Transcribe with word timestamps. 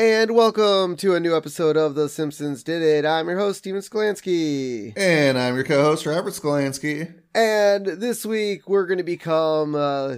And 0.00 0.30
welcome 0.34 0.96
to 0.96 1.14
a 1.14 1.20
new 1.20 1.36
episode 1.36 1.76
of 1.76 1.94
The 1.94 2.08
Simpsons 2.08 2.62
Did 2.62 2.80
It. 2.80 3.04
I'm 3.04 3.28
your 3.28 3.36
host, 3.36 3.58
Steven 3.58 3.82
Sklansky. 3.82 4.94
And 4.96 5.36
I'm 5.36 5.54
your 5.56 5.64
co-host, 5.64 6.06
Robert 6.06 6.32
Skolansky. 6.32 7.12
And 7.34 7.84
this 7.84 8.24
week 8.24 8.66
we're 8.66 8.86
going 8.86 8.96
to 8.96 9.04
become, 9.04 9.74
uh, 9.74 10.16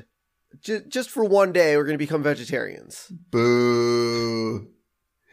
j- 0.61 0.83
just 0.87 1.11
for 1.11 1.25
one 1.25 1.51
day, 1.51 1.77
we're 1.77 1.83
going 1.83 1.99
to 1.99 1.99
become 1.99 2.23
vegetarians. 2.23 3.11
Boo. 3.33 4.69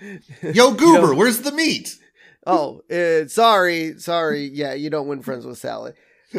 Yo, 0.42 0.74
Goober, 0.74 1.10
know- 1.10 1.14
where's 1.14 1.42
the 1.42 1.52
meat? 1.52 1.96
Oh, 2.48 2.82
uh, 2.90 3.28
sorry, 3.28 4.00
sorry. 4.00 4.50
Yeah, 4.52 4.74
you 4.74 4.90
don't 4.90 5.08
win 5.08 5.22
friends 5.22 5.46
with 5.46 5.60
salad. 5.60 5.94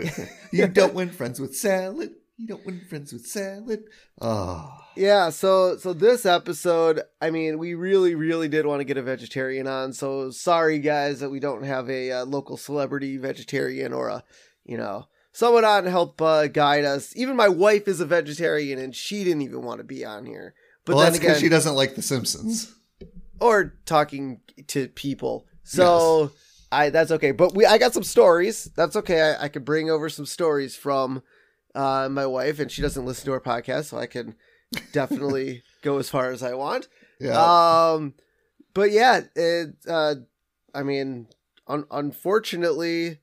you 0.53 0.67
don't 0.67 0.95
win 0.95 1.11
friends 1.11 1.39
with 1.39 1.55
salad. 1.55 2.11
You 2.41 2.47
don't 2.47 2.65
win 2.65 2.81
friends 2.89 3.13
with 3.13 3.27
salad. 3.27 3.85
Oh. 4.19 4.75
Yeah, 4.97 5.29
so 5.29 5.77
so 5.77 5.93
this 5.93 6.25
episode, 6.25 7.03
I 7.21 7.31
mean, 7.31 7.59
we 7.59 7.75
really, 7.75 8.15
really 8.15 8.49
did 8.49 8.65
want 8.65 8.81
to 8.81 8.85
get 8.85 8.97
a 8.97 9.03
vegetarian 9.03 9.67
on. 9.67 9.93
So 9.93 10.31
sorry, 10.31 10.79
guys, 10.79 11.21
that 11.21 11.29
we 11.29 11.39
don't 11.39 11.65
have 11.65 11.91
a 11.91 12.11
uh, 12.11 12.25
local 12.25 12.57
celebrity 12.57 13.19
vegetarian 13.19 13.93
or 13.93 14.09
a, 14.09 14.25
you 14.65 14.79
know, 14.79 15.07
someone 15.33 15.67
on 15.67 15.85
to 15.85 15.91
help 15.91 16.23
uh, 16.23 16.47
guide 16.47 16.87
us. 16.87 17.15
Even 17.15 17.37
my 17.37 17.49
wife 17.49 17.87
is 17.87 18.01
a 18.01 18.07
vegetarian, 18.07 18.79
and 18.79 18.97
she 18.97 19.23
didn't 19.23 19.43
even 19.43 19.61
want 19.61 19.77
to 19.79 19.85
be 19.85 20.03
on 20.03 20.25
here. 20.25 20.55
But 20.87 20.97
well, 20.97 21.05
then 21.05 21.13
that's 21.13 21.21
because 21.21 21.37
again, 21.37 21.43
she 21.43 21.51
doesn't 21.51 21.75
like 21.75 21.95
The 21.95 22.01
Simpsons. 22.03 22.75
or 23.39 23.75
talking 23.85 24.41
to 24.69 24.89
people. 24.89 25.47
So 25.63 26.33
I 26.73 26.89
that's 26.89 27.11
okay. 27.11 27.33
But 27.33 27.55
we 27.55 27.67
I 27.67 27.77
got 27.77 27.93
some 27.93 28.03
stories. 28.03 28.71
That's 28.75 28.97
okay. 28.97 29.21
I, 29.21 29.45
I 29.45 29.49
could 29.49 29.67
bring 29.67 29.91
over 29.91 30.09
some 30.09 30.25
stories 30.25 30.75
from 30.75 31.23
uh, 31.75 32.09
my 32.11 32.27
wife, 32.27 32.59
and 32.61 32.71
she 32.71 32.83
doesn't 32.83 33.05
listen 33.05 33.27
to 33.27 33.33
our 33.33 33.41
podcast, 33.41 33.85
so 33.87 33.99
I 33.99 34.07
can 34.07 34.35
definitely 34.93 35.63
go 35.83 35.99
as 35.99 36.09
far 36.11 36.31
as 36.31 36.43
I 36.43 36.55
want. 36.55 36.89
Yeah. 37.21 37.39
Um, 37.93 38.15
but 38.75 38.91
yeah, 38.93 39.21
it. 39.35 39.75
Uh, 39.89 40.15
I 40.75 40.83
mean, 40.83 41.27
un- 41.67 41.87
unfortunately, 41.91 43.19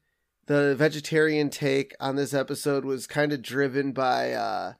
the 0.48 0.76
vegetarian 0.76 1.50
take 1.50 1.96
on 2.00 2.16
this 2.16 2.34
episode 2.34 2.86
was 2.86 3.08
kind 3.08 3.34
of 3.34 3.42
driven 3.42 3.92
by 3.94 4.34
uh, 4.34 4.74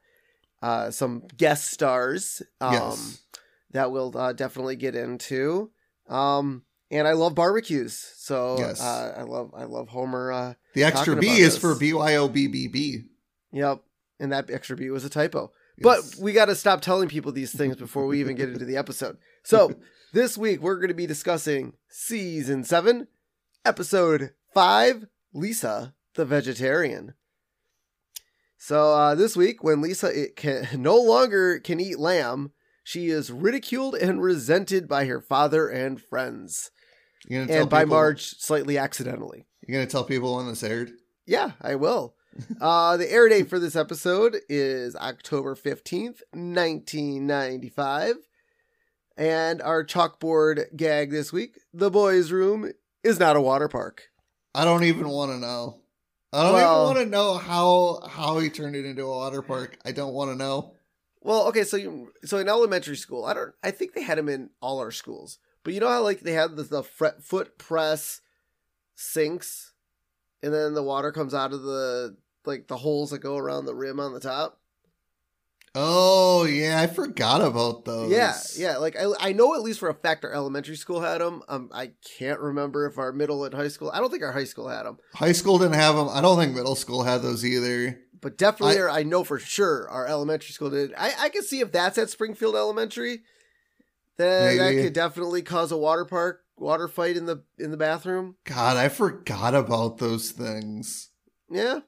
uh, 0.62 0.92
some 0.92 1.24
guest 1.36 1.72
stars. 1.72 2.42
Um, 2.62 2.74
yes. 2.74 3.22
that 3.72 3.92
we'll 3.92 4.18
uh, 4.18 4.34
definitely 4.34 4.76
get 4.76 4.96
into. 4.96 5.72
Um, 6.10 6.64
and 6.90 7.06
I 7.08 7.14
love 7.14 7.36
barbecues, 7.36 7.98
so 8.16 8.56
Yes. 8.60 8.82
uh, 8.82 9.14
I 9.18 9.24
love 9.24 9.52
I 9.56 9.66
love 9.66 9.90
Homer. 9.90 10.32
Uh, 10.32 10.54
The 10.74 10.84
extra 10.86 11.18
B 11.18 11.28
is 11.28 11.54
this. 11.54 11.58
for 11.58 11.76
BYOBBB. 11.76 13.04
Yep, 13.52 13.84
and 14.20 14.32
that 14.32 14.50
extra 14.50 14.76
B 14.76 14.90
was 14.90 15.06
a 15.06 15.10
typo. 15.10 15.52
Yes. 15.78 15.84
But 15.84 16.22
we 16.22 16.34
got 16.34 16.46
to 16.46 16.56
stop 16.56 16.82
telling 16.82 17.08
people 17.08 17.32
these 17.32 17.56
things 17.56 17.76
before 17.76 18.08
we 18.08 18.20
even 18.20 18.36
get 18.36 18.50
into 18.50 18.66
the 18.66 18.78
episode. 18.78 19.18
So 19.44 19.76
this 20.14 20.38
week 20.38 20.62
we're 20.62 20.78
going 20.78 20.88
to 20.88 20.94
be 20.94 21.06
discussing 21.06 21.74
season 21.88 22.64
seven, 22.64 23.08
episode 23.64 24.32
five, 24.54 25.06
Lisa 25.34 25.94
the 26.18 26.26
vegetarian. 26.26 27.14
So 28.58 28.94
uh, 28.94 29.16
this 29.16 29.38
week, 29.38 29.64
when 29.64 29.82
Lisa 29.82 30.08
it 30.08 30.36
can 30.36 30.68
no 30.82 30.98
longer 30.98 31.60
can 31.60 31.80
eat 31.80 32.00
lamb, 32.00 32.52
she 32.84 33.08
is 33.08 33.32
ridiculed 33.32 33.96
and 33.96 34.22
resented 34.22 34.88
by 34.88 35.06
her 35.06 35.22
father 35.22 35.70
and 35.70 36.02
friends, 36.02 36.72
you 37.28 37.38
gonna 37.38 37.48
tell 37.48 37.62
and 37.62 37.70
by 37.70 37.86
Marge 37.86 38.36
slightly 38.40 38.78
accidentally. 38.78 39.46
You're 39.66 39.80
gonna 39.80 39.90
tell 39.90 40.04
people 40.04 40.36
when 40.36 40.48
this 40.48 40.64
aired? 40.64 40.92
Yeah, 41.26 41.52
I 41.62 41.76
will. 41.76 42.16
Uh, 42.62 42.98
the 42.98 43.12
air 43.12 43.28
date 43.30 43.50
for 43.50 43.60
this 43.60 43.76
episode 43.76 44.38
is 44.50 44.96
October 44.96 45.56
15th, 45.56 46.22
1995. 46.32 48.16
And 49.18 49.62
our 49.62 49.84
chalkboard 49.84 50.76
gag 50.76 51.10
this 51.10 51.34
week 51.34 51.58
the 51.74 51.90
boys' 51.90 52.32
room 52.32 52.72
is 53.04 53.20
not 53.20 53.36
a 53.36 53.42
water 53.42 53.68
park. 53.68 54.10
I 54.54 54.64
don't 54.64 54.84
even 54.84 55.10
want 55.10 55.32
to 55.32 55.38
know. 55.40 55.80
I 56.34 56.44
don't 56.44 56.54
Well- 56.54 56.86
even 56.86 56.96
want 56.96 57.06
to 57.06 57.12
know 57.12 57.34
how 57.38 58.02
how 58.08 58.38
he 58.40 58.50
turned 58.50 58.76
it 58.76 58.86
into 58.86 59.04
a 59.04 59.08
water 59.10 59.42
park. 59.42 59.78
I 59.86 59.92
don't 59.92 60.14
want 60.14 60.32
to 60.32 60.36
know. 60.36 60.74
Well, 61.22 61.48
okay, 61.48 61.64
so 61.64 61.78
you, 61.78 62.14
so 62.24 62.38
in 62.38 62.48
elementary 62.48 62.96
school, 62.96 63.26
I 63.26 63.34
don't, 63.34 63.54
I 63.62 63.72
think 63.72 63.94
they 63.94 64.04
had 64.04 64.18
them 64.18 64.30
in 64.30 64.50
all 64.62 64.80
our 64.80 64.92
schools, 64.92 65.40
but 65.64 65.74
you 65.74 65.80
know 65.82 65.90
how 65.90 66.02
like 66.04 66.22
they 66.22 66.32
had 66.34 66.56
the, 66.56 66.64
the 66.64 66.84
foot 66.84 67.58
press 67.58 68.22
sinks, 68.96 69.74
and 70.42 70.54
then 70.54 70.74
the 70.74 70.84
water 70.84 71.12
comes 71.12 71.34
out 71.34 71.52
of 71.54 71.64
the 71.64 72.16
like 72.48 72.68
the 72.68 72.78
holes 72.78 73.12
that 73.12 73.20
go 73.20 73.38
around 73.38 73.66
the 73.66 73.76
rim 73.76 74.00
on 74.00 74.14
the 74.14 74.20
top. 74.20 74.60
Oh 75.76 76.46
yeah, 76.46 76.82
I 76.82 76.88
forgot 76.88 77.42
about 77.42 77.86
those. 77.86 78.12
Yeah, 78.12 78.36
yeah. 78.56 78.78
Like 78.78 78.96
I, 78.96 79.12
I 79.20 79.32
know 79.34 79.54
at 79.54 79.62
least 79.62 79.80
for 79.80 79.90
a 79.90 79.94
fact 79.94 80.26
our 80.26 80.34
elementary 80.34 80.76
school 80.76 81.02
had 81.02 81.22
them. 81.22 81.44
Um, 81.48 81.70
I 81.72 81.92
can't 82.18 82.40
remember 82.40 82.88
if 82.88 82.98
our 82.98 83.12
middle 83.12 83.46
and 83.46 83.54
high 83.54 83.68
school. 83.68 83.92
I 83.94 84.00
don't 84.00 84.10
think 84.10 84.24
our 84.24 84.32
high 84.32 84.46
school 84.46 84.68
had 84.70 84.84
them, 84.84 84.98
High 85.14 85.34
school 85.34 85.60
didn't 85.60 85.76
have 85.76 85.96
them. 85.96 86.10
I 86.10 86.22
don't 86.22 86.40
think 86.40 86.56
middle 86.56 86.76
school 86.76 87.04
had 87.04 87.22
those 87.22 87.46
either. 87.46 88.00
but 88.22 88.38
definitely, 88.38 88.82
I- 88.82 89.00
I, 89.00 89.04
know 89.04 89.24
for 89.24 89.38
sure 89.38 89.88
our 89.90 90.08
elementary 90.08 90.52
school 90.52 90.72
did. 90.72 90.94
I, 90.98 91.14
I 91.20 91.30
can 91.30 91.44
see 91.44 91.60
if 91.60 91.72
that's 91.72 92.00
at 92.00 92.10
Springfield 92.10 92.56
Elementary, 92.56 93.20
then 94.18 94.58
Maybe. 94.58 94.78
that 94.78 94.84
could 94.84 94.94
definitely 94.94 95.44
cause 95.44 95.72
a 95.72 95.78
water 95.78 96.06
park 96.06 96.42
water 96.56 96.88
fight 96.88 97.18
in 97.18 97.28
the 97.28 97.44
in 97.60 97.70
the 97.70 97.78
bathroom. 97.78 98.36
God, 98.46 98.78
I 98.78 98.90
forgot 98.90 99.54
about 99.54 100.00
those 100.00 100.32
things. 100.32 101.10
Yeah. 101.52 101.82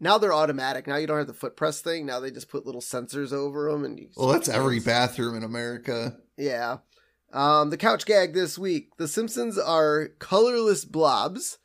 Now 0.00 0.18
they're 0.18 0.32
automatic. 0.34 0.86
Now 0.86 0.96
you 0.96 1.06
don't 1.06 1.18
have 1.18 1.26
the 1.26 1.32
foot 1.34 1.56
press 1.56 1.80
thing. 1.80 2.04
Now 2.06 2.20
they 2.20 2.30
just 2.30 2.48
put 2.48 2.66
little 2.66 2.80
sensors 2.80 3.32
over 3.32 3.70
them, 3.70 3.84
and 3.84 3.98
you. 3.98 4.08
Well, 4.16 4.28
that's 4.28 4.48
every 4.48 4.80
bathroom 4.80 5.36
in 5.36 5.42
America. 5.44 6.16
Yeah. 6.36 6.78
Um, 7.32 7.70
the 7.70 7.76
couch 7.76 8.04
gag 8.06 8.32
this 8.34 8.58
week. 8.58 8.96
The 8.96 9.08
Simpsons 9.08 9.58
are 9.58 10.08
colorless 10.18 10.84
blobs, 10.84 11.58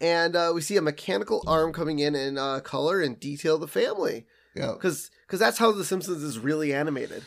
and 0.00 0.34
uh, 0.36 0.52
we 0.54 0.60
see 0.60 0.76
a 0.76 0.82
mechanical 0.82 1.42
arm 1.46 1.72
coming 1.72 1.98
in 1.98 2.14
and 2.14 2.38
uh, 2.38 2.60
color 2.60 3.00
and 3.00 3.18
detail 3.20 3.58
the 3.58 3.68
family 3.68 4.26
Yeah. 4.54 4.72
because 4.72 5.10
that's 5.30 5.58
how 5.58 5.72
the 5.72 5.84
Simpsons 5.84 6.22
is 6.22 6.38
really 6.38 6.72
animated. 6.72 7.22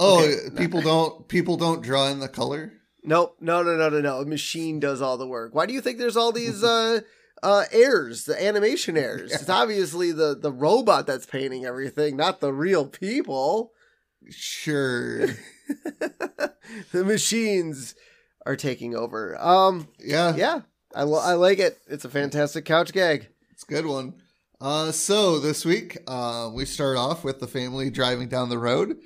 Oh, 0.00 0.22
Okay. 0.24 0.54
people 0.56 0.80
don't 0.82 1.28
people 1.28 1.56
don't 1.56 1.82
draw 1.82 2.08
in 2.08 2.18
the 2.20 2.28
color. 2.28 2.72
Nope, 3.04 3.36
no, 3.40 3.62
no, 3.62 3.76
no, 3.76 3.88
no, 3.88 4.00
no. 4.00 4.18
A 4.20 4.26
machine 4.26 4.80
does 4.80 5.00
all 5.00 5.16
the 5.16 5.28
work. 5.28 5.54
Why 5.54 5.64
do 5.66 5.72
you 5.72 5.80
think 5.80 5.98
there's 5.98 6.16
all 6.16 6.32
these 6.32 6.64
uh, 6.64 7.00
uh, 7.42 7.64
errors, 7.72 8.24
the 8.24 8.42
animation 8.42 8.96
errors? 9.06 9.32
It's 9.32 9.48
obviously 9.48 10.12
the 10.12 10.34
the 10.34 10.52
robot 10.52 11.06
that's 11.06 11.26
painting 11.26 11.64
everything, 11.64 12.16
not 12.16 12.40
the 12.40 12.52
real 12.52 12.86
people. 12.86 13.72
Sure. 14.28 15.26
the 16.92 17.04
machines 17.04 17.94
are 18.44 18.56
taking 18.56 18.94
over. 18.94 19.40
Um, 19.40 19.88
Yeah. 19.98 20.34
yeah, 20.36 20.60
I 20.94 21.02
lo- 21.04 21.20
I 21.22 21.34
like 21.34 21.58
it. 21.58 21.78
It's 21.86 22.04
a 22.04 22.08
fantastic 22.10 22.64
couch 22.64 22.92
gag. 22.92 23.28
It's 23.52 23.62
a 23.64 23.66
good 23.66 23.86
one. 23.86 24.14
Uh, 24.60 24.90
so 24.90 25.38
this 25.38 25.64
week, 25.64 25.98
uh, 26.06 26.50
we 26.52 26.64
start 26.64 26.96
off 26.96 27.22
with 27.24 27.40
the 27.40 27.46
family 27.46 27.90
driving 27.90 28.28
down 28.28 28.48
the 28.48 28.58
road, 28.58 28.96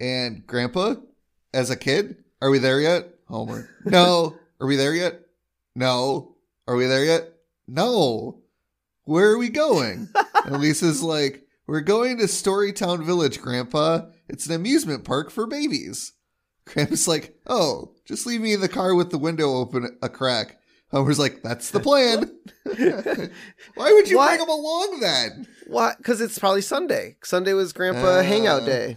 and 0.00 0.46
Grandpa, 0.46 0.94
as 1.52 1.70
a 1.70 1.76
kid, 1.76 2.24
are 2.40 2.50
we 2.50 2.58
there 2.58 2.80
yet? 2.80 3.10
Homer, 3.28 3.68
no. 3.84 4.34
Are 4.60 4.66
we 4.66 4.76
there 4.76 4.94
yet? 4.94 5.20
No. 5.74 6.36
Are 6.68 6.76
we 6.76 6.86
there 6.86 7.04
yet? 7.04 7.33
No. 7.66 8.42
Where 9.04 9.30
are 9.32 9.38
we 9.38 9.48
going? 9.50 10.08
and 10.44 10.58
Lisa's 10.60 11.02
like, 11.02 11.46
"We're 11.66 11.80
going 11.80 12.18
to 12.18 12.24
Storytown 12.24 13.04
Village, 13.04 13.40
Grandpa. 13.40 14.06
It's 14.28 14.46
an 14.46 14.54
amusement 14.54 15.04
park 15.04 15.30
for 15.30 15.46
babies." 15.46 16.12
Grandpa's 16.64 17.06
like, 17.08 17.36
"Oh, 17.46 17.92
just 18.06 18.26
leave 18.26 18.40
me 18.40 18.54
in 18.54 18.60
the 18.60 18.68
car 18.68 18.94
with 18.94 19.10
the 19.10 19.18
window 19.18 19.54
open 19.54 19.98
a 20.02 20.08
crack." 20.08 20.58
Homer's 20.90 21.18
like, 21.18 21.42
"That's 21.42 21.70
the 21.70 21.80
plan." 21.80 22.30
Why 23.74 23.92
would 23.92 24.08
you 24.08 24.16
What? 24.16 24.28
bring 24.28 24.40
him 24.42 24.48
along 24.48 25.00
then? 25.00 25.46
Why? 25.66 25.94
Because 25.98 26.20
it's 26.20 26.38
probably 26.38 26.62
Sunday. 26.62 27.16
Sunday 27.22 27.52
was 27.52 27.72
Grandpa 27.72 28.18
Uh, 28.18 28.22
hangout 28.22 28.64
day. 28.64 28.96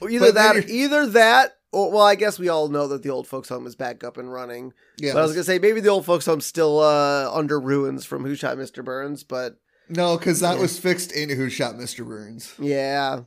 Or 0.00 0.08
either 0.10 0.32
that, 0.32 0.68
either 0.68 1.06
that, 1.06 1.56
well, 1.72 1.98
I 2.00 2.14
guess 2.14 2.38
we 2.38 2.48
all 2.48 2.68
know 2.68 2.86
that 2.88 3.02
the 3.02 3.10
old 3.10 3.26
folks' 3.28 3.48
home 3.48 3.66
is 3.66 3.76
back 3.76 4.02
up 4.04 4.16
and 4.16 4.32
running. 4.32 4.72
Yeah, 4.98 5.12
But 5.14 5.20
I 5.20 5.22
was 5.22 5.32
gonna 5.32 5.44
say 5.44 5.58
maybe 5.58 5.80
the 5.80 5.88
old 5.90 6.04
folks' 6.06 6.26
home's 6.26 6.46
still 6.46 6.80
uh, 6.80 7.30
under 7.32 7.60
ruins 7.60 8.04
from 8.04 8.24
Who 8.24 8.34
Shot 8.34 8.56
Mr. 8.56 8.84
Burns, 8.84 9.22
but 9.24 9.56
No, 9.88 10.16
because 10.18 10.40
that 10.40 10.56
Yeah. 10.56 10.62
was 10.62 10.78
fixed 10.78 11.12
in 11.12 11.28
Who 11.30 11.48
Shot 11.48 11.74
Mr. 11.76 12.06
Burns. 12.06 12.52
Yeah. 12.58 13.20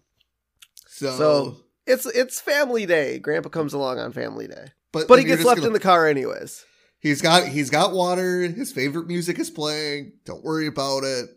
So, 0.88 1.18
So 1.18 1.58
it's 1.88 2.06
it's 2.06 2.40
family 2.42 2.86
day. 2.86 3.20
Grandpa 3.20 3.50
comes 3.50 3.74
along 3.74 4.00
on 4.00 4.12
family 4.12 4.48
day. 4.48 4.68
but, 4.92 5.08
But 5.08 5.20
he 5.20 5.26
gets 5.26 5.44
left 5.44 5.58
gonna- 5.58 5.68
in 5.68 5.74
the 5.74 5.80
car 5.80 6.08
anyways. 6.08 6.66
He's 7.00 7.22
got 7.22 7.48
he's 7.48 7.70
got 7.70 7.92
water. 7.94 8.42
His 8.44 8.72
favorite 8.72 9.08
music 9.08 9.38
is 9.40 9.50
playing. 9.50 10.14
Don't 10.26 10.44
worry 10.44 10.68
about 10.68 11.04
it. 11.04 11.30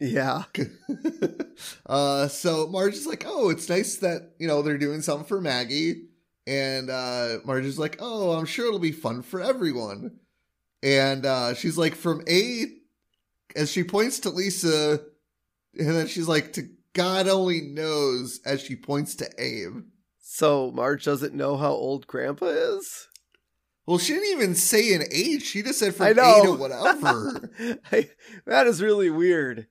Yeah. 0.00 0.44
uh, 1.86 2.28
so 2.28 2.66
Marge 2.68 2.94
is 2.94 3.06
like, 3.06 3.24
oh, 3.26 3.50
it's 3.50 3.68
nice 3.68 3.96
that 3.96 4.32
you 4.38 4.46
know 4.48 4.62
they're 4.62 4.78
doing 4.78 5.00
something 5.02 5.26
for 5.26 5.40
Maggie, 5.40 6.06
and 6.48 6.88
uh, 6.88 7.38
Marge 7.44 7.66
is 7.66 7.78
like, 7.78 7.98
oh, 8.00 8.32
I'm 8.32 8.46
sure 8.46 8.66
it'll 8.66 8.78
be 8.78 8.90
fun 8.90 9.20
for 9.20 9.40
everyone, 9.40 10.18
and 10.82 11.26
uh, 11.26 11.52
she's 11.52 11.76
like, 11.76 11.94
from 11.94 12.22
A, 12.26 12.64
as 13.54 13.70
she 13.70 13.84
points 13.84 14.20
to 14.20 14.30
Lisa, 14.30 15.00
and 15.78 15.90
then 15.90 16.06
she's 16.06 16.26
like, 16.26 16.54
to 16.54 16.68
God 16.94 17.28
only 17.28 17.60
knows, 17.60 18.40
as 18.46 18.62
she 18.62 18.76
points 18.76 19.14
to 19.16 19.30
Abe. 19.38 19.82
So 20.18 20.70
Marge 20.70 21.04
doesn't 21.04 21.34
know 21.34 21.58
how 21.58 21.72
old 21.72 22.06
Grandpa 22.06 22.46
is. 22.46 23.08
Well, 23.86 23.98
she 23.98 24.14
didn't 24.14 24.30
even 24.30 24.54
say 24.54 24.94
an 24.94 25.02
age. 25.12 25.42
She 25.42 25.62
just 25.62 25.78
said 25.78 25.94
from 25.94 26.08
A 26.08 26.14
to 26.14 26.52
whatever. 26.58 27.50
I, 27.92 28.08
that 28.46 28.66
is 28.66 28.82
really 28.82 29.10
weird. 29.10 29.66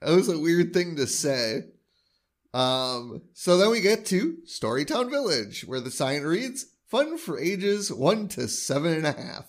That 0.00 0.14
was 0.14 0.28
a 0.28 0.38
weird 0.38 0.72
thing 0.72 0.96
to 0.96 1.06
say. 1.06 1.64
Um, 2.54 3.22
so 3.32 3.56
then 3.56 3.70
we 3.70 3.80
get 3.80 4.04
to 4.06 4.38
Storytown 4.46 5.10
Village, 5.10 5.62
where 5.66 5.80
the 5.80 5.90
sign 5.90 6.22
reads 6.22 6.66
fun 6.86 7.16
for 7.16 7.38
ages 7.38 7.90
one 7.92 8.28
to 8.28 8.46
seven 8.48 8.92
and 8.92 9.06
a 9.06 9.12
half. 9.12 9.46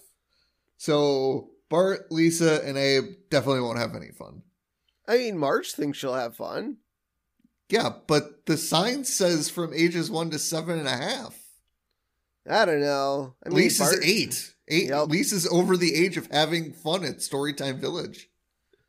So 0.77 1.49
Bart, 1.69 2.11
Lisa, 2.11 2.65
and 2.65 2.77
Abe 2.77 3.03
definitely 3.29 3.61
won't 3.61 3.79
have 3.79 3.95
any 3.95 4.11
fun. 4.11 4.43
I 5.07 5.17
mean, 5.17 5.37
Marge 5.37 5.73
thinks 5.73 5.97
she'll 5.97 6.13
have 6.13 6.35
fun. 6.35 6.77
Yeah, 7.69 7.89
but 8.07 8.45
the 8.45 8.55
sign 8.57 9.03
says 9.03 9.49
from 9.49 9.73
ages 9.73 10.09
one 10.11 10.29
to 10.29 10.39
seven 10.39 10.79
and 10.79 10.87
a 10.87 10.95
half. 10.95 11.37
I 12.49 12.65
don't 12.65 12.81
know. 12.81 13.35
I 13.45 13.49
mean, 13.49 13.57
Lisa's 13.57 13.91
Bart- 13.91 14.03
eight. 14.05 14.53
Eight. 14.67 14.89
Yep. 14.89 15.07
Lisa's 15.09 15.47
over 15.47 15.75
the 15.75 15.95
age 15.95 16.15
of 16.15 16.27
having 16.31 16.71
fun 16.71 17.03
at 17.03 17.17
Storytime 17.17 17.79
Village. 17.79 18.29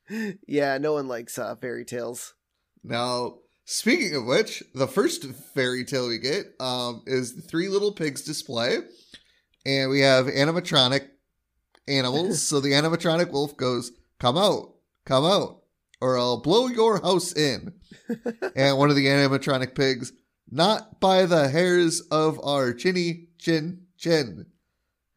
Yeah, 0.47 0.77
no 0.77 0.93
one 0.93 1.09
likes 1.09 1.39
uh, 1.39 1.57
fairy 1.57 1.87
tales. 1.87 2.35
Now, 2.83 3.39
speaking 3.65 4.15
of 4.15 4.27
which, 4.27 4.63
the 4.75 4.87
first 4.87 5.25
fairy 5.55 5.85
tale 5.85 6.09
we 6.09 6.19
get 6.19 6.55
um, 6.61 7.03
is 7.07 7.35
the 7.35 7.43
Three 7.43 7.69
Little 7.69 7.93
Pigs 7.93 8.23
display, 8.23 8.79
and 9.65 9.91
we 9.91 10.01
have 10.01 10.27
animatronic 10.27 11.09
animals. 11.89 12.43
so 12.49 12.61
the 12.61 12.73
animatronic 12.73 13.31
wolf 13.31 13.57
goes, 13.57 13.93
"Come 14.19 14.37
out, 14.37 14.75
come 15.05 15.25
out, 15.25 15.63
or 16.01 16.19
I'll 16.19 16.41
blow 16.41 16.69
your 16.69 17.01
house 17.01 17.35
in." 17.35 17.75
and 18.57 18.79
one 18.79 18.91
of 18.91 18.97
the 18.97 19.07
animatronic 19.07 19.75
pigs, 19.75 20.13
"Not 20.51 21.01
by 21.01 21.27
the 21.27 21.49
hairs 21.49 22.01
of 22.11 22.41
our 22.45 22.73
chinny 22.73 23.29
chin 23.39 23.87
chin." 23.97 24.47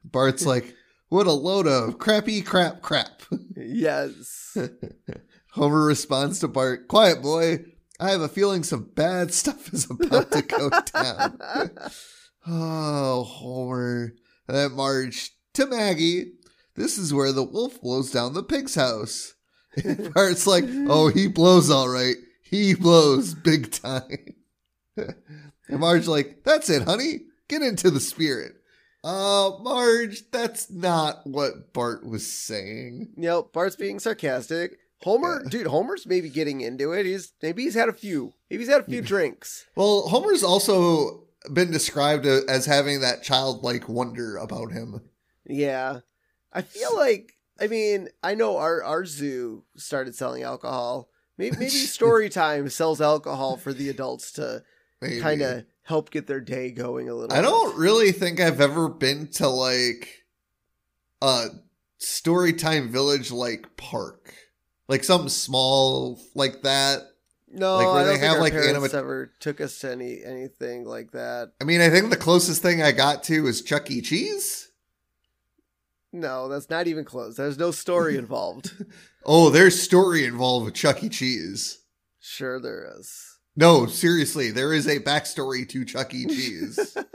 Bart's 0.03 0.45
like, 0.47 0.75
"What 1.09 1.27
a 1.27 1.31
load 1.31 1.67
of 1.67 1.99
crappy 1.99 2.41
crap 2.41 2.81
crap." 2.81 3.23
yes. 3.55 4.57
Homer 5.51 5.85
responds 5.85 6.39
to 6.39 6.47
Bart, 6.47 6.88
Quiet 6.88 7.23
boy, 7.23 7.65
I 7.99 8.11
have 8.11 8.21
a 8.21 8.27
feeling 8.27 8.63
some 8.63 8.91
bad 8.95 9.33
stuff 9.33 9.73
is 9.73 9.89
about 9.89 10.31
to 10.31 10.41
go 10.41 10.69
down. 10.69 11.39
oh, 12.47 13.23
Homer. 13.23 14.13
Then 14.47 14.73
Marge 14.73 15.31
to 15.55 15.65
Maggie, 15.65 16.33
This 16.75 16.97
is 16.97 17.13
where 17.13 17.31
the 17.31 17.44
wolf 17.44 17.81
blows 17.81 18.11
down 18.11 18.33
the 18.33 18.44
pig's 18.44 18.75
house. 18.75 19.33
Bart's 20.13 20.47
like, 20.47 20.65
Oh, 20.67 21.09
he 21.09 21.27
blows 21.27 21.69
all 21.69 21.89
right. 21.89 22.15
He 22.44 22.75
blows 22.75 23.33
big 23.33 23.71
time. 23.71 24.35
and 24.95 25.79
Marge 25.79 26.07
like, 26.07 26.44
That's 26.44 26.69
it, 26.69 26.83
honey. 26.83 27.21
Get 27.49 27.61
into 27.61 27.89
the 27.89 27.99
spirit. 27.99 28.53
Uh, 29.03 29.51
Marge, 29.61 30.29
that's 30.31 30.69
not 30.69 31.25
what 31.25 31.71
Bart 31.71 32.05
was 32.05 32.29
saying. 32.29 33.13
Yep, 33.15 33.53
Bart's 33.53 33.77
being 33.77 33.99
sarcastic. 33.99 34.77
Homer, 35.03 35.41
Yeah. 35.44 35.49
dude, 35.49 35.67
Homer's 35.67 36.05
maybe 36.07 36.29
getting 36.29 36.61
into 36.61 36.91
it. 36.91 37.05
He's 37.05 37.33
maybe 37.41 37.63
he's 37.63 37.75
had 37.75 37.89
a 37.89 37.94
few. 37.94 38.33
Maybe 38.49 38.63
he's 38.63 38.71
had 38.71 38.81
a 38.81 38.85
few 38.85 39.01
drinks. 39.01 39.65
Well, 39.75 40.07
Homer's 40.09 40.44
also 40.44 41.25
been 41.53 41.71
described 41.71 42.25
as 42.25 42.65
having 42.65 43.01
that 43.01 43.23
childlike 43.23 43.88
wonder 43.88 44.38
about 44.38 44.71
him. 44.71 45.01
Yeah. 45.45 45.99
I 46.51 46.61
feel 46.63 46.95
like 46.95 47.33
I 47.59 47.67
mean, 47.67 48.09
I 48.23 48.35
know 48.35 48.57
our 48.57 48.83
our 48.83 49.05
zoo 49.05 49.63
started 49.75 50.15
selling 50.15 50.44
alcohol. 50.44 51.09
Maybe 51.38 51.55
maybe 51.59 51.69
story 51.69 52.29
time 52.29 52.69
sells 52.69 52.99
alcohol 53.01 53.57
for 53.57 53.73
the 53.73 53.89
adults 53.89 54.31
to 54.33 54.63
kind 55.21 55.41
of 55.44 55.65
help 55.83 56.09
get 56.09 56.25
their 56.27 56.41
day 56.41 56.71
going 56.71 57.07
a 57.07 57.13
little. 57.13 57.38
I 57.38 57.41
don't 57.41 57.77
really 57.77 58.11
think 58.11 58.39
I've 58.39 58.59
ever 58.61 58.89
been 58.89 59.27
to 59.33 59.47
like 59.47 60.09
a 61.21 61.47
Storytime 62.01 62.89
Village 62.89 63.31
like 63.31 63.75
park, 63.77 64.33
like 64.87 65.03
something 65.03 65.29
small 65.29 66.19
like 66.35 66.61
that. 66.63 67.01
No, 67.49 67.77
like, 67.77 67.85
where 67.87 67.95
I 67.95 68.03
they 68.03 68.03
don't 68.03 68.13
think 68.19 68.23
have, 68.25 68.35
our 68.35 68.41
like, 68.41 68.53
parents 68.53 68.93
anima- 68.93 68.99
ever 68.99 69.31
took 69.39 69.61
us 69.61 69.79
to 69.79 69.91
any 69.91 70.21
anything 70.23 70.85
like 70.85 71.11
that. 71.11 71.53
I 71.61 71.63
mean, 71.63 71.81
I 71.81 71.89
think 71.89 72.09
the 72.09 72.17
closest 72.17 72.61
thing 72.61 72.81
I 72.81 72.91
got 72.91 73.23
to 73.25 73.47
is 73.47 73.61
Chuck 73.61 73.89
E. 73.89 74.01
Cheese. 74.01 74.69
No, 76.11 76.47
that's 76.49 76.69
not 76.69 76.87
even 76.87 77.05
close. 77.05 77.35
There's 77.35 77.57
no 77.57 77.71
story 77.71 78.17
involved. 78.17 78.71
Oh, 79.25 79.49
there's 79.49 79.81
story 79.81 80.25
involved 80.25 80.65
with 80.65 80.73
Chuck 80.73 81.03
E. 81.03 81.09
Cheese. 81.09 81.79
sure, 82.19 82.59
there 82.59 82.91
is. 82.99 83.37
No, 83.55 83.87
seriously, 83.87 84.51
there 84.51 84.73
is 84.73 84.87
a 84.87 84.99
backstory 84.99 85.67
to 85.69 85.83
Chuck 85.85 86.13
E. 86.13 86.25
Cheese. 86.27 86.95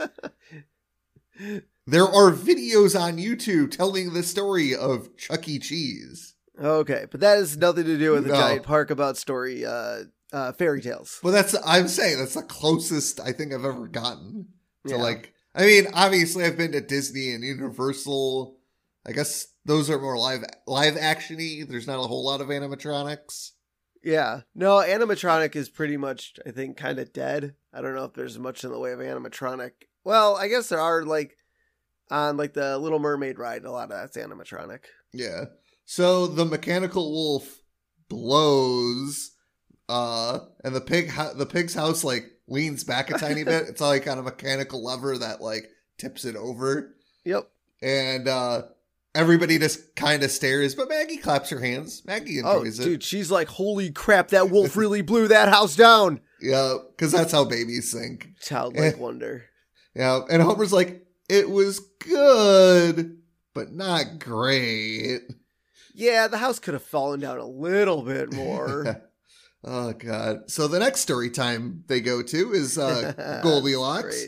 there 1.87 2.03
are 2.03 2.31
videos 2.31 2.99
on 2.99 3.17
YouTube 3.17 3.71
telling 3.71 4.13
the 4.13 4.23
story 4.23 4.75
of 4.75 5.15
Chuck 5.17 5.47
E. 5.47 5.59
Cheese. 5.59 6.32
Okay, 6.61 7.05
but 7.09 7.19
that 7.21 7.37
has 7.37 7.57
nothing 7.57 7.85
to 7.85 7.97
do 7.97 8.11
with 8.11 8.23
the 8.25 8.29
No. 8.33 8.35
giant 8.35 8.63
park 8.63 8.91
about 8.91 9.17
story 9.17 9.65
uh, 9.65 10.03
uh, 10.31 10.51
fairy 10.53 10.81
tales. 10.81 11.19
Well, 11.23 11.33
that's 11.33 11.55
I'm 11.65 11.87
saying 11.87 12.19
that's 12.19 12.35
the 12.35 12.43
closest 12.43 13.19
I 13.19 13.31
think 13.31 13.53
I've 13.53 13.65
ever 13.65 13.87
gotten 13.87 14.47
to 14.87 14.93
Yeah. 14.95 15.01
like. 15.01 15.33
I 15.55 15.65
mean, 15.65 15.87
obviously, 15.93 16.45
I've 16.45 16.57
been 16.57 16.71
to 16.71 16.81
Disney 16.81 17.31
and 17.31 17.43
Universal. 17.43 18.57
I 19.05 19.11
guess 19.11 19.47
those 19.65 19.89
are 19.89 19.99
more 19.99 20.17
live 20.17 20.43
live 20.67 20.95
actiony. 20.95 21.67
There's 21.67 21.87
not 21.87 21.99
a 21.99 22.07
whole 22.07 22.23
lot 22.25 22.41
of 22.41 22.47
animatronics. 22.47 23.51
Yeah. 24.03 24.41
No, 24.53 24.77
animatronic 24.77 25.55
is 25.55 25.69
pretty 25.69 25.95
much, 25.97 26.33
I 26.45 26.51
think, 26.51 26.77
kind 26.77 26.99
of 26.99 27.13
dead. 27.13 27.55
I 27.73 27.81
don't 27.81 27.95
know 27.95 28.05
if 28.05 28.13
there's 28.13 28.37
much 28.37 28.63
in 28.63 28.71
the 28.71 28.79
way 28.79 28.91
of 28.91 28.99
animatronic. 28.99 29.71
Well, 30.03 30.35
I 30.35 30.47
guess 30.49 30.69
there 30.69 30.79
are 30.81 31.03
like 31.03 31.37
on 32.11 32.35
like 32.37 32.53
the 32.53 32.77
Little 32.77 32.99
Mermaid 32.99 33.39
ride. 33.39 33.63
A 33.65 33.71
lot 33.71 33.91
of 33.91 33.97
that's 33.97 34.17
animatronic. 34.17 34.85
Yeah. 35.13 35.45
So 35.85 36.27
the 36.27 36.45
mechanical 36.45 37.11
wolf 37.11 37.59
blows, 38.09 39.31
uh, 39.89 40.39
and 40.63 40.73
the 40.75 40.81
pig 40.81 41.11
the 41.35 41.45
pig's 41.45 41.73
house 41.73 42.03
like 42.03 42.25
leans 42.47 42.83
back 42.83 43.09
a 43.11 43.17
tiny 43.17 43.43
bit. 43.43 43.67
It's 43.67 43.81
like 43.81 44.07
on 44.07 44.17
a 44.17 44.23
mechanical 44.23 44.83
lever 44.83 45.17
that 45.17 45.41
like 45.41 45.67
tips 45.97 46.25
it 46.25 46.35
over, 46.35 46.95
Yep. 47.25 47.49
and 47.81 48.27
uh, 48.27 48.63
everybody 49.13 49.59
just 49.59 49.95
kind 49.95 50.23
of 50.23 50.31
stares. 50.31 50.73
But 50.75 50.89
Maggie 50.89 51.17
claps 51.17 51.49
her 51.49 51.59
hands. 51.59 52.03
Maggie 52.05 52.41
Oh, 52.43 52.57
enjoys 52.59 52.79
it. 52.79 52.83
dude, 52.85 53.03
she's 53.03 53.29
like, 53.29 53.47
"Holy 53.49 53.91
crap! 53.91 54.29
That 54.29 54.49
wolf 54.49 54.75
really 54.77 55.01
blew 55.01 55.27
that 55.27 55.49
house 55.49 55.75
down." 55.75 56.21
Yeah, 56.41 56.77
because 56.91 57.11
that's 57.11 57.31
how 57.31 57.45
babies 57.45 57.93
think. 57.93 58.29
Childlike 58.41 58.95
Eh. 58.95 58.97
wonder. 58.99 59.45
Yeah, 59.95 60.21
and 60.29 60.41
Homer's 60.41 60.73
like, 60.73 61.05
it 61.29 61.49
was 61.49 61.79
good, 61.99 63.17
but 63.53 63.71
not 63.73 64.19
great. 64.19 65.21
Yeah, 65.93 66.27
the 66.27 66.37
house 66.37 66.59
could 66.59 66.73
have 66.73 66.83
fallen 66.83 67.19
down 67.19 67.37
a 67.37 67.45
little 67.45 68.01
bit 68.01 68.33
more. 68.33 69.03
oh 69.63 69.93
god. 69.93 70.49
So 70.49 70.67
the 70.67 70.79
next 70.79 71.01
story 71.01 71.29
time 71.29 71.83
they 71.87 72.01
go 72.01 72.21
to 72.21 72.53
is 72.53 72.77
uh 72.77 73.41
Goldilocks. 73.43 74.25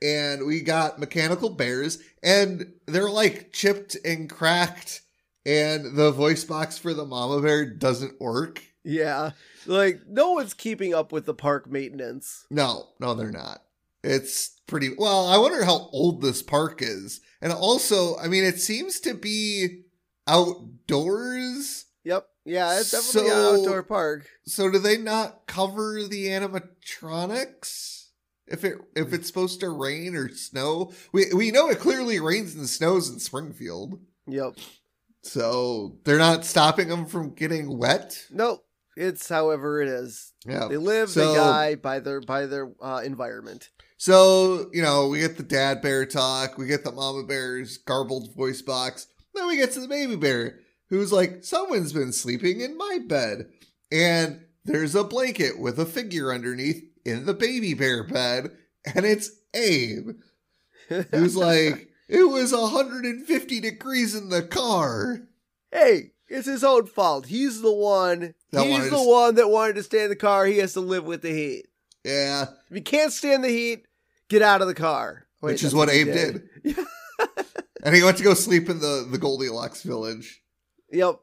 And 0.00 0.46
we 0.46 0.60
got 0.60 1.00
mechanical 1.00 1.50
bears, 1.50 1.98
and 2.22 2.72
they're 2.86 3.10
like 3.10 3.52
chipped 3.52 3.96
and 4.04 4.30
cracked, 4.30 5.02
and 5.44 5.96
the 5.96 6.12
voice 6.12 6.44
box 6.44 6.78
for 6.78 6.94
the 6.94 7.04
mama 7.04 7.42
bear 7.42 7.66
doesn't 7.66 8.20
work. 8.20 8.62
Yeah, 8.84 9.32
like 9.66 10.02
no 10.06 10.34
one's 10.34 10.54
keeping 10.54 10.94
up 10.94 11.10
with 11.10 11.26
the 11.26 11.34
park 11.34 11.68
maintenance. 11.68 12.46
No, 12.48 12.90
no, 13.00 13.14
they're 13.14 13.32
not. 13.32 13.62
It's 14.04 14.60
pretty 14.68 14.90
well. 14.96 15.26
I 15.26 15.36
wonder 15.38 15.64
how 15.64 15.88
old 15.92 16.22
this 16.22 16.42
park 16.42 16.80
is. 16.80 17.20
And 17.40 17.52
also, 17.52 18.16
I 18.18 18.28
mean, 18.28 18.44
it 18.44 18.60
seems 18.60 19.00
to 19.00 19.14
be 19.14 19.82
outdoors. 20.28 21.86
Yep. 22.04 22.26
Yeah, 22.44 22.78
it's 22.80 22.90
definitely 22.90 23.30
So- 23.30 23.54
an 23.54 23.60
outdoor 23.60 23.82
park. 23.82 24.26
So 24.46 24.70
do 24.70 24.78
they 24.78 24.96
not 24.96 25.46
cover 25.46 26.02
the 26.04 26.26
animatronics? 26.28 27.96
If 28.46 28.64
it 28.64 28.78
if 28.96 29.12
it's 29.12 29.26
supposed 29.26 29.60
to 29.60 29.68
rain 29.68 30.14
or 30.16 30.30
snow, 30.30 30.92
we 31.12 31.26
we 31.34 31.50
know 31.50 31.68
it 31.68 31.80
clearly 31.80 32.18
rains 32.18 32.54
and 32.54 32.66
snows 32.68 33.10
in 33.10 33.18
Springfield, 33.18 34.00
Yep. 34.26 34.54
so 35.22 35.98
they're 36.04 36.16
not 36.16 36.46
stopping 36.46 36.88
them 36.88 37.04
from 37.04 37.34
getting 37.34 37.76
wet. 37.76 38.24
Nope. 38.30 38.64
It's 38.96 39.28
however 39.28 39.82
it 39.82 39.88
is. 39.88 40.32
Yeah. 40.46 40.66
They 40.68 40.78
live, 40.78 41.10
So- 41.10 41.28
they 41.32 41.34
die 41.38 41.74
by 41.74 42.00
their 42.00 42.22
by 42.22 42.46
their 42.46 42.72
uh, 42.80 43.02
environment. 43.04 43.68
So, 43.98 44.70
you 44.72 44.80
know, 44.80 45.08
we 45.08 45.18
get 45.20 45.36
the 45.36 45.42
dad 45.42 45.82
bear 45.82 46.06
talk, 46.06 46.56
we 46.56 46.66
get 46.66 46.84
the 46.84 46.92
mama 46.92 47.24
bear's 47.24 47.76
garbled 47.78 48.34
voice 48.34 48.62
box, 48.62 49.08
then 49.34 49.46
we 49.46 49.56
get 49.56 49.72
to 49.72 49.80
the 49.80 49.88
baby 49.88 50.16
bear, 50.16 50.58
who's 50.88 51.12
like, 51.12 51.44
someone's 51.44 51.92
been 51.92 52.12
sleeping 52.12 52.60
in 52.60 52.76
my 52.76 52.98
bed. 53.06 53.48
And 53.90 54.44
there's 54.64 54.94
a 54.94 55.04
blanket 55.04 55.58
with 55.58 55.78
a 55.78 55.86
figure 55.86 56.32
underneath 56.32 56.82
in 57.04 57.24
the 57.26 57.34
baby 57.34 57.74
bear 57.74 58.04
bed, 58.04 58.50
and 58.94 59.06
it's 59.06 59.30
Abe, 59.54 60.10
who's 60.88 61.36
like, 61.36 61.88
it 62.08 62.28
was 62.28 62.52
150 62.52 63.60
degrees 63.60 64.14
in 64.14 64.28
the 64.28 64.42
car. 64.42 65.20
hey, 65.72 66.12
it's 66.28 66.46
his 66.46 66.62
own 66.64 66.86
fault. 66.86 67.26
He's 67.26 67.62
the 67.62 67.72
one. 67.72 68.34
That 68.52 68.66
he's 68.66 68.90
the 68.90 69.02
one 69.02 69.36
that 69.36 69.48
wanted 69.48 69.76
to 69.76 69.82
stay 69.82 70.04
in 70.04 70.10
the 70.10 70.16
car. 70.16 70.44
He 70.44 70.58
has 70.58 70.74
to 70.74 70.80
live 70.80 71.04
with 71.04 71.22
the 71.22 71.30
heat. 71.32 71.66
Yeah, 72.04 72.46
If 72.70 72.76
you 72.76 72.82
can't 72.82 73.12
stand 73.12 73.42
the 73.44 73.48
heat, 73.48 73.86
get 74.28 74.42
out 74.42 74.60
of 74.62 74.68
the 74.68 74.74
car. 74.74 75.26
Wait, 75.40 75.52
which 75.52 75.62
is 75.64 75.74
what 75.74 75.88
Abe 75.90 76.06
did. 76.06 76.48
and 77.84 77.94
he 77.94 78.02
went 78.02 78.16
to 78.18 78.24
go 78.24 78.34
sleep 78.34 78.68
in 78.68 78.80
the, 78.80 79.06
the 79.10 79.18
Goldilocks 79.18 79.82
village. 79.82 80.42
Yep. 80.90 81.20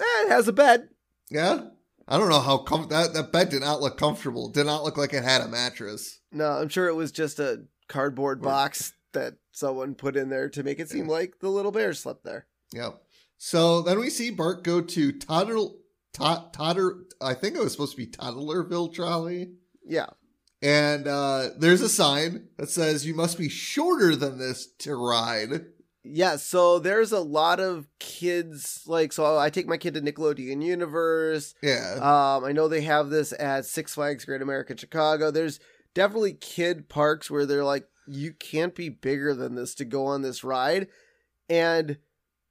Eh, 0.00 0.04
it 0.24 0.28
has 0.28 0.48
a 0.48 0.52
bed. 0.52 0.88
Yeah. 1.30 1.68
I 2.08 2.18
don't 2.18 2.28
know 2.28 2.40
how 2.40 2.58
com- 2.58 2.88
that 2.88 3.14
that 3.14 3.32
bed 3.32 3.48
did 3.48 3.62
not 3.62 3.80
look 3.80 3.98
comfortable. 3.98 4.48
Did 4.48 4.66
not 4.66 4.84
look 4.84 4.96
like 4.96 5.12
it 5.12 5.24
had 5.24 5.40
a 5.42 5.48
mattress. 5.48 6.20
No, 6.30 6.50
I'm 6.52 6.68
sure 6.68 6.86
it 6.86 6.94
was 6.94 7.10
just 7.10 7.38
a 7.40 7.64
cardboard 7.88 8.40
box 8.42 8.92
that 9.12 9.34
someone 9.52 9.94
put 9.94 10.16
in 10.16 10.28
there 10.28 10.48
to 10.50 10.62
make 10.62 10.78
it 10.78 10.88
seem 10.90 11.08
like 11.08 11.40
the 11.40 11.48
little 11.48 11.72
bear 11.72 11.92
slept 11.94 12.22
there. 12.24 12.46
Yep. 12.72 13.00
So 13.38 13.82
then 13.82 13.98
we 13.98 14.10
see 14.10 14.30
Bart 14.30 14.62
go 14.62 14.80
to 14.80 15.12
Toddle 15.12 15.78
Tot 16.12 16.52
Totter. 16.52 16.98
I 17.20 17.34
think 17.34 17.56
it 17.56 17.60
was 17.62 17.72
supposed 17.72 17.92
to 17.92 17.96
be 17.98 18.06
Toddlerville 18.06 18.92
Trolley, 18.94 19.52
Yeah. 19.84 20.06
and 20.62 21.06
uh, 21.08 21.50
there's 21.58 21.80
a 21.80 21.88
sign 21.88 22.48
that 22.56 22.70
says 22.70 23.04
you 23.06 23.14
must 23.14 23.36
be 23.38 23.48
shorter 23.48 24.14
than 24.14 24.38
this 24.38 24.66
to 24.80 24.94
ride. 24.94 25.66
Yeah, 26.12 26.36
so 26.36 26.78
there's 26.78 27.12
a 27.12 27.20
lot 27.20 27.60
of 27.60 27.86
kids 27.98 28.82
like 28.86 29.12
so 29.12 29.38
I 29.38 29.50
take 29.50 29.66
my 29.66 29.76
kid 29.76 29.94
to 29.94 30.00
Nickelodeon 30.00 30.62
Universe. 30.62 31.54
Yeah. 31.62 31.94
Um 31.94 32.44
I 32.44 32.52
know 32.52 32.68
they 32.68 32.82
have 32.82 33.10
this 33.10 33.32
at 33.38 33.64
Six 33.64 33.94
Flags 33.94 34.24
Great 34.24 34.42
America 34.42 34.76
Chicago. 34.76 35.30
There's 35.30 35.60
definitely 35.94 36.34
kid 36.34 36.88
parks 36.88 37.30
where 37.30 37.46
they're 37.46 37.64
like 37.64 37.88
you 38.06 38.32
can't 38.32 38.74
be 38.74 38.88
bigger 38.88 39.34
than 39.34 39.54
this 39.54 39.74
to 39.76 39.84
go 39.84 40.06
on 40.06 40.22
this 40.22 40.44
ride. 40.44 40.88
And 41.48 41.98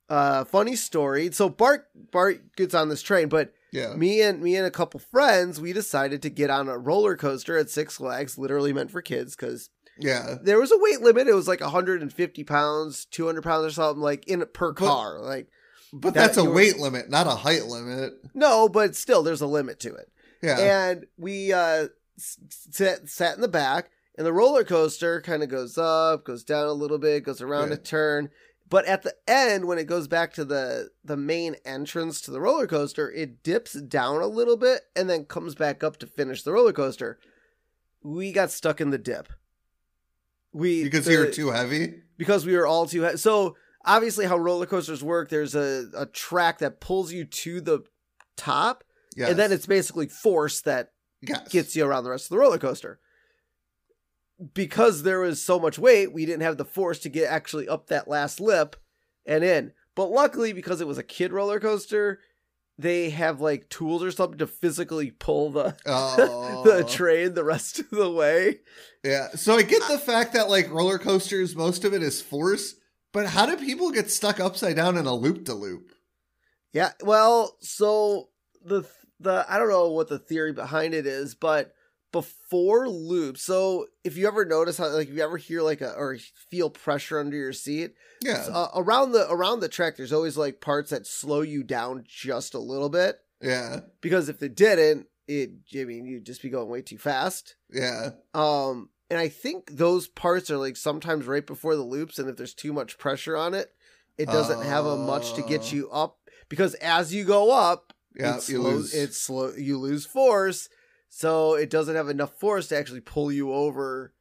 uh 0.10 0.44
funny 0.46 0.76
story. 0.76 1.32
So 1.32 1.50
Bart 1.50 1.88
Bart 2.12 2.56
gets 2.56 2.74
on 2.74 2.90
this 2.90 3.02
train, 3.02 3.30
but 3.30 3.54
yeah. 3.72 3.94
me 3.96 4.22
and 4.22 4.42
me 4.42 4.56
and 4.56 4.66
a 4.66 4.72
couple 4.72 5.00
friends, 5.00 5.60
we 5.60 5.74
decided 5.74 6.22
to 6.22 6.30
get 6.30 6.50
on 6.50 6.70
a 6.70 6.78
roller 6.78 7.16
coaster 7.16 7.58
at 7.58 7.70
Six 7.70 7.98
Flags, 7.98 8.38
literally 8.38 8.74
meant 8.74 8.92
for 8.92 9.02
kids 9.02 9.36
cuz 9.36 9.70
Yeah. 10.00 10.36
there 10.42 10.60
was 10.60 10.72
a 10.72 10.78
weight 10.78 11.02
limit. 11.02 11.28
It 11.28 11.34
was 11.36 11.48
like 11.48 11.62
150 11.62 12.44
pounds, 12.44 13.06
200 13.06 13.42
pounds 13.44 13.66
or 13.66 13.72
something, 13.72 14.02
like 14.02 14.28
in 14.28 14.46
per 14.54 14.72
But- 14.74 14.86
car. 14.86 15.20
Like 15.22 15.48
But 15.94 16.14
that- 16.14 16.20
that's 16.28 16.38
a 16.38 16.42
you 16.44 16.50
were- 16.50 16.56
weight 16.56 16.78
limit, 16.78 17.10
not 17.10 17.28
a 17.28 17.32
height 17.32 17.66
limit. 17.66 18.14
no, 18.34 18.68
but 18.68 18.96
still, 18.96 19.24
there's 19.24 19.42
a 19.42 19.48
limit 19.48 19.80
to 19.82 19.94
it. 19.96 20.10
Yeah. 20.42 20.58
And 20.60 21.06
we 21.18 21.54
uh, 21.54 21.88
sat 22.18 23.10
sat 23.10 23.36
in 23.36 23.42
the 23.42 23.48
back, 23.48 23.90
and 24.18 24.26
the 24.28 24.34
roller 24.34 24.64
coaster 24.64 25.22
kind 25.22 25.44
of 25.44 25.50
goes 25.50 25.78
up, 25.78 26.26
goes 26.26 26.44
down 26.44 26.68
a 26.68 26.74
little 26.74 26.98
bit, 26.98 27.24
goes 27.24 27.42
around 27.42 27.72
a 27.72 27.78
turn. 27.78 28.30
But 28.68 28.86
at 28.86 29.04
the 29.04 29.14
end, 29.28 29.66
when 29.66 29.78
it 29.78 29.86
goes 29.86 30.08
back 30.08 30.34
to 30.34 30.44
the 30.46 30.90
the 31.04 31.18
main 31.18 31.56
entrance 31.66 32.20
to 32.22 32.32
the 32.32 32.42
roller 32.42 32.68
coaster, 32.68 33.12
it 33.12 33.44
dips 33.44 33.74
down 33.74 34.22
a 34.22 34.28
little 34.28 34.58
bit 34.58 34.82
and 34.96 35.10
then 35.10 35.26
comes 35.26 35.56
back 35.56 35.84
up 35.84 35.98
to 35.98 36.08
finish 36.08 36.42
the 36.44 36.52
roller 36.52 36.74
coaster. 36.74 37.20
We 38.04 38.32
got 38.32 38.52
stuck 38.52 38.82
in 38.82 38.90
the 38.90 38.98
dip. 38.98 39.30
We 40.56 40.84
because 40.84 41.06
the- 41.06 41.12
you 41.12 41.20
were 41.20 41.28
uh, 41.28 41.32
too 41.32 41.52
heavy. 41.52 42.02
because 42.18 42.46
we 42.46 42.56
were 42.56 42.66
all 42.66 42.86
too 42.88 43.02
heavy. 43.02 43.18
so 43.18 43.56
obviously 43.86 44.26
how 44.26 44.38
roller 44.38 44.66
coasters 44.66 45.04
work 45.04 45.30
there's 45.30 45.54
a, 45.54 45.86
a 45.96 46.06
track 46.08 46.60
that 46.60 46.80
pulls 46.80 47.12
you 47.12 47.26
to 47.26 47.60
the 47.62 47.84
top 48.38 48.84
Yes. 49.18 49.30
and 49.30 49.38
then 49.40 49.52
it's 49.52 49.66
basically 49.66 50.08
force 50.08 50.62
that 50.62 50.90
yes. 51.22 51.48
gets 51.50 51.76
you 51.76 51.86
around 51.86 52.04
the 52.04 52.10
rest 52.10 52.26
of 52.26 52.30
the 52.30 52.38
roller 52.40 52.58
coaster 52.58 53.00
because 54.54 55.04
there 55.04 55.20
was 55.20 55.42
so 55.44 55.60
much 55.60 55.80
weight 55.80 56.12
we 56.14 56.26
didn't 56.26 56.42
have 56.42 56.58
the 56.58 56.66
force 56.66 57.00
to 57.00 57.10
get 57.10 57.30
actually 57.32 57.68
up 57.68 57.88
that 57.88 58.08
last 58.08 58.40
lip 58.42 58.76
and 59.26 59.44
in 59.44 59.72
but 59.96 60.12
luckily 60.12 60.52
because 60.52 60.82
it 60.82 60.88
was 60.88 60.98
a 60.98 61.04
kid 61.04 61.32
roller 61.32 61.60
coaster 61.60 62.20
they 62.78 63.10
have 63.10 63.40
like 63.40 63.70
tools 63.70 64.04
or 64.04 64.12
something 64.12 64.38
to 64.40 64.48
physically 64.48 65.12
pull 65.12 65.52
the 65.52 65.76
Oh. 65.86 66.64
the 66.64 66.84
train 66.84 67.34
the 67.34 67.44
rest 67.44 67.80
of 67.80 67.90
the 67.90 68.10
way 68.12 68.60
Yeah. 69.04 69.30
So 69.36 69.56
I 69.56 69.62
get 69.62 69.84
the 69.88 69.98
fact 70.00 70.34
that 70.34 70.50
like 70.50 70.70
roller 70.72 70.98
coasters, 70.98 71.56
most 71.56 71.86
of 71.86 71.94
it 71.94 72.02
is 72.04 72.22
force, 72.22 72.76
but 73.14 73.28
how 73.28 73.46
do 73.46 73.56
people 73.56 73.92
get 73.92 74.10
stuck 74.12 74.40
upside 74.40 74.76
down 74.76 74.98
in 74.98 75.06
a 75.06 75.14
loop 75.14 75.46
to 75.46 75.54
loop? 75.54 75.92
Yeah, 76.74 76.92
well, 77.04 77.56
so 77.62 78.30
the 78.64 78.84
the 79.20 79.46
I 79.48 79.58
don't 79.60 79.70
know 79.70 79.92
what 79.92 80.10
the 80.10 80.20
theory 80.20 80.52
behind 80.52 80.94
it 80.94 81.06
is, 81.06 81.36
but 81.36 81.74
before 82.22 82.88
loops, 82.88 83.42
so 83.42 83.88
if 84.06 84.16
you 84.16 84.26
ever 84.28 84.46
notice 84.46 84.78
how 84.78 84.88
like 84.88 85.10
if 85.10 85.14
you 85.16 85.22
ever 85.22 85.36
hear 85.38 85.62
like 85.62 85.82
a 85.82 85.92
or 85.94 86.18
feel 86.50 86.70
pressure 86.70 87.20
under 87.20 87.36
your 87.36 87.52
seat, 87.54 87.94
Yeah. 88.22 88.46
uh, 88.52 88.70
around 88.74 89.12
the 89.12 89.30
around 89.30 89.60
the 89.60 89.68
track 89.68 89.98
there's 89.98 90.14
always 90.14 90.38
like 90.38 90.62
parts 90.62 90.92
that 90.92 91.06
slow 91.06 91.42
you 91.42 91.62
down 91.64 92.06
just 92.08 92.54
a 92.54 92.60
little 92.60 92.88
bit 92.90 93.20
yeah. 93.42 93.82
because 94.00 94.30
if 94.30 94.40
they 94.40 94.48
didn't, 94.48 95.08
it 95.28 95.52
I 95.78 95.84
mean 95.84 96.06
you'd 96.06 96.26
just 96.26 96.42
be 96.42 96.50
going 96.50 96.70
way 96.70 96.82
too 96.82 96.98
fast. 96.98 97.56
Yeah. 97.70 98.12
Um 98.34 98.90
and 99.10 99.20
I 99.20 99.28
think 99.28 99.72
those 99.76 100.08
parts 100.08 100.50
are 100.50 100.58
like 100.58 100.78
sometimes 100.78 101.26
right 101.28 101.46
before 101.46 101.76
the 101.76 101.84
loops 101.84 102.18
and 102.18 102.30
if 102.30 102.38
there's 102.38 102.54
too 102.54 102.72
much 102.72 102.98
pressure 102.98 103.36
on 103.36 103.54
it, 103.54 103.74
it 104.18 104.28
doesn't 104.28 104.64
have 104.64 104.86
a 104.86 104.96
much 104.98 105.34
to 105.34 105.42
get 105.42 105.62
Oh. 105.74 105.76
you 105.76 105.90
up 105.92 106.18
because 106.48 106.76
as 106.76 107.14
you 107.14 107.26
go 107.26 107.52
up, 107.52 107.92
Yeah. 108.18 108.38
it 108.38 108.48
you 108.48 108.62
slows, 108.62 108.74
lose. 108.74 108.94
It's 108.96 109.18
slow. 109.18 109.52
You 109.58 109.78
lose 109.78 110.06
force, 110.06 110.70
so 111.18 111.54
it 111.54 111.70
doesn't 111.70 111.96
have 111.96 112.10
enough 112.10 112.34
force 112.34 112.68
to 112.68 112.78
actually 112.78 113.00
pull 113.00 113.32
you 113.32 113.54
over 113.54 114.14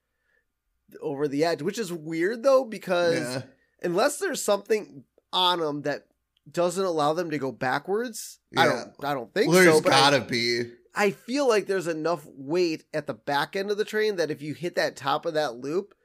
over 1.02 1.26
the 1.26 1.44
edge, 1.44 1.60
which 1.60 1.76
is 1.76 1.92
weird 1.92 2.44
though 2.44 2.64
because 2.64 3.18
yeah. 3.18 3.42
unless 3.82 4.18
there's 4.18 4.40
something 4.40 5.02
on 5.32 5.58
them 5.58 5.82
that 5.82 6.06
doesn't 6.48 6.84
allow 6.84 7.12
them 7.12 7.32
to 7.32 7.38
go 7.38 7.50
backwards, 7.50 8.38
I 8.56 8.66
don't. 8.66 8.92
I 9.02 9.12
don't 9.12 9.34
think 9.34 9.50
Well, 9.50 9.60
there's 9.60 9.74
so. 9.74 9.80
But 9.82 9.92
I- 9.92 10.10
gotta 10.10 10.20
be. 10.20 10.70
I 10.94 11.10
feel 11.10 11.48
like 11.48 11.66
there's 11.66 11.88
enough 11.88 12.24
weight 12.36 12.84
at 12.94 13.08
the 13.08 13.14
back 13.14 13.56
end 13.56 13.72
of 13.72 13.76
the 13.76 13.84
train 13.84 14.14
that 14.14 14.30
if 14.30 14.40
you 14.40 14.54
hit 14.54 14.76
that 14.76 14.94
top 14.94 15.26
of 15.26 15.34
that 15.34 15.56
loop 15.56 15.96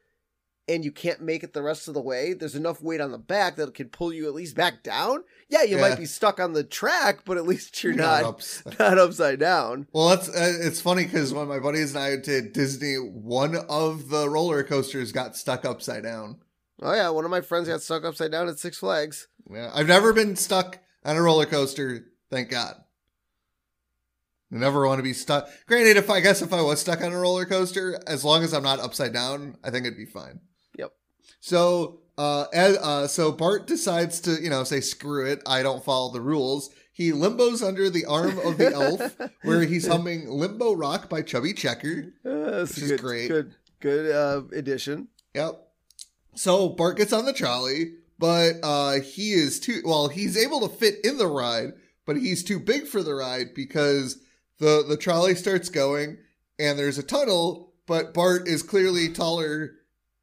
and 0.70 0.86
you 0.86 0.92
can't 0.92 1.20
make 1.22 1.44
it 1.44 1.54
the 1.54 1.62
rest 1.64 1.88
of 1.90 1.94
the 1.94 2.02
way, 2.02 2.34
there's 2.34 2.56
enough 2.56 2.82
weight 2.82 3.02
on 3.02 3.12
the 3.12 3.18
back 3.18 3.56
that 3.58 3.68
it 3.70 3.74
can 3.74 3.90
pull 3.90 4.14
you 4.14 4.28
at 4.28 4.34
least 4.34 4.56
back 4.56 4.84
down. 4.84 5.24
Yeah, 5.50 5.64
you 5.64 5.76
Yeah. 5.78 5.82
might 5.90 5.98
be 5.98 6.06
stuck 6.06 6.40
on 6.40 6.54
the 6.54 6.64
track, 6.64 7.26
but 7.26 7.38
at 7.38 7.46
least 7.46 7.84
you're, 7.84 7.94
You're 7.94 8.04
not 8.04 8.24
upside- 8.24 8.80
not 8.80 8.98
upside 8.98 9.40
down. 9.40 9.88
Well, 9.92 10.10
that's 10.10 10.30
uh, 10.30 10.58
it's 10.62 10.80
funny 10.80 11.06
because 11.06 11.34
when 11.34 11.48
my 11.48 11.60
buddies 11.60 11.96
and 11.96 12.04
I 12.04 12.16
did 12.16 12.54
Disney, 12.54 12.96
one 12.96 13.56
of 13.56 14.10
the 14.10 14.30
roller 14.30 14.64
coasters 14.64 15.12
got 15.12 15.36
stuck 15.36 15.66
upside 15.66 16.04
down. 16.04 16.38
Oh 16.82 16.94
yeah, 16.94 17.10
one 17.10 17.26
of 17.26 17.32
my 17.32 17.42
friends 17.42 17.68
got 17.68 17.82
stuck 17.82 18.06
upside 18.06 18.32
down 18.32 18.48
at 18.48 18.60
Six 18.60 18.78
Flags. 18.78 19.28
Yeah, 19.52 19.72
I've 19.74 19.88
never 19.88 20.14
been 20.14 20.36
stuck 20.36 20.80
on 21.04 21.18
a 21.18 21.22
roller 21.22 21.46
coaster. 21.48 22.06
Thank 22.30 22.50
God. 22.52 22.76
I 24.52 24.56
never 24.58 24.88
want 24.88 24.98
to 25.00 25.04
be 25.04 25.14
stuck. 25.14 25.48
Granted, 25.68 25.98
if 25.98 26.10
I 26.10 26.22
guess 26.22 26.42
if 26.42 26.52
I 26.54 26.62
was 26.62 26.80
stuck 26.80 27.02
on 27.04 27.12
a 27.14 27.20
roller 27.20 27.46
coaster, 27.46 28.00
as 28.08 28.24
long 28.26 28.44
as 28.44 28.54
I'm 28.54 28.64
not 28.64 28.80
upside 28.80 29.14
down, 29.14 29.58
I 29.64 29.70
think 29.70 29.86
it'd 29.86 29.98
be 29.98 30.06
fine. 30.06 30.40
So, 31.40 32.00
uh, 32.18 32.46
as, 32.54 32.78
uh, 32.78 33.08
so 33.08 33.32
Bart 33.32 33.68
decides 33.68 34.20
to, 34.22 34.42
you 34.42 34.50
know, 34.50 34.64
say 34.64 34.82
screw 34.82 35.26
it. 35.26 35.42
I 35.46 35.64
don't 35.64 35.84
follow 35.84 36.12
the 36.12 36.22
rules. 36.22 36.70
He 36.92 37.12
limbos 37.12 37.66
under 37.66 37.90
the 37.90 38.06
arm 38.06 38.38
of 38.40 38.58
the 38.58 38.74
elf, 38.74 39.16
where 39.44 39.64
he's 39.64 39.88
humming 39.88 40.30
"Limbo 40.30 40.74
Rock" 40.74 41.10
by 41.10 41.22
Chubby 41.22 41.54
Checker. 41.54 42.14
Uh, 42.26 42.52
that's 42.52 42.76
Which 42.76 42.92
a 42.92 42.96
is 42.96 43.02
great. 43.02 43.28
Good, 43.30 43.56
good 43.80 44.12
uh, 44.12 44.42
addition. 44.54 45.08
Yep. 45.34 45.66
So 46.36 46.68
Bart 46.70 46.98
gets 46.98 47.14
on 47.14 47.26
the 47.26 47.34
trolley, 47.34 47.94
but 48.18 48.56
uh 48.64 49.00
he 49.00 49.32
is 49.32 49.60
too 49.60 49.82
well, 49.86 50.10
he's 50.10 50.36
able 50.36 50.68
to 50.68 50.76
fit 50.76 50.96
in 51.06 51.18
the 51.18 51.28
ride, 51.28 51.72
but 52.06 52.18
he's 52.18 52.44
too 52.44 52.60
big 52.60 52.86
for 52.86 53.02
the 53.02 53.16
ride 53.16 53.54
because 53.56 54.22
the 54.60 54.84
the 54.88 54.98
trolley 54.98 55.36
starts 55.36 55.70
going 55.70 56.18
and 56.60 56.78
there's 56.78 56.98
a 56.98 57.04
tunnel, 57.04 57.74
but 57.88 58.14
Bart 58.14 58.48
is 58.48 58.62
clearly 58.62 59.08
taller 59.10 59.72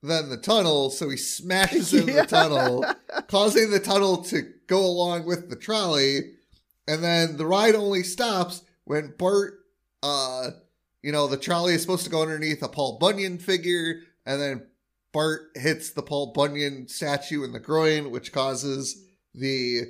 than 0.06 0.28
the 0.30 0.36
tunnel, 0.36 0.90
so 0.90 1.08
he 1.08 1.16
smashes 1.16 1.92
in 1.94 2.08
Yeah. 2.08 2.22
the 2.22 2.26
tunnel, 2.26 2.84
causing 3.28 3.70
the 3.70 3.80
tunnel 3.80 4.22
to 4.24 4.42
go 4.66 4.84
along 4.84 5.26
with 5.26 5.50
the 5.50 5.56
trolley, 5.56 6.32
and 6.88 7.02
then 7.02 7.36
the 7.36 7.46
ride 7.46 7.74
only 7.74 8.02
stops 8.02 8.62
when 8.84 9.14
Bart 9.18 9.58
uh 10.02 10.50
you 11.02 11.12
know, 11.12 11.28
the 11.28 11.36
trolley 11.36 11.74
is 11.74 11.82
supposed 11.82 12.04
to 12.04 12.10
go 12.10 12.22
underneath 12.22 12.62
a 12.64 12.68
Paul 12.68 12.98
Bunyan 12.98 13.38
figure, 13.38 14.00
and 14.24 14.40
then 14.40 14.66
Bart 15.12 15.50
hits 15.54 15.90
the 15.90 16.02
Paul 16.02 16.32
Bunyan 16.32 16.88
statue 16.88 17.44
in 17.44 17.52
the 17.52 17.60
groin, 17.60 18.10
which 18.10 18.32
causes 18.32 19.04
the 19.32 19.82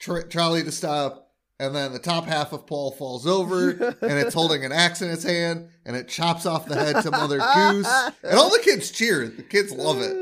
tr- 0.00 0.22
trolley 0.22 0.64
to 0.64 0.72
stop. 0.72 1.25
And 1.58 1.74
then 1.74 1.92
the 1.92 1.98
top 1.98 2.26
half 2.26 2.52
of 2.52 2.66
Paul 2.66 2.90
falls 2.92 3.26
over, 3.26 3.70
and 3.70 3.96
it's 4.18 4.34
holding 4.34 4.64
an 4.64 4.72
axe 4.72 5.00
in 5.02 5.10
its 5.10 5.22
hand, 5.24 5.68
and 5.84 5.96
it 5.96 6.08
chops 6.08 6.44
off 6.46 6.66
the 6.66 6.74
head 6.76 7.02
to 7.02 7.10
Mother 7.10 7.38
Goose, 7.38 8.10
and 8.22 8.38
all 8.38 8.50
the 8.50 8.60
kids 8.62 8.90
cheer. 8.90 9.26
The 9.28 9.42
kids 9.42 9.72
love 9.72 9.98
it. 10.00 10.14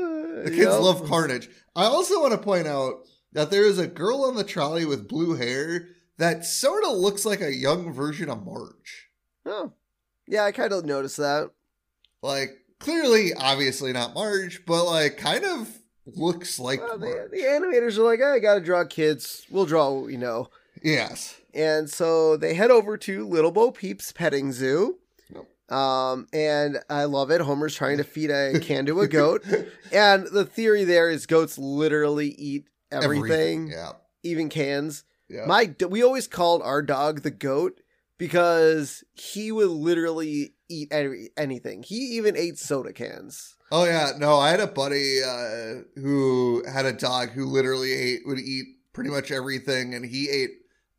The 0.45 0.51
kids 0.51 0.71
Yep. 0.71 0.79
love 0.81 1.05
carnage. 1.07 1.49
I 1.75 1.85
also 1.85 2.21
want 2.21 2.33
to 2.33 2.37
point 2.37 2.67
out 2.67 3.05
that 3.33 3.51
there 3.51 3.65
is 3.65 3.79
a 3.79 3.87
girl 3.87 4.23
on 4.23 4.35
the 4.35 4.43
trolley 4.43 4.85
with 4.85 5.07
blue 5.09 5.35
hair 5.35 5.87
that 6.17 6.45
sort 6.45 6.83
of 6.85 6.95
looks 6.97 7.25
like 7.25 7.41
a 7.41 7.53
young 7.53 7.91
version 7.91 8.29
of 8.29 8.45
Marge. 8.45 9.09
Oh, 9.45 9.73
yeah, 10.27 10.43
I 10.45 10.51
kind 10.53 10.71
of 10.71 10.85
noticed 10.85 11.17
that. 11.17 11.51
Like, 12.21 12.51
clearly, 12.79 13.33
obviously 13.33 13.91
not 13.91 14.13
Marge, 14.13 14.65
but 14.65 14.85
like, 14.85 15.17
kind 15.17 15.43
of 15.43 15.69
looks 16.05 16.59
like 16.59 16.79
Well, 16.81 16.97
the, 16.97 17.07
Marge. 17.07 17.31
the 17.31 17.37
animators 17.39 17.97
are 17.97 18.03
like, 18.03 18.21
I 18.21 18.39
gotta 18.39 18.61
draw 18.61 18.85
kids. 18.85 19.45
We'll 19.49 19.65
draw 19.65 19.91
what 19.91 20.05
we 20.05 20.15
know. 20.17 20.49
Yes. 20.85 21.35
And 21.53 21.89
so 21.89 22.37
they 22.37 22.53
head 22.53 22.69
over 22.71 22.97
to 22.97 23.25
Little 23.27 23.51
Bo 23.51 23.71
Peep's 23.71 24.11
petting 24.11 24.51
zoo. 24.51 24.97
Um, 25.67 26.27
and 26.31 26.77
I 26.91 27.05
love 27.05 27.31
it. 27.31 27.41
Homer's 27.41 27.73
trying 27.75 27.97
to 27.97 28.03
feed 28.15 28.29
a 28.29 28.59
can 28.59 28.85
to 28.85 29.01
a 29.01 29.07
goat. 29.07 29.43
And 29.91 30.27
the 30.27 30.45
theory 30.45 30.83
there 30.83 31.09
is 31.09 31.25
goats 31.25 31.57
literally 31.57 32.29
eat 32.37 32.67
everything, 32.91 33.69
Yeah. 33.69 33.93
even 34.21 34.49
cans. 34.49 35.03
Yeah. 35.27 35.45
My 35.47 35.73
we 35.89 36.03
always 36.03 36.27
called 36.27 36.61
our 36.61 36.83
dog 36.83 37.23
the 37.23 37.31
goat 37.31 37.81
because 38.19 39.03
he 39.13 39.51
would 39.51 39.69
literally 39.69 40.53
eat 40.69 40.89
every, 40.91 41.29
anything. 41.35 41.81
He 41.81 41.95
even 42.17 42.37
ate 42.37 42.59
soda 42.59 42.93
cans. 42.93 43.55
Oh 43.71 43.85
yeah, 43.85 44.11
no, 44.19 44.37
I 44.37 44.51
had 44.51 44.59
a 44.59 44.67
buddy 44.67 45.21
uh, 45.23 45.81
who 45.99 46.63
had 46.71 46.85
a 46.85 46.93
dog 46.93 47.29
who 47.29 47.45
literally 47.45 47.91
ate 47.91 48.21
would 48.27 48.37
eat 48.37 48.65
pretty 48.93 49.09
much 49.09 49.31
everything, 49.31 49.95
and 49.95 50.05
he 50.05 50.29
ate 50.29 50.51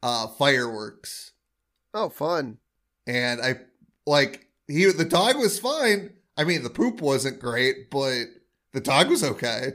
uh, 0.07 0.27
fireworks. 0.29 1.33
Oh, 1.93 2.09
fun. 2.09 2.59
And 3.07 3.41
I 3.41 3.57
like 4.07 4.47
he 4.69 4.85
the 4.87 5.05
dog 5.05 5.37
was 5.37 5.59
fine. 5.59 6.11
I 6.37 6.45
mean, 6.45 6.63
the 6.63 6.71
poop 6.71 7.01
wasn't 7.01 7.41
great, 7.41 7.91
but 7.91 8.25
the 8.73 8.81
dog 8.81 9.09
was 9.09 9.25
okay. 9.25 9.73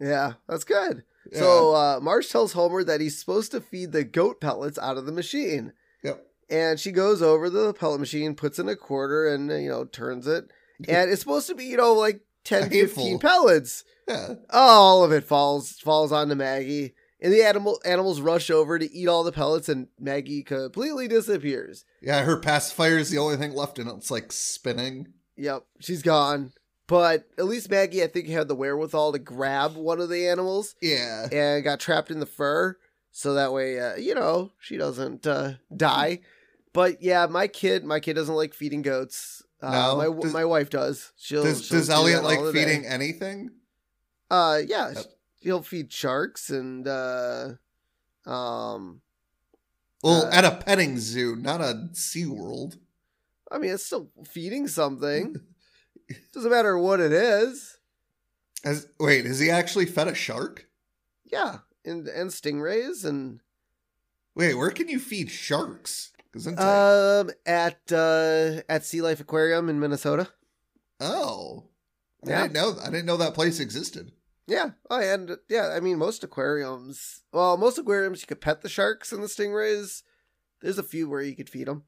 Yeah, 0.00 0.34
that's 0.48 0.64
good. 0.64 1.04
Yeah. 1.32 1.38
So 1.38 1.74
uh, 1.74 2.00
Marge 2.00 2.28
tells 2.30 2.52
Homer 2.52 2.84
that 2.84 3.00
he's 3.00 3.18
supposed 3.18 3.50
to 3.52 3.60
feed 3.60 3.92
the 3.92 4.04
goat 4.04 4.40
pellets 4.40 4.78
out 4.78 4.96
of 4.96 5.06
the 5.06 5.12
machine. 5.12 5.72
Yep. 6.02 6.24
And 6.50 6.78
she 6.78 6.92
goes 6.92 7.22
over 7.22 7.46
to 7.46 7.50
the 7.50 7.72
pellet 7.74 8.00
machine, 8.00 8.34
puts 8.34 8.58
in 8.58 8.68
a 8.68 8.76
quarter, 8.76 9.26
and 9.26 9.50
you 9.50 9.68
know 9.68 9.84
turns 9.84 10.26
it. 10.26 10.50
And 10.88 11.08
it's 11.10 11.20
supposed 11.20 11.46
to 11.48 11.54
be 11.54 11.66
you 11.66 11.76
know 11.76 11.94
like 11.94 12.20
10, 12.44 12.64
A 12.64 12.70
15 12.70 13.18
pellets. 13.20 13.84
yeah, 14.08 14.34
All 14.50 15.04
of 15.04 15.12
it 15.12 15.24
falls 15.24 15.72
falls 15.78 16.10
onto 16.12 16.34
Maggie, 16.34 16.93
and 17.20 17.32
the 17.32 17.42
animal 17.42 17.80
animals 17.84 18.20
rush 18.20 18.50
over 18.50 18.78
to 18.78 18.92
eat 18.92 19.08
all 19.08 19.24
the 19.24 19.32
pellets, 19.32 19.68
and 19.68 19.88
Maggie 19.98 20.42
completely 20.42 21.08
disappears. 21.08 21.84
yeah. 22.02 22.22
Her 22.24 22.36
pacifier 22.36 22.98
is 22.98 23.10
the 23.10 23.18
only 23.18 23.36
thing 23.36 23.52
left, 23.54 23.78
and 23.78 23.88
it's 23.90 24.10
like 24.10 24.32
spinning. 24.32 25.08
Yep, 25.36 25.64
she's 25.80 26.02
gone. 26.02 26.52
But 26.86 27.26
at 27.38 27.46
least 27.46 27.70
Maggie, 27.70 28.02
I 28.04 28.08
think, 28.08 28.28
had 28.28 28.46
the 28.46 28.54
wherewithal 28.54 29.12
to 29.12 29.18
grab 29.18 29.74
one 29.74 30.00
of 30.00 30.10
the 30.10 30.28
animals 30.28 30.74
Yeah, 30.82 31.26
and 31.32 31.64
got 31.64 31.80
trapped 31.80 32.10
in 32.10 32.20
the 32.20 32.26
fur, 32.26 32.76
so 33.10 33.32
that 33.34 33.52
way, 33.54 33.80
uh, 33.80 33.96
you 33.96 34.14
know, 34.14 34.52
she 34.60 34.76
doesn't 34.76 35.26
uh, 35.26 35.52
die. 35.74 36.20
But 36.74 37.00
yeah, 37.02 37.24
my 37.26 37.46
kid, 37.46 37.84
my 37.84 38.00
kid 38.00 38.14
doesn't 38.14 38.34
like 38.34 38.52
feeding 38.52 38.82
goats. 38.82 39.42
Uh, 39.62 39.70
No? 39.70 39.96
my 39.96 40.20
Does- 40.20 40.32
my 40.34 40.44
wife 40.44 40.68
does. 40.68 41.12
She'll, 41.16 41.42
does 41.44 41.64
she'll 41.64 41.78
does 41.78 41.86
do 41.86 41.94
Elliot 41.94 42.22
like 42.22 42.42
the 42.42 42.52
day. 42.52 42.64
feeding 42.64 42.84
anything? 42.84 43.50
Uh, 44.30 44.60
yeah, 44.66 44.92
Yep. 44.94 45.04
He'll 45.44 45.62
feed 45.62 45.92
sharks 45.92 46.50
and 46.50 46.88
uh, 46.88 47.50
um, 48.26 49.00
Well, 50.02 50.26
Uh, 50.26 50.30
at 50.30 50.44
a 50.44 50.56
petting 50.56 50.98
zoo, 50.98 51.36
not 51.36 51.60
a 51.60 51.88
Sea 51.92 52.26
World. 52.26 52.78
I 53.50 53.58
mean, 53.58 53.72
it's 53.72 53.84
still 53.86 54.10
feeding 54.26 54.66
something. 54.66 55.36
Doesn't 56.32 56.50
matter 56.50 56.76
what 56.78 57.00
it 57.00 57.12
is. 57.12 57.78
Has, 58.64 58.88
wait, 58.98 59.26
has 59.26 59.38
he 59.38 59.50
actually 59.50 59.86
fed 59.86 60.08
a 60.08 60.14
shark? 60.14 60.66
Yeah, 61.30 61.58
and 61.84 62.08
and 62.08 62.30
stingrays 62.30 63.04
and 63.04 63.40
Wait, 64.34 64.54
where 64.54 64.70
can 64.70 64.88
you 64.88 64.98
feed 64.98 65.30
sharks? 65.30 66.10
Isn't 66.34 66.58
um 66.58 67.30
at 67.46 67.80
uh 67.92 68.62
at 68.68 68.84
Sea 68.84 69.02
Life 69.02 69.20
Aquarium 69.20 69.68
in 69.68 69.78
Minnesota. 69.78 70.28
Oh, 71.00 71.68
I 72.26 72.30
Yeah. 72.30 72.42
didn't 72.42 72.54
know. 72.54 72.76
I 72.82 72.86
didn't 72.90 73.06
know 73.06 73.16
that 73.18 73.34
place 73.34 73.60
existed. 73.60 74.12
Yeah. 74.46 74.70
Oh, 74.90 75.00
and 75.00 75.36
yeah, 75.48 75.70
I 75.74 75.80
mean, 75.80 75.98
most 75.98 76.22
aquariums. 76.24 77.22
Well, 77.32 77.56
most 77.56 77.78
aquariums 77.78 78.20
you 78.20 78.26
could 78.26 78.40
pet 78.40 78.60
the 78.62 78.68
sharks 78.68 79.10
and 79.12 79.22
the 79.22 79.26
stingrays. 79.26 80.02
There's 80.60 80.78
a 80.78 80.82
few 80.82 81.08
where 81.08 81.22
you 81.22 81.34
could 81.34 81.48
feed 81.50 81.66
them. 81.66 81.84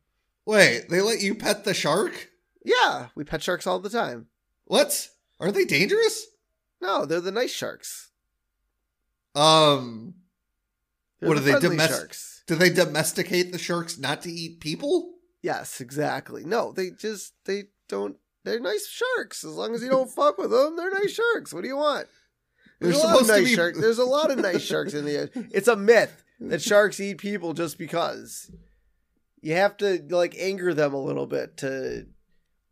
Wait, 0.47 0.88
they 0.88 1.01
let 1.01 1.21
you 1.21 1.35
pet 1.35 1.64
the 1.64 1.75
shark? 1.75 2.31
Yeah, 2.64 3.09
we 3.14 3.25
pet 3.25 3.42
sharks 3.42 3.66
all 3.66 3.79
the 3.79 3.90
time. 3.90 4.27
What? 4.64 5.09
Are 5.38 5.53
they 5.53 5.64
dangerous? 5.64 6.27
No, 6.81 7.05
they're 7.05 7.21
the 7.21 7.31
nice 7.33 7.53
sharks. 7.53 8.11
Um, 9.35 10.14
They're 11.21 11.29
What 11.29 11.45
the 11.45 11.53
are 11.55 11.61
they, 11.61 11.69
domestic- 11.69 11.97
sharks? 11.97 12.42
do 12.47 12.55
they 12.55 12.71
domesticate 12.71 13.53
the 13.53 13.59
sharks 13.59 13.99
not 13.99 14.23
to 14.23 14.31
eat 14.31 14.61
people? 14.61 15.14
Yes, 15.42 15.81
exactly. 15.81 16.45
No, 16.45 16.73
they 16.73 16.90
just 16.90 17.35
they 17.45 17.64
don't. 17.88 18.16
They're 18.45 18.61
nice 18.61 18.87
sharks. 18.88 19.45
As 19.45 19.53
long 19.53 19.75
as 19.75 19.83
you 19.83 19.88
don't 19.90 20.11
fuck 20.11 20.38
with 20.38 20.51
them, 20.51 20.77
they're 20.77 20.90
nice 20.90 21.12
sharks. 21.12 21.53
What 21.53 21.62
do 21.62 21.69
you 21.69 21.77
want? 21.77 22.07
They're 22.81 22.91
There's 22.91 23.03
a 23.03 23.07
lot 23.07 23.21
of 23.23 23.27
nice 23.29 23.45
be- 23.45 23.55
sharks. 23.55 23.81
There's 23.81 23.99
a 23.99 24.05
lot 24.05 24.31
of 24.31 24.39
nice 24.39 24.62
sharks 24.62 24.95
in 24.95 25.05
the. 25.05 25.17
Air. 25.17 25.31
It's 25.53 25.69
a 25.69 25.77
myth 25.77 26.23
that 26.41 26.61
sharks 26.62 27.01
eat 27.01 27.19
people 27.19 27.55
just 27.55 27.79
because. 27.79 28.51
You 29.41 29.55
have 29.55 29.77
to 29.79 30.03
like 30.11 30.35
anger 30.39 30.75
them 30.75 30.93
a 30.93 31.03
little 31.03 31.27
bit 31.27 31.57
to, 31.59 32.07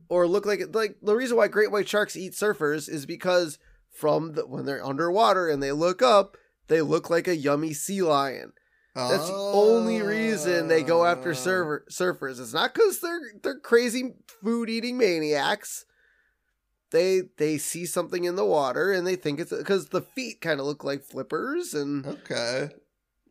or 0.08 0.26
look 0.26 0.44
like 0.44 0.60
like 0.74 0.96
the 1.02 1.14
reason 1.14 1.36
why 1.36 1.48
great 1.48 1.70
white 1.70 1.88
sharks 1.88 2.16
eat 2.16 2.32
surfers 2.32 2.88
is 2.88 3.06
because 3.06 3.58
from 3.92 4.32
the 4.32 4.46
when 4.46 4.64
they're 4.66 4.84
underwater 4.84 5.48
and 5.48 5.62
they 5.62 5.72
look 5.72 6.02
up, 6.02 6.36
they 6.68 6.80
look 6.82 7.08
like 7.10 7.28
a 7.28 7.36
yummy 7.36 7.72
sea 7.72 8.02
lion. 8.02 8.52
That's 8.96 9.26
the 9.28 9.34
only 9.34 10.02
reason 10.02 10.68
they 10.68 10.84
go 10.84 11.04
after 11.04 11.30
Uh, 11.32 11.34
server, 11.34 11.84
surfers. 11.90 12.40
It's 12.40 12.52
not 12.52 12.74
because 12.74 13.00
they're 13.00 13.20
they're 13.42 13.58
crazy 13.58 14.14
food 14.42 14.68
eating 14.70 14.98
maniacs. 14.98 15.84
They 16.90 17.22
they 17.38 17.58
see 17.58 17.86
something 17.86 18.24
in 18.24 18.36
the 18.36 18.44
water 18.44 18.92
and 18.92 19.06
they 19.06 19.16
think 19.16 19.40
it's 19.40 19.50
because 19.50 19.86
the 19.88 20.02
feet 20.02 20.40
kind 20.40 20.60
of 20.60 20.66
look 20.66 20.84
like 20.84 21.02
flippers, 21.02 21.74
and 21.74 22.06
Okay, 22.06 22.68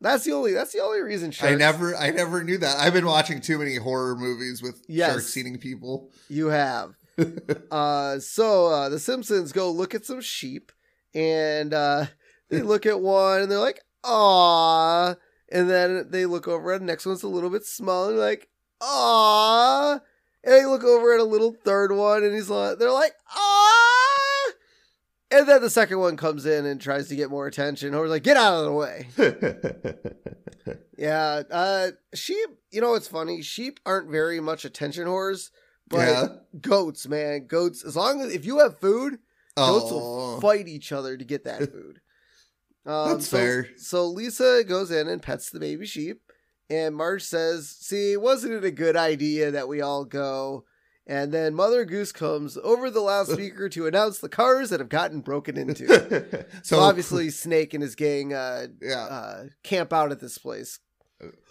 that's 0.02 0.26
the 0.26 0.34
only 0.34 0.52
that's 0.54 0.74
the 0.74 0.82
only 0.82 1.00
reason. 1.02 1.32
Sharks, 1.32 1.54
I 1.54 1.56
never, 1.56 1.96
I 1.96 2.10
never 2.12 2.44
knew 2.44 2.58
that. 2.58 2.78
I've 2.78 2.94
been 2.94 3.06
watching 3.06 3.40
too 3.40 3.58
many 3.60 3.76
horror 3.78 4.16
movies 4.18 4.62
with 4.62 4.84
Yes. 4.88 5.10
sharks 5.12 5.38
eating 5.38 5.58
people. 5.60 6.12
you 6.28 6.48
have. 6.48 6.96
uh, 7.72 8.20
so 8.20 8.68
uh, 8.68 8.90
the 8.90 9.00
Simpsons 9.00 9.52
go 9.52 9.72
look 9.72 9.94
at 9.96 10.04
some 10.06 10.20
sheep, 10.20 10.72
and 11.14 11.74
uh, 11.74 12.08
they 12.50 12.62
look 12.64 12.86
at 12.86 13.00
one 13.00 13.42
and 13.44 13.52
they're 13.52 13.60
like, 13.60 13.80
"Aw," 14.04 15.16
and 15.52 15.70
then 15.70 16.08
they 16.10 16.26
look 16.26 16.48
over 16.48 16.74
at 16.74 16.80
the 16.82 16.86
next 16.86 17.06
one's 17.06 17.24
a 17.24 17.28
little 17.30 17.50
bit 17.52 17.66
smaller, 17.66 18.14
like, 18.14 18.50
"Aw," 18.82 20.00
and 20.44 20.54
they 20.54 20.66
look 20.66 20.84
over 20.84 21.14
at 21.14 21.20
a 21.20 21.24
little 21.26 21.56
third 21.64 21.92
one 21.92 22.24
and 22.24 22.34
he's 22.34 22.50
like, 22.50 22.78
they're 22.80 22.92
like, 22.92 23.14
"Aw," 23.36 24.52
and 25.32 25.48
then 25.48 25.62
the 25.62 25.70
second 25.70 26.00
one 26.00 26.18
comes 26.18 26.46
in 26.46 26.66
and 26.66 26.80
tries 26.82 27.08
to 27.10 27.16
get 27.16 27.30
more 27.30 27.48
attention. 27.48 27.94
Homer's 27.94 28.10
like, 28.10 28.24
"Get 28.24 28.38
out 28.38 28.56
of 28.60 28.66
the 28.66 28.74
way." 28.74 29.08
Yeah, 30.98 31.42
uh, 31.52 31.88
sheep. 32.14 32.50
You 32.72 32.80
know 32.80 32.92
what's 32.92 33.08
funny? 33.08 33.42
Sheep 33.42 33.80
aren't 33.86 34.10
very 34.12 34.40
much 34.40 34.64
attention 34.64 35.08
whores, 35.08 35.50
but 35.90 35.98
Yeah. 36.08 36.28
goats, 36.62 37.08
man, 37.08 37.48
goats. 37.48 37.84
As 37.84 37.96
long 37.96 38.22
as 38.22 38.32
if 38.34 38.46
you 38.46 38.60
have 38.60 38.78
food, 38.78 39.18
goats 39.58 39.92
will 39.92 40.36
Oh, 40.38 40.40
fight 40.40 40.68
each 40.68 40.92
other 40.92 41.18
to 41.18 41.26
get 41.26 41.44
that 41.46 41.60
food. 41.72 42.00
Um, 42.86 43.14
That's 43.14 43.28
so, 43.28 43.38
fair. 43.38 43.68
So 43.78 44.06
Lisa 44.08 44.64
goes 44.64 44.92
in 44.92 45.08
and 45.08 45.22
pets 45.22 45.50
the 45.50 45.60
baby 45.60 45.86
sheep, 45.88 46.22
and 46.70 46.96
Marge 46.96 47.24
says, 47.24 47.70
"See, 47.70 48.18
wasn't 48.18 48.54
it 48.54 48.64
a 48.64 48.72
good 48.72 48.96
idea 48.96 49.52
that 49.52 49.68
we 49.68 49.82
all 49.82 50.06
go?" 50.06 50.66
And 51.06 51.34
then 51.34 51.54
Mother 51.54 51.84
Goose 51.84 52.12
comes 52.12 52.58
over 52.64 52.90
the 52.90 53.02
loudspeaker 53.02 53.70
to 53.70 53.88
announce 53.88 54.20
the 54.20 54.30
cars 54.30 54.70
that 54.70 54.80
have 54.80 54.90
gotten 54.90 55.22
broken 55.22 55.58
into. 55.58 55.84
So, 56.64 56.78
so 56.78 56.80
obviously, 56.80 57.30
Snake 57.30 57.74
and 57.74 57.84
his 57.84 57.96
gang 57.96 58.34
uh, 58.34 58.68
yeah. 58.82 59.04
uh, 59.04 59.44
camp 59.64 59.92
out 59.92 60.12
at 60.12 60.20
this 60.20 60.38
place. 60.38 60.80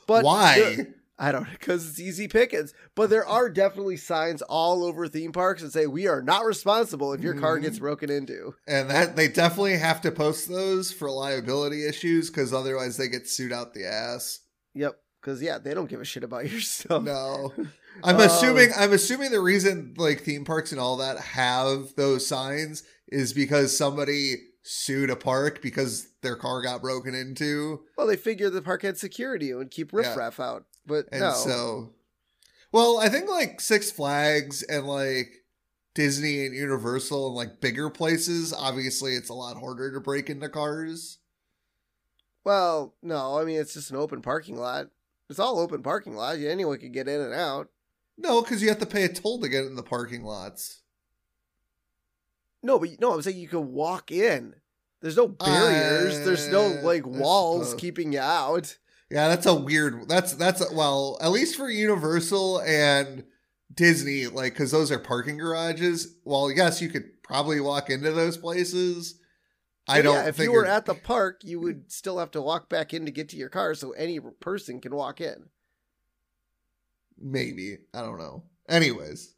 But 0.06 0.24
Why? 0.24 0.86
I 1.18 1.30
don't 1.30 1.44
know 1.44 1.50
because 1.52 1.88
it's 1.88 2.00
easy 2.00 2.26
pickings. 2.26 2.72
But 2.94 3.10
there 3.10 3.26
are 3.26 3.48
definitely 3.48 3.96
signs 3.96 4.42
all 4.42 4.84
over 4.84 5.06
theme 5.06 5.32
parks 5.32 5.62
that 5.62 5.72
say 5.72 5.86
we 5.86 6.08
are 6.08 6.22
not 6.22 6.44
responsible 6.44 7.12
if 7.12 7.20
your 7.20 7.34
car 7.34 7.58
gets 7.58 7.78
broken 7.78 8.10
into. 8.10 8.54
And 8.66 8.90
that 8.90 9.14
they 9.14 9.28
definitely 9.28 9.76
have 9.76 10.00
to 10.02 10.10
post 10.10 10.48
those 10.48 10.92
for 10.92 11.10
liability 11.10 11.86
issues 11.86 12.30
because 12.30 12.52
otherwise 12.52 12.96
they 12.96 13.08
get 13.08 13.28
sued 13.28 13.52
out 13.52 13.74
the 13.74 13.86
ass. 13.86 14.40
Yep. 14.74 14.98
Because 15.20 15.40
yeah, 15.42 15.58
they 15.58 15.72
don't 15.74 15.88
give 15.88 16.00
a 16.00 16.04
shit 16.04 16.24
about 16.24 16.48
your 16.50 16.60
stuff. 16.60 17.02
No. 17.02 17.52
I'm 18.02 18.16
Um, 18.16 18.22
assuming 18.22 18.70
I'm 18.76 18.92
assuming 18.92 19.30
the 19.30 19.40
reason 19.40 19.94
like 19.98 20.22
theme 20.22 20.44
parks 20.44 20.72
and 20.72 20.80
all 20.80 20.96
that 20.96 21.18
have 21.18 21.94
those 21.96 22.26
signs 22.26 22.82
is 23.08 23.32
because 23.34 23.76
somebody 23.76 24.36
sued 24.62 25.10
a 25.10 25.16
park 25.16 25.60
because 25.60 26.08
their 26.22 26.36
car 26.36 26.62
got 26.62 26.80
broken 26.80 27.14
into. 27.14 27.80
Well, 27.98 28.06
they 28.06 28.16
figured 28.16 28.52
the 28.54 28.62
park 28.62 28.82
had 28.82 28.96
security 28.96 29.50
and 29.50 29.58
would 29.58 29.70
keep 29.70 29.92
riffraff 29.92 30.40
out. 30.40 30.64
But 30.86 31.06
And 31.12 31.20
no. 31.20 31.32
so, 31.34 31.90
well, 32.72 32.98
I 32.98 33.08
think 33.08 33.28
like 33.28 33.60
Six 33.60 33.90
Flags 33.92 34.62
and 34.62 34.86
like 34.86 35.28
Disney 35.94 36.46
and 36.46 36.54
Universal 36.54 37.26
and 37.26 37.36
like 37.36 37.60
bigger 37.60 37.90
places, 37.90 38.52
obviously 38.52 39.14
it's 39.14 39.28
a 39.28 39.34
lot 39.34 39.58
harder 39.58 39.92
to 39.92 40.00
break 40.00 40.30
into 40.30 40.48
cars. 40.48 41.18
Well, 42.44 42.94
no, 43.02 43.38
I 43.38 43.44
mean 43.44 43.58
it's 43.60 43.74
just 43.74 43.90
an 43.90 43.96
open 43.96 44.22
parking 44.22 44.56
lot. 44.56 44.88
It's 45.30 45.38
all 45.38 45.58
open 45.58 45.82
parking 45.82 46.14
lot. 46.14 46.38
Anyone 46.38 46.78
can 46.78 46.92
get 46.92 47.08
in 47.08 47.20
and 47.20 47.34
out. 47.34 47.68
No, 48.18 48.42
because 48.42 48.62
you 48.62 48.68
have 48.68 48.78
to 48.80 48.86
pay 48.86 49.04
a 49.04 49.08
toll 49.08 49.40
to 49.40 49.48
get 49.48 49.64
in 49.64 49.76
the 49.76 49.82
parking 49.82 50.22
lots. 50.24 50.82
No, 52.62 52.78
but 52.78 53.00
no, 53.00 53.14
I'm 53.14 53.22
saying 53.22 53.38
you 53.38 53.48
can 53.48 53.72
walk 53.72 54.12
in. 54.12 54.54
There's 55.00 55.16
no 55.16 55.26
barriers. 55.28 56.20
There's 56.24 56.48
no 56.48 56.66
Uh, 56.78 56.82
like 56.82 57.06
walls 57.06 57.68
suppose. 57.70 57.80
keeping 57.80 58.12
you 58.12 58.20
out. 58.20 58.76
Yeah, 59.10 59.28
that's 59.28 59.46
a 59.46 59.54
weird. 59.54 60.08
That's 60.08 60.34
that's 60.34 60.62
well, 60.72 61.18
at 61.20 61.32
least 61.32 61.56
for 61.56 61.68
Universal 61.68 62.60
and 62.60 63.24
Disney, 63.74 64.26
like 64.28 64.52
because 64.52 64.70
those 64.70 64.92
are 64.92 64.98
parking 64.98 65.38
garages. 65.38 66.14
Well, 66.24 66.52
yes, 66.52 66.80
you 66.80 66.88
could 66.88 67.22
probably 67.22 67.60
walk 67.60 67.90
into 67.90 68.12
those 68.12 68.36
places. 68.36 69.18
I 69.88 70.00
don't. 70.02 70.14
Yeah, 70.14 70.28
if 70.28 70.38
you 70.38 70.52
were 70.52 70.66
at 70.66 70.86
the 70.86 70.94
park, 70.94 71.40
you 71.42 71.60
would 71.60 71.90
still 71.90 72.18
have 72.18 72.30
to 72.32 72.42
walk 72.42 72.68
back 72.68 72.94
in 72.94 73.04
to 73.04 73.10
get 73.10 73.28
to 73.30 73.36
your 73.36 73.48
car, 73.48 73.74
so 73.74 73.92
any 73.92 74.20
person 74.20 74.80
can 74.80 74.94
walk 74.94 75.20
in. 75.20 75.46
maybe 77.18 77.78
I 77.94 78.02
don't 78.02 78.18
know. 78.18 78.44
Anyways, 78.68 79.34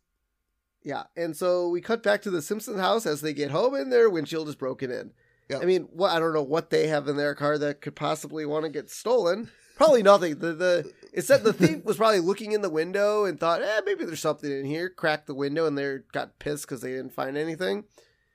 Yeah, 0.82 1.04
and 1.16 1.34
so 1.36 1.68
we 1.68 1.80
cut 1.80 2.02
back 2.02 2.20
to 2.22 2.30
the 2.30 2.42
Simpson 2.42 2.78
house 2.78 3.06
as 3.06 3.20
they 3.20 3.32
get 3.32 3.50
home, 3.50 3.74
and 3.74 3.90
their 3.90 4.10
windshield 4.10 4.48
is 4.48 4.54
broken 4.54 4.90
in. 4.90 5.12
Yep. 5.48 5.62
I 5.62 5.64
mean, 5.64 5.82
what 5.92 6.10
I 6.12 6.18
don't 6.18 6.34
know 6.34 6.42
what 6.42 6.70
they 6.70 6.88
have 6.88 7.08
in 7.08 7.16
their 7.16 7.34
car 7.34 7.58
that 7.58 7.80
could 7.80 7.96
possibly 7.96 8.46
want 8.46 8.64
to 8.64 8.70
get 8.70 8.90
stolen. 8.90 9.50
Probably 9.76 10.02
nothing. 10.02 10.38
The 10.38 10.52
the 10.52 10.92
it 11.12 11.22
said 11.22 11.42
the 11.42 11.52
thief 11.52 11.84
was 11.84 11.96
probably 11.96 12.20
looking 12.20 12.52
in 12.52 12.62
the 12.62 12.70
window 12.70 13.24
and 13.24 13.40
thought, 13.40 13.62
eh, 13.62 13.80
maybe 13.84 14.04
there's 14.04 14.20
something 14.20 14.50
in 14.50 14.64
here. 14.64 14.88
Cracked 14.88 15.26
the 15.26 15.34
window 15.34 15.66
and 15.66 15.76
they 15.76 15.98
got 16.12 16.38
pissed 16.38 16.66
because 16.66 16.80
they 16.80 16.92
didn't 16.92 17.12
find 17.12 17.36
anything. 17.36 17.84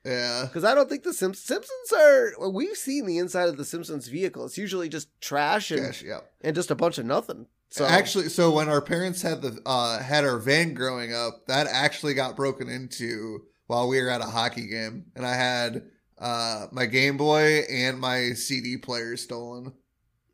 Yeah, 0.04 0.44
Because 0.46 0.64
I 0.64 0.74
don't 0.74 0.88
think 0.88 1.02
the 1.02 1.12
Sim- 1.12 1.34
Simpsons 1.34 1.92
are. 1.94 2.32
Well, 2.38 2.52
we've 2.52 2.76
seen 2.76 3.06
the 3.06 3.18
inside 3.18 3.48
of 3.48 3.56
the 3.56 3.64
Simpsons 3.64 4.08
vehicle. 4.08 4.44
It's 4.46 4.56
usually 4.58 4.88
just 4.88 5.08
trash 5.20 5.70
and 5.70 6.00
yeah. 6.02 6.20
and 6.40 6.54
just 6.54 6.70
a 6.70 6.74
bunch 6.74 6.98
of 6.98 7.04
nothing. 7.06 7.46
So 7.70 7.84
Actually, 7.84 8.30
so 8.30 8.50
when 8.50 8.68
our 8.68 8.80
parents 8.80 9.22
had 9.22 9.42
the 9.42 9.60
uh 9.66 10.02
had 10.02 10.24
our 10.24 10.38
van 10.38 10.74
growing 10.74 11.14
up, 11.14 11.46
that 11.46 11.66
actually 11.70 12.14
got 12.14 12.34
broken 12.36 12.68
into 12.68 13.42
while 13.66 13.86
we 13.88 14.00
were 14.02 14.08
at 14.08 14.20
a 14.20 14.24
hockey 14.24 14.66
game, 14.66 15.04
and 15.14 15.24
I 15.26 15.34
had 15.34 15.82
uh 16.18 16.66
my 16.72 16.86
Game 16.86 17.16
Boy 17.16 17.60
and 17.70 18.00
my 18.00 18.32
CD 18.32 18.76
player 18.76 19.16
stolen. 19.16 19.72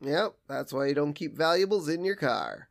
Yep, 0.00 0.35
that's 0.48 0.72
why 0.72 0.87
you 0.87 0.94
don't 0.94 1.12
keep 1.14 1.37
valuables 1.37 1.88
in 1.88 2.05
your 2.05 2.16
car. 2.16 2.68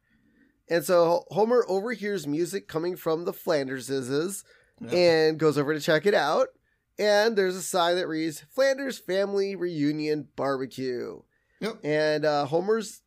And 0.69 0.83
so 0.83 1.25
Homer 1.29 1.63
overhears 1.67 2.25
music 2.25 2.67
coming 2.67 2.95
from 2.95 3.25
the 3.25 3.33
Flanderses 3.33 4.43
Yep. 4.81 4.93
and 4.93 5.37
goes 5.37 5.57
over 5.57 5.73
to 5.73 5.79
check 5.79 6.05
it 6.05 6.13
out. 6.13 6.49
And 6.97 7.35
there's 7.37 7.55
a 7.55 7.61
sign 7.61 7.95
that 7.97 8.07
reads 8.07 8.41
Flanders 8.49 8.97
Family 8.97 9.55
Reunion 9.55 10.27
Barbecue. 10.35 11.21
Yep. 11.59 11.79
And 11.83 12.25
uh, 12.25 12.45
Homer's 12.45 13.01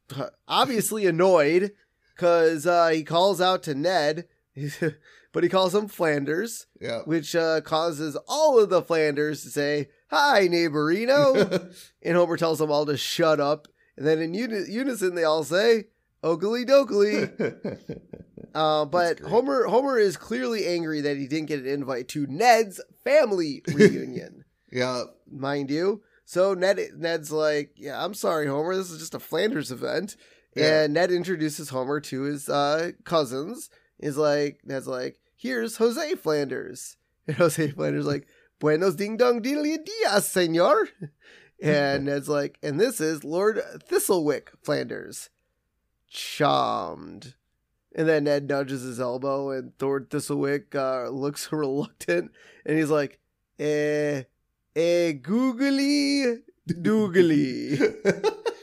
obviously 0.47 1.07
annoyed 1.07 1.73
because 2.15 2.67
uh, 2.67 2.89
he 2.89 3.03
calls 3.05 3.41
out 3.41 3.63
to 3.65 3.75
Ned, 3.75 4.27
but 5.33 5.43
he 5.43 5.49
calls 5.49 5.75
him 5.75 5.89
Flanders, 5.89 6.67
Yeah. 6.81 7.01
which 7.05 7.35
uh, 7.37 7.61
causes 7.63 8.17
all 8.27 8.59
of 8.59 8.69
the 8.71 8.83
Flanders 8.83 9.43
to 9.43 9.51
say, 9.51 9.89
Hi, 10.11 10.49
neighborino. 10.49 11.75
And 12.03 12.17
Homer 12.17 12.37
tells 12.37 12.59
them 12.59 12.71
all 12.71 12.87
to 12.87 12.97
shut 12.97 13.41
up. 13.41 13.69
And 13.97 14.07
then 14.07 14.21
in 14.21 14.33
uni- 14.35 14.65
unison, 14.71 15.15
they 15.15 15.25
all 15.25 15.45
say, 15.45 15.85
Okily 16.23 16.67
dokily. 16.67 17.79
Uh, 18.55 18.85
but. 18.87 19.21
Homer 19.21 19.65
Homer 19.67 19.99
is 19.99 20.17
clearly 20.17 20.67
angry 20.67 21.03
that 21.03 21.17
he 21.17 21.29
didn't 21.29 21.49
get 21.49 21.61
an 21.61 21.67
invite 21.67 22.09
to 22.09 22.27
Ned's 22.27 22.81
family 23.05 23.63
reunion, 23.73 24.45
yeah. 24.73 25.05
mind 25.31 25.71
you. 25.71 26.03
So 26.25 26.55
Ned 26.55 26.79
Ned's 26.97 27.31
like, 27.31 27.73
"Yeah, 27.77 28.03
I'm 28.03 28.15
sorry, 28.15 28.47
Homer. 28.47 28.75
This 28.75 28.91
is 28.91 28.99
just 28.99 29.15
a 29.15 29.21
Flanders 29.21 29.71
event." 29.71 30.17
Yeah. 30.57 30.83
And 30.85 30.95
Ned 30.95 31.11
introduces 31.11 31.69
Homer 31.69 32.01
to 32.01 32.23
his 32.23 32.49
uh, 32.49 32.93
cousins. 33.05 33.71
Is 33.99 34.17
like 34.17 34.61
Ned's 34.65 34.87
like, 34.89 35.21
"Here's 35.37 35.77
Jose 35.77 36.15
Flanders." 36.17 36.97
And 37.27 37.37
Jose 37.39 37.71
Flanders 37.71 38.07
like, 38.07 38.27
"Buenos 38.59 38.95
ding 38.97 39.17
dong 39.17 39.43
diddly 39.43 39.77
dias, 39.85 40.29
senor." 40.29 40.89
And 41.63 42.05
Ned's 42.07 42.29
like, 42.29 42.59
"And 42.63 42.81
this 42.81 43.01
is 43.01 43.25
Lord 43.25 43.61
Thistlewick 43.91 44.49
Flanders." 44.63 45.31
Charmed. 46.09 47.35
And 47.95 48.09
then 48.09 48.25
Ned 48.25 48.49
nudges 48.49 48.83
his 48.83 49.01
elbow, 49.01 49.51
and 49.51 49.73
Lord 49.81 50.11
Thistlewick 50.11 50.75
uh, 50.75 51.09
looks 51.11 51.51
reluctant, 51.53 52.31
and 52.65 52.79
he's 52.79 52.91
like, 52.91 53.19
"Eh, 53.59 54.23
eh, 54.77 55.13
googly 55.13 56.43
doogly." 56.69 57.95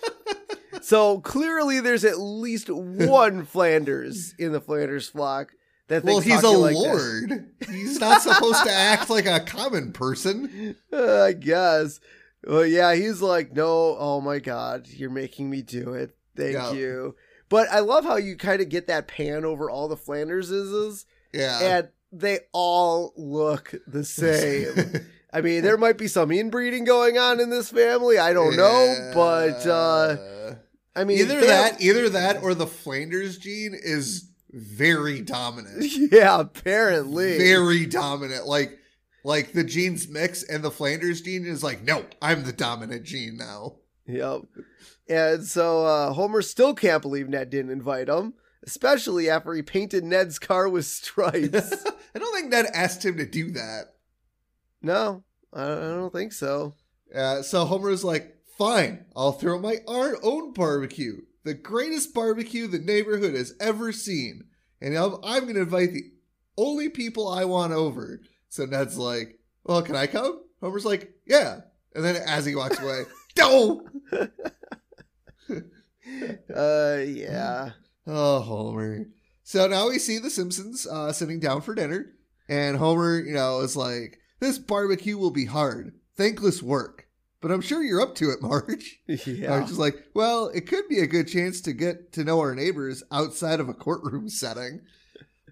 so 0.81 1.19
clearly, 1.19 1.81
there's 1.81 2.05
at 2.05 2.19
least 2.19 2.69
one 2.69 3.45
Flanders 3.45 4.35
in 4.37 4.51
the 4.51 4.61
Flanders 4.61 5.09
flock 5.09 5.53
that 5.87 6.03
well, 6.03 6.21
thinks 6.21 6.35
he's 6.35 6.43
a 6.43 6.49
like 6.49 6.75
lord. 6.75 7.51
He's 7.67 7.99
not 7.99 8.21
supposed 8.21 8.63
to 8.63 8.71
act 8.71 9.09
like 9.09 9.25
a 9.25 9.39
common 9.39 9.91
person. 9.91 10.75
Uh, 10.93 11.23
I 11.23 11.33
guess. 11.33 11.99
Well, 12.47 12.65
yeah, 12.65 12.93
he's 12.93 13.21
like, 13.21 13.53
no, 13.53 13.97
oh 13.97 14.21
my 14.21 14.37
god, 14.39 14.87
you're 14.87 15.09
making 15.09 15.49
me 15.49 15.61
do 15.63 15.93
it. 15.93 16.15
Thank 16.37 16.53
Yeah. 16.53 16.71
you. 16.73 17.15
But 17.49 17.69
I 17.69 17.79
love 17.79 18.03
how 18.05 18.17
you 18.17 18.35
kind 18.37 18.61
of 18.61 18.69
get 18.69 18.87
that 18.87 19.07
pan 19.07 19.45
over 19.45 19.69
all 19.69 19.87
the 19.87 19.95
Flanderses, 19.97 21.05
Yeah. 21.33 21.59
and 21.61 21.89
they 22.11 22.39
all 22.53 23.13
look 23.15 23.73
the 23.87 24.03
same. 24.03 25.05
I 25.33 25.41
mean, 25.41 25.63
there 25.63 25.77
might 25.77 25.97
be 25.97 26.07
some 26.07 26.31
inbreeding 26.31 26.85
going 26.85 27.17
on 27.17 27.39
in 27.39 27.49
this 27.49 27.69
family. 27.69 28.17
I 28.17 28.31
don't 28.33 28.55
know, 28.55 29.11
but 29.13 29.67
uh, 29.67 30.55
I 30.95 31.03
mean, 31.03 31.19
either 31.19 31.41
that, 31.41 31.81
either 31.81 32.09
that, 32.09 32.41
or 32.41 32.53
the 32.55 32.67
Flanders 32.67 33.37
gene 33.37 33.75
is 33.79 34.29
very 34.51 35.21
dominant. 35.21 35.83
yeah, 36.11 36.39
apparently, 36.39 37.37
very 37.37 37.85
dominant. 37.85 38.47
Like, 38.47 38.79
like 39.25 39.51
the 39.51 39.65
genes 39.65 40.07
mix, 40.07 40.41
and 40.43 40.63
the 40.63 40.71
Flanders 40.71 41.21
gene 41.21 41.45
is 41.45 41.63
like, 41.63 41.83
no, 41.83 42.05
I'm 42.21 42.43
the 42.43 42.53
dominant 42.53 43.03
gene 43.03 43.35
now. 43.37 43.75
Yep. 44.07 44.43
And 45.07 45.45
so 45.45 45.85
uh, 45.85 46.13
Homer 46.13 46.41
still 46.41 46.73
can't 46.73 47.01
believe 47.01 47.29
Ned 47.29 47.49
didn't 47.49 47.71
invite 47.71 48.09
him, 48.09 48.33
especially 48.65 49.29
after 49.29 49.53
he 49.53 49.61
painted 49.61 50.03
Ned's 50.03 50.39
car 50.39 50.67
with 50.67 50.85
stripes. 50.85 51.85
I 52.15 52.19
don't 52.19 52.33
think 52.33 52.49
Ned 52.49 52.65
asked 52.73 53.05
him 53.05 53.17
to 53.17 53.25
do 53.25 53.51
that. 53.51 53.95
no, 54.81 55.23
I 55.53 55.65
don't 55.67 56.13
think 56.13 56.33
so. 56.33 56.75
Uh, 57.13 57.41
so 57.41 57.65
Homer's 57.65 58.03
like, 58.03 58.35
fine, 58.57 59.05
I'll 59.15 59.33
throw 59.33 59.59
my 59.59 59.77
own 59.87 60.53
barbecue, 60.53 61.21
the 61.43 61.53
greatest 61.53 62.13
barbecue 62.13 62.67
the 62.67 62.79
neighborhood 62.79 63.35
has 63.35 63.53
ever 63.59 63.91
seen, 63.91 64.45
and 64.81 64.95
I'm, 64.95 65.15
I'm 65.23 65.43
going 65.43 65.55
to 65.55 65.61
invite 65.61 65.93
the 65.93 66.11
only 66.57 66.89
people 66.89 67.27
I 67.27 67.45
want 67.45 67.73
over. 67.73 68.21
So 68.49 68.65
Ned's 68.65 68.97
like, 68.97 69.39
well, 69.63 69.81
can 69.81 69.95
I 69.95 70.07
come? 70.07 70.41
Homer's 70.61 70.85
like, 70.85 71.13
yeah. 71.27 71.61
And 71.93 72.03
then 72.03 72.15
as 72.15 72.45
he 72.45 72.55
walks 72.55 72.79
away, 72.79 73.03
no. 73.37 73.87
Uh, 76.55 76.99
yeah. 77.05 77.71
Oh, 78.05 78.39
Homer. 78.41 79.05
So 79.43 79.67
now 79.67 79.89
we 79.89 79.97
see 79.97 80.19
the 80.19 80.29
Simpsons 80.29 80.85
uh, 80.85 81.11
sitting 81.11 81.39
down 81.39 81.61
for 81.61 81.73
dinner, 81.73 82.13
and 82.47 82.77
Homer, 82.77 83.19
you 83.19 83.33
know, 83.33 83.61
is 83.61 83.75
like, 83.75 84.19
"This 84.39 84.59
barbecue 84.59 85.17
will 85.17 85.31
be 85.31 85.45
hard, 85.45 85.93
thankless 86.15 86.61
work, 86.61 87.07
but 87.41 87.51
I'm 87.51 87.61
sure 87.61 87.81
you're 87.83 88.01
up 88.01 88.13
to 88.15 88.29
it, 88.29 88.41
Marge." 88.41 88.99
Yeah. 89.07 89.49
Marge 89.49 89.71
is 89.71 89.79
like, 89.79 89.95
"Well, 90.13 90.49
it 90.49 90.67
could 90.67 90.87
be 90.87 90.99
a 90.99 91.07
good 91.07 91.27
chance 91.27 91.59
to 91.61 91.73
get 91.73 92.13
to 92.13 92.23
know 92.23 92.39
our 92.39 92.53
neighbors 92.53 93.01
outside 93.11 93.59
of 93.59 93.67
a 93.69 93.73
courtroom 93.73 94.29
setting." 94.43 94.81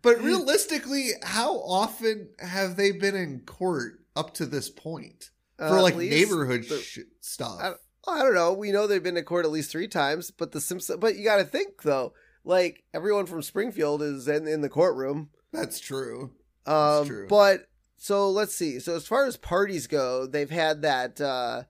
But 0.04 0.22
realistically, 0.22 1.10
how 1.24 1.58
often 1.62 2.30
have 2.40 2.76
they 2.76 2.92
been 2.92 3.16
in 3.16 3.40
court 3.42 4.02
up 4.16 4.34
to 4.36 4.46
this 4.46 4.70
point 4.70 5.32
for 5.58 5.66
Uh, 5.80 5.82
like 5.82 5.96
neighborhood 5.96 6.66
the- 6.70 6.78
sh- 6.78 7.00
stuff? 7.22 7.78
I- 8.08 8.20
I 8.20 8.24
don't 8.24 8.34
know. 8.34 8.54
We 8.54 8.72
know 8.72 8.88
they've 8.88 9.02
been 9.04 9.16
to 9.16 9.24
court 9.24 9.46
at 9.46 9.52
least 9.52 9.72
three 9.72 9.88
times, 9.88 10.32
but 10.32 10.52
the 10.52 10.62
Simpsons. 10.62 11.00
But 11.00 11.16
you 11.16 11.24
got 11.24 11.38
to 11.38 11.44
think 11.46 11.84
though, 11.84 12.14
like 12.44 12.84
everyone 12.94 13.26
from 13.26 13.42
Springfield 13.42 14.02
is 14.02 14.28
in, 14.28 14.48
in 14.48 14.62
the 14.62 14.70
courtroom. 14.70 15.30
That's 15.52 15.80
true. 15.80 16.32
Um, 16.66 17.06
true. 17.08 17.28
But 17.30 17.68
so 17.98 18.30
let's 18.30 18.56
see. 18.56 18.80
So 18.80 18.96
as 18.96 19.08
far 19.08 19.26
as 19.26 19.38
parties 19.38 19.88
go, 19.88 20.26
they've 20.28 20.50
had 20.50 20.82
that. 20.82 21.20
Uh, 21.22 21.64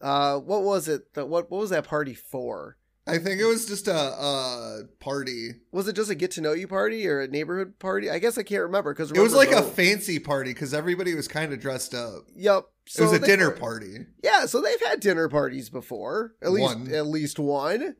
uh, 0.00 0.38
what 0.38 0.62
was 0.62 0.88
it? 0.88 1.14
The, 1.14 1.26
what 1.26 1.50
what 1.50 1.60
was 1.60 1.70
that 1.70 1.86
party 1.86 2.14
for? 2.14 2.76
I 3.06 3.16
think 3.16 3.40
it 3.40 3.46
was 3.46 3.64
just 3.66 3.88
a, 3.88 3.94
a 3.96 4.82
party. 5.00 5.52
Was 5.72 5.88
it 5.88 5.96
just 5.96 6.10
a 6.10 6.14
get 6.14 6.30
to 6.32 6.42
know 6.42 6.52
you 6.52 6.68
party 6.68 7.08
or 7.08 7.20
a 7.22 7.26
neighborhood 7.26 7.78
party? 7.78 8.10
I 8.10 8.18
guess 8.18 8.36
I 8.36 8.42
can't 8.42 8.62
remember 8.64 8.92
because 8.92 9.10
It 9.10 9.18
was 9.18 9.32
like 9.34 9.50
a 9.50 9.62
fancy 9.62 10.18
party 10.18 10.52
because 10.52 10.74
everybody 10.74 11.14
was 11.14 11.26
kind 11.26 11.52
of 11.54 11.58
dressed 11.58 11.94
up. 11.94 12.24
Yep. 12.36 12.66
So 12.88 13.02
it 13.02 13.06
was 13.06 13.14
a 13.14 13.18
they 13.18 13.26
dinner 13.26 13.50
party. 13.50 14.06
Yeah, 14.22 14.46
so 14.46 14.60
they've 14.60 14.80
had 14.82 15.00
dinner 15.00 15.28
parties 15.28 15.70
before. 15.70 16.34
At 16.42 16.52
least 16.52 16.76
One. 16.76 16.92
at 16.94 17.06
least 17.06 17.38
one. 17.38 17.96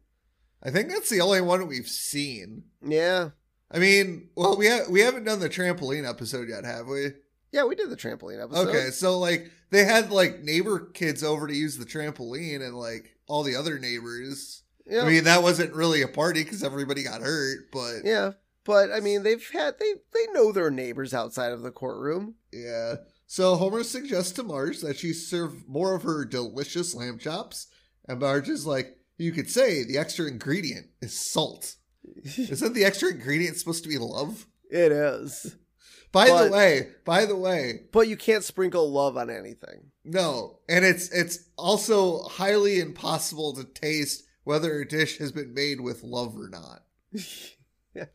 I 0.62 0.70
think 0.70 0.88
that's 0.88 1.10
the 1.10 1.20
only 1.20 1.40
one 1.40 1.66
we've 1.68 1.86
seen. 1.88 2.64
Yeah. 2.82 3.30
I 3.70 3.78
mean, 3.78 4.30
well, 4.34 4.56
we 4.56 4.68
ha- 4.68 4.86
we 4.88 5.00
haven't 5.00 5.24
done 5.24 5.40
the 5.40 5.48
trampoline 5.48 6.08
episode 6.08 6.48
yet, 6.48 6.64
have 6.64 6.86
we? 6.86 7.12
Yeah, 7.52 7.64
we 7.64 7.74
did 7.74 7.90
the 7.90 7.96
trampoline 7.96 8.42
episode. 8.42 8.68
Okay, 8.68 8.90
so 8.90 9.18
like 9.18 9.50
they 9.70 9.84
had 9.84 10.10
like 10.10 10.40
neighbor 10.42 10.80
kids 10.94 11.22
over 11.22 11.46
to 11.46 11.54
use 11.54 11.76
the 11.76 11.84
trampoline, 11.84 12.62
and 12.62 12.74
like 12.76 13.16
all 13.26 13.42
the 13.42 13.56
other 13.56 13.78
neighbors. 13.78 14.62
Yeah. 14.86 15.02
I 15.02 15.06
mean, 15.08 15.24
that 15.24 15.42
wasn't 15.42 15.74
really 15.74 16.00
a 16.02 16.08
party 16.08 16.42
because 16.42 16.64
everybody 16.64 17.02
got 17.02 17.20
hurt, 17.20 17.70
but 17.70 18.00
yeah. 18.04 18.32
But 18.64 18.90
I 18.92 19.00
mean 19.00 19.22
they've 19.22 19.46
had 19.50 19.78
they 19.78 19.94
they 20.12 20.32
know 20.32 20.52
their 20.52 20.70
neighbors 20.70 21.14
outside 21.14 21.52
of 21.52 21.62
the 21.62 21.70
courtroom. 21.70 22.34
Yeah. 22.52 22.96
So 23.30 23.56
Homer 23.56 23.84
suggests 23.84 24.32
to 24.32 24.42
Marge 24.42 24.80
that 24.80 24.96
she 24.98 25.12
serve 25.12 25.68
more 25.68 25.94
of 25.94 26.02
her 26.02 26.24
delicious 26.24 26.94
lamb 26.94 27.18
chops, 27.18 27.66
and 28.08 28.18
Marge 28.20 28.48
is 28.48 28.66
like, 28.66 28.96
"You 29.18 29.32
could 29.32 29.50
say 29.50 29.84
the 29.84 29.98
extra 29.98 30.26
ingredient 30.26 30.86
is 31.02 31.12
salt. 31.30 31.76
Isn't 32.24 32.72
the 32.72 32.86
extra 32.86 33.10
ingredient 33.10 33.58
supposed 33.58 33.82
to 33.82 33.88
be 33.90 33.98
love?" 33.98 34.46
It 34.70 34.92
is. 34.92 35.54
By 36.12 36.28
But- 36.28 36.44
the 36.46 36.50
way, 36.52 36.88
by 37.04 37.26
the 37.26 37.36
way, 37.36 37.82
But 37.92 38.08
you 38.08 38.16
can't 38.16 38.42
sprinkle 38.42 38.90
love 38.90 39.18
on 39.18 39.28
anything. 39.28 39.90
no, 40.04 40.60
and 40.66 40.82
it's 40.86 41.10
it's 41.10 41.38
also 41.58 42.22
highly 42.22 42.80
impossible 42.80 43.54
to 43.56 43.64
taste 43.64 44.24
whether 44.44 44.80
a 44.80 44.88
dish 44.88 45.18
has 45.18 45.32
been 45.32 45.52
made 45.52 45.82
with 45.82 46.02
love 46.02 46.34
or 46.34 46.48
not. 46.48 46.82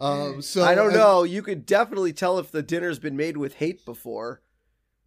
Um, 0.00 0.42
so 0.42 0.62
I 0.62 0.74
don't 0.74 0.92
know. 0.92 1.22
You 1.22 1.42
could 1.42 1.66
definitely 1.66 2.12
tell 2.12 2.38
if 2.38 2.50
the 2.50 2.62
dinner's 2.62 2.98
been 2.98 3.16
made 3.16 3.36
with 3.36 3.54
hate 3.54 3.84
before. 3.84 4.42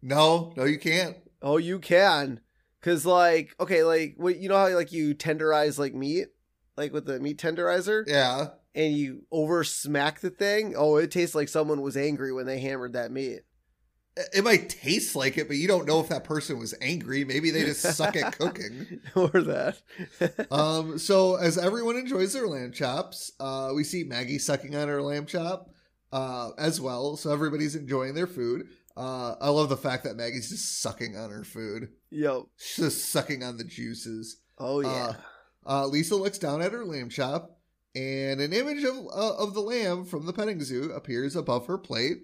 No, 0.02 0.52
no, 0.56 0.64
you 0.64 0.78
can't. 0.78 1.16
Oh, 1.42 1.56
you 1.56 1.78
can. 1.78 2.40
Cause 2.82 3.06
like, 3.06 3.54
okay, 3.58 3.82
like 3.82 4.14
what 4.18 4.36
you 4.36 4.50
know 4.50 4.58
how 4.58 4.68
like 4.74 4.92
you 4.92 5.14
tenderize 5.14 5.78
like 5.78 5.94
meat? 5.94 6.28
Like 6.76 6.92
with 6.92 7.06
the 7.06 7.18
meat 7.18 7.38
tenderizer? 7.38 8.04
Yeah. 8.06 8.48
And 8.74 8.94
you 8.94 9.24
over 9.30 9.64
smack 9.64 10.20
the 10.20 10.28
thing? 10.28 10.74
Oh, 10.76 10.96
it 10.96 11.10
tastes 11.10 11.34
like 11.34 11.48
someone 11.48 11.80
was 11.80 11.96
angry 11.96 12.32
when 12.32 12.44
they 12.44 12.58
hammered 12.58 12.92
that 12.92 13.10
meat. 13.10 13.40
It 14.32 14.44
might 14.44 14.68
taste 14.68 15.16
like 15.16 15.38
it, 15.38 15.48
but 15.48 15.56
you 15.56 15.66
don't 15.66 15.86
know 15.86 15.98
if 15.98 16.08
that 16.08 16.22
person 16.22 16.58
was 16.58 16.72
angry. 16.80 17.24
Maybe 17.24 17.50
they 17.50 17.64
just 17.64 17.82
suck 17.82 18.14
at 18.14 18.38
cooking. 18.38 19.00
or 19.16 19.28
that. 19.28 19.78
Um, 20.50 20.98
so 20.98 21.34
as 21.36 21.58
everyone 21.58 21.96
enjoys 21.96 22.32
their 22.32 22.46
lamb 22.46 22.70
chops, 22.72 23.32
uh, 23.40 23.72
we 23.74 23.82
see 23.82 24.04
Maggie 24.04 24.38
sucking 24.38 24.76
on 24.76 24.86
her 24.88 25.02
lamb 25.02 25.26
chop 25.26 25.70
uh, 26.12 26.50
as 26.58 26.80
well. 26.80 27.16
So 27.16 27.32
everybody's 27.32 27.74
enjoying 27.74 28.14
their 28.14 28.28
food. 28.28 28.68
Uh, 28.96 29.34
I 29.40 29.48
love 29.48 29.68
the 29.68 29.76
fact 29.76 30.04
that 30.04 30.16
Maggie's 30.16 30.50
just 30.50 30.80
sucking 30.80 31.16
on 31.16 31.30
her 31.30 31.42
food. 31.42 31.88
Yep, 32.10 32.42
She's 32.56 32.84
just 32.84 33.10
sucking 33.10 33.42
on 33.42 33.56
the 33.56 33.64
juices. 33.64 34.36
Oh 34.58 34.80
yeah. 34.80 35.14
Uh, 35.66 35.86
Lisa 35.86 36.14
looks 36.14 36.38
down 36.38 36.62
at 36.62 36.72
her 36.72 36.84
lamb 36.84 37.08
chop, 37.08 37.58
and 37.96 38.40
an 38.40 38.52
image 38.52 38.84
of 38.84 38.94
uh, 38.96 39.36
of 39.36 39.54
the 39.54 39.60
lamb 39.60 40.04
from 40.04 40.26
the 40.26 40.32
petting 40.32 40.62
zoo 40.62 40.92
appears 40.92 41.34
above 41.34 41.66
her 41.66 41.78
plate. 41.78 42.18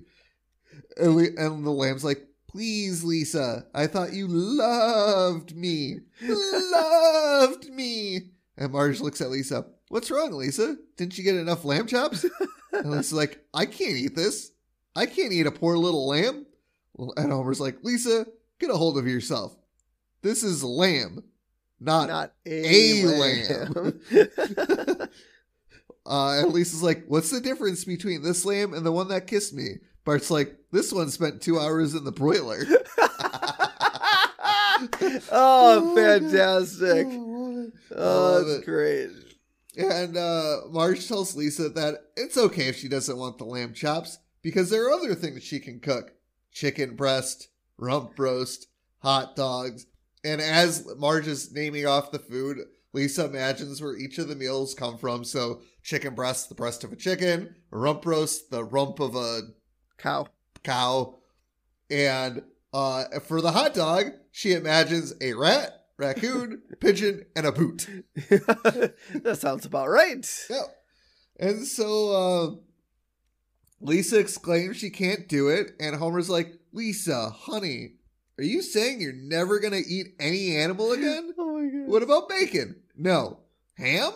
And, 0.97 1.17
we, 1.17 1.29
and 1.37 1.65
the 1.65 1.71
lamb's 1.71 2.05
like, 2.05 2.27
"Please, 2.49 3.05
Lisa, 3.05 3.67
I 3.75 3.87
thought 3.87 4.13
you 4.13 4.27
loved 4.29 5.57
me, 5.57 6.01
loved 6.23 7.69
me." 7.71 8.31
And 8.57 8.73
Marge 8.73 9.01
looks 9.01 9.21
at 9.21 9.31
Lisa. 9.31 9.67
What's 9.89 10.11
wrong, 10.11 10.33
Lisa? 10.33 10.77
Didn't 10.97 11.17
you 11.19 11.25
get 11.25 11.35
enough 11.37 11.65
lamb 11.65 11.87
chops? 11.87 12.25
And 12.73 12.91
Lisa's 12.91 13.13
like, 13.13 13.45
"I 13.55 13.67
can't 13.67 13.97
eat 13.97 14.15
this. 14.15 14.53
I 14.95 15.07
can't 15.07 15.33
eat 15.33 15.47
a 15.47 15.51
poor 15.53 15.77
little 15.77 16.07
lamb." 16.07 16.47
And 17.17 17.33
Homer's 17.33 17.61
like, 17.61 17.79
"Lisa, 17.83 18.27
get 18.59 18.71
a 18.71 18.77
hold 18.77 18.99
of 18.99 19.07
yourself. 19.07 19.57
This 20.23 20.43
is 20.43 20.63
lamb, 20.63 21.25
not 21.81 22.09
Not 22.09 22.33
a 22.47 23.03
a, 23.03 23.07
lamb. 23.07 24.01
lamb. 24.13 25.09
Uh, 26.07 26.41
and 26.43 26.53
Lisa's 26.53 26.83
like, 26.83 27.05
"What's 27.07 27.31
the 27.31 27.41
difference 27.41 27.85
between 27.85 28.23
this 28.23 28.45
lamb 28.45 28.73
and 28.75 28.85
the 28.85 28.91
one 28.93 29.09
that 29.09 29.27
kissed 29.27 29.53
me?" 29.55 29.75
Bart's 30.05 30.31
like, 30.31 30.57
"This 30.73 30.93
one 30.93 31.11
spent 31.11 31.43
two 31.43 31.59
hours 31.59 31.95
in 31.95 32.05
the 32.05 32.13
broiler." 32.13 32.65
oh, 35.31 35.93
fantastic. 35.95 37.07
I 37.07 37.11
Oh, 37.97 38.33
love 38.33 38.47
that's 38.47 38.61
it. 38.61 38.65
great. 38.65 39.11
And 39.77 40.17
uh, 40.17 40.59
Marge 40.71 41.07
tells 41.07 41.37
Lisa 41.37 41.69
that 41.71 41.97
it's 42.17 42.37
okay 42.37 42.69
if 42.69 42.77
she 42.77 42.89
doesn't 42.89 43.17
want 43.19 43.39
the 43.39 43.45
lamb 43.45 43.73
chops 43.75 44.19
because 44.43 44.71
there 44.71 44.87
are 44.87 44.93
other 44.93 45.15
things 45.15 45.43
she 45.43 45.61
can 45.61 45.81
cook: 45.81 46.13
chicken 46.53 46.97
breast, 46.97 47.49
rump 47.77 48.19
roast, 48.19 48.69
hot 48.99 49.37
dogs. 49.37 49.87
And 50.25 50.41
as 50.41 50.87
Marge 50.97 51.27
is 51.29 51.53
naming 51.53 51.87
off 51.87 52.11
the 52.13 52.19
food, 52.19 52.59
Lisa 52.93 53.25
imagines 53.27 53.81
where 53.81 53.97
each 53.97 54.19
of 54.19 54.29
the 54.29 54.35
meals 54.37 54.75
come 54.75 54.99
from. 54.99 55.25
So, 55.25 55.63
chicken 55.83 56.15
breast, 56.15 56.49
the 56.49 56.55
breast 56.55 56.85
of 56.85 56.93
a 56.93 56.97
chicken; 56.97 57.55
rump 57.71 58.05
roast, 58.07 58.51
the 58.51 58.65
rump 58.65 58.99
of 59.01 59.15
a 59.15 59.43
Cow. 60.03 60.27
cow. 60.63 61.17
And 61.91 62.43
uh, 62.73 63.05
for 63.21 63.41
the 63.41 63.53
hot 63.53 63.75
dog, 63.75 64.07
she 64.31 64.53
imagines 64.53 65.13
a 65.21 65.35
rat, 65.35 65.87
raccoon, 65.97 66.63
pigeon, 66.81 67.27
and 67.37 67.47
a 67.47 67.53
boot. 67.53 67.89
that 68.15 69.39
sounds 69.39 69.67
about 69.67 69.89
right. 69.89 70.27
Yeah. 70.49 70.63
And 71.39 71.67
so 71.67 72.13
uh, 72.13 72.57
Lisa 73.81 74.19
exclaims 74.19 74.77
she 74.77 74.91
can't 74.91 75.29
do 75.29 75.49
it. 75.49 75.73
And 75.81 75.97
Homer's 75.97 76.31
like, 76.31 76.59
Lisa, 76.73 77.31
honey, 77.31 77.95
are 78.39 78.45
you 78.45 78.63
saying 78.63 79.01
you're 79.01 79.13
never 79.13 79.59
going 79.59 79.73
to 79.73 79.89
eat 79.91 80.15
any 80.19 80.57
animal 80.57 80.93
again? 80.93 81.35
Oh 81.39 81.59
my 81.59 81.69
god. 81.69 81.89
What 81.89 82.03
about 82.03 82.29
bacon? 82.29 82.77
No. 82.97 83.41
Ham? 83.77 84.13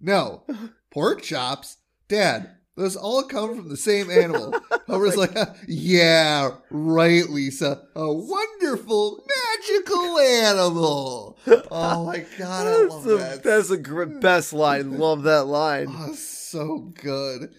No. 0.00 0.44
Pork 0.90 1.22
chops? 1.22 1.76
Dad, 2.08 2.56
those 2.78 2.96
all 2.96 3.24
come 3.24 3.56
from 3.56 3.68
the 3.68 3.76
same 3.76 4.10
animal. 4.10 4.54
Homer's 4.86 5.16
like, 5.16 5.36
yeah, 5.66 6.50
right, 6.70 7.28
Lisa. 7.28 7.82
A 7.96 8.12
wonderful, 8.12 9.24
magical 9.26 10.18
animal. 10.18 11.38
Oh 11.70 12.06
my 12.06 12.24
god, 12.38 12.66
I 12.66 12.70
That's 12.80 12.90
love 12.92 13.04
the, 13.04 13.16
that. 13.16 13.42
that's 13.42 14.20
best 14.20 14.52
line. 14.52 14.98
Love 14.98 15.24
that 15.24 15.46
line. 15.46 15.88
Oh, 15.90 16.12
so 16.14 16.92
good. 16.94 17.52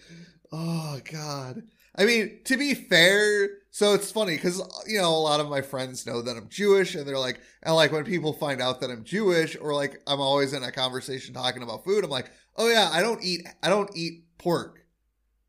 Oh 0.52 0.98
god. 1.10 1.62
I 1.96 2.04
mean, 2.04 2.40
to 2.44 2.56
be 2.56 2.74
fair, 2.74 3.48
so 3.70 3.94
it's 3.94 4.10
funny 4.10 4.36
because 4.36 4.62
you 4.86 4.98
know 4.98 5.10
a 5.10 5.16
lot 5.20 5.40
of 5.40 5.48
my 5.50 5.60
friends 5.60 6.06
know 6.06 6.22
that 6.22 6.36
I'm 6.36 6.48
Jewish, 6.48 6.94
and 6.94 7.06
they're 7.06 7.18
like, 7.18 7.40
and 7.62 7.74
like 7.74 7.92
when 7.92 8.04
people 8.04 8.32
find 8.32 8.62
out 8.62 8.80
that 8.80 8.90
I'm 8.90 9.04
Jewish, 9.04 9.56
or 9.60 9.74
like 9.74 10.00
I'm 10.06 10.20
always 10.20 10.52
in 10.54 10.62
a 10.62 10.72
conversation 10.72 11.34
talking 11.34 11.62
about 11.62 11.84
food, 11.84 12.04
I'm 12.04 12.10
like, 12.10 12.30
oh 12.56 12.68
yeah, 12.68 12.88
I 12.90 13.02
don't 13.02 13.22
eat, 13.22 13.46
I 13.62 13.68
don't 13.68 13.90
eat 13.94 14.24
pork, 14.38 14.79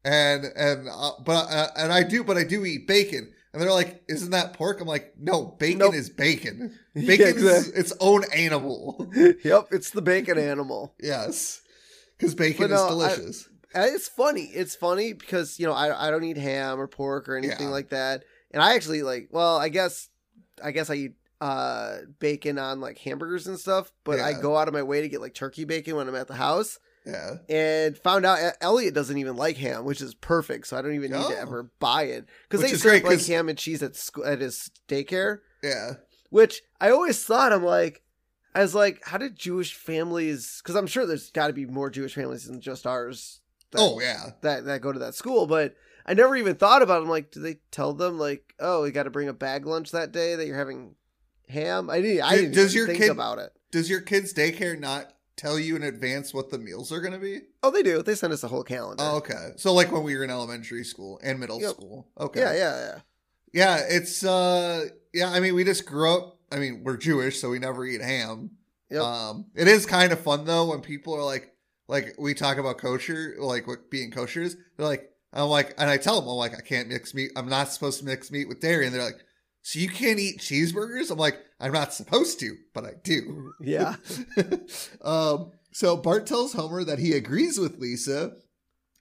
and 0.04 0.46
and 0.56 0.88
uh, 0.90 1.12
but 1.26 1.52
uh, 1.52 1.68
and 1.78 1.92
I 1.94 2.04
do, 2.04 2.24
but 2.24 2.38
I 2.38 2.44
do 2.44 2.66
eat 2.66 2.88
bacon, 2.88 3.32
and 3.54 3.62
they're 3.62 3.72
like, 3.72 4.04
isn't 4.10 4.32
that 4.32 4.54
pork? 4.54 4.82
I'm 4.82 4.88
like, 4.88 5.14
no, 5.20 5.46
bacon 5.60 5.80
Nope. 5.80 5.94
is 5.96 6.10
bacon. 6.10 6.78
Yeah, 6.94 7.08
Bacon 7.08 7.38
is 7.38 7.70
its 7.70 7.94
own 8.02 8.26
animal. 8.36 9.10
yep, 9.46 9.68
it's 9.72 9.92
the 9.92 10.02
bacon 10.02 10.38
animal. 10.38 10.94
yes, 11.02 11.62
because 12.18 12.36
bacon 12.36 12.70
is 12.70 12.82
I- 12.82 12.90
delicious. 12.90 13.48
Uh, 13.74 13.86
It's 13.88 14.10
funny. 14.10 14.52
It's 14.54 14.76
funny 14.76 15.14
because 15.14 15.58
you 15.58 15.66
know 15.68 15.72
I 15.74 16.08
I 16.08 16.12
don't 16.12 16.26
eat 16.26 16.36
ham 16.36 16.78
or 16.82 16.88
pork 16.88 17.30
or 17.30 17.38
anything 17.38 17.68
Yeah. 17.68 17.74
like 17.74 17.90
that, 17.92 18.26
and 18.52 18.62
I 18.62 18.76
actually 18.76 19.04
like. 19.04 19.30
Well, 19.32 19.56
I 19.56 19.70
guess 19.70 20.10
I 20.62 20.72
guess 20.72 20.90
I 20.90 20.96
eat 20.96 21.14
uh 21.40 22.00
bacon 22.20 22.60
on 22.60 22.82
like 22.82 22.98
hamburgers 22.98 23.48
and 23.48 23.58
stuff, 23.58 23.94
but 24.04 24.20
I 24.20 24.34
go 24.34 24.58
out 24.58 24.68
of 24.68 24.74
my 24.74 24.84
way 24.84 25.00
to 25.00 25.08
get 25.08 25.22
like 25.22 25.34
turkey 25.34 25.64
bacon 25.64 25.96
when 25.96 26.10
I'm 26.10 26.16
at 26.16 26.28
the 26.28 26.34
house. 26.36 26.78
Yeah. 27.06 27.36
And 27.50 27.98
found 27.98 28.26
out 28.26 28.54
Elliot 28.62 28.94
doesn't 28.94 29.18
even 29.18 29.36
like 29.36 29.58
ham, 29.58 29.86
which 29.86 30.02
is 30.02 30.14
perfect. 30.14 30.68
So 30.68 30.78
I 30.78 30.82
don't 30.82 30.94
even 30.96 31.12
need 31.12 31.18
Oh. 31.24 31.30
to 31.32 31.38
ever 31.40 31.72
buy 31.80 32.04
it 32.04 32.26
because 32.50 32.62
they 32.62 32.76
serve 32.78 33.04
like 33.04 33.26
ham 33.26 33.50
and 33.50 33.58
cheese 33.58 33.82
at 33.84 33.96
school 33.96 34.26
at 34.26 34.42
his 34.42 34.70
daycare. 34.88 35.40
Yeah. 35.64 35.94
Which 36.30 36.62
I 36.80 36.92
always 36.92 37.24
thought 37.24 37.52
I'm 37.54 37.64
like, 37.64 38.04
I 38.54 38.62
was 38.62 38.76
like, 38.76 39.02
how 39.06 39.18
did 39.18 39.36
Jewish 39.38 39.74
families? 39.74 40.62
Because 40.62 40.76
I'm 40.76 40.88
sure 40.88 41.06
there's 41.06 41.30
got 41.32 41.48
to 41.48 41.54
be 41.54 41.66
more 41.66 41.90
Jewish 41.90 42.16
families 42.16 42.46
than 42.46 42.62
just 42.62 42.86
ours. 42.86 43.40
That, 43.72 43.80
Oh 43.80 44.00
yeah. 44.00 44.32
that 44.42 44.66
that 44.66 44.82
go 44.82 44.92
to 44.92 45.00
that 45.00 45.16
school, 45.16 45.48
but 45.48 45.76
I 46.06 46.14
never 46.14 46.36
even 46.36 46.56
thought 46.56 46.82
about. 46.82 47.00
It. 47.00 47.04
I'm 47.06 47.10
like, 47.10 47.32
do 47.32 47.40
they 47.40 47.60
tell 47.72 47.94
them 47.94 48.20
like, 48.20 48.54
oh, 48.60 48.84
we 48.84 48.92
got 48.92 49.04
to 49.04 49.10
bring 49.10 49.30
a 49.30 49.34
bag 49.34 49.66
lunch 49.66 49.92
that 49.92 50.12
day 50.12 50.36
that 50.36 50.46
you're 50.46 50.58
having 50.58 50.96
ham? 51.48 51.90
I 51.90 52.02
didn't. 52.02 52.24
I 52.24 52.32
Does- 52.32 52.40
didn't 52.42 52.56
does 52.56 52.76
your 52.76 52.88
think 52.88 53.00
kid- 53.00 53.12
about 53.12 53.38
it. 53.40 53.52
Does 53.72 53.90
your 53.90 54.02
kid's 54.02 54.34
daycare 54.34 54.78
not 54.78 55.14
tell 55.38 55.60
you 55.60 55.76
in 55.76 55.84
advance 55.84 56.34
what 56.34 56.50
the 56.50 56.60
meals 56.60 56.92
are 56.92 57.00
going 57.02 57.14
to 57.14 57.20
be? 57.20 57.40
Oh, 57.64 57.72
they 57.72 57.84
do. 57.84 58.02
They 58.04 58.16
send 58.16 58.34
us 58.34 58.44
a 58.44 58.48
whole 58.48 58.64
calendar. 58.64 59.04
Oh, 59.06 59.18
okay. 59.18 59.52
So 59.58 59.74
like 59.74 59.92
when 59.92 60.04
we 60.04 60.16
were 60.16 60.24
in 60.24 60.30
elementary 60.30 60.84
school 60.84 61.20
and 61.24 61.40
middle 61.40 61.60
Yep. 61.62 61.72
school. 61.72 62.08
Okay. 62.20 62.40
yeah, 62.42 62.54
yeah, 62.54 62.80
yeah. 62.80 63.00
Yeah, 63.54 63.82
it's 63.90 64.24
uh 64.24 64.86
yeah, 65.14 65.30
I 65.30 65.40
mean 65.42 65.56
we 65.56 65.64
just 65.64 65.86
grew 65.86 66.14
up 66.14 66.38
I 66.52 66.58
mean, 66.58 66.84
we're 66.84 66.98
Jewish, 66.98 67.40
so 67.40 67.50
we 67.50 67.60
never 67.60 67.86
eat 67.86 68.02
ham. 68.02 68.52
Yep. 68.90 69.02
Um 69.02 69.46
it 69.56 69.68
is 69.68 69.86
kind 69.86 70.12
of 70.12 70.20
fun 70.20 70.46
though 70.46 70.70
when 70.70 70.82
people 70.82 71.14
are 71.16 71.24
like 71.24 71.54
like 71.88 72.16
we 72.18 72.34
talk 72.34 72.58
about 72.58 72.78
kosher, 72.78 73.36
like 73.40 73.68
what 73.68 73.90
being 73.92 74.12
koshers. 74.12 74.56
They're 74.78 74.88
like 74.88 75.10
I'm 75.34 75.50
like 75.50 75.74
and 75.78 75.90
I 75.90 75.98
tell 75.98 76.20
them 76.22 76.30
I'm 76.30 76.36
like 76.36 76.58
I 76.58 76.62
can't 76.62 76.88
mix 76.88 77.14
meat. 77.14 77.32
I'm 77.36 77.50
not 77.50 77.72
supposed 77.72 78.00
to 78.00 78.06
mix 78.06 78.32
meat 78.32 78.48
with 78.48 78.62
dairy 78.62 78.86
and 78.86 78.96
they're 78.96 79.04
like 79.04 79.24
so 79.64 79.80
you 79.80 79.90
can't 79.90 80.20
eat 80.20 80.40
cheeseburgers? 80.40 81.12
I'm 81.12 81.20
like, 81.20 81.38
I'm 81.62 81.72
not 81.72 81.94
supposed 81.94 82.40
to, 82.40 82.56
but 82.74 82.86
I 82.86 82.94
do. 83.04 83.54
Yeah. 83.62 83.96
um, 85.02 85.52
so 85.72 85.96
Bart 85.96 86.26
tells 86.26 86.54
Homer 86.54 86.84
that 86.84 87.00
he 87.00 87.14
agrees 87.14 87.60
with 87.60 87.78
Lisa 87.80 88.34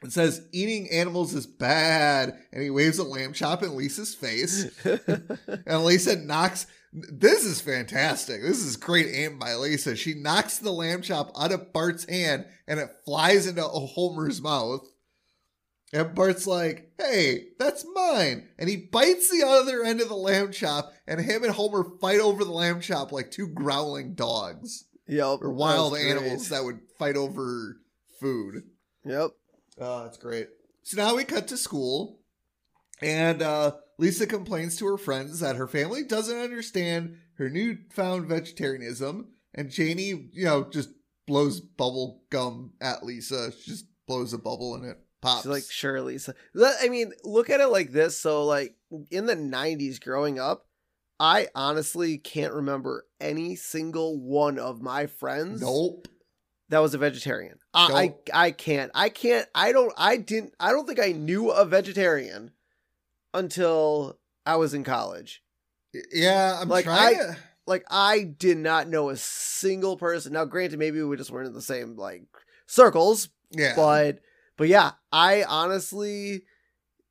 and 0.03 0.13
says 0.13 0.47
eating 0.53 0.91
animals 0.91 1.35
is 1.35 1.47
bad, 1.47 2.39
and 2.53 2.63
he 2.63 2.71
waves 2.71 2.99
a 2.99 3.05
lamb 3.05 3.33
chop 3.33 3.63
in 3.63 3.77
Lisa's 3.77 4.15
face. 4.15 4.71
and 4.85 5.85
Lisa 5.85 6.17
knocks. 6.17 6.67
This 6.93 7.45
is 7.45 7.61
fantastic. 7.61 8.43
This 8.43 8.65
is 8.65 8.77
great 8.77 9.07
aim 9.13 9.39
by 9.39 9.55
Lisa. 9.55 9.95
She 9.95 10.15
knocks 10.15 10.59
the 10.59 10.73
lamb 10.73 11.03
chop 11.03 11.31
out 11.39 11.53
of 11.53 11.73
Bart's 11.73 12.05
hand, 12.05 12.47
and 12.67 12.81
it 12.81 12.91
flies 13.05 13.47
into 13.47 13.63
Homer's 13.63 14.43
mouth. 14.43 14.87
And 15.93 16.15
Bart's 16.15 16.47
like, 16.47 16.93
hey, 16.99 17.49
that's 17.59 17.85
mine. 17.95 18.49
And 18.59 18.69
he 18.69 18.77
bites 18.77 19.29
the 19.29 19.45
other 19.47 19.83
end 19.83 20.01
of 20.01 20.09
the 20.09 20.15
lamb 20.15 20.53
chop, 20.53 20.93
and 21.07 21.21
him 21.21 21.43
and 21.43 21.53
Homer 21.53 21.85
fight 22.01 22.21
over 22.21 22.45
the 22.45 22.53
lamb 22.53 22.81
chop 22.81 23.11
like 23.11 23.31
two 23.31 23.49
growling 23.49 24.15
dogs 24.15 24.85
yep. 25.09 25.39
or 25.43 25.53
wild 25.53 25.93
great. 25.93 26.09
animals 26.09 26.49
that 26.51 26.65
would 26.65 26.81
fight 26.99 27.17
over 27.17 27.81
food. 28.21 28.63
Yep. 29.05 29.31
Oh, 29.81 30.05
that's 30.05 30.19
great. 30.19 30.49
So 30.85 30.97
now 30.97 31.17
we 31.17 31.25
cut 31.25 31.49
to 31.49 31.57
school, 31.57 32.21
and 33.03 33.43
uh, 33.43 33.73
Lisa 33.99 34.27
complains 34.27 34.77
to 34.77 34.87
her 34.87 34.99
friends 34.99 35.41
that 35.41 35.57
her 35.57 35.67
family 35.67 36.05
doesn't 36.05 36.39
understand 36.39 37.17
her 37.35 37.51
newfound 37.51 38.27
vegetarianism, 38.27 39.29
and 39.55 39.71
Janey, 39.71 40.29
you 40.33 40.45
know, 40.45 40.69
just 40.71 40.91
blows 41.27 41.61
bubble 41.61 42.23
gum 42.31 42.75
at 42.81 43.05
Lisa. 43.05 43.51
She 43.51 43.73
just 43.73 43.87
blows 44.07 44.33
a 44.33 44.39
bubble 44.39 44.77
in 44.77 44.85
it 44.85 44.99
pops. 45.21 45.43
She's 45.43 45.83
like, 45.85 46.03
Lisa. 46.05 46.35
Let- 46.55 46.77
I 46.83 46.89
mean, 46.89 47.13
look 47.25 47.51
at 47.51 47.61
it 47.61 47.69
like 47.69 47.93
this. 47.93 48.17
So, 48.17 48.45
like, 48.45 48.75
in 49.11 49.27
the 49.27 49.37
90s 49.37 50.01
growing 50.01 50.39
up, 50.39 50.67
I 51.19 51.49
honestly 51.55 52.17
can't 52.19 52.55
remember 52.55 53.07
any 53.21 53.55
single 53.55 54.19
one 54.19 54.59
of 54.59 54.81
my 54.81 55.07
friends 55.07 55.61
nope. 55.61 56.09
that 56.71 56.79
was 56.79 56.95
a 56.95 56.99
vegetarian. 56.99 57.59
I, 57.75 57.89
Nope. 58.07 58.29
I 58.33 58.47
I 58.47 58.51
can't. 58.53 58.91
I 58.95 59.09
can't. 59.11 59.47
I 59.55 59.73
don't. 59.73 59.93
I 59.99 60.17
didn't. 60.17 60.55
I 60.59 60.71
don't 60.73 60.87
think 60.87 60.99
I 60.99 61.13
knew 61.13 61.51
a 61.51 61.65
vegetarian 61.67 62.53
until 63.35 64.19
I 64.47 64.57
was 64.57 64.75
in 64.75 64.85
college. 64.85 65.43
Yeah, 66.13 66.59
I'm 66.61 66.69
Like, 66.69 66.85
trying. 66.85 67.17
I- 67.17 67.23
to- 67.23 67.37
Like 67.67 67.85
I 67.91 68.23
did 68.25 68.57
not 68.59 68.89
know 68.89 69.11
a 69.11 69.17
single 69.17 69.97
person. 69.97 70.33
Now, 70.33 70.45
granted, 70.45 70.79
maybe 70.79 71.03
we 71.03 71.17
just 71.17 71.31
weren't 71.31 71.47
in 71.47 71.53
the 71.55 71.63
same 71.63 71.97
like 71.97 72.25
circles, 72.67 73.29
yeah, 73.53 73.75
but 73.77 74.21
but 74.61 74.69
yeah, 74.69 74.91
I 75.11 75.43
honestly 75.43 76.43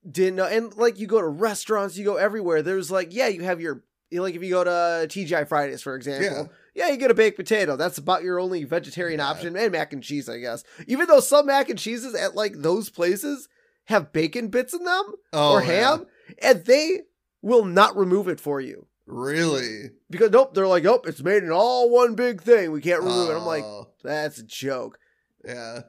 didn't 0.10 0.36
know. 0.36 0.46
And 0.46 0.72
like 0.78 1.00
you 1.00 1.08
go 1.08 1.20
to 1.20 1.28
restaurants, 1.28 1.98
you 1.98 2.06
go 2.06 2.16
everywhere. 2.18 2.62
There's 2.62 2.92
like 2.92 3.12
yeah, 3.12 3.28
you 3.28 3.42
have 3.42 3.60
your 3.60 3.84
like 4.12 4.36
if 4.36 4.44
you 4.44 4.52
go 4.52 4.64
to 4.64 4.70
TGI 5.10 5.48
Fridays 5.48 5.82
for 5.82 5.96
example. 5.96 6.52
Yeah. 6.76 6.90
you 6.90 6.98
get 6.98 7.10
a 7.10 7.16
baked 7.16 7.38
potato. 7.38 7.76
That's 7.76 7.98
about 7.98 8.22
your 8.22 8.40
only 8.40 8.66
vegetarian 8.66 9.18
Yeah. 9.20 9.30
option, 9.30 9.56
and 9.58 9.72
mac 9.72 9.94
and 9.94 10.04
cheese, 10.04 10.30
I 10.30 10.38
guess. 10.38 10.64
Even 10.86 11.08
though 11.08 11.20
some 11.20 11.48
mac 11.48 11.70
and 11.72 11.80
cheeses 11.80 12.14
at 12.14 12.36
like 12.36 12.54
those 12.56 12.92
places 12.92 13.50
have 13.86 14.14
bacon 14.14 14.50
bits 14.50 14.76
in 14.76 14.84
them 14.84 15.04
oh, 15.34 15.54
or 15.54 15.62
yeah. 15.64 15.68
ham, 15.96 16.06
and 16.44 16.64
they 16.66 17.00
will 17.42 17.66
not 17.66 17.98
remove 17.98 18.28
it 18.28 18.40
for 18.40 18.62
you 18.62 18.86
Really? 19.08 19.90
because 20.12 20.30
nope, 20.30 20.54
they're 20.54 20.68
like, 20.68 20.84
nope, 20.84 21.08
it's 21.08 21.24
made 21.24 21.42
in 21.42 21.50
all 21.52 21.90
one 21.90 22.14
big 22.14 22.44
thing. 22.44 22.72
We 22.72 22.80
can't 22.82 23.02
remove 23.02 23.32
it. 23.32 23.34
I'm 23.34 23.46
like, 23.48 23.64
Oh. 23.64 23.88
that's 24.04 24.38
a 24.38 24.44
joke. 24.44 25.00
Yeah. 25.44 25.82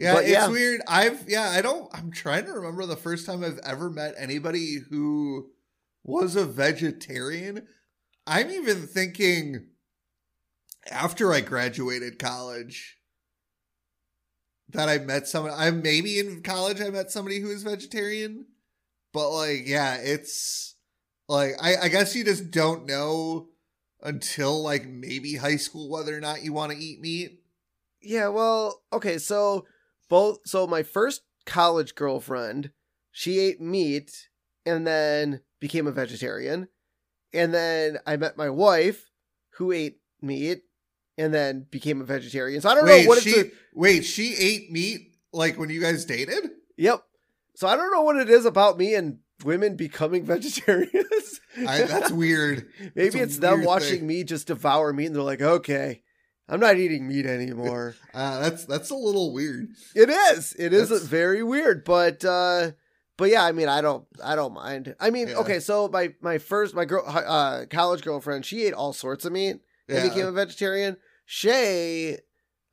Yeah, 0.00 0.14
But 0.14 0.24
it's 0.24 0.32
yeah. 0.32 0.48
weird. 0.48 0.80
I've 0.88 1.28
yeah, 1.28 1.50
I 1.50 1.60
don't 1.60 1.88
I'm 1.94 2.10
trying 2.10 2.46
to 2.46 2.52
remember 2.52 2.86
the 2.86 2.96
first 2.96 3.26
time 3.26 3.44
I've 3.44 3.58
ever 3.58 3.90
met 3.90 4.14
anybody 4.16 4.78
who 4.88 5.50
was 6.02 6.36
a 6.36 6.46
vegetarian. 6.46 7.66
I'm 8.26 8.50
even 8.50 8.86
thinking 8.86 9.66
after 10.90 11.32
I 11.32 11.40
graduated 11.40 12.18
college 12.18 12.96
that 14.70 14.88
I 14.88 14.98
met 14.98 15.26
someone 15.26 15.52
I 15.54 15.70
maybe 15.70 16.18
in 16.18 16.42
college 16.42 16.80
I 16.80 16.88
met 16.90 17.10
somebody 17.10 17.40
who 17.40 17.48
was 17.48 17.62
vegetarian. 17.62 18.46
But 19.12 19.30
like, 19.30 19.66
yeah, 19.66 19.96
it's 19.96 20.76
like 21.28 21.52
I, 21.60 21.76
I 21.76 21.88
guess 21.88 22.14
you 22.14 22.24
just 22.24 22.50
don't 22.50 22.86
know 22.86 23.48
until 24.02 24.62
like 24.62 24.86
maybe 24.86 25.36
high 25.36 25.56
school 25.56 25.90
whether 25.90 26.16
or 26.16 26.20
not 26.20 26.42
you 26.42 26.54
want 26.54 26.72
to 26.72 26.78
eat 26.78 27.00
meat. 27.02 27.42
Yeah, 28.00 28.28
well, 28.28 28.80
okay, 28.94 29.18
so 29.18 29.66
both 30.10 30.40
so 30.44 30.66
my 30.66 30.82
first 30.82 31.22
college 31.46 31.94
girlfriend, 31.94 32.72
she 33.10 33.38
ate 33.38 33.62
meat 33.62 34.28
and 34.66 34.86
then 34.86 35.40
became 35.58 35.86
a 35.86 35.92
vegetarian. 35.92 36.68
And 37.32 37.54
then 37.54 37.98
I 38.06 38.16
met 38.16 38.36
my 38.36 38.50
wife 38.50 39.08
who 39.54 39.72
ate 39.72 40.00
meat 40.20 40.64
and 41.16 41.32
then 41.32 41.66
became 41.70 42.00
a 42.00 42.04
vegetarian. 42.04 42.60
So 42.60 42.68
I 42.68 42.74
don't 42.74 42.84
wait, 42.84 43.04
know 43.04 43.08
what 43.08 43.22
she, 43.22 43.30
it's 43.30 43.54
a, 43.54 43.56
wait, 43.72 44.04
she 44.04 44.34
ate 44.34 44.70
meat 44.70 45.14
like 45.32 45.58
when 45.58 45.70
you 45.70 45.80
guys 45.80 46.04
dated? 46.04 46.50
Yep. 46.76 47.02
So 47.54 47.68
I 47.68 47.76
don't 47.76 47.92
know 47.92 48.02
what 48.02 48.16
it 48.16 48.28
is 48.28 48.44
about 48.44 48.78
me 48.78 48.94
and 48.94 49.18
women 49.44 49.76
becoming 49.76 50.24
vegetarians. 50.26 51.40
I, 51.66 51.82
that's 51.82 52.10
weird. 52.10 52.68
Maybe 52.94 53.20
a 53.20 53.22
it's 53.22 53.38
them 53.38 53.64
watching 53.64 53.98
thing. 53.98 54.06
me 54.06 54.24
just 54.24 54.48
devour 54.48 54.92
meat 54.92 55.06
and 55.06 55.14
they're 55.14 55.22
like, 55.22 55.42
okay, 55.42 56.02
I'm 56.50 56.60
not 56.60 56.76
eating 56.76 57.06
meat 57.08 57.26
anymore. 57.26 57.94
Uh, 58.12 58.40
that's 58.40 58.64
that's 58.64 58.90
a 58.90 58.94
little 58.96 59.32
weird. 59.32 59.68
It 59.94 60.08
is. 60.10 60.52
It 60.58 60.72
is 60.72 60.88
That's- 60.88 61.06
very 61.06 61.44
weird, 61.44 61.84
but 61.84 62.24
uh 62.24 62.72
but 63.16 63.30
yeah, 63.30 63.44
I 63.44 63.52
mean, 63.52 63.68
I 63.68 63.80
don't 63.82 64.04
I 64.22 64.34
don't 64.34 64.52
mind. 64.52 64.96
I 64.98 65.10
mean, 65.10 65.28
Yeah. 65.28 65.36
okay, 65.36 65.60
so 65.60 65.86
my 65.88 66.12
my 66.20 66.38
first 66.38 66.74
my 66.74 66.84
girl 66.84 67.04
uh 67.06 67.66
college 67.70 68.02
girlfriend, 68.02 68.44
she 68.44 68.64
ate 68.64 68.74
all 68.74 68.92
sorts 68.92 69.24
of 69.24 69.30
meat 69.32 69.60
and 69.88 69.98
Yeah. 69.98 70.08
became 70.08 70.26
a 70.26 70.32
vegetarian. 70.32 70.96
Shay 71.24 72.18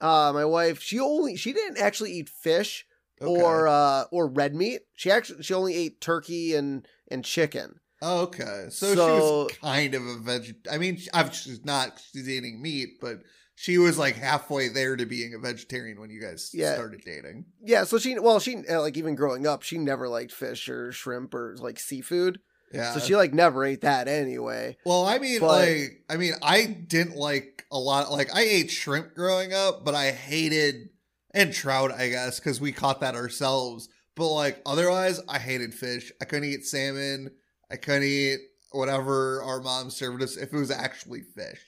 uh 0.01 0.31
my 0.33 0.43
wife, 0.45 0.81
she 0.81 0.99
only 0.99 1.35
she 1.37 1.53
didn't 1.53 1.77
actually 1.77 2.11
eat 2.13 2.29
fish 2.29 2.85
Okay. 3.21 3.29
or 3.41 3.67
uh 3.67 4.05
or 4.11 4.27
red 4.27 4.55
meat. 4.55 4.81
She 4.95 5.11
actually 5.11 5.43
she 5.43 5.53
only 5.53 5.75
ate 5.75 6.01
turkey 6.01 6.55
and 6.55 6.87
and 7.09 7.23
chicken. 7.23 7.79
Oh, 8.01 8.21
okay, 8.23 8.65
so, 8.69 8.93
she 8.93 8.95
was 8.99 9.51
kind 9.61 9.95
of 9.95 10.05
a 10.05 10.17
veg. 10.17 10.55
I 10.71 10.77
mean, 10.77 10.97
she- 10.97 11.09
she's 11.33 11.65
not. 11.65 11.99
She's 12.11 12.29
eating 12.29 12.61
meat, 12.61 12.99
but 13.01 13.21
she 13.59 13.79
was 13.79 13.97
like 13.97 14.15
halfway 14.15 14.67
there 14.67 14.95
to 14.95 15.05
being 15.07 15.33
a 15.33 15.39
vegetarian 15.39 15.99
when 15.99 16.11
you 16.11 16.21
guys 16.21 16.51
Yeah. 16.53 16.75
started 16.75 17.01
dating. 17.03 17.45
Yeah, 17.59 17.85
so 17.85 17.97
she 17.97 18.17
well, 18.19 18.39
she 18.39 18.57
uh, 18.69 18.81
like 18.81 18.95
even 18.97 19.15
growing 19.15 19.47
up, 19.47 19.63
she 19.63 19.79
never 19.79 20.07
liked 20.07 20.31
fish 20.31 20.69
or 20.69 20.91
shrimp 20.91 21.33
or 21.33 21.55
like 21.59 21.79
seafood. 21.79 22.39
Yeah. 22.71 22.93
So 22.93 22.99
she 22.99 23.15
like 23.15 23.33
never 23.33 23.65
ate 23.65 23.81
that 23.81 24.07
anyway. 24.07 24.77
Well, 24.85 25.05
I 25.05 25.17
mean, 25.17 25.39
But- 25.39 25.47
like, 25.47 26.03
I 26.07 26.17
mean, 26.17 26.33
I 26.43 26.65
didn't 26.65 27.15
like 27.15 27.65
a 27.71 27.79
lot. 27.79 28.11
Like, 28.11 28.29
I 28.35 28.41
ate 28.41 28.69
shrimp 28.69 29.15
growing 29.15 29.53
up, 29.53 29.83
but 29.83 29.95
I 29.95 30.11
hated 30.11 30.89
and 31.31 31.51
trout, 31.51 31.91
I 31.91 32.09
guess, 32.09 32.39
because 32.39 32.61
we 32.61 32.71
caught 32.71 32.99
that 33.01 33.15
ourselves. 33.15 33.89
But 34.15 34.33
like, 34.33 34.61
otherwise, 34.67 35.19
I 35.27 35.39
hated 35.39 35.73
fish. 35.73 36.11
I 36.21 36.25
couldn't 36.25 36.49
eat 36.49 36.65
salmon. 36.65 37.31
I 37.71 37.77
couldn't 37.77 38.03
eat 38.03 38.39
whatever 38.71 39.41
our 39.43 39.61
mom 39.61 39.89
served 39.89 40.21
us 40.21 40.37
if 40.37 40.53
it 40.53 40.57
was 40.57 40.69
actually 40.71 41.21
fish. 41.21 41.61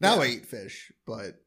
Now 0.00 0.20
I 0.20 0.26
eat 0.26 0.46
fish, 0.46 0.92
but 1.06 1.40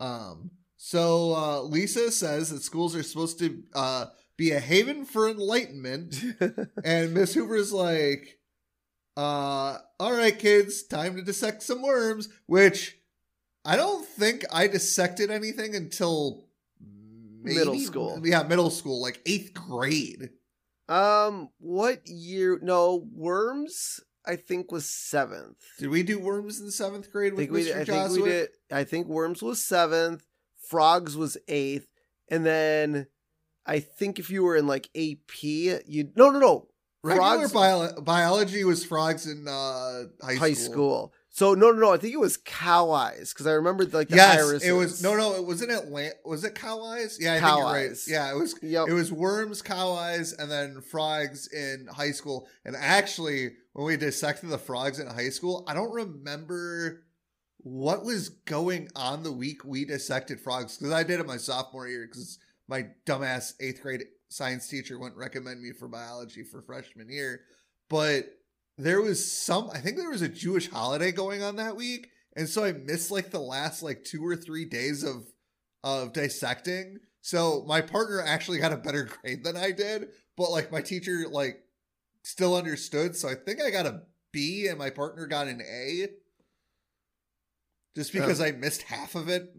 um. 0.00 0.50
So 0.80 1.34
uh, 1.34 1.62
Lisa 1.62 2.12
says 2.12 2.50
that 2.50 2.62
schools 2.62 2.94
are 2.94 3.02
supposed 3.02 3.40
to 3.40 3.62
uh, 3.74 4.06
be 4.36 4.52
a 4.52 4.60
haven 4.60 5.04
for 5.04 5.28
enlightenment. 5.28 6.16
And 6.84 7.12
Miss 7.12 7.34
Hoover's 7.34 7.72
like, 7.72 8.38
uh, 9.16 9.78
all 9.98 10.12
right, 10.12 10.38
kids, 10.38 10.84
time 10.84 11.16
to 11.16 11.22
dissect 11.22 11.64
some 11.64 11.82
worms, 11.82 12.28
which 12.46 12.96
I 13.64 13.74
don't 13.74 14.06
think 14.06 14.44
I 14.52 14.68
dissected 14.68 15.32
anything 15.32 15.74
until 15.74 16.44
maybe- 17.42 17.58
Middle 17.58 17.78
school. 17.80 18.20
Yeah, 18.24 18.44
middle 18.44 18.70
school, 18.70 19.02
like 19.02 19.20
eighth 19.26 19.52
grade. 19.54 20.30
Um, 20.88 21.50
what 21.58 22.06
year? 22.06 22.60
No, 22.62 23.04
worms. 23.12 23.98
I 24.28 24.36
think 24.36 24.70
was 24.70 24.88
seventh. 24.88 25.56
Did 25.78 25.88
we 25.88 26.02
do 26.02 26.18
worms 26.20 26.60
in 26.60 26.70
seventh 26.70 27.10
grade 27.10 27.32
I 27.32 27.36
with 27.36 27.38
think 27.38 27.52
we. 27.52 27.64
Mr. 27.64 27.80
I 27.80 27.84
think 27.84 28.24
we 28.24 28.30
did. 28.30 28.48
I 28.70 28.84
think 28.84 29.06
worms 29.08 29.42
was 29.42 29.62
seventh. 29.62 30.22
Frogs 30.68 31.16
was 31.16 31.38
eighth, 31.48 31.88
and 32.30 32.44
then 32.44 33.06
I 33.64 33.80
think 33.80 34.18
if 34.18 34.28
you 34.28 34.44
were 34.44 34.56
in 34.56 34.66
like 34.66 34.88
AP, 34.94 35.42
you 35.42 36.10
no 36.14 36.30
no 36.30 36.38
no 36.38 36.68
Regular 37.02 37.48
frogs 37.48 37.52
bio- 37.52 38.00
biology 38.02 38.64
was 38.64 38.84
frogs 38.84 39.26
in 39.26 39.46
uh, 39.48 40.04
high, 40.20 40.34
high 40.34 40.52
school. 40.52 40.72
school. 40.72 41.12
So 41.38 41.54
no 41.54 41.70
no 41.70 41.78
no. 41.78 41.92
I 41.92 41.98
think 41.98 42.14
it 42.14 42.18
was 42.18 42.36
cow 42.36 42.90
eyes 42.90 43.32
because 43.32 43.46
I 43.46 43.52
remember 43.52 43.84
like 43.84 44.08
the 44.08 44.16
yes, 44.16 44.38
irises. 44.38 44.68
it 44.68 44.72
was. 44.72 45.00
No, 45.04 45.14
no, 45.14 45.36
it 45.36 45.46
was 45.46 45.62
in 45.62 45.70
Atlanta. 45.70 46.14
Was 46.24 46.42
it 46.42 46.56
cow 46.56 46.82
eyes? 46.82 47.16
Yeah, 47.20 47.34
I 47.34 47.38
Cow 47.38 47.46
think 47.46 47.58
you're 47.58 47.66
right. 47.74 47.90
eyes. 47.90 48.08
Yeah, 48.10 48.32
it 48.32 48.36
was 48.36 48.56
Yep. 48.60 48.88
It 48.88 48.92
was 48.92 49.12
worms, 49.12 49.62
cow 49.62 49.92
eyes, 49.92 50.32
and 50.32 50.50
then 50.50 50.80
frogs 50.80 51.46
in 51.46 51.86
high 51.94 52.10
school. 52.10 52.48
And 52.64 52.74
actually, 52.74 53.52
when 53.72 53.86
we 53.86 53.96
dissected 53.96 54.50
the 54.50 54.58
frogs 54.58 54.98
in 54.98 55.06
high 55.06 55.28
school, 55.28 55.64
I 55.68 55.74
don't 55.74 55.92
remember 55.92 57.04
what 57.58 58.04
was 58.04 58.30
going 58.30 58.88
on 58.96 59.22
the 59.22 59.30
week 59.30 59.64
we 59.64 59.84
dissected 59.84 60.40
frogs 60.40 60.76
because 60.76 60.92
I 60.92 61.04
did 61.04 61.20
it 61.20 61.26
my 61.28 61.36
sophomore 61.36 61.86
year 61.86 62.08
because 62.10 62.40
my 62.66 62.86
dumbass 63.06 63.52
eighth 63.60 63.80
grade 63.80 64.02
science 64.28 64.66
teacher 64.66 64.98
wouldn't 64.98 65.16
recommend 65.16 65.62
me 65.62 65.70
for 65.70 65.86
biology 65.86 66.42
for 66.42 66.62
freshman 66.62 67.08
year. 67.08 67.42
But 67.88 68.26
there 68.78 69.02
was 69.02 69.30
some 69.30 69.70
I 69.70 69.78
think 69.78 69.96
there 69.96 70.10
was 70.10 70.22
a 70.22 70.28
Jewish 70.28 70.70
holiday 70.70 71.12
going 71.12 71.42
on 71.42 71.56
that 71.56 71.76
week, 71.76 72.10
and 72.36 72.48
so 72.48 72.64
I 72.64 72.72
missed 72.72 73.10
like 73.10 73.30
the 73.30 73.40
last 73.40 73.82
like 73.82 74.04
two 74.04 74.24
or 74.24 74.36
three 74.36 74.64
days 74.64 75.02
of 75.02 75.26
of 75.82 76.12
dissecting. 76.12 76.98
So 77.20 77.64
my 77.66 77.80
partner 77.80 78.22
actually 78.24 78.58
got 78.58 78.72
a 78.72 78.76
better 78.76 79.04
grade 79.22 79.44
than 79.44 79.56
I 79.56 79.72
did, 79.72 80.08
but 80.36 80.50
like 80.50 80.72
my 80.72 80.80
teacher 80.80 81.24
like 81.28 81.60
still 82.22 82.56
understood. 82.56 83.16
So 83.16 83.28
I 83.28 83.34
think 83.34 83.60
I 83.60 83.70
got 83.70 83.86
a 83.86 84.02
B 84.32 84.68
and 84.68 84.78
my 84.78 84.90
partner 84.90 85.26
got 85.26 85.48
an 85.48 85.60
A. 85.60 86.08
Just 87.96 88.12
because 88.12 88.40
I 88.40 88.52
missed 88.52 88.82
half 88.82 89.16
of 89.16 89.28
it. 89.28 89.52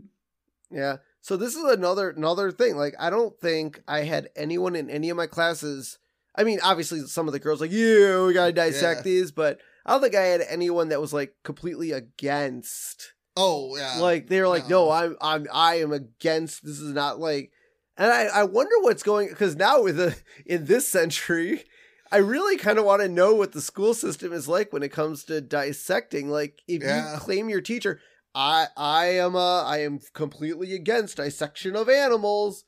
Yeah. 0.71 0.97
So 1.19 1.35
this 1.35 1.55
is 1.55 1.63
another 1.63 2.11
another 2.11 2.51
thing. 2.51 2.77
Like 2.77 2.95
I 2.97 3.09
don't 3.09 3.37
think 3.39 3.81
I 3.85 4.03
had 4.03 4.29
anyone 4.35 4.77
in 4.77 4.89
any 4.89 5.09
of 5.09 5.17
my 5.17 5.27
classes. 5.27 5.97
I 6.39 6.43
mean, 6.45 6.59
obviously 6.63 7.01
some 7.01 7.27
of 7.27 7.33
the 7.33 7.39
girls 7.39 7.59
like, 7.61 7.71
yeah, 7.71 8.23
we 8.25 8.33
gotta 8.33 8.53
dissect 8.53 8.99
Yeah. 8.99 9.03
these, 9.03 9.31
but 9.31 9.59
I 9.85 9.91
don't 9.91 10.01
think 10.01 10.15
I 10.15 10.21
had 10.23 10.41
anyone 10.47 10.89
that 10.89 11.01
was 11.01 11.13
like 11.13 11.35
completely 11.43 11.91
against. 11.91 13.13
Oh 13.35 13.75
yeah. 13.77 13.99
like 13.99 14.27
they 14.27 14.41
were 14.41 14.47
like, 14.47 14.67
no, 14.69 14.85
no. 14.85 14.91
I'm 14.91 15.15
I'm 15.21 15.47
I 15.53 15.75
am 15.81 15.91
against. 15.91 16.65
This 16.65 16.79
is 16.79 16.93
not 16.93 17.19
like. 17.19 17.51
And 17.97 18.11
I 18.11 18.23
I 18.27 18.43
wonder 18.43 18.73
what's 18.81 19.03
going 19.03 19.27
because 19.29 19.55
now 19.55 19.83
with 19.83 19.97
the 19.97 20.15
in 20.45 20.65
this 20.65 20.87
century. 20.87 21.65
I 22.11 22.17
really 22.17 22.57
kind 22.57 22.79
of 22.79 22.85
want 22.85 23.03
to 23.03 23.07
know 23.07 23.35
what 23.35 23.51
the 23.51 23.61
school 23.61 23.93
system 23.93 24.33
is 24.33 24.47
like 24.47 24.73
when 24.73 24.81
it 24.81 24.89
comes 24.91 25.25
to 25.25 25.41
dissecting. 25.41 26.27
Like, 26.27 26.59
if 26.67 26.81
Yeah. 26.81 27.13
you 27.13 27.19
claim 27.19 27.49
your 27.49 27.61
teacher, 27.61 27.99
I 28.33 28.65
I 28.75 29.05
am 29.17 29.35
uh 29.35 29.63
I 29.63 29.81
am 29.81 29.99
completely 30.13 30.73
against 30.73 31.17
dissection 31.17 31.75
of 31.75 31.87
animals. 31.87 32.63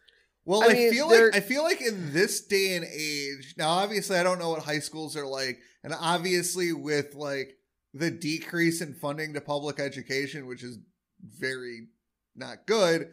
Well, 0.45 0.63
I 0.63 0.67
I, 0.67 0.73
mean, 0.73 0.91
feel 0.91 1.07
like 1.07 1.35
I 1.35 1.39
feel 1.39 1.63
like 1.63 1.81
in 1.81 2.13
this 2.13 2.41
day 2.41 2.75
and 2.75 2.85
age, 2.85 3.53
now 3.57 3.69
obviously 3.69 4.17
I 4.17 4.23
don't 4.23 4.39
know 4.39 4.49
what 4.49 4.63
high 4.63 4.79
schools 4.79 5.15
are 5.15 5.27
like, 5.27 5.59
and 5.83 5.93
obviously 5.93 6.73
with 6.73 7.13
like 7.13 7.57
the 7.93 8.09
decrease 8.09 8.81
in 8.81 8.93
funding 8.93 9.33
to 9.33 9.41
public 9.41 9.79
education, 9.79 10.47
which 10.47 10.63
is 10.63 10.79
very 11.21 11.87
not 12.35 12.65
good, 12.65 13.11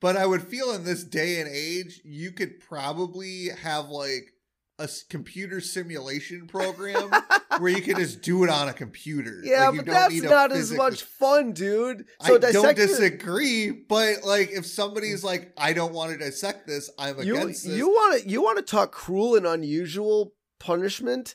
but 0.00 0.16
I 0.16 0.26
would 0.26 0.42
feel 0.42 0.72
in 0.72 0.84
this 0.84 1.04
day 1.04 1.40
and 1.40 1.48
age, 1.48 2.00
you 2.04 2.32
could 2.32 2.60
probably 2.60 3.48
have 3.62 3.88
like 3.88 4.33
a 4.78 4.88
computer 5.08 5.60
simulation 5.60 6.46
program 6.46 7.10
where 7.58 7.70
you 7.70 7.80
can 7.80 7.96
just 7.96 8.22
do 8.22 8.44
it 8.44 8.50
on 8.50 8.68
a 8.68 8.72
computer. 8.72 9.40
Yeah, 9.42 9.68
Like, 9.68 9.74
you 9.74 9.82
but 9.82 9.92
that's 9.92 10.22
not 10.22 10.52
as 10.52 10.72
much 10.72 11.02
fun, 11.02 11.52
dude. 11.52 12.06
So 12.20 12.36
I 12.36 12.52
don't 12.52 12.76
disagree, 12.76 13.70
but 13.70 14.24
like 14.24 14.50
if 14.50 14.66
somebody's 14.66 15.22
like, 15.22 15.52
I 15.56 15.72
don't 15.72 15.92
want 15.92 16.12
to 16.12 16.18
dissect 16.18 16.66
this, 16.66 16.90
I'm 16.98 17.20
you 17.22 17.36
against 17.36 17.64
this. 17.64 17.76
you 17.76 17.88
want 17.88 18.22
to 18.22 18.28
you 18.28 18.42
want 18.42 18.58
to 18.58 18.64
talk 18.64 18.92
cruel 18.92 19.36
and 19.36 19.46
unusual 19.46 20.34
punishment. 20.58 21.34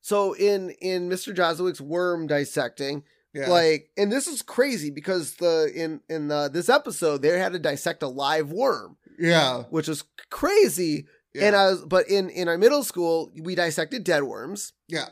So 0.00 0.34
in 0.34 0.70
in 0.80 1.08
Mr. 1.08 1.34
Joswick's 1.34 1.80
worm 1.80 2.26
dissecting, 2.26 3.02
yeah. 3.34 3.48
like, 3.48 3.90
and 3.96 4.10
this 4.10 4.26
is 4.26 4.42
crazy 4.42 4.90
because 4.90 5.34
the 5.34 5.70
in 5.74 6.00
in 6.08 6.28
the, 6.28 6.48
this 6.52 6.68
episode 6.68 7.22
they 7.22 7.38
had 7.38 7.52
to 7.52 7.58
dissect 7.58 8.02
a 8.02 8.08
live 8.08 8.50
worm, 8.50 8.96
yeah, 9.18 9.64
which 9.70 9.88
is 9.88 10.04
crazy. 10.30 11.06
Yeah, 11.38 11.46
And 11.46 11.56
I 11.56 11.70
was, 11.70 11.84
but 11.84 12.08
in 12.08 12.28
in 12.30 12.48
our 12.48 12.58
middle 12.58 12.82
school 12.84 13.30
we 13.40 13.54
dissected 13.54 14.04
dead 14.04 14.24
worms. 14.24 14.72
yeah. 14.88 15.08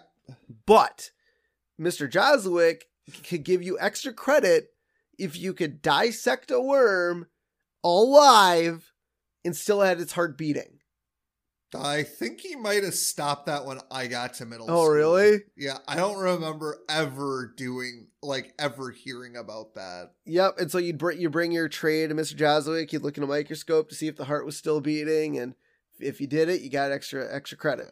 But 0.66 1.10
Mr. 1.80 2.10
Joswick 2.10 2.82
could 3.28 3.44
give 3.44 3.62
you 3.62 3.78
extra 3.78 4.12
credit 4.12 4.70
if 5.18 5.36
you 5.38 5.52
could 5.54 5.80
dissect 5.82 6.50
a 6.50 6.60
worm 6.60 7.26
alive 7.84 8.92
and 9.44 9.54
still 9.56 9.80
had 9.80 10.00
its 10.00 10.12
heart 10.12 10.36
beating. 10.36 10.80
I 11.74 12.04
think 12.04 12.40
he 12.40 12.56
might 12.56 12.84
have 12.84 12.94
stopped 12.94 13.46
that 13.46 13.66
when 13.66 13.80
I 13.90 14.06
got 14.06 14.34
to 14.34 14.46
middle 14.46 14.66
school. 14.66 14.78
Oh, 14.78 14.84
school. 14.84 14.94
really? 14.94 15.38
Yeah, 15.56 15.78
I 15.86 15.96
don't 15.96 16.16
remember 16.18 16.78
ever 16.88 17.52
doing 17.56 18.06
like 18.22 18.54
ever 18.58 18.90
hearing 18.90 19.36
about 19.36 19.74
that. 19.74 20.12
Yep. 20.24 20.58
And 20.58 20.70
so 20.70 20.78
you'd 20.78 20.96
bring 20.98 21.20
you 21.20 21.28
bring 21.28 21.52
your 21.52 21.68
tray 21.68 22.06
to 22.06 22.14
Mr. 22.14 22.34
Joswick. 22.34 22.92
You'd 22.92 23.02
look 23.02 23.16
in 23.18 23.22
a 23.24 23.26
microscope 23.26 23.88
to 23.90 23.94
see 23.94 24.06
if 24.08 24.16
the 24.16 24.24
heart 24.24 24.46
was 24.46 24.56
still 24.56 24.80
beating, 24.80 25.36
and 25.38 25.54
if 26.00 26.20
you 26.20 26.26
did 26.26 26.48
it, 26.48 26.60
you 26.62 26.70
got 26.70 26.92
extra 26.92 27.26
extra 27.34 27.56
credit. 27.58 27.86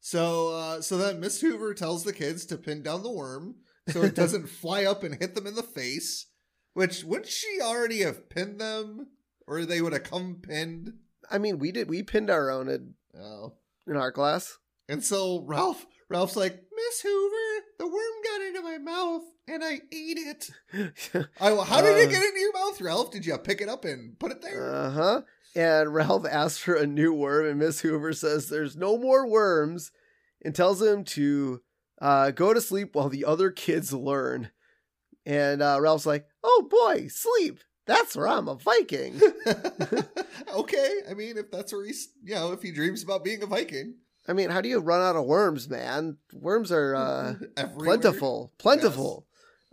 So, 0.00 0.50
uh, 0.54 0.80
so 0.82 0.96
then 0.98 1.18
Miss 1.20 1.40
Hoover 1.40 1.74
tells 1.74 2.04
the 2.04 2.12
kids 2.12 2.46
to 2.46 2.56
pin 2.56 2.82
down 2.82 3.02
the 3.02 3.10
worm 3.10 3.56
so 3.88 4.02
it 4.02 4.14
doesn't 4.14 4.48
fly 4.62 4.84
up 4.84 5.02
and 5.02 5.14
hit 5.16 5.34
them 5.34 5.46
in 5.46 5.54
the 5.56 5.62
face. 5.62 6.26
Which 6.74 7.02
wouldn't 7.04 7.28
she 7.28 7.58
already 7.62 8.00
have 8.02 8.28
pinned 8.28 8.60
them, 8.60 9.06
or 9.46 9.64
they 9.64 9.80
would 9.80 9.94
have 9.94 10.04
come 10.04 10.36
pinned? 10.42 10.92
I 11.30 11.38
mean, 11.38 11.58
we 11.58 11.72
did 11.72 11.88
we 11.88 12.02
pinned 12.02 12.30
our 12.30 12.50
own 12.50 12.68
in, 12.68 12.94
Oh. 13.18 13.54
in 13.86 13.96
our 13.96 14.12
class. 14.12 14.58
And 14.88 15.02
so 15.02 15.42
Ralph, 15.46 15.84
Ralph's 16.08 16.36
like, 16.36 16.52
Miss 16.76 17.00
Hoover, 17.00 17.64
the 17.78 17.86
worm 17.86 18.22
got 18.24 18.40
into 18.42 18.62
my 18.62 18.78
mouth 18.78 19.22
and 19.48 19.64
I 19.64 19.80
ate 19.90 20.18
it. 20.18 20.50
I, 21.40 21.52
well, 21.52 21.64
how 21.64 21.80
did 21.80 21.96
it 21.96 22.08
Uh. 22.08 22.10
get 22.12 22.22
into 22.22 22.38
your 22.38 22.52
mouth, 22.52 22.80
Ralph? 22.80 23.10
Did 23.10 23.26
you 23.26 23.36
pick 23.38 23.60
it 23.60 23.68
up 23.68 23.84
and 23.84 24.16
put 24.18 24.30
it 24.30 24.42
there? 24.42 24.72
Uh 24.72 24.90
huh. 24.90 25.22
And 25.56 25.94
Ralph 25.94 26.26
asks 26.30 26.58
for 26.58 26.74
a 26.74 26.86
new 26.86 27.14
worm, 27.14 27.46
and 27.46 27.58
Miss 27.58 27.80
Hoover 27.80 28.12
says 28.12 28.50
there's 28.50 28.76
no 28.76 28.98
more 28.98 29.26
worms 29.26 29.90
and 30.44 30.54
tells 30.54 30.82
him 30.82 31.02
to 31.04 31.62
uh, 32.00 32.30
go 32.32 32.52
to 32.52 32.60
sleep 32.60 32.94
while 32.94 33.08
the 33.08 33.24
other 33.24 33.50
kids 33.50 33.90
learn. 33.90 34.50
And 35.24 35.62
uh, 35.62 35.78
Ralph's 35.80 36.04
like, 36.04 36.26
oh 36.44 36.68
boy, 36.70 37.08
sleep. 37.08 37.60
That's 37.86 38.14
where 38.14 38.28
I'm 38.28 38.48
a 38.48 38.56
Viking. 38.56 39.18
okay, 40.54 40.98
I 41.08 41.14
mean, 41.14 41.38
if 41.38 41.50
that's 41.50 41.72
where 41.72 41.86
he's, 41.86 42.10
you 42.22 42.34
know, 42.34 42.52
if 42.52 42.60
he 42.60 42.70
dreams 42.70 43.02
about 43.02 43.24
being 43.24 43.42
a 43.42 43.46
Viking, 43.46 43.94
I 44.28 44.34
mean, 44.34 44.50
how 44.50 44.60
do 44.60 44.68
you 44.68 44.80
run 44.80 45.00
out 45.00 45.16
of 45.16 45.24
worms, 45.24 45.70
man? 45.70 46.18
Worms 46.34 46.70
are 46.70 46.94
uh, 46.94 47.34
plentiful. 47.78 48.52
Plentiful. 48.58 49.26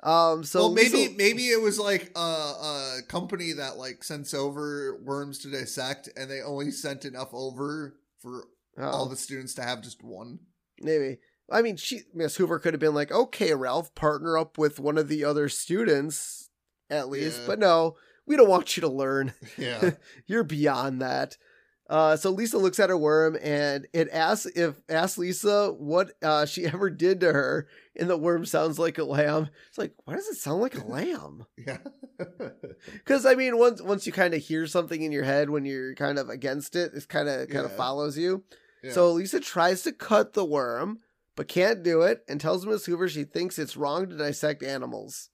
Um, 0.04 0.44
so 0.44 0.60
well, 0.60 0.74
maybe 0.74 1.14
maybe 1.18 1.48
it 1.48 1.62
was 1.62 1.80
like 1.80 2.12
a, 2.16 2.20
a 2.20 3.00
company 3.08 3.54
that 3.54 3.78
like 3.78 4.04
sends 4.04 4.34
over 4.34 5.00
worms 5.04 5.40
to 5.40 5.50
dissect, 5.52 6.10
and 6.18 6.30
they 6.30 6.42
only 6.42 6.72
sent 6.72 7.06
enough 7.06 7.30
over 7.34 7.96
for 8.20 8.44
Oh, 8.78 8.84
all 8.90 9.06
the 9.08 9.16
students 9.16 9.54
to 9.56 9.62
have 9.64 9.82
just 9.82 10.04
one. 10.04 10.40
maybe. 10.82 11.20
I 11.52 11.62
mean, 11.62 11.78
she 11.78 12.02
Miss 12.14 12.36
Hoover 12.38 12.58
could 12.60 12.74
have 12.74 12.80
been 12.82 12.96
like, 12.96 13.12
"Okay, 13.12 13.54
Ralph, 13.54 13.94
partner 13.96 14.38
up 14.38 14.58
with 14.58 14.80
one 14.80 14.98
of 14.98 15.08
the 15.10 15.24
other 15.24 15.48
students 15.50 16.50
at 16.90 17.10
least." 17.10 17.42
Yeah. 17.42 17.48
But 17.48 17.60
no, 17.60 17.96
we 18.26 18.36
don't 18.36 18.50
want 18.50 18.76
you 18.76 18.82
to 18.82 18.88
learn. 18.90 19.34
Yeah, 19.58 19.92
You're 20.26 20.44
beyond 20.44 21.02
that. 21.02 21.38
Uh, 21.94 22.16
so 22.18 22.32
Lisa 22.32 22.58
looks 22.58 22.80
at 22.80 22.90
her 22.90 22.98
worm 22.98 23.38
and 23.44 23.88
it 23.94 24.10
asks 24.12 24.48
if 24.56 24.82
asks 24.90 25.20
Lisa 25.20 25.68
what 25.74 26.12
uh, 26.24 26.44
she 26.44 26.66
ever 26.74 26.90
did 26.90 27.20
to 27.20 27.32
her, 27.32 27.68
and 27.96 28.10
the 28.10 28.18
worm 28.18 28.46
sounds 28.46 28.80
like 28.80 28.98
a 28.98 29.04
lamb. 29.04 29.50
It's 29.70 29.78
like, 29.78 29.94
why 30.06 30.16
does 30.16 30.28
it 30.28 30.38
sound 30.38 30.60
like 30.60 30.76
a 30.76 30.88
lamb? 30.88 31.46
yeah, 31.58 31.78
Because 32.94 33.28
I 33.28 33.36
mean, 33.36 33.60
once 33.60 33.80
once 33.80 34.08
you 34.08 34.12
kind 34.14 34.34
of 34.34 34.42
hear 34.42 34.66
something 34.66 35.04
in 35.04 35.12
your 35.12 35.24
head 35.24 35.52
when 35.52 35.66
you're 35.66 35.94
kind 35.94 36.18
of 36.18 36.30
against 36.30 36.76
it, 36.76 36.94
it 36.96 37.08
kind 37.08 37.30
of 37.30 37.48
kind 37.50 37.66
of 37.66 37.72
Yeah. 37.72 37.78
follows 37.78 38.18
you. 38.18 38.44
Yeah. 38.84 38.92
So 38.94 39.12
Lisa 39.12 39.40
tries 39.40 39.84
to 39.84 39.92
cut 39.92 40.34
the 40.34 40.46
worm, 40.46 40.98
but 41.36 41.48
can't 41.48 41.84
do 41.84 42.02
it, 42.02 42.24
and 42.28 42.42
tells 42.42 42.66
Miss 42.66 42.86
Hoover 42.88 43.08
she 43.08 43.24
thinks 43.24 43.60
it's 43.60 43.78
wrong 43.78 44.10
to 44.10 44.18
dissect 44.18 44.64
animals. 44.64 45.30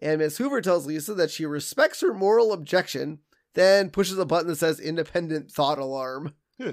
And 0.00 0.20
Miss 0.20 0.38
Hoover 0.38 0.60
tells 0.62 0.86
Lisa 0.86 1.12
that 1.14 1.30
she 1.30 1.44
respects 1.46 2.00
her 2.00 2.12
moral 2.14 2.52
objection, 2.52 3.18
then 3.54 3.90
pushes 3.90 4.18
a 4.18 4.24
button 4.26 4.48
that 4.48 4.56
says 4.56 4.80
independent 4.80 5.50
thought 5.50 5.78
alarm. 5.78 6.34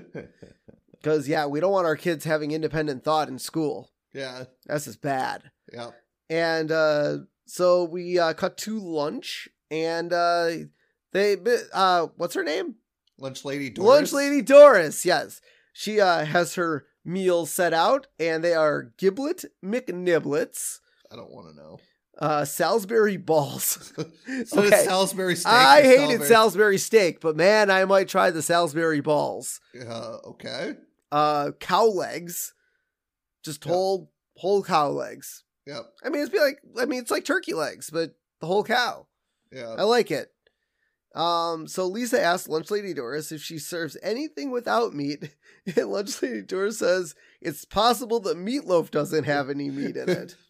Because, 1.01 1.29
yeah, 1.29 1.45
we 1.45 1.61
don't 1.61 1.71
want 1.71 1.85
our 1.87 1.95
kids 1.95 2.25
having 2.25 2.51
independent 2.51 3.05
thought 3.05 3.29
in 3.29 3.39
school. 3.39 3.89
yeah, 4.13 4.43
That's 4.65 4.83
just 4.83 5.01
bad. 5.01 5.49
yeah. 5.71 5.91
And 6.29 6.71
uh, 6.73 7.19
so 7.45 7.85
we 7.85 8.19
uh, 8.19 8.33
cut 8.33 8.57
to 8.57 8.77
lunch, 8.79 9.47
and 9.71 10.11
uh, 10.11 10.49
they, 11.13 11.37
uh, 11.73 12.07
what's 12.17 12.35
her 12.35 12.43
name? 12.43 12.75
Lunch 13.17 13.45
lady 13.45 13.69
Doris. 13.69 13.87
Lunch 13.89 14.11
Lady 14.11 14.41
Doris, 14.41 15.05
yes. 15.05 15.39
She 15.71 16.01
uh, 16.01 16.25
has 16.25 16.55
her 16.55 16.85
meals 17.05 17.49
set 17.49 17.73
out, 17.73 18.07
and 18.19 18.43
they 18.43 18.53
are 18.53 18.91
giblet 18.97 19.45
McNiblets, 19.63 20.79
I 21.11 21.15
don't 21.15 21.31
want 21.31 21.47
to 21.49 21.55
know. 21.55 21.79
Uh, 22.19 22.45
Salisbury 22.45 23.17
balls. 23.17 23.93
So 24.45 24.59
Okay. 24.59 24.67
it's 24.67 24.83
Salisbury 24.85 25.35
steak. 25.35 25.51
I 25.51 25.81
hated 25.81 25.97
Salisbury- 25.99 26.27
Salisbury 26.27 26.77
steak, 26.77 27.19
but 27.19 27.35
man, 27.35 27.71
I 27.71 27.83
might 27.85 28.07
try 28.07 28.29
the 28.29 28.41
Salisbury 28.43 29.01
balls. 29.01 29.59
Uh, 29.75 30.17
okay. 30.27 30.75
Uh, 31.11 31.51
cow 31.59 31.85
legs, 31.85 32.53
just 33.43 33.65
Yeah. 33.65 33.71
whole 33.71 34.11
whole 34.37 34.63
cow 34.63 34.89
legs. 34.89 35.43
Yep. 35.65 35.85
I 36.03 36.09
mean, 36.09 36.21
it's 36.21 36.29
be 36.31 36.39
like 36.39 36.59
I 36.79 36.85
mean, 36.85 36.99
it's 37.01 37.11
like 37.11 37.25
turkey 37.25 37.53
legs, 37.53 37.89
but 37.89 38.15
the 38.39 38.45
whole 38.47 38.63
cow. 38.63 39.07
Yeah. 39.51 39.75
I 39.77 39.83
like 39.83 40.11
it. 40.11 40.31
Um, 41.15 41.67
so 41.67 41.87
Lisa 41.87 42.21
asks 42.21 42.47
Lunch 42.47 42.69
Lady 42.69 42.93
Doris 42.93 43.31
if 43.31 43.41
she 43.41 43.57
serves 43.57 43.97
anything 44.03 44.51
without 44.51 44.93
meat, 44.93 45.35
and 45.75 45.89
Lunch 45.89 46.21
Lady 46.21 46.43
Doris 46.43 46.77
says 46.79 47.15
it's 47.41 47.65
possible 47.65 48.19
that 48.21 48.37
meatloaf 48.37 48.91
doesn't 48.91 49.23
have 49.23 49.49
any 49.49 49.71
meat 49.71 49.97
in 49.97 50.07
it. 50.09 50.35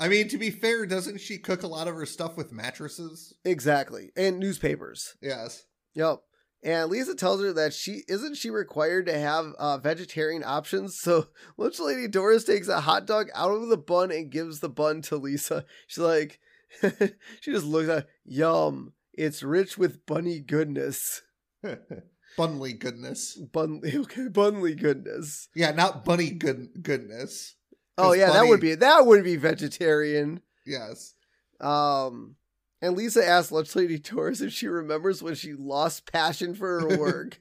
I 0.00 0.08
mean, 0.08 0.28
to 0.28 0.38
be 0.38 0.50
fair, 0.50 0.86
doesn't 0.86 1.20
she 1.20 1.38
cook 1.38 1.62
a 1.62 1.68
lot 1.68 1.88
of 1.88 1.94
her 1.94 2.06
stuff 2.06 2.36
with 2.36 2.52
mattresses? 2.52 3.34
exactly, 3.44 4.10
and 4.16 4.38
newspapers. 4.38 5.16
Yes. 5.22 5.66
Yep. 5.94 6.20
And 6.64 6.90
Lisa 6.90 7.14
tells 7.14 7.42
her 7.42 7.52
that 7.52 7.74
she 7.74 8.02
isn't 8.08 8.36
she 8.36 8.48
required 8.48 9.06
to 9.06 9.18
have 9.18 9.52
uh, 9.58 9.76
vegetarian 9.78 10.42
options. 10.44 10.98
So 10.98 11.28
lunch 11.58 11.78
lady 11.78 12.08
Doris 12.08 12.44
takes 12.44 12.68
a 12.68 12.80
hot 12.80 13.06
dog 13.06 13.28
out 13.34 13.50
of 13.50 13.68
the 13.68 13.76
bun 13.76 14.10
and 14.10 14.30
gives 14.30 14.60
the 14.60 14.70
bun 14.70 15.02
to 15.02 15.16
Lisa. 15.16 15.66
She's 15.86 16.02
like, 16.02 16.40
she 16.80 17.52
just 17.52 17.66
looks 17.66 17.90
at 17.90 18.08
yum. 18.24 18.94
It's 19.12 19.42
rich 19.42 19.76
with 19.76 20.06
bunny 20.06 20.40
goodness. 20.40 21.22
Bunly 22.36 22.72
goodness. 22.72 23.36
Bunly, 23.36 23.96
okay, 23.96 24.26
bunly 24.26 24.74
goodness. 24.74 25.48
Yeah, 25.54 25.70
not 25.70 26.04
bunny 26.04 26.30
good 26.30 26.82
goodness. 26.82 27.54
Oh 27.96 28.12
yeah, 28.12 28.32
that 28.32 28.46
would 28.48 28.60
be 28.60 28.74
that 28.74 29.06
would 29.06 29.24
be 29.24 29.36
vegetarian. 29.36 30.40
Yes. 30.66 31.14
Um, 31.60 32.36
and 32.82 32.96
Lisa 32.96 33.26
asks 33.26 33.52
Lunch 33.52 33.74
Lady 33.76 33.98
Doris 33.98 34.40
if 34.40 34.52
she 34.52 34.66
remembers 34.66 35.22
when 35.22 35.34
she 35.34 35.54
lost 35.54 36.10
passion 36.10 36.54
for 36.54 36.80
her 36.80 36.98
work. 36.98 37.40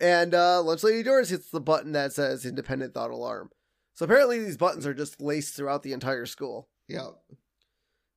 and 0.00 0.34
uh, 0.34 0.62
Lunch 0.62 0.82
Lady 0.82 1.02
Doris 1.02 1.28
hits 1.30 1.50
the 1.50 1.60
button 1.60 1.92
that 1.92 2.12
says 2.12 2.46
independent 2.46 2.94
thought 2.94 3.10
alarm. 3.10 3.50
So 3.94 4.04
apparently 4.04 4.42
these 4.42 4.56
buttons 4.56 4.86
are 4.86 4.94
just 4.94 5.20
laced 5.20 5.54
throughout 5.54 5.82
the 5.82 5.92
entire 5.92 6.26
school. 6.26 6.68
Yeah. 6.88 7.10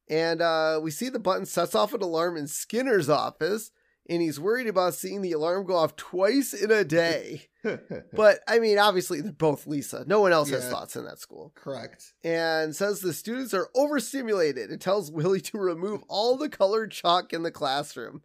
And 0.10 0.42
uh, 0.42 0.80
we 0.82 0.92
see 0.92 1.10
the 1.10 1.20
button 1.20 1.46
sets 1.46 1.76
off 1.76 1.94
an 1.94 2.02
alarm 2.02 2.38
in 2.38 2.48
Skinner's 2.48 3.10
office, 3.10 3.72
and 4.10 4.22
he's 4.22 4.40
worried 4.40 4.68
about 4.68 4.94
seeing 4.94 5.22
the 5.22 5.32
alarm 5.32 5.66
go 5.66 5.76
off 5.76 5.96
twice 5.96 6.54
in 6.54 6.72
a 6.72 6.84
day. 6.84 7.48
but 8.14 8.40
I 8.48 8.60
mean, 8.60 8.78
obviously 8.78 9.22
they're 9.22 9.32
both 9.32 9.66
Lisa. 9.68 10.04
No 10.08 10.20
one 10.22 10.34
else 10.34 10.50
has 10.50 10.68
thoughts 10.70 10.96
in 10.96 11.06
that 11.06 11.20
school. 11.20 11.52
Correct. 11.56 12.14
and 12.24 12.76
says 12.76 13.00
the 13.00 13.14
students 13.14 13.54
are 13.54 13.70
overstimulated 13.76 14.70
and 14.70 14.82
tells 14.82 15.12
Willie 15.12 15.42
to 15.42 15.58
remove 15.58 16.04
all 16.08 16.38
the 16.38 16.50
colored 16.50 16.92
chalk 16.92 17.34
in 17.34 17.44
the 17.44 17.52
classroom. 17.52 18.22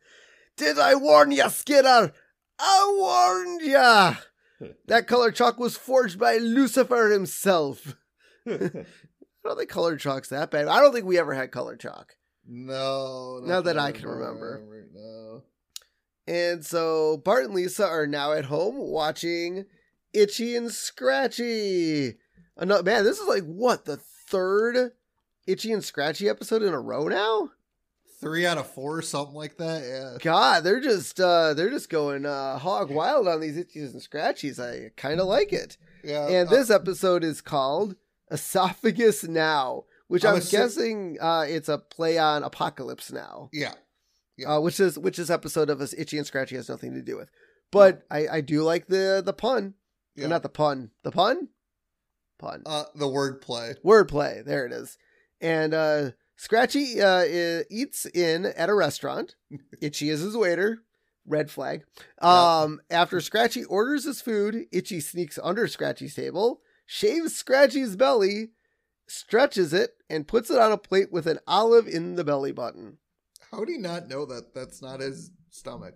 Did 0.57 0.79
I 0.79 0.95
warn 0.97 1.31
ya, 1.31 1.49
Skinner? 1.49 2.13
I 2.59 2.95
warned 2.99 3.63
ya! 3.63 4.15
That 4.87 5.07
colored 5.07 5.37
chalk 5.37 5.61
was 5.61 5.77
forged 5.77 6.19
by 6.19 6.39
Lucifer 6.39 7.11
himself. 7.11 7.95
I 8.47 8.59
don't 9.45 9.57
think 9.57 9.71
colored 9.71 10.01
chalk's 10.01 10.31
that 10.31 10.51
bad. 10.51 10.67
I 10.67 10.81
don't 10.81 10.93
think 10.93 11.07
we 11.07 11.17
ever 11.17 11.33
had 11.33 11.53
colored 11.53 11.79
chalk. 11.79 12.17
no. 12.45 13.39
Not 13.45 13.65
that 13.67 13.79
I 13.79 13.93
can 13.93 14.09
remember. 14.09 14.61
No. 14.93 15.43
And 16.29 16.65
so 16.65 17.17
Bart 17.25 17.47
and 17.47 17.55
Lisa 17.55 17.87
are 17.87 18.07
now 18.07 18.33
at 18.33 18.45
home 18.45 18.77
watching 18.77 19.65
Itchy 20.13 20.55
and 20.55 20.71
Scratchy. 20.71 22.17
Ano- 22.59 22.83
man, 22.83 23.05
this 23.05 23.19
is 23.19 23.27
like 23.27 23.45
what 23.45 23.87
the 23.87 23.97
third 23.97 24.93
Itchy 25.47 25.73
and 25.73 25.83
Scratchy 25.83 26.29
episode 26.29 26.63
in 26.63 26.75
a 26.75 26.81
row 26.81 27.09
now. 27.09 27.51
Three 28.21 28.45
out 28.45 28.59
of 28.59 28.69
four, 28.69 29.01
something 29.01 29.35
like 29.37 29.57
that. 29.59 29.85
Yeah. 29.85 30.19
God, 30.21 30.65
they're 30.65 30.81
just 30.81 31.19
uh 31.21 31.55
they're 31.55 31.71
just 31.71 31.89
going 31.89 32.27
uh 32.27 32.59
hog 32.59 32.91
wild 32.91 33.27
on 33.29 33.41
these 33.41 33.57
itchies 33.57 33.93
and 33.93 34.03
scratchies. 34.03 34.59
I 34.59 34.91
kind 34.97 35.21
of 35.21 35.29
like 35.29 35.53
it. 35.53 35.79
Yeah. 36.05 36.27
And 36.27 36.49
uh, 36.49 36.51
this 36.51 36.69
episode 36.69 37.23
is 37.25 37.41
called 37.41 37.95
Esophagus 38.31 39.23
Now, 39.25 39.85
which 40.09 40.25
I'm 40.25 40.35
I'm, 40.35 40.41
assu- 40.41 40.51
guessing 40.51 41.17
uh 41.21 41.47
it's 41.49 41.69
a 41.69 41.79
play 41.79 42.19
on 42.19 42.43
Apocalypse 42.43 43.13
Now. 43.13 43.49
yeah. 43.53 43.75
Yeah. 44.39 44.55
Uh, 44.57 44.61
which 44.61 44.79
is 44.81 44.99
which 44.99 45.17
this 45.19 45.29
episode 45.31 45.69
of 45.69 45.81
us 45.81 45.93
itchy 45.99 46.17
and 46.17 46.27
scratchy 46.27 46.57
has 46.57 46.69
nothing 46.69 46.95
to 46.95 47.03
do 47.03 47.17
with. 47.17 47.29
But 47.73 48.05
I 48.11 48.29
I 48.29 48.41
do 48.41 48.63
like 48.63 48.87
the 48.87 49.21
the 49.25 49.33
pun. 49.35 49.75
Yeah. 50.15 50.29
Not 50.29 50.43
the 50.43 50.49
pun. 50.49 50.93
The 51.03 51.11
pun? 51.11 51.49
Pun. 52.39 52.63
uh, 52.67 52.85
the 52.95 53.07
wordplay. 53.07 53.75
Wordplay. 53.85 54.45
There 54.45 54.65
it 54.65 54.73
is. 54.73 54.97
And 55.41 55.75
uh 55.75 56.11
Scratchy 56.37 57.03
uh, 57.03 57.65
eats 57.69 58.07
in 58.07 58.47
at 58.47 58.69
a 58.69 58.75
restaurant. 58.75 59.35
Itchy 59.83 60.09
is 60.09 60.21
his 60.21 60.37
waiter. 60.37 60.79
Red 61.27 61.51
flag. 61.51 61.83
Um, 62.23 62.81
After 62.91 63.21
Scratchy 63.21 63.65
orders 63.65 64.05
his 64.05 64.21
food, 64.21 64.67
Itchy 64.71 65.01
sneaks 65.01 65.39
under 65.43 65.67
Scratchy's 65.67 66.15
table, 66.15 66.61
shaves 66.87 67.35
Scratchy's 67.35 67.97
belly, 67.97 68.51
stretches 69.09 69.73
it, 69.73 69.91
and 70.09 70.29
puts 70.29 70.49
it 70.49 70.59
on 70.59 70.71
a 70.71 70.79
plate 70.79 71.11
with 71.13 71.27
an 71.27 71.41
olive 71.49 71.89
in 71.89 72.15
the 72.15 72.25
belly 72.25 72.53
button. 72.53 72.99
How 73.51 73.65
do 73.65 73.73
you 73.73 73.79
not 73.79 74.09
know 74.09 74.27
that 74.27 74.55
that's 74.55 74.83
not 74.83 75.01
his 75.01 75.31
stomach? 75.51 75.95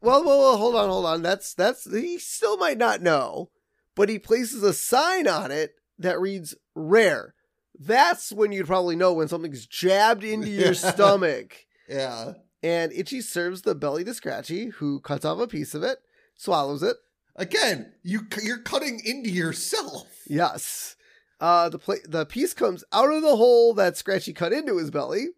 Well, 0.00 0.24
well, 0.24 0.38
well, 0.38 0.56
hold 0.56 0.76
on, 0.76 0.88
hold 0.88 1.06
on. 1.06 1.22
That's 1.22 1.54
that's 1.54 1.90
he 1.90 2.18
still 2.18 2.56
might 2.56 2.78
not 2.78 3.02
know, 3.02 3.50
but 3.94 4.08
he 4.08 4.18
places 4.18 4.62
a 4.62 4.72
sign 4.72 5.26
on 5.26 5.50
it 5.50 5.74
that 5.98 6.20
reads 6.20 6.54
"rare." 6.74 7.34
That's 7.78 8.32
when 8.32 8.52
you'd 8.52 8.66
probably 8.66 8.96
know 8.96 9.12
when 9.12 9.28
something's 9.28 9.66
jabbed 9.66 10.24
into 10.24 10.48
your 10.48 10.74
stomach. 10.74 11.66
Yeah. 11.88 12.32
And 12.62 12.92
Itchy 12.92 13.20
serves 13.20 13.62
the 13.62 13.74
belly 13.74 14.02
to 14.04 14.14
Scratchy, 14.14 14.66
who 14.66 15.00
cuts 15.00 15.24
off 15.24 15.38
a 15.40 15.46
piece 15.46 15.74
of 15.74 15.82
it, 15.82 15.98
swallows 16.36 16.82
it. 16.82 16.96
Again, 17.36 17.92
you 18.02 18.22
you're 18.42 18.62
cutting 18.62 19.00
into 19.04 19.30
yourself. 19.30 20.06
Yes. 20.26 20.96
Uh, 21.38 21.68
the 21.68 21.78
pla- 21.78 21.96
the 22.08 22.24
piece 22.24 22.54
comes 22.54 22.82
out 22.92 23.12
of 23.12 23.22
the 23.22 23.36
hole 23.36 23.74
that 23.74 23.96
Scratchy 23.96 24.32
cut 24.32 24.52
into 24.54 24.78
his 24.78 24.90
belly, 24.90 25.28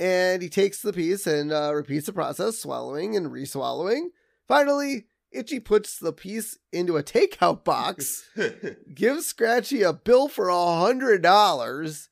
and 0.00 0.42
he 0.42 0.48
takes 0.48 0.80
the 0.82 0.92
piece 0.92 1.26
and 1.26 1.52
uh, 1.52 1.72
repeats 1.74 2.06
the 2.06 2.12
process, 2.12 2.58
swallowing 2.58 3.14
and 3.14 3.30
re-swallowing. 3.30 4.10
Finally, 4.48 5.06
Itchy 5.30 5.60
puts 5.60 5.98
the 5.98 6.12
piece 6.12 6.58
into 6.72 6.96
a 6.96 7.02
takeout 7.04 7.62
box, 7.62 8.28
gives 8.94 9.26
Scratchy 9.26 9.82
a 9.82 9.92
bill 9.92 10.26
for 10.26 10.48
a 10.48 10.74
hundred 10.80 11.22
dollars, 11.22 12.08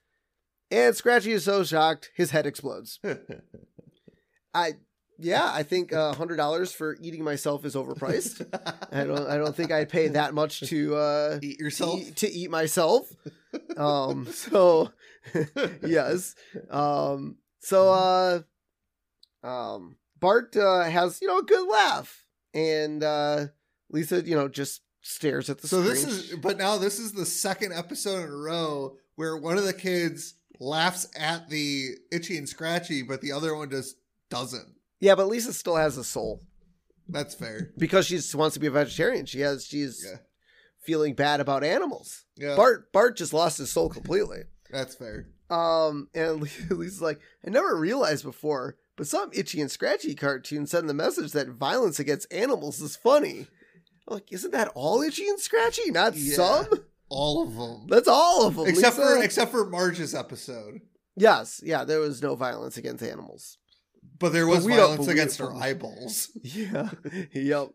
and 0.70 0.94
Scratchy 0.94 1.32
is 1.32 1.44
so 1.44 1.64
shocked 1.64 2.10
his 2.14 2.30
head 2.30 2.46
explodes. 2.46 3.00
I, 4.54 4.74
yeah, 5.18 5.50
I 5.52 5.62
think 5.64 5.90
a 5.92 6.12
hundred 6.12 6.36
dollars 6.36 6.72
for 6.72 6.96
eating 7.00 7.24
myself 7.24 7.64
is 7.64 7.74
overpriced. 7.74 8.46
I 8.92 9.04
don't, 9.04 9.26
I 9.28 9.36
don't 9.36 9.56
think 9.56 9.72
I'd 9.72 9.88
pay 9.88 10.08
that 10.08 10.32
much 10.34 10.60
to 10.68 10.94
uh, 10.94 11.38
Eat 11.42 11.58
to 11.58 11.64
yourself. 11.64 12.00
eat, 12.00 12.16
to 12.16 12.30
eat 12.30 12.50
myself. 12.50 13.10
Um, 13.76 14.26
so 14.30 14.90
yes. 15.84 16.34
Um, 16.70 17.36
so 17.60 18.44
uh, 19.42 19.46
um, 19.46 19.96
Bart 20.18 20.56
uh, 20.56 20.82
has 20.84 21.20
you 21.20 21.28
know 21.28 21.38
a 21.38 21.42
good 21.44 21.68
laugh, 21.68 22.24
and 22.54 23.02
uh, 23.02 23.46
Lisa 23.90 24.22
you 24.22 24.34
know 24.36 24.48
just 24.48 24.82
stares 25.02 25.48
at 25.48 25.58
the 25.58 25.68
So 25.68 25.80
screen. 25.82 25.94
this 25.94 26.04
is, 26.04 26.36
but 26.36 26.58
now 26.58 26.76
this 26.76 26.98
is 26.98 27.12
the 27.12 27.24
second 27.26 27.72
episode 27.72 28.24
in 28.24 28.28
a 28.30 28.36
row 28.36 28.96
where 29.14 29.36
one 29.36 29.56
of 29.56 29.64
the 29.64 29.72
kids 29.72 30.34
laughs 30.60 31.08
at 31.18 31.48
the 31.48 31.90
itchy 32.12 32.36
and 32.36 32.48
scratchy, 32.48 33.02
but 33.02 33.20
the 33.20 33.32
other 33.32 33.54
one 33.54 33.70
just 33.70 33.96
doesn't. 34.30 34.74
yeah, 35.00 35.14
but 35.14 35.28
Lisa 35.28 35.52
still 35.52 35.76
has 35.76 35.96
a 35.96 36.04
soul 36.04 36.42
That's 37.08 37.34
fair. 37.34 37.70
because 37.78 38.06
she 38.06 38.20
wants 38.36 38.54
to 38.54 38.60
be 38.60 38.66
a 38.66 38.70
vegetarian. 38.72 39.24
She 39.26 39.40
has 39.40 39.64
she's 39.66 40.04
Yeah. 40.06 40.18
feeling 40.82 41.14
bad 41.14 41.40
about 41.40 41.64
animals. 41.64 42.24
Yeah, 42.36 42.56
Bart 42.56 42.92
Bart 42.92 43.16
just 43.16 43.32
lost 43.32 43.58
his 43.58 43.70
soul 43.70 43.88
completely. 43.88 44.40
that's 44.70 44.94
fair. 44.96 45.28
Um, 45.50 46.08
and 46.14 46.40
Lisa's 46.70 47.02
like, 47.02 47.20
I 47.46 47.50
never 47.50 47.76
realized 47.76 48.24
before, 48.24 48.76
but 48.96 49.06
some 49.06 49.30
itchy 49.32 49.60
and 49.60 49.70
scratchy 49.70 50.14
cartoons 50.14 50.70
send 50.70 50.88
the 50.88 50.94
message 50.94 51.32
that 51.32 51.48
violence 51.48 51.98
against 51.98 52.32
animals 52.32 52.80
is 52.80 52.96
funny. 52.96 53.46
I'm 54.06 54.14
like, 54.14 54.32
isn't 54.32 54.50
that 54.52 54.70
all 54.74 55.00
itchy 55.02 55.28
and 55.28 55.38
scratchy? 55.40 55.90
Not 55.90 56.14
Yeah. 56.16 56.34
some? 56.36 56.66
All 57.10 57.42
of 57.42 57.54
them, 57.54 57.86
That's 57.88 58.08
all 58.08 58.46
of 58.46 58.56
them. 58.56 58.66
except 58.66 58.98
Lisa. 58.98 59.08
for 59.16 59.22
except 59.22 59.50
for 59.50 59.64
Marge's 59.64 60.14
episode. 60.14 60.82
yes, 61.16 61.62
yeah, 61.64 61.84
there 61.84 62.00
was 62.00 62.20
no 62.22 62.34
violence 62.34 62.76
against 62.76 63.02
animals. 63.02 63.56
But 64.18 64.32
there 64.34 64.46
was 64.46 64.66
don't 64.66 64.76
violence 64.76 65.06
against 65.08 65.38
her 65.38 65.54
eyeballs. 65.54 66.30
Yeah, 66.42 66.90
yep. 67.32 67.70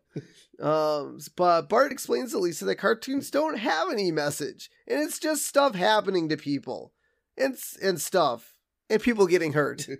Um, 0.60 1.18
but 1.36 1.68
Bart 1.68 1.90
explains 1.90 2.30
to 2.30 2.38
Lisa 2.38 2.64
that 2.66 2.76
cartoons 2.76 3.30
don't 3.30 3.58
have 3.58 3.90
any 3.90 4.12
message, 4.12 4.70
and 4.86 5.00
it's 5.00 5.18
just 5.18 5.46
stuff 5.48 5.74
happening 5.74 6.28
to 6.28 6.36
people, 6.36 6.92
and 7.36 7.56
and 7.82 8.00
stuff, 8.00 8.54
and 8.88 9.02
people 9.02 9.26
getting 9.26 9.52
hurt. 9.52 9.86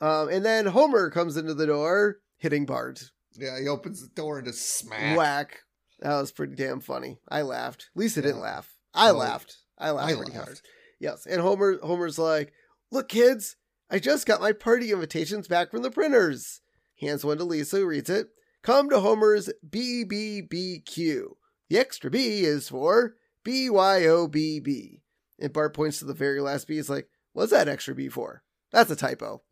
Um, 0.00 0.30
and 0.30 0.42
then 0.44 0.64
Homer 0.64 1.10
comes 1.10 1.36
into 1.36 1.52
the 1.52 1.66
door, 1.66 2.20
hitting 2.38 2.64
Bart. 2.64 3.10
Yeah, 3.34 3.60
he 3.60 3.68
opens 3.68 4.00
the 4.00 4.08
door 4.14 4.38
and 4.38 4.46
just 4.46 4.78
smack. 4.78 5.16
Whack. 5.16 5.58
That 6.00 6.18
was 6.18 6.32
pretty 6.32 6.54
damn 6.54 6.80
funny. 6.80 7.18
I 7.28 7.42
laughed. 7.42 7.90
Lisa 7.94 8.22
didn't 8.22 8.40
laugh. 8.40 8.76
I 8.94 9.10
laughed. 9.10 9.58
I 9.78 9.90
laughed 9.90 10.10
I 10.10 10.16
pretty 10.16 10.32
laughed. 10.32 10.44
hard. 10.46 10.60
Yes. 10.98 11.26
And 11.26 11.42
Homer 11.42 11.78
Homer's 11.82 12.18
like, 12.18 12.52
look, 12.90 13.10
kids, 13.10 13.56
I 13.90 13.98
just 13.98 14.26
got 14.26 14.40
my 14.40 14.52
party 14.52 14.90
invitations 14.90 15.48
back 15.48 15.70
from 15.70 15.82
the 15.82 15.90
printers. 15.90 16.62
Hands 17.00 17.22
one 17.22 17.36
to 17.36 17.44
Lisa, 17.44 17.76
who 17.76 17.86
reads 17.86 18.08
it. 18.08 18.28
Come 18.62 18.88
to 18.88 19.00
Homer's 19.00 19.50
BBBQ. 19.68 21.22
The 21.68 21.78
extra 21.78 22.10
B 22.10 22.40
is 22.40 22.70
for 22.70 23.16
BYOBB. 23.46 25.00
And 25.40 25.52
Bart 25.52 25.74
points 25.74 25.98
to 25.98 26.04
the 26.04 26.14
very 26.14 26.40
last 26.40 26.66
B. 26.68 26.76
He's 26.76 26.90
like, 26.90 27.08
what's 27.32 27.50
that 27.52 27.68
extra 27.68 27.94
B 27.94 28.08
for? 28.08 28.42
That's 28.72 28.90
a 28.90 28.96
typo. 28.96 29.42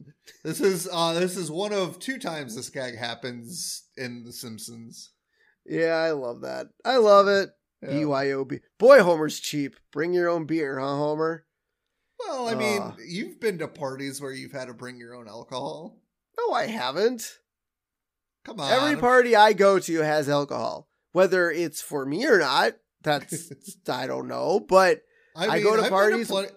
This 0.45 0.61
is 0.61 0.89
uh 0.93 1.15
this 1.15 1.37
is 1.37 1.51
one 1.51 1.73
of 1.73 1.99
two 1.99 2.19
times 2.19 2.55
this 2.55 2.69
gag 2.71 2.97
happens 2.97 3.85
in 3.97 4.23
The 4.25 4.33
Simpsons. 4.33 5.11
Yeah, 5.67 5.95
I 5.97 6.13
love 6.13 6.43
that. 6.43 6.69
I 6.85 6.99
love 6.99 7.27
it. 7.27 7.51
Yeah. 7.83 7.89
BYOB. 7.91 8.61
Boy, 8.79 9.03
Homer's 9.03 9.41
cheap. 9.41 9.77
Bring 9.93 10.13
your 10.13 10.29
own 10.29 10.47
beer, 10.47 10.79
huh, 10.79 10.87
Homer? 10.97 11.45
Well, 12.21 12.49
I 12.49 12.55
mean, 12.55 12.83
Uh. 12.83 12.93
you've 13.07 13.41
been 13.41 13.59
to 13.59 13.69
parties 13.69 14.21
where 14.21 14.33
you've 14.33 14.53
had 14.53 14.67
to 14.69 14.75
bring 14.75 14.99
your 14.99 15.15
own 15.15 15.29
alcohol. 15.29 16.01
No, 16.39 16.53
I 16.53 16.67
haven't. 16.67 17.39
Come 18.45 18.61
on. 18.61 18.73
Every 18.73 18.97
party 19.01 19.37
I 19.37 19.53
go 19.53 19.79
to 19.79 19.99
has 20.01 20.29
alcohol. 20.29 20.89
Whether 21.13 21.51
it's 21.51 21.81
for 21.81 22.07
me 22.07 22.27
or 22.27 22.39
not, 22.39 22.75
that's 23.03 23.53
I 23.89 24.07
don't 24.07 24.29
know. 24.29 24.61
But 24.61 25.03
I 25.37 25.61
go 25.61 25.71
to 25.77 25.79
I've 25.79 25.83
been 25.85 25.91
parties- 25.91 26.29
plenty- 26.29 26.51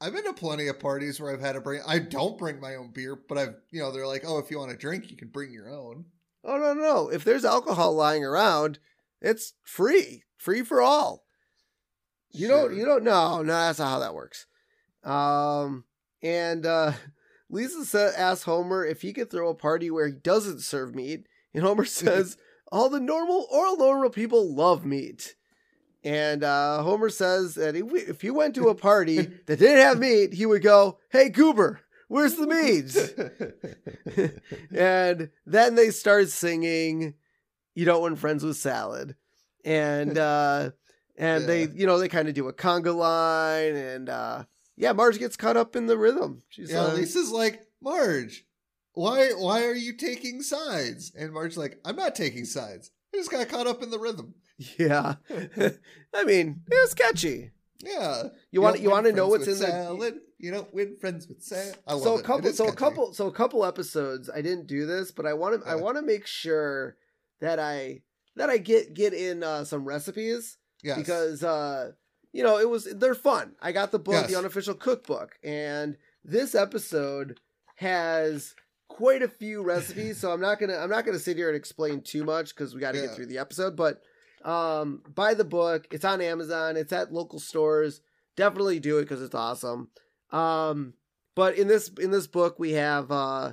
I've 0.00 0.12
been 0.12 0.24
to 0.24 0.34
plenty 0.34 0.68
of 0.68 0.78
parties 0.78 1.18
where 1.18 1.32
I've 1.32 1.40
had 1.40 1.52
to 1.52 1.60
bring. 1.62 1.80
I 1.86 1.98
don't 1.98 2.36
bring 2.38 2.60
my 2.60 2.74
own 2.74 2.90
beer, 2.92 3.16
but 3.16 3.38
I've 3.38 3.54
you 3.70 3.80
know 3.80 3.90
they're 3.90 4.06
like, 4.06 4.24
oh, 4.26 4.38
if 4.38 4.50
you 4.50 4.58
want 4.58 4.70
to 4.70 4.76
drink, 4.76 5.10
you 5.10 5.16
can 5.16 5.28
bring 5.28 5.50
your 5.52 5.70
own. 5.70 6.04
oh 6.44 6.58
no, 6.58 6.74
no, 6.74 6.80
no. 6.80 7.08
If 7.08 7.24
there's 7.24 7.44
alcohol 7.46 7.94
lying 7.94 8.22
around, 8.24 8.78
it's 9.22 9.54
free, 9.64 10.24
free 10.36 10.62
for 10.62 10.82
all. 10.82 11.24
You 12.32 12.48
don't, 12.48 12.76
you 12.76 12.84
don't 12.84 13.04
know. 13.04 13.40
No, 13.40 13.52
that's 13.54 13.78
not 13.78 13.88
how 13.88 13.98
that 14.00 14.14
works. 14.14 14.46
Um, 15.02 15.84
and 16.22 16.66
uh, 16.66 16.92
Lisa 17.48 17.84
sa- 17.86 18.12
asks 18.14 18.44
Homer 18.44 18.84
if 18.84 19.00
he 19.00 19.14
could 19.14 19.30
throw 19.30 19.48
a 19.48 19.54
party 19.54 19.90
where 19.90 20.06
he 20.08 20.12
doesn't 20.12 20.60
serve 20.60 20.94
meat, 20.94 21.26
and 21.54 21.62
Homer 21.64 21.84
says 21.86 22.36
all 22.70 22.90
the 22.90 23.00
normal, 23.00 23.46
all 23.50 23.78
normal 23.78 24.10
people 24.10 24.54
love 24.54 24.84
meat. 24.84 25.35
And 26.06 26.44
uh, 26.44 26.84
Homer 26.84 27.10
says 27.10 27.56
that 27.56 27.74
if, 27.74 27.82
we, 27.82 27.98
if 27.98 28.20
he 28.20 28.30
went 28.30 28.54
to 28.54 28.68
a 28.68 28.76
party 28.76 29.22
that 29.46 29.58
didn't 29.58 29.78
have 29.78 29.98
meat, 29.98 30.32
he 30.32 30.46
would 30.46 30.62
go, 30.62 30.98
"Hey 31.10 31.30
Goober, 31.30 31.80
where's 32.06 32.36
the 32.36 32.46
meat?" 32.46 34.30
and 34.70 35.30
then 35.44 35.74
they 35.74 35.90
start 35.90 36.28
singing 36.28 37.14
you 37.74 37.84
don't 37.84 38.00
want 38.00 38.18
friends 38.18 38.42
with 38.42 38.56
salad 38.56 39.14
and 39.64 40.16
uh 40.16 40.70
and 41.16 41.46
they 41.46 41.68
you 41.68 41.86
know 41.86 41.98
they 41.98 42.08
kind 42.08 42.28
of 42.28 42.34
do 42.34 42.48
a 42.48 42.52
conga 42.52 42.94
line 42.94 43.76
and 43.76 44.08
uh 44.08 44.44
yeah 44.76 44.92
marge 44.92 45.18
gets 45.18 45.36
caught 45.36 45.56
up 45.56 45.76
in 45.76 45.86
the 45.86 45.98
rhythm 45.98 46.42
she's 46.48 46.70
yeah, 46.70 46.82
like 46.82 46.94
Lisa's 46.94 47.30
like, 47.30 47.62
Marge, 47.80 48.44
why 48.94 49.30
why 49.32 49.64
are 49.64 49.74
you 49.74 49.92
taking 49.92 50.40
sides? 50.42 51.12
And 51.16 51.32
Marge's 51.32 51.58
like, 51.58 51.78
I'm 51.84 51.96
not 51.96 52.14
taking 52.14 52.44
sides. 52.44 52.90
I 53.14 53.18
just 53.18 53.30
got 53.30 53.48
caught 53.48 53.66
up 53.66 53.82
in 53.82 53.90
the 53.90 53.98
rhythm. 53.98 54.34
yeah 54.78 55.14
i 56.14 56.24
mean 56.24 56.62
it's 56.70 56.94
catchy 56.94 57.50
Yeah. 57.84 58.24
you 58.50 58.60
want 58.62 58.80
you 58.80 58.90
want 58.90 59.06
to 59.06 59.12
know 59.12 59.28
what's 59.28 59.46
in 59.46 59.58
the 59.58 59.66
salad. 59.66 60.14
You 60.38 60.50
don't 60.50 60.72
win 60.74 60.96
friends 61.00 61.26
with 61.28 61.42
salad. 61.42 61.76
I 61.86 61.98
so 61.98 62.14
it. 62.14 62.16
a 62.16 62.18
It 62.20 62.24
couple 62.24 62.52
so 62.52 62.68
a 62.68 62.72
couple 62.74 63.12
so 63.14 63.26
a 63.26 63.32
couple 63.32 63.64
episodes 63.64 64.28
i 64.34 64.40
didn't 64.42 64.66
do 64.66 64.86
this 64.86 65.10
but 65.12 65.26
i 65.26 65.32
want 65.34 65.62
to 65.62 65.68
i 65.68 65.74
want 65.74 65.96
to 65.96 66.02
make 66.02 66.26
sure 66.26 66.96
that 67.40 67.58
i 67.58 68.02
that 68.36 68.48
i 68.50 68.58
get 68.58 68.94
get 68.94 69.12
in 69.12 69.42
uh 69.42 69.64
some 69.64 69.84
recipes 69.84 70.58
Yes. 70.82 70.98
because 70.98 71.42
uh 71.42 71.92
you 72.32 72.42
know 72.42 72.58
it 72.58 72.68
was 72.68 72.84
they're 72.96 73.14
fun 73.14 73.54
i 73.62 73.72
got 73.72 73.92
the 73.92 73.98
book 73.98 74.14
Yes. 74.14 74.30
the 74.30 74.38
unofficial 74.38 74.74
cookbook 74.74 75.38
and 75.42 75.96
this 76.24 76.54
episode 76.54 77.40
has 77.76 78.54
quite 78.88 79.22
a 79.22 79.28
few 79.28 79.62
recipes 79.62 80.18
so 80.18 80.30
i'm 80.32 80.40
not 80.40 80.58
gonna 80.58 80.76
i'm 80.76 80.90
not 80.90 81.04
gonna 81.04 81.18
sit 81.18 81.36
here 81.36 81.48
and 81.48 81.56
explain 81.56 82.00
too 82.02 82.24
much 82.24 82.54
because 82.54 82.74
we 82.74 82.80
got 82.80 82.92
to 82.92 82.98
Yeah. 83.00 83.06
get 83.06 83.14
through 83.16 83.26
the 83.26 83.38
episode 83.38 83.74
but 83.76 84.00
um 84.46 85.02
buy 85.14 85.34
the 85.34 85.44
book. 85.44 85.86
It's 85.90 86.04
on 86.04 86.20
amazon. 86.20 86.76
It's 86.76 86.92
at 86.92 87.12
local 87.12 87.38
stores. 87.38 88.00
Definitely 88.36 88.80
do 88.80 88.98
it 88.98 89.02
because 89.02 89.22
it's 89.22 89.34
awesome. 89.34 89.88
Um 90.30 90.94
but 91.34 91.58
in 91.58 91.68
this 91.68 91.90
in 92.00 92.10
this 92.10 92.26
book 92.26 92.58
we 92.58 92.72
have 92.72 93.10
uh 93.10 93.52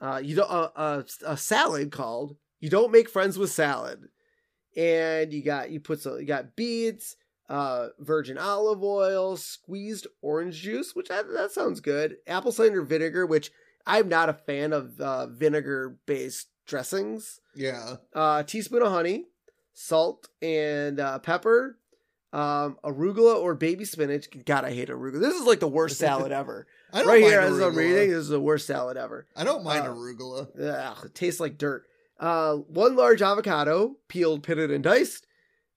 uh 0.00 0.20
you 0.22 0.36
don't 0.36 0.50
uh, 0.50 0.70
uh, 0.76 1.02
a 1.24 1.36
salad 1.36 1.92
called 1.92 2.36
you 2.60 2.68
don't 2.68 2.92
make 2.92 3.08
friends 3.08 3.38
with 3.38 3.50
salad. 3.50 4.08
And 4.76 5.32
you 5.32 5.42
got 5.42 5.70
you 5.70 5.80
put 5.80 6.00
some 6.00 6.18
you 6.18 6.26
got 6.26 6.56
beets 6.56 7.16
uh 7.48 7.88
virgin 7.98 8.38
olive 8.38 8.82
oil 8.82 9.36
squeezed 9.36 10.06
orange 10.22 10.60
juice 10.62 10.94
which 10.94 11.10
I, 11.10 11.22
that 11.22 11.50
sounds 11.50 11.80
good 11.80 12.16
apple 12.26 12.52
cider 12.52 12.82
vinegar 12.82 13.26
which 13.26 13.50
i'm 13.84 14.08
not 14.08 14.28
a 14.28 14.32
fan 14.32 14.72
of 14.72 15.00
uh, 15.00 15.26
vinegar 15.26 15.98
based 16.06 16.48
dressings. 16.66 17.40
Yeah. 17.56 17.96
uh 18.14 18.44
teaspoon 18.44 18.82
of 18.82 18.92
honey 18.92 19.26
salt 19.74 20.28
and 20.40 21.00
uh, 21.00 21.18
pepper 21.18 21.78
um 22.34 22.78
arugula 22.82 23.36
or 23.36 23.54
baby 23.54 23.84
spinach 23.84 24.26
god 24.46 24.64
i 24.64 24.72
hate 24.72 24.88
arugula 24.88 25.20
this 25.20 25.34
is 25.34 25.46
like 25.46 25.60
the 25.60 25.68
worst 25.68 25.98
salad 26.06 26.32
ever 26.32 26.66
I 26.92 26.98
don't 27.00 27.08
right 27.08 27.20
mind 27.20 27.32
here 27.32 27.40
as 27.40 27.52
i'm 27.52 27.72
arugula. 27.72 27.76
reading 27.76 28.08
this 28.10 28.18
is 28.18 28.28
the 28.28 28.40
worst 28.40 28.66
salad 28.66 28.96
ever 28.96 29.26
I 29.36 29.44
don't 29.44 29.62
mind 29.64 29.86
uh, 29.86 29.90
arugula. 29.90 30.48
Ugh, 30.58 31.04
it 31.06 31.14
tastes 31.14 31.40
like 31.40 31.58
dirt. 31.58 31.84
Uh, 32.20 32.54
one 32.54 32.94
large 32.94 33.20
avocado, 33.20 33.96
peeled, 34.08 34.44
pitted, 34.44 34.70
and 34.70 34.84
diced. 34.84 35.26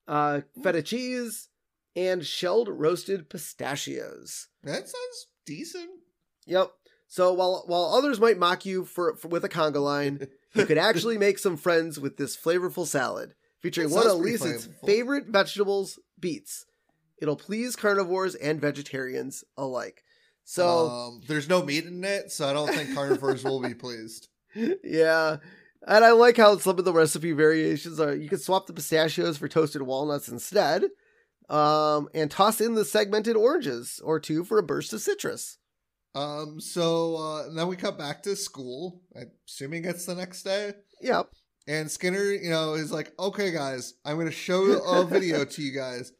Uh, 0.06 0.42
feta 0.62 0.80
cheese 0.82 1.48
and 1.96 2.24
shelled 2.24 2.68
roasted 2.68 3.28
pistachios. 3.28 4.46
That 4.62 4.88
sounds 4.88 5.26
decent. 5.44 5.90
Yep. 6.46 6.70
So 7.08 7.32
while 7.32 7.64
while 7.66 7.86
others 7.94 8.20
might 8.20 8.38
mock 8.38 8.64
you 8.64 8.84
for, 8.84 9.16
for 9.16 9.28
with 9.28 9.44
a 9.44 9.48
conga 9.48 9.82
line, 9.82 10.28
you 10.54 10.66
could 10.66 10.78
actually 10.88 11.18
make 11.18 11.38
some 11.38 11.56
friends 11.56 11.98
with 11.98 12.16
this 12.16 12.36
flavorful 12.36 12.86
salad, 12.86 13.34
featuring 13.66 13.90
one 13.90 14.06
of 14.06 14.18
Lisa's 14.18 14.68
favorite 14.84 15.26
vegetables, 15.26 15.98
beets. 16.20 16.66
It'll 17.18 17.36
please 17.36 17.74
carnivores 17.74 18.34
and 18.34 18.60
vegetarians 18.60 19.42
alike. 19.56 20.04
So 20.44 20.88
um, 20.88 21.20
there's 21.26 21.48
no 21.48 21.62
meat 21.64 21.84
in 21.84 22.04
it, 22.04 22.30
so 22.30 22.48
I 22.48 22.52
don't 22.52 22.72
think 22.72 22.94
carnivores 22.94 23.42
will 23.42 23.60
be 23.60 23.74
pleased. 23.74 24.28
yeah. 24.84 25.38
And 25.86 26.04
I 26.04 26.12
like 26.12 26.36
how 26.36 26.56
some 26.58 26.78
of 26.78 26.84
the 26.84 26.92
recipe 26.92 27.32
variations 27.32 27.98
are 27.98 28.14
you 28.14 28.28
can 28.28 28.38
swap 28.38 28.66
the 28.66 28.72
pistachios 28.72 29.38
for 29.38 29.48
toasted 29.48 29.82
walnuts 29.82 30.28
instead. 30.28 30.84
Um, 31.48 32.08
and 32.12 32.28
toss 32.28 32.60
in 32.60 32.74
the 32.74 32.84
segmented 32.84 33.36
oranges 33.36 34.00
or 34.02 34.18
two 34.18 34.42
for 34.42 34.58
a 34.58 34.64
burst 34.64 34.92
of 34.92 35.00
citrus. 35.00 35.58
Um, 36.14 36.60
so 36.60 37.16
uh, 37.16 37.54
then 37.54 37.68
we 37.68 37.76
cut 37.76 37.98
back 37.98 38.22
to 38.24 38.34
school. 38.34 39.02
I'm 39.14 39.30
assuming 39.46 39.84
it's 39.84 40.06
the 40.06 40.14
next 40.14 40.42
day. 40.42 40.74
Yep. 41.00 41.28
And 41.66 41.90
Skinner, 41.90 42.22
you 42.32 42.50
know, 42.50 42.74
is 42.74 42.92
like, 42.92 43.12
okay, 43.18 43.50
guys, 43.50 43.94
I'm 44.04 44.14
going 44.16 44.26
to 44.26 44.32
show 44.32 44.62
a 44.64 45.04
video 45.06 45.44
to 45.44 45.62
you 45.62 45.72
guys, 45.72 46.12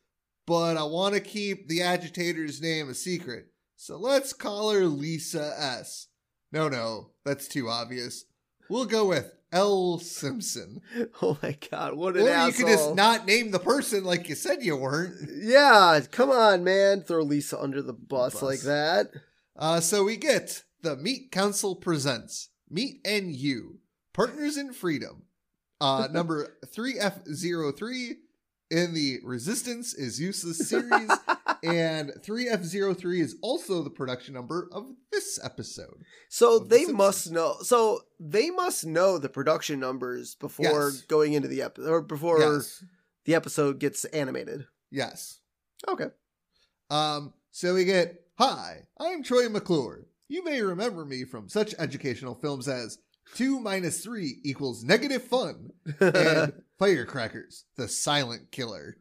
but 0.47 0.76
I 0.76 0.82
want 0.82 1.14
to 1.14 1.20
keep 1.20 1.68
the 1.68 1.82
agitator's 1.82 2.61
name 2.61 2.88
a 2.88 2.94
secret. 2.94 3.47
So 3.76 3.97
let's 3.97 4.32
call 4.32 4.72
her 4.72 4.86
Lisa 4.86 5.55
S. 5.59 6.09
No, 6.51 6.68
no, 6.68 7.11
that's 7.24 7.47
too 7.47 7.68
obvious. 7.68 8.24
We'll 8.68 8.86
go 8.86 9.05
with 9.07 9.32
L. 9.53 9.99
Simpson. 9.99 10.80
Oh 11.22 11.38
my 11.42 11.57
god, 11.70 11.94
what 11.94 12.16
an 12.16 12.22
Or 12.22 12.24
you 12.26 12.30
asshole. 12.30 12.66
could 12.66 12.72
just 12.72 12.94
not 12.94 13.26
name 13.26 13.51
the 13.53 13.59
person 13.61 14.03
like 14.05 14.28
you 14.28 14.34
said 14.34 14.62
you 14.62 14.76
weren't. 14.76 15.14
Yeah, 15.42 16.01
come 16.11 16.30
on, 16.30 16.64
man. 16.64 17.03
Throw 17.03 17.22
Lisa 17.22 17.61
under 17.61 17.80
the 17.82 17.92
bus, 17.92 18.34
Bus. 18.34 18.42
like 18.42 18.61
that. 18.62 19.11
Uh, 19.55 19.80
so 19.80 20.03
we 20.05 20.16
get 20.16 20.64
the 20.82 20.97
Meat 20.97 21.30
Council 21.30 21.76
presents 21.76 22.49
Meat 22.68 23.01
and 23.05 23.30
You, 23.30 23.78
Partners 24.12 24.57
in 24.57 24.72
Freedom. 24.72 25.22
Uh, 25.81 26.09
number 26.11 26.57
3F03 26.66 28.12
in 28.70 28.95
the 28.95 29.18
Resistance 29.22 29.95
is 29.95 30.20
Useless 30.20 30.68
series. 30.68 31.11
and 31.62 32.12
3F03 32.22 33.20
is 33.20 33.37
also 33.43 33.83
the 33.83 33.91
production 33.91 34.35
number 34.35 34.68
of 34.72 34.87
this 35.12 35.39
episode. 35.43 36.03
So 36.29 36.57
Of 36.57 36.68
The 36.68 36.77
they 36.87 36.93
must 36.93 37.31
know. 37.31 37.57
So 37.62 38.01
they 38.18 38.51
must 38.51 38.85
know 38.87 39.18
the 39.18 39.29
production 39.29 39.79
numbers 39.81 40.35
before 40.35 40.64
Yes. 40.91 41.03
going 41.03 41.33
into 41.35 41.49
the 41.49 41.62
episode, 41.62 41.89
or 41.91 42.03
before 42.03 42.41
Yes. 42.41 42.85
the 43.24 43.35
episode 43.35 43.79
gets 43.79 44.05
animated. 44.07 44.66
Yes. 44.91 45.41
Okay. 45.89 46.07
Um, 46.91 47.33
so 47.51 47.74
we 47.74 47.85
get 47.85 48.22
Hi, 48.39 48.83
I'm 49.01 49.22
Troy 49.22 49.49
McClure. 49.49 50.07
You 50.29 50.45
may 50.45 50.61
remember 50.61 51.05
me 51.07 51.24
from 51.24 51.49
such 51.49 51.74
educational 51.79 52.35
films 52.35 52.68
as 52.68 52.99
2 53.35 53.61
minus 53.61 54.03
3 54.03 54.41
equals 54.45 54.85
negative 54.85 55.22
fun 55.22 55.72
and 56.01 56.53
Firecrackers, 56.79 57.64
the 57.77 57.89
Silent 57.89 58.51
Killer. 58.51 58.97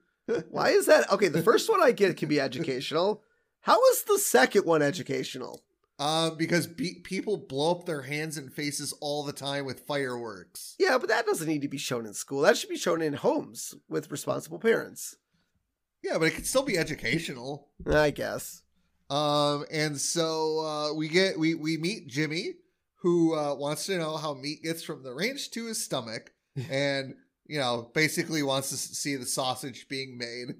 Why 0.49 0.69
is 0.69 0.87
that? 0.87 1.11
Okay, 1.11 1.27
the 1.27 1.43
first 1.43 1.69
one 1.69 1.81
I 1.83 1.91
get 1.91 2.17
can 2.17 2.27
be 2.27 2.39
educational. 2.39 3.21
How 3.61 3.79
is 3.91 4.03
the 4.03 4.17
second 4.17 4.65
one 4.65 4.81
educational? 4.81 5.63
Um, 5.97 6.35
because 6.35 6.67
be- 6.67 6.99
people 7.03 7.37
blow 7.37 7.71
up 7.71 7.85
their 7.85 8.01
hands 8.01 8.37
and 8.37 8.51
faces 8.51 8.93
all 8.99 9.23
the 9.23 9.31
time 9.31 9.65
with 9.65 9.81
fireworks. 9.87 10.75
Yeah, 10.77 10.97
but 10.97 11.09
that 11.09 11.25
doesn't 11.25 11.47
need 11.47 11.61
to 11.61 11.67
be 11.69 11.77
shown 11.77 12.05
in 12.05 12.13
school. 12.13 12.41
That 12.41 12.57
should 12.57 12.69
be 12.69 12.77
shown 12.77 13.01
in 13.01 13.13
homes 13.13 13.73
with 13.87 14.11
responsible 14.11 14.59
parents. 14.59 15.15
Yeah, 16.03 16.17
but 16.17 16.25
it 16.25 16.31
could 16.31 16.45
still 16.47 16.63
be 16.63 16.77
educational. 16.77 17.69
I 17.89 18.11
guess. 18.11 18.61
Um, 19.09 19.65
and 19.71 19.97
so 19.99 20.59
uh, 20.59 20.93
we 20.93 21.07
get 21.07 21.39
we 21.39 21.53
we 21.55 21.77
meet 21.77 22.07
Jimmy, 22.07 22.55
who 23.05 23.35
uh, 23.35 23.53
wants 23.53 23.85
to 23.85 23.99
know 23.99 24.17
how 24.17 24.33
meat 24.33 24.63
gets 24.63 24.81
from 24.81 25.03
the 25.03 25.13
range 25.13 25.51
to 25.51 25.67
his 25.67 25.83
stomach, 25.83 26.33
and 26.71 27.13
you 27.45 27.59
know 27.59 27.91
basically 27.93 28.41
wants 28.41 28.71
to 28.71 28.77
see 28.77 29.15
the 29.15 29.27
sausage 29.27 29.87
being 29.87 30.17
made. 30.17 30.55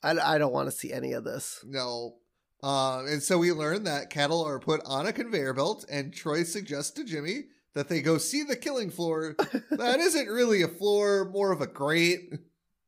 I, 0.00 0.34
I 0.34 0.38
don't 0.38 0.52
want 0.52 0.70
to 0.70 0.76
see 0.76 0.92
any 0.92 1.12
of 1.12 1.24
this. 1.24 1.58
No. 1.66 2.18
Um, 2.62 3.08
and 3.08 3.20
so 3.20 3.38
we 3.38 3.50
learn 3.50 3.82
that 3.84 4.10
cattle 4.10 4.44
are 4.44 4.60
put 4.60 4.80
on 4.86 5.08
a 5.08 5.12
conveyor 5.12 5.54
belt, 5.54 5.84
and 5.90 6.14
Troy 6.14 6.44
suggests 6.44 6.92
to 6.92 7.04
Jimmy 7.04 7.46
that 7.74 7.88
they 7.88 8.00
go 8.00 8.16
see 8.16 8.44
the 8.44 8.54
killing 8.54 8.90
floor. 8.90 9.34
that 9.72 9.98
isn't 9.98 10.28
really 10.28 10.62
a 10.62 10.68
floor, 10.68 11.28
more 11.32 11.50
of 11.50 11.60
a 11.60 11.66
grate. 11.66 12.32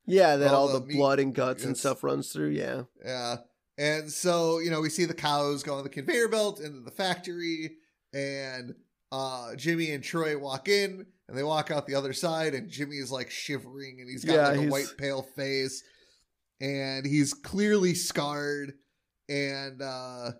Yeah, 0.05 0.37
that 0.37 0.53
All 0.53 0.69
all 0.69 0.79
the 0.79 0.85
meat 0.85 0.95
blood 0.95 1.19
and 1.19 1.35
guts 1.35 1.65
and 1.65 1.77
stuff 1.77 2.01
runs 2.01 2.31
through. 2.31 2.51
Yeah. 2.51 2.83
Yeah. 3.03 3.37
And 3.77 4.09
so, 4.09 4.59
you 4.59 4.71
know, 4.71 4.79
we 4.79 4.89
see 4.89 5.03
the 5.03 5.13
cows 5.13 5.63
go 5.63 5.75
on 5.75 5.83
the 5.83 5.89
conveyor 5.89 6.29
belt 6.29 6.61
into 6.61 6.79
the 6.79 6.91
factory, 6.91 7.71
and 8.13 8.75
uh, 9.11 9.55
Jimmy 9.55 9.91
and 9.91 10.03
Troy 10.03 10.37
walk 10.37 10.67
in, 10.69 11.05
And 11.27 11.37
they 11.37 11.43
walk 11.43 11.71
out 11.71 11.87
the 11.87 11.95
other 11.95 12.13
side, 12.13 12.53
and 12.53 12.69
Jimmy 12.69 12.97
is 12.97 13.11
like 13.11 13.29
shivering, 13.29 13.99
and 14.01 14.09
he's 14.09 14.25
got 14.25 14.33
Yeah, 14.33 14.47
like 14.49 14.57
a 14.57 14.59
he's- 14.61 14.71
white 14.71 14.97
pale 14.97 15.21
face, 15.21 15.83
and 16.59 17.05
he's 17.05 17.33
clearly 17.33 17.93
scarred. 17.93 18.73
And 19.29 19.81
uh, 19.81 20.31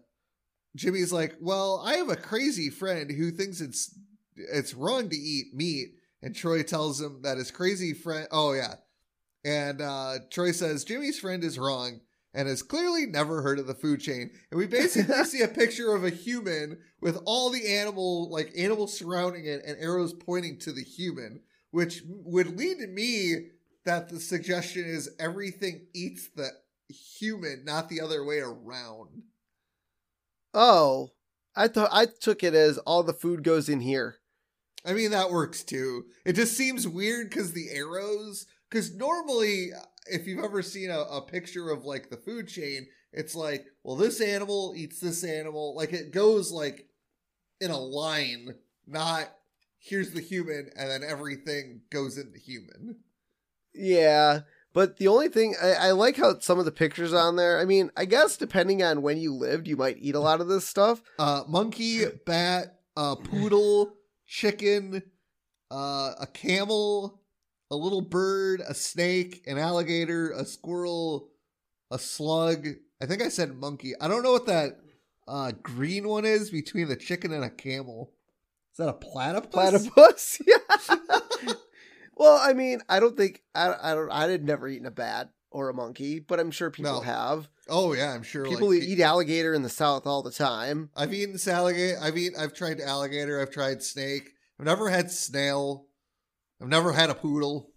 Jimmy's 0.76 1.14
like, 1.14 1.36
"Well, 1.40 1.82
I 1.86 1.96
have 1.96 2.10
a 2.10 2.16
crazy 2.18 2.70
friend 2.70 3.10
who 3.12 3.32
thinks 3.32 3.62
it's 3.62 3.96
it's 4.36 4.74
wrong 4.74 5.10
to 5.10 5.16
eat 5.16 5.54
meat." 5.54 5.94
And 6.22 6.36
Troy 6.36 6.62
tells 6.64 7.00
him 7.02 7.22
that 7.24 7.38
his 7.38 7.52
crazy 7.52 7.94
friend. 7.94 8.28
Oh 8.32 8.52
yeah, 8.54 8.76
and 9.46 9.82
uh, 9.82 10.20
Troy 10.30 10.52
says 10.52 10.84
Jimmy's 10.84 11.20
friend 11.20 11.44
is 11.44 11.58
wrong 11.58 12.02
and 12.34 12.48
has 12.48 12.64
clearly 12.64 13.06
never 13.06 13.42
heard 13.42 13.60
of 13.60 13.68
the 13.68 13.74
food 13.74 14.00
chain. 14.00 14.32
And 14.50 14.58
we 14.58 14.68
basically 14.68 15.14
see 15.26 15.42
a 15.42 15.48
picture 15.48 15.94
of 15.94 16.04
a 16.04 16.10
human 16.10 16.80
with 17.02 17.22
all 17.26 17.50
the 17.50 17.76
animal, 17.76 18.30
like 18.30 18.52
animals 18.58 18.98
surrounding 18.98 19.46
it 19.46 19.64
and 19.66 19.78
arrows 19.80 20.14
pointing 20.14 20.60
to 20.60 20.72
the 20.72 20.84
human, 20.84 21.42
which 21.72 22.04
would 22.08 22.58
lead 22.58 22.80
to 22.80 22.88
me 22.88 23.48
that 23.86 24.10
the 24.10 24.20
suggestion 24.20 24.86
is 24.86 25.16
everything 25.20 25.88
eats 25.94 26.30
the 26.36 26.50
human, 26.90 27.66
not 27.66 27.90
the 27.90 28.02
other 28.02 28.24
way 28.24 28.40
around. 28.40 29.24
Oh, 30.54 31.12
I 31.56 31.68
thought 31.68 31.90
I 31.92 32.06
took 32.06 32.44
it 32.44 32.54
as 32.54 32.78
all 32.80 33.04
the 33.04 33.14
food 33.14 33.44
goes 33.44 33.70
in 33.70 33.82
here. 33.82 34.18
I 34.86 34.94
mean, 34.94 35.12
that 35.12 35.30
works 35.30 35.64
too. 35.64 36.06
It 36.26 36.34
just 36.34 36.58
seems 36.58 36.88
weird 36.88 37.30
because 37.30 37.54
the 37.54 37.70
arrows, 37.72 38.48
because 38.70 38.94
normally, 38.96 39.70
if 40.08 40.28
you've 40.28 40.44
ever 40.44 40.62
seen 40.62 40.90
a, 40.90 41.00
a 41.00 41.22
picture 41.22 41.70
of 41.70 41.86
like 41.86 42.10
the 42.10 42.18
food 42.18 42.48
chain, 42.48 42.88
it's 43.14 43.36
like, 43.36 43.66
well, 43.84 43.96
this 43.96 44.22
animal 44.22 44.74
eats 44.76 45.00
this 45.00 45.24
animal. 45.24 45.76
Like 45.76 45.94
it 45.94 46.12
goes 46.12 46.52
like 46.52 46.88
in 47.60 47.72
a 47.72 47.80
line, 47.80 48.56
not 48.88 49.30
here's 49.78 50.12
the 50.12 50.22
human 50.22 50.70
and 50.76 50.90
then 50.90 51.04
everything 51.04 51.82
goes 51.90 52.18
into 52.18 52.38
human. 52.38 52.98
Yeah, 53.74 54.42
but 54.74 54.98
the 54.98 55.08
only 55.08 55.28
thing 55.28 55.56
I, 55.62 55.74
I 55.74 55.92
like 55.92 56.18
how 56.18 56.40
some 56.40 56.60
of 56.60 56.66
the 56.66 56.72
pictures 56.72 57.14
on 57.14 57.36
there. 57.36 57.60
I 57.60 57.66
mean, 57.66 57.90
I 57.98 58.06
guess 58.06 58.38
depending 58.38 58.84
on 58.84 59.02
when 59.02 59.18
you 59.18 59.34
lived, 59.34 59.68
you 59.68 59.76
might 59.76 59.98
eat 60.00 60.16
a 60.16 60.20
lot 60.20 60.42
of 60.42 60.48
this 60.48 60.68
stuff. 60.68 61.02
Uh, 61.18 61.44
monkey, 61.48 62.06
bat, 62.26 62.80
uh, 62.96 63.16
poodle, 63.16 63.94
chicken, 64.28 65.02
uh, 65.72 66.12
a 66.20 66.28
camel, 66.34 67.21
a 67.72 67.76
little 67.76 68.02
bird, 68.02 68.62
a 68.68 68.76
snake, 68.76 69.44
an 69.48 69.58
alligator, 69.58 70.32
a 70.32 70.46
squirrel, 70.46 71.30
a 71.90 71.98
slug. 71.98 72.68
I 73.02 73.06
think 73.06 73.24
I 73.24 73.30
said 73.30 73.56
monkey. 73.56 73.94
I 74.00 74.10
don't 74.10 74.24
know 74.24 74.34
what 74.34 74.46
that 74.48 74.78
uh, 75.28 75.54
green 75.64 76.08
one 76.08 76.26
is 76.26 76.52
between 76.52 76.90
the 76.90 76.98
chicken 76.98 77.32
and 77.32 77.46
a 77.46 77.50
camel. 77.50 78.12
Is 78.74 78.78
that 78.78 78.90
a 78.90 78.94
platypus? 78.94 79.88
Platypus. 79.90 80.42
Yeah. 80.48 81.20
well, 82.16 82.38
I 82.42 82.54
mean, 82.54 82.82
I 82.90 83.00
don't 83.00 83.16
think 83.16 83.42
I, 83.56 83.74
I 83.82 83.96
don't 83.96 84.12
I 84.12 84.30
had 84.30 84.44
never 84.44 84.68
eaten 84.68 84.86
a 84.86 84.92
bat 84.92 85.32
or 85.50 85.70
a 85.70 85.74
monkey, 85.74 86.20
but 86.20 86.40
I'm 86.40 86.52
sure 86.52 86.72
people 86.72 86.94
No. 86.94 87.02
have. 87.02 87.48
Oh 87.70 87.94
yeah, 87.94 88.14
I'm 88.14 88.24
sure. 88.24 88.46
People 88.46 88.74
like, 88.74 88.84
eat 88.84 89.00
alligator 89.00 89.54
in 89.54 89.62
the 89.62 89.70
South 89.70 90.06
all 90.06 90.24
the 90.24 90.32
time. 90.32 90.90
I've 90.96 91.14
eaten 91.14 91.38
alligator. 91.48 91.98
I've 92.02 92.18
eaten. 92.18 92.40
I've 92.40 92.54
tried 92.54 92.82
alligator. 92.82 93.42
I've 93.42 93.52
tried 93.52 93.82
snake. 93.82 94.32
I've 94.60 94.66
never 94.66 94.90
had 94.90 95.10
snail. 95.12 95.88
I've 96.62 96.68
never 96.70 96.92
had 96.94 97.10
a 97.10 97.16
poodle. 97.16 97.72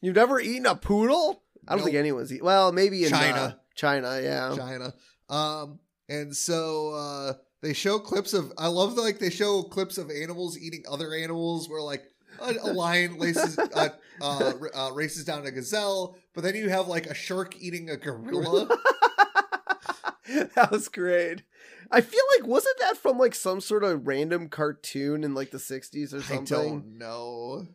You've 0.00 0.16
never 0.16 0.40
eaten 0.40 0.66
a 0.66 0.74
poodle? 0.74 1.42
I 1.66 1.72
don't 1.72 1.78
Nope. 1.78 1.84
think 1.86 1.96
anyone's 1.96 2.32
eat. 2.32 2.42
Well, 2.42 2.72
maybe 2.72 3.04
in 3.04 3.10
China. 3.10 3.36
uh, 3.38 3.52
China, 3.74 4.20
yeah. 4.22 4.54
China. 4.56 4.92
Um, 5.30 5.78
and 6.08 6.36
so 6.36 6.90
uh, 6.94 7.32
they 7.62 7.72
show 7.72 7.98
clips 7.98 8.34
of. 8.34 8.52
I 8.58 8.66
love 8.66 8.94
like 8.94 9.18
they 9.18 9.30
show 9.30 9.62
clips 9.62 9.96
of 9.96 10.10
animals 10.10 10.58
eating 10.58 10.82
other 10.90 11.14
animals, 11.14 11.68
where 11.70 11.80
like 11.80 12.04
a, 12.40 12.54
a 12.62 12.72
lion 12.72 13.18
laces 13.18 13.58
uh, 13.58 13.88
uh, 14.20 14.52
uh, 14.74 14.90
races 14.92 15.24
down 15.24 15.46
a 15.46 15.50
gazelle, 15.50 16.16
but 16.34 16.44
then 16.44 16.54
you 16.54 16.68
have 16.68 16.88
like 16.88 17.06
a 17.06 17.14
shark 17.14 17.56
eating 17.58 17.88
a 17.88 17.96
gorilla. 17.96 18.68
that 20.54 20.68
was 20.70 20.88
great. 20.88 21.42
I 21.90 22.00
feel 22.00 22.22
like 22.36 22.46
wasn't 22.46 22.78
that 22.80 22.96
from 22.96 23.18
like 23.18 23.34
some 23.34 23.60
sort 23.60 23.84
of 23.84 24.06
random 24.06 24.48
cartoon 24.48 25.22
in 25.22 25.34
like 25.34 25.50
the 25.50 25.58
60s 25.58 26.12
or 26.12 26.20
something? 26.22 26.56
I 26.58 26.62
don't 26.68 26.98
know. 26.98 27.66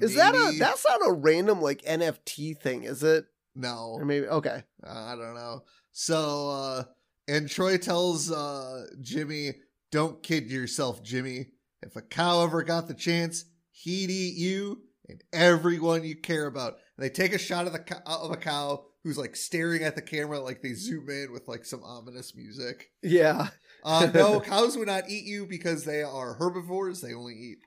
Is 0.00 0.16
that 0.16 0.34
a 0.34 0.56
that's 0.58 0.84
not 0.88 1.00
a 1.06 1.12
random 1.12 1.60
like 1.60 1.82
NFT 1.82 2.58
thing, 2.58 2.84
is 2.84 3.02
it? 3.02 3.26
no? 3.56 3.96
Or 3.98 4.04
maybe 4.04 4.26
okay. 4.26 4.62
I 4.84 5.16
don't 5.16 5.34
know. 5.34 5.62
So, 5.92 6.50
uh, 6.50 6.84
and 7.26 7.48
Troy 7.48 7.78
tells 7.78 8.30
uh, 8.30 8.86
Jimmy, 9.00 9.54
"Don't 9.90 10.22
kid 10.22 10.50
yourself, 10.50 11.02
Jimmy. 11.02 11.46
If 11.82 11.96
a 11.96 12.02
cow 12.02 12.44
ever 12.44 12.62
got 12.62 12.88
the 12.88 12.94
chance, 12.94 13.44
he'd 13.72 14.10
eat 14.10 14.36
you 14.36 14.82
and 15.08 15.22
everyone 15.32 16.04
you 16.04 16.16
care 16.16 16.46
about." 16.46 16.74
And 16.96 17.04
they 17.04 17.10
take 17.10 17.32
a 17.32 17.38
shot 17.38 17.66
of 17.66 17.72
the 17.72 17.80
cow, 17.80 18.00
of 18.06 18.30
a 18.30 18.36
cow 18.36 18.84
who's 19.02 19.18
like 19.18 19.36
staring 19.36 19.82
at 19.82 19.96
the 19.96 20.02
camera, 20.02 20.38
like 20.40 20.62
they 20.62 20.74
zoom 20.74 21.08
in 21.08 21.32
with 21.32 21.48
like 21.48 21.64
some 21.64 21.82
ominous 21.82 22.34
music. 22.36 22.90
Yeah. 23.02 23.48
Uh, 23.82 24.10
no, 24.12 24.40
cows 24.44 24.76
would 24.76 24.88
not 24.88 25.08
eat 25.08 25.24
you 25.24 25.46
because 25.46 25.84
they 25.84 26.02
are 26.02 26.34
herbivores. 26.34 27.00
They 27.00 27.14
only 27.14 27.34
eat 27.34 27.58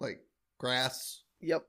like 0.00 0.20
grass. 0.58 1.22
Yep. 1.40 1.66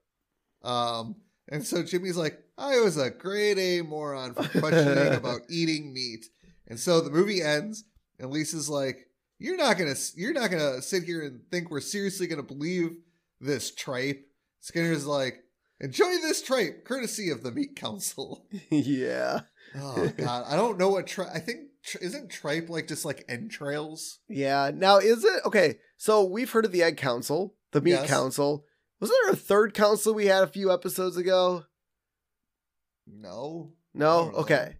Um, 0.66 1.16
and 1.50 1.66
so 1.66 1.84
Jimmy's 1.84 2.18
like, 2.18 2.40
I 2.58 2.80
was 2.80 2.98
a 2.98 3.10
grade 3.12 3.60
A 3.60 3.82
moron 3.82 4.34
for 4.34 4.60
questioning 4.60 5.14
about 5.18 5.42
eating 5.50 5.94
meat. 5.94 6.26
And 6.68 6.80
so 6.80 7.02
the 7.02 7.12
movie 7.12 7.42
ends, 7.42 7.84
and 8.20 8.32
Lisa's 8.32 8.68
like, 8.70 8.98
"You're 9.38 9.58
not 9.58 9.78
gonna, 9.78 9.94
you're 10.16 10.34
not 10.34 10.50
gonna 10.50 10.82
sit 10.82 11.04
here 11.04 11.22
and 11.22 11.42
think 11.52 11.70
we're 11.70 11.82
seriously 11.82 12.26
gonna 12.28 12.42
believe 12.44 12.96
this 13.40 13.74
tripe." 13.76 14.26
Skinner's 14.62 15.06
like, 15.06 15.44
"Enjoy 15.80 16.16
this 16.24 16.42
tripe, 16.42 16.84
courtesy 16.86 17.30
of 17.30 17.44
the 17.44 17.52
Meat 17.52 17.76
Council." 17.76 18.48
yeah. 18.72 19.42
Oh 19.76 20.12
God, 20.18 20.46
I 20.48 20.56
don't 20.56 20.80
know 20.80 20.90
what 20.90 21.06
tripe. 21.06 21.30
I 21.34 21.40
think 21.40 21.68
isn't 22.02 22.32
tripe 22.32 22.68
like 22.70 22.88
just 22.88 23.06
like 23.06 23.24
entrails? 23.30 24.20
Yeah. 24.28 24.72
Now 24.74 24.98
is 24.98 25.24
it 25.24 25.42
okay, 25.46 25.76
so 25.98 26.24
we've 26.24 26.50
heard 26.50 26.66
of 26.66 26.72
the 26.72 26.82
Egg 26.82 26.98
Council, 26.98 27.54
the 27.74 27.82
Meat 27.82 27.92
Yes. 27.92 28.10
Council. 28.10 28.66
Was 29.00 29.10
there 29.10 29.32
a 29.32 29.36
third 29.36 29.74
council 29.74 30.14
we 30.14 30.28
had 30.28 30.44
a 30.44 30.48
few 30.48 30.72
episodes 30.72 31.18
ago? 31.18 31.66
No, 33.08 33.74
No? 33.94 34.32
Okay. 34.36 34.78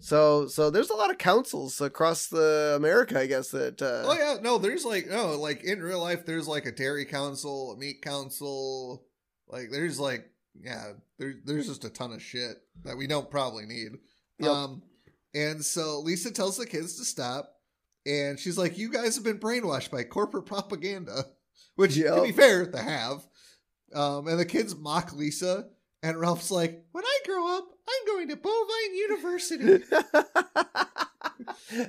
So 0.00 0.48
so 0.48 0.70
there's 0.70 0.90
a 0.90 0.94
lot 0.96 1.10
of 1.10 1.18
councils 1.18 1.80
across 1.80 2.26
the 2.26 2.74
America, 2.76 3.20
I 3.20 3.26
guess 3.26 3.50
that 3.50 3.80
uh 3.80 4.02
Oh 4.06 4.14
yeah, 4.14 4.38
no, 4.40 4.58
there's 4.58 4.84
like 4.84 5.06
no, 5.08 5.36
like 5.38 5.62
in 5.64 5.80
real 5.80 6.00
life 6.00 6.24
there's 6.26 6.48
like 6.48 6.66
a 6.66 6.72
dairy 6.72 7.04
council, 7.04 7.72
a 7.72 7.76
meat 7.76 8.02
council, 8.02 9.04
like 9.46 9.70
there's 9.70 10.00
like 10.00 10.28
yeah, 10.60 10.92
there's 11.18 11.36
there's 11.44 11.66
just 11.68 11.84
a 11.84 11.90
ton 11.90 12.12
of 12.12 12.22
shit 12.22 12.56
that 12.84 12.96
we 12.96 13.06
don't 13.06 13.30
probably 13.30 13.66
need. 13.66 13.92
Yep. 14.38 14.50
Um 14.50 14.82
and 15.34 15.64
so 15.64 16.00
Lisa 16.00 16.30
tells 16.30 16.56
the 16.56 16.66
kids 16.66 16.96
to 16.96 17.04
stop 17.04 17.54
and 18.04 18.38
she's 18.38 18.58
like, 18.58 18.78
You 18.78 18.90
guys 18.90 19.14
have 19.14 19.24
been 19.24 19.38
brainwashed 19.38 19.90
by 19.90 20.04
corporate 20.04 20.46
propaganda. 20.46 21.26
Which 21.76 21.94
to 21.94 22.22
be 22.22 22.32
fair, 22.32 22.66
they 22.66 22.82
have. 22.82 23.26
Um 23.94 24.28
and 24.28 24.38
the 24.38 24.44
kids 24.44 24.76
mock 24.76 25.12
Lisa 25.12 25.66
and 26.02 26.20
Ralph's 26.20 26.50
like, 26.50 26.84
When 26.92 27.04
I 27.04 27.18
grow 27.24 27.56
up, 27.56 27.64
I'm 27.88 28.06
going 28.06 28.28
to 28.28 28.36
Bovine 28.36 28.94
University. 28.94 29.84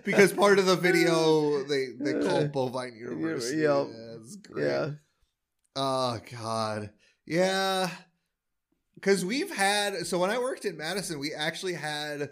because 0.05 0.33
part 0.33 0.59
of 0.59 0.65
the 0.65 0.75
video 0.75 1.63
they 1.63 1.87
they 1.99 2.25
call 2.25 2.47
bovine 2.47 2.95
university. 2.95 3.61
Yep. 3.61 3.87
Yeah, 3.89 4.15
it's 4.21 4.35
great. 4.37 4.65
yeah. 4.65 4.89
Oh 5.75 6.19
god. 6.31 6.91
Yeah. 7.25 7.89
Cause 9.01 9.25
we've 9.25 9.53
had 9.53 10.05
so 10.07 10.19
when 10.19 10.29
I 10.29 10.39
worked 10.39 10.65
in 10.65 10.77
Madison, 10.77 11.19
we 11.19 11.33
actually 11.33 11.73
had 11.73 12.29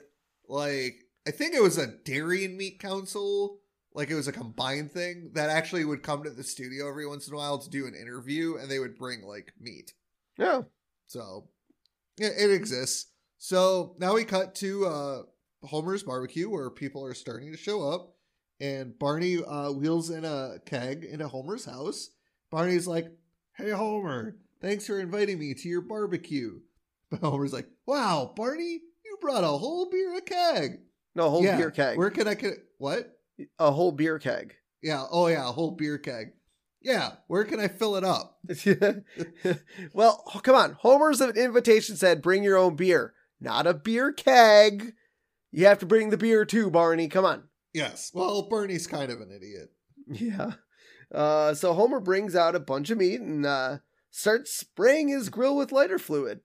like 0.48 0.96
I 1.28 1.32
think 1.32 1.54
it 1.54 1.62
was 1.62 1.78
a 1.78 1.88
dairy 1.88 2.46
and 2.46 2.58
meat 2.58 2.80
council. 2.80 3.60
Like 3.94 4.10
it 4.10 4.16
was 4.16 4.28
a 4.28 4.34
combined 4.34 4.92
thing 4.92 5.32
that 5.34 5.50
actually 5.50 5.84
would 5.84 6.04
come 6.04 6.24
to 6.24 6.30
the 6.30 6.44
studio 6.44 6.88
every 6.88 7.06
once 7.06 7.28
in 7.28 7.34
a 7.34 7.38
while 7.38 7.58
to 7.58 7.70
do 7.70 7.88
an 7.88 7.96
interview 7.96 8.56
and 8.56 8.70
they 8.70 8.80
would 8.80 8.98
bring 8.98 9.22
like 9.24 9.54
meat. 9.60 9.94
Yeah. 10.38 10.62
So 11.08 11.50
yeah, 12.18 12.30
it 12.38 12.52
exists. 12.52 13.12
So 13.38 13.96
now 14.00 14.14
we 14.14 14.24
cut 14.24 14.56
to 14.56 14.86
uh 14.86 15.22
Homer's 15.64 16.04
barbecue 16.04 16.50
where 16.50 16.70
people 16.70 17.06
are 17.06 17.14
starting 17.14 17.52
to 17.52 17.58
show 17.58 17.88
up 17.90 18.16
and 18.60 18.98
Barney 18.98 19.44
uh 19.44 19.72
wheels 19.72 20.10
in 20.10 20.24
a 20.24 20.58
keg 20.66 21.04
into 21.04 21.28
Homer's 21.28 21.66
house. 21.66 22.12
Barney's 22.50 22.88
like, 22.88 23.12
"Hey 23.54 23.72
Homer, 23.72 24.38
thanks 24.62 24.88
for 24.88 25.00
inviting 25.00 25.40
me 25.40 25.54
to 25.54 25.70
your 25.70 25.82
barbecue." 25.82 26.60
But 27.10 27.22
Homer's 27.22 27.52
like, 27.52 27.68
"Wow, 27.86 28.34
Barney, 28.38 28.80
you 29.04 29.18
brought 29.20 29.44
a 29.44 29.48
whole 29.48 29.90
beer 29.90 30.16
a 30.16 30.22
keg." 30.22 30.80
No, 31.14 31.28
a 31.28 31.30
whole 31.30 31.44
yeah, 31.44 31.58
beer 31.58 31.72
keg. 31.72 31.98
Where 31.98 32.10
can 32.10 32.28
I 32.28 32.36
get 32.36 32.54
what? 32.78 33.21
A 33.60 33.72
whole 33.72 33.92
beer 33.92 34.20
keg. 34.20 34.56
Yeah, 34.82 35.06
oh 35.12 35.28
yeah, 35.28 35.48
a 35.48 35.52
whole 35.52 35.72
beer 35.72 35.98
keg. 35.98 36.34
Yeah, 36.82 37.12
where 37.28 37.44
can 37.44 37.60
I 37.60 37.68
fill 37.68 37.96
it 37.96 38.04
up? 38.04 38.40
well, 39.94 40.24
oh, 40.34 40.40
come 40.40 40.56
on. 40.56 40.78
Homer's 40.80 41.22
invitation 41.22 41.96
said 41.96 42.22
bring 42.22 42.44
your 42.44 42.58
own 42.58 42.76
beer, 42.76 43.14
not 43.40 43.68
a 43.68 43.74
beer 43.74 44.12
keg. 44.12 44.94
You 45.52 45.66
have 45.66 45.80
to 45.80 45.86
bring 45.86 46.10
the 46.10 46.18
beer 46.18 46.46
too, 46.46 46.72
Barney. 46.72 47.08
Come 47.08 47.26
on. 47.26 47.44
Yes. 47.74 48.12
Well, 48.14 48.48
Barney's 48.50 48.88
kind 48.88 49.12
of 49.12 49.22
an 49.22 49.32
idiot. 49.32 49.72
Yeah. 50.08 50.54
Uh, 51.14 51.54
so 51.54 51.74
Homer 51.74 52.00
brings 52.00 52.36
out 52.36 52.56
a 52.56 52.60
bunch 52.60 52.90
of 52.90 52.98
meat 52.98 53.20
and 53.20 53.46
uh, 53.46 53.78
starts 54.10 54.54
spraying 54.56 55.10
his 55.10 55.30
grill 55.30 55.56
with 55.56 55.72
lighter 55.72 56.00
fluid. 56.00 56.42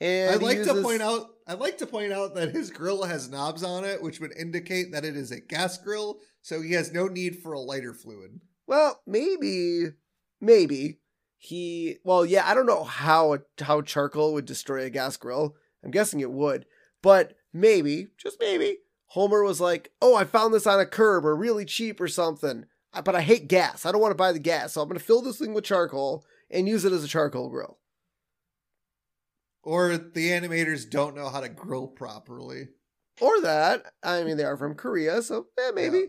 And 0.00 0.34
I'd 0.34 0.42
like 0.42 0.62
to 0.64 0.82
point 0.82 1.02
out 1.02 1.26
I'd 1.46 1.60
like 1.60 1.78
to 1.78 1.86
point 1.86 2.12
out 2.12 2.34
that 2.34 2.50
his 2.50 2.70
grill 2.70 3.04
has 3.04 3.30
knobs 3.30 3.62
on 3.62 3.84
it, 3.84 4.02
which 4.02 4.18
would 4.20 4.36
indicate 4.36 4.90
that 4.92 5.04
it 5.04 5.16
is 5.16 5.30
a 5.30 5.40
gas 5.40 5.78
grill, 5.78 6.18
so 6.42 6.60
he 6.60 6.72
has 6.72 6.92
no 6.92 7.06
need 7.06 7.40
for 7.40 7.52
a 7.52 7.60
lighter 7.60 7.94
fluid. 7.94 8.40
Well, 8.66 9.00
maybe, 9.06 9.92
maybe 10.40 10.98
he. 11.38 11.98
Well, 12.02 12.26
yeah, 12.26 12.48
I 12.48 12.54
don't 12.54 12.66
know 12.66 12.82
how 12.82 13.38
how 13.60 13.82
charcoal 13.82 14.32
would 14.34 14.44
destroy 14.44 14.84
a 14.84 14.90
gas 14.90 15.16
grill. 15.16 15.54
I'm 15.84 15.92
guessing 15.92 16.18
it 16.18 16.32
would, 16.32 16.66
but 17.00 17.36
maybe, 17.52 18.08
just 18.18 18.38
maybe, 18.40 18.78
Homer 19.10 19.44
was 19.44 19.60
like, 19.60 19.92
"Oh, 20.02 20.16
I 20.16 20.24
found 20.24 20.52
this 20.52 20.66
on 20.66 20.80
a 20.80 20.86
curb 20.86 21.24
or 21.24 21.36
really 21.36 21.64
cheap 21.64 22.00
or 22.00 22.08
something." 22.08 22.66
But 23.04 23.14
I 23.14 23.20
hate 23.20 23.46
gas. 23.46 23.86
I 23.86 23.92
don't 23.92 24.00
want 24.00 24.12
to 24.12 24.16
buy 24.16 24.32
the 24.32 24.38
gas, 24.38 24.72
so 24.72 24.80
I'm 24.80 24.88
going 24.88 24.98
to 24.98 25.04
fill 25.04 25.22
this 25.22 25.38
thing 25.38 25.54
with 25.54 25.64
charcoal 25.64 26.24
and 26.50 26.66
use 26.66 26.84
it 26.84 26.92
as 26.92 27.04
a 27.04 27.08
charcoal 27.08 27.50
grill. 27.50 27.78
Or 29.66 29.98
the 29.98 30.30
animators 30.30 30.88
don't 30.88 31.16
know 31.16 31.28
how 31.28 31.40
to 31.40 31.48
grill 31.48 31.88
properly. 31.88 32.68
or 33.20 33.40
that. 33.42 33.82
I 34.02 34.22
mean, 34.22 34.36
they 34.36 34.44
are 34.44 34.56
from 34.56 34.74
Korea, 34.74 35.20
so 35.22 35.46
yeah, 35.58 35.70
maybe. 35.74 36.04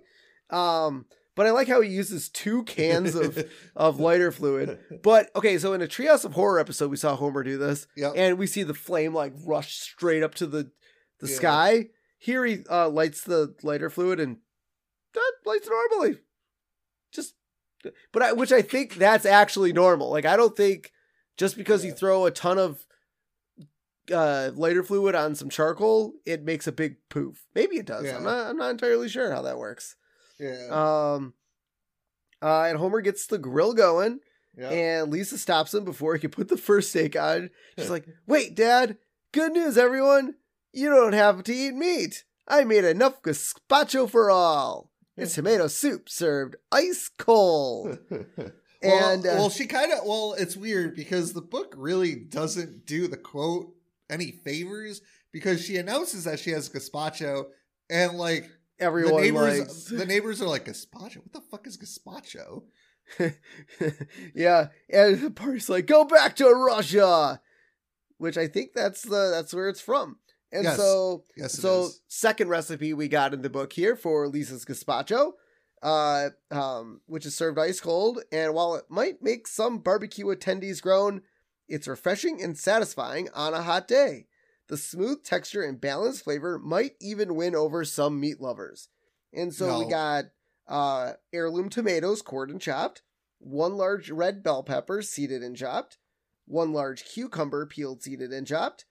Um, 0.51 1.05
but 1.35 1.45
I 1.47 1.51
like 1.51 1.67
how 1.67 1.81
he 1.81 1.89
uses 1.89 2.29
two 2.29 2.63
cans 2.63 3.15
of 3.15 3.43
of 3.75 3.99
lighter 3.99 4.31
fluid. 4.31 4.79
But 5.03 5.31
okay, 5.35 5.57
so 5.57 5.73
in 5.73 5.81
a 5.81 5.87
Treehouse 5.87 6.23
of 6.23 6.33
Horror 6.33 6.59
episode, 6.59 6.91
we 6.91 6.97
saw 6.97 7.15
Homer 7.15 7.43
do 7.43 7.57
this, 7.57 7.87
Yep. 7.97 8.13
and 8.15 8.37
we 8.37 8.45
see 8.47 8.61
the 8.63 8.73
flame 8.73 9.13
like 9.13 9.33
rush 9.45 9.73
straight 9.79 10.21
up 10.23 10.35
to 10.35 10.45
the 10.47 10.71
the 11.19 11.27
Yeah. 11.27 11.35
sky. 11.35 11.85
Here 12.19 12.45
he 12.45 12.63
uh, 12.69 12.89
lights 12.89 13.21
the 13.23 13.55
lighter 13.63 13.89
fluid 13.89 14.19
and 14.19 14.37
that 15.13 15.31
lights 15.45 15.67
normally. 15.67 16.19
Just, 17.11 17.33
but 18.13 18.21
I, 18.21 18.33
which 18.33 18.51
I 18.51 18.61
think 18.61 18.95
that's 18.95 19.25
actually 19.25 19.73
normal. 19.73 20.09
Like 20.11 20.25
I 20.25 20.37
don't 20.37 20.55
think 20.55 20.91
just 21.37 21.55
because 21.57 21.83
you 21.85 21.91
throw 21.91 22.25
a 22.25 22.31
ton 22.31 22.57
of 22.57 22.85
uh, 24.11 24.51
lighter 24.55 24.83
fluid 24.83 25.15
on 25.15 25.35
some 25.35 25.49
charcoal, 25.49 26.13
it 26.25 26.43
makes 26.43 26.67
a 26.67 26.71
big 26.71 26.97
poof. 27.09 27.45
Maybe 27.55 27.77
it 27.77 27.85
does. 27.85 28.05
Yeah. 28.05 28.17
I'm 28.17 28.23
not. 28.23 28.47
I'm 28.47 28.57
not 28.57 28.71
entirely 28.71 29.09
sure 29.09 29.31
how 29.31 29.41
that 29.43 29.57
works. 29.57 29.95
yeah. 30.39 30.67
Um, 30.69 31.33
uh, 32.41 32.63
and 32.63 32.77
Homer 32.77 33.01
gets 33.01 33.25
the 33.25 33.37
grill 33.39 33.73
going, 33.73 34.19
yeah. 34.57 34.69
and 34.69 35.11
Lisa 35.11 35.37
stops 35.37 35.73
him 35.73 35.83
before 35.83 36.13
he 36.13 36.19
can 36.19 36.29
put 36.29 36.47
the 36.49 36.57
first 36.57 36.89
steak 36.91 37.15
on. 37.15 37.49
She's 37.77 37.89
like, 37.91 38.05
"Wait, 38.27 38.55
Dad! 38.55 38.97
Good 39.31 39.53
news, 39.53 39.77
everyone! 39.77 40.35
You 40.71 40.89
don't 40.89 41.13
have 41.13 41.43
to 41.43 41.53
eat 41.53 41.73
meat. 41.73 42.23
I 42.47 42.63
made 42.63 42.85
enough 42.85 43.21
gazpacho 43.23 44.09
for 44.09 44.29
all. 44.29 44.91
It's 45.15 45.35
tomato 45.35 45.67
soup 45.67 46.09
served 46.09 46.55
ice 46.71 47.09
cold." 47.17 47.99
And, 48.79 49.25
uh, 49.25 49.33
well, 49.33 49.49
she 49.49 49.65
kind 49.65 49.91
of 49.91 50.05
well, 50.05 50.35
it's 50.37 50.55
weird 50.55 50.95
because 50.95 51.33
the 51.33 51.41
book 51.41 51.73
really 51.75 52.13
doesn't 52.13 52.85
do 52.85 53.07
the 53.07 53.17
quote 53.17 53.73
any 54.09 54.31
favors 54.31 55.01
because 55.31 55.63
she 55.63 55.77
announces 55.77 56.23
that 56.25 56.39
she 56.39 56.51
has 56.51 56.69
gazpacho 56.69 57.45
and 57.89 58.17
like 58.17 58.49
the 58.79 58.85
Everyone 58.85 59.21
neighbors 59.21 59.59
likes. 59.59 59.83
the 59.85 60.05
neighbors 60.05 60.41
are 60.41 60.47
like 60.47 60.65
gazpacho. 60.65 61.17
What 61.17 61.33
the 61.33 61.41
fuck 61.41 61.65
is 61.67 61.77
gazpacho? 61.77 62.63
yeah, 64.35 64.67
and 64.89 65.19
the 65.19 65.31
party's 65.31 65.69
like, 65.69 65.85
"Go 65.85 66.05
back 66.05 66.35
to 66.37 66.49
Russia," 66.51 67.41
which 68.17 68.37
I 68.37 68.47
think 68.47 68.71
that's 68.73 69.01
the 69.01 69.31
that's 69.33 69.53
where 69.53 69.69
it's 69.69 69.81
from. 69.81 70.17
And 70.51 70.63
Yes. 70.63 70.77
so, 70.77 71.23
Yes, 71.35 71.53
so 71.53 71.85
is. 71.85 72.01
second 72.07 72.47
recipe 72.49 72.93
we 72.93 73.07
got 73.09 73.33
in 73.33 73.41
the 73.41 73.49
book 73.49 73.73
here 73.73 73.95
for 73.97 74.27
Lisa's 74.29 74.63
gazpacho, 74.63 75.33
uh, 75.83 76.29
um, 76.51 77.01
which 77.05 77.25
is 77.25 77.35
served 77.35 77.59
ice 77.59 77.81
cold. 77.81 78.23
And 78.31 78.53
while 78.53 78.75
it 78.75 78.85
might 78.89 79.21
make 79.21 79.45
some 79.47 79.79
barbecue 79.79 80.25
attendees 80.27 80.81
groan, 80.81 81.21
it's 81.67 81.87
refreshing 81.87 82.41
and 82.41 82.57
satisfying 82.57 83.29
on 83.33 83.53
a 83.53 83.63
hot 83.63 83.87
day. 83.87 84.27
The 84.67 84.77
smooth 84.77 85.23
texture 85.23 85.61
and 85.61 85.79
balanced 85.79 86.23
flavor 86.23 86.59
might 86.59 86.93
even 86.99 87.35
win 87.35 87.55
over 87.55 87.85
some 87.85 88.19
meat 88.19 88.41
lovers. 88.41 88.89
And 89.33 89.53
so 89.53 89.79
we 89.79 89.85
got 89.85 90.25
uh, 90.67 91.13
heirloom 91.33 91.69
tomatoes 91.69 92.21
cored 92.21 92.49
and 92.49 92.59
chopped, 92.61 93.01
one 93.39 93.75
large 93.75 94.09
red 94.09 94.43
bell 94.43 94.63
pepper 94.63 95.01
seeded 95.01 95.41
and 95.41 95.55
chopped, 95.55 95.97
one 96.45 96.73
large 96.73 97.05
cucumber 97.05 97.65
peeled, 97.65 98.03
seeded, 98.03 98.31
and 98.31 98.47
chopped, 98.47 98.85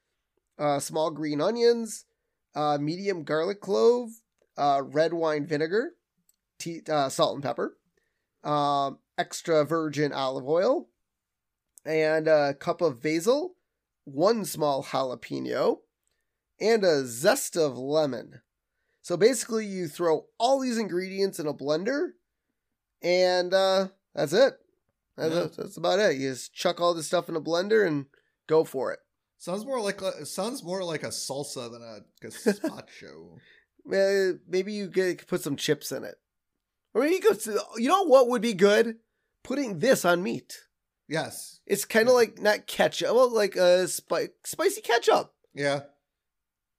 uh, 0.59 0.79
small 0.79 1.11
green 1.11 1.41
onions, 1.41 2.05
uh, 2.55 2.79
medium 2.79 3.24
garlic 3.24 3.61
clove, 3.61 4.11
uh, 4.57 4.83
red 4.85 5.12
wine 5.12 5.47
vinegar, 5.47 5.93
tea, 6.59 6.81
uh, 6.89 7.09
salt 7.09 7.35
and 7.35 7.43
pepper, 7.43 7.77
um, 8.45 8.99
extra 9.18 9.64
virgin 9.64 10.12
olive 10.12 10.49
oil, 10.49 10.89
and 11.87 12.28
a 12.28 12.55
cup 12.55 12.80
of 12.80 13.01
basil, 13.01 13.55
one 14.05 14.45
small 14.45 14.82
jalapeno, 14.84 15.78
and 16.61 16.84
a 16.84 17.07
zest 17.07 17.57
of 17.57 17.78
lemon. 17.78 18.41
So 19.03 19.16
basically, 19.16 19.66
you 19.66 19.87
throw 19.89 20.26
all 20.39 20.61
these 20.61 20.78
ingredients 20.78 21.39
in 21.39 21.47
a 21.47 21.55
blender, 21.55 22.09
and 23.03 23.55
uh, 23.55 23.89
that's 24.14 24.32
it. 24.32 24.55
That's, 25.16 25.34
Yeah. 25.34 25.47
that's 25.57 25.76
about 25.76 25.99
it. 26.01 26.16
You 26.16 26.30
just 26.30 26.53
chuck 26.53 26.80
all 26.80 26.93
this 26.93 27.07
stuff 27.07 27.28
in 27.28 27.37
a 27.37 27.41
blender 27.41 27.87
and 27.87 28.07
go 28.49 28.64
for 28.64 28.93
it. 28.93 28.99
Sounds 29.39 29.64
more 29.64 29.80
like 29.80 30.01
a, 30.03 30.26
sounds 30.26 30.64
more 30.64 30.82
like 30.82 31.03
a 31.03 31.09
salsa 31.09 31.70
than 31.70 31.82
a 31.82 32.01
gazpacho. 32.26 33.39
Maybe 33.84 34.72
you 34.72 34.89
get 34.89 35.26
put 35.28 35.43
some 35.43 35.55
chips 35.57 35.93
in 35.93 36.03
it, 36.03 36.16
or 36.93 37.03
maybe 37.03 37.14
you 37.16 37.20
go. 37.20 37.37
You 37.76 37.89
know 37.89 38.05
what 38.05 38.28
would 38.28 38.43
be 38.43 38.53
good? 38.55 38.97
Putting 39.45 39.78
this 39.78 40.05
on 40.05 40.24
meat. 40.24 40.59
Yes. 41.09 41.61
It's 41.67 41.85
kind 41.85 42.09
of 42.09 42.15
like 42.15 42.41
not 42.41 42.67
ketchup, 42.67 43.15
well, 43.15 43.33
like 43.33 43.57
a 43.57 43.89
spi- 43.89 44.31
spicy 44.45 44.81
ketchup. 44.81 45.33
Yeah. 45.55 45.81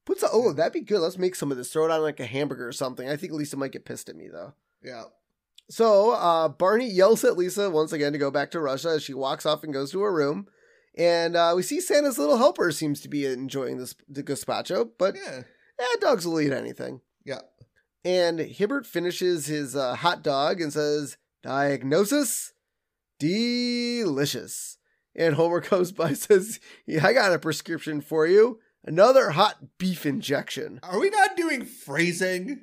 Put 0.05 0.19
some. 0.19 0.29
Oh, 0.31 0.53
that'd 0.53 0.71
be 0.73 0.81
good. 0.81 0.99
Let's 1.01 1.17
make 1.17 1.35
some 1.35 1.51
of 1.51 1.57
this. 1.57 1.71
Throw 1.73 1.85
it 1.85 1.91
on 1.91 2.01
like 2.01 2.19
a 2.19 2.25
hamburger 2.25 2.67
or 2.67 2.71
something. 2.71 3.09
I 3.09 3.15
think 3.17 3.33
Lisa 3.33 3.57
might 3.57 3.71
get 3.73 3.85
pissed 3.85 4.07
at 4.09 4.15
me 4.15 4.27
though. 4.31 4.53
Yeah. 4.83 5.03
So 5.69 6.11
uh, 6.11 6.47
Barney 6.47 6.87
yells 6.89 7.25
at 7.25 7.37
Lisa 7.37 7.69
once 7.69 7.91
again 7.91 8.13
to 8.13 8.17
go 8.17 8.31
back 8.31 8.51
to 8.51 8.59
Russia 8.61 8.89
as 8.89 9.03
she 9.03 9.13
walks 9.13 9.45
off 9.45 9.63
and 9.63 9.73
goes 9.73 9.91
to 9.91 9.99
her 10.01 10.13
room. 10.13 10.47
And 10.97 11.35
uh, 11.35 11.53
we 11.55 11.61
see 11.61 11.81
Santa's 11.81 12.17
little 12.17 12.37
helper 12.37 12.71
seems 12.71 13.01
to 13.01 13.09
be 13.09 13.25
enjoying 13.25 13.77
this 13.77 13.93
the 14.07 14.23
gazpacho, 14.23 14.89
but 14.97 15.15
Yeah. 15.15 15.41
eh, 15.79 15.85
dogs 15.99 16.25
will 16.25 16.39
eat 16.39 16.53
anything. 16.53 17.01
Yeah. 17.25 17.41
And 18.05 18.39
Hibbert 18.39 18.85
finishes 18.87 19.47
his 19.47 19.75
uh, 19.75 19.95
hot 19.95 20.23
dog 20.23 20.61
and 20.61 20.71
says, 20.71 21.17
Diagnosis? 21.43 22.53
Delicious. 23.19 24.77
And 25.15 25.35
Homer 25.35 25.61
comes 25.61 25.91
by 25.91 26.09
and 26.09 26.17
says, 26.17 26.59
yeah, 26.85 27.05
I 27.05 27.13
got 27.13 27.33
a 27.33 27.39
prescription 27.39 28.01
for 28.01 28.27
you. 28.27 28.59
Another 28.85 29.31
hot 29.31 29.77
beef 29.77 30.05
injection. 30.05 30.79
Are 30.83 30.99
we 30.99 31.09
not 31.09 31.35
doing 31.35 31.65
phrasing? 31.65 32.61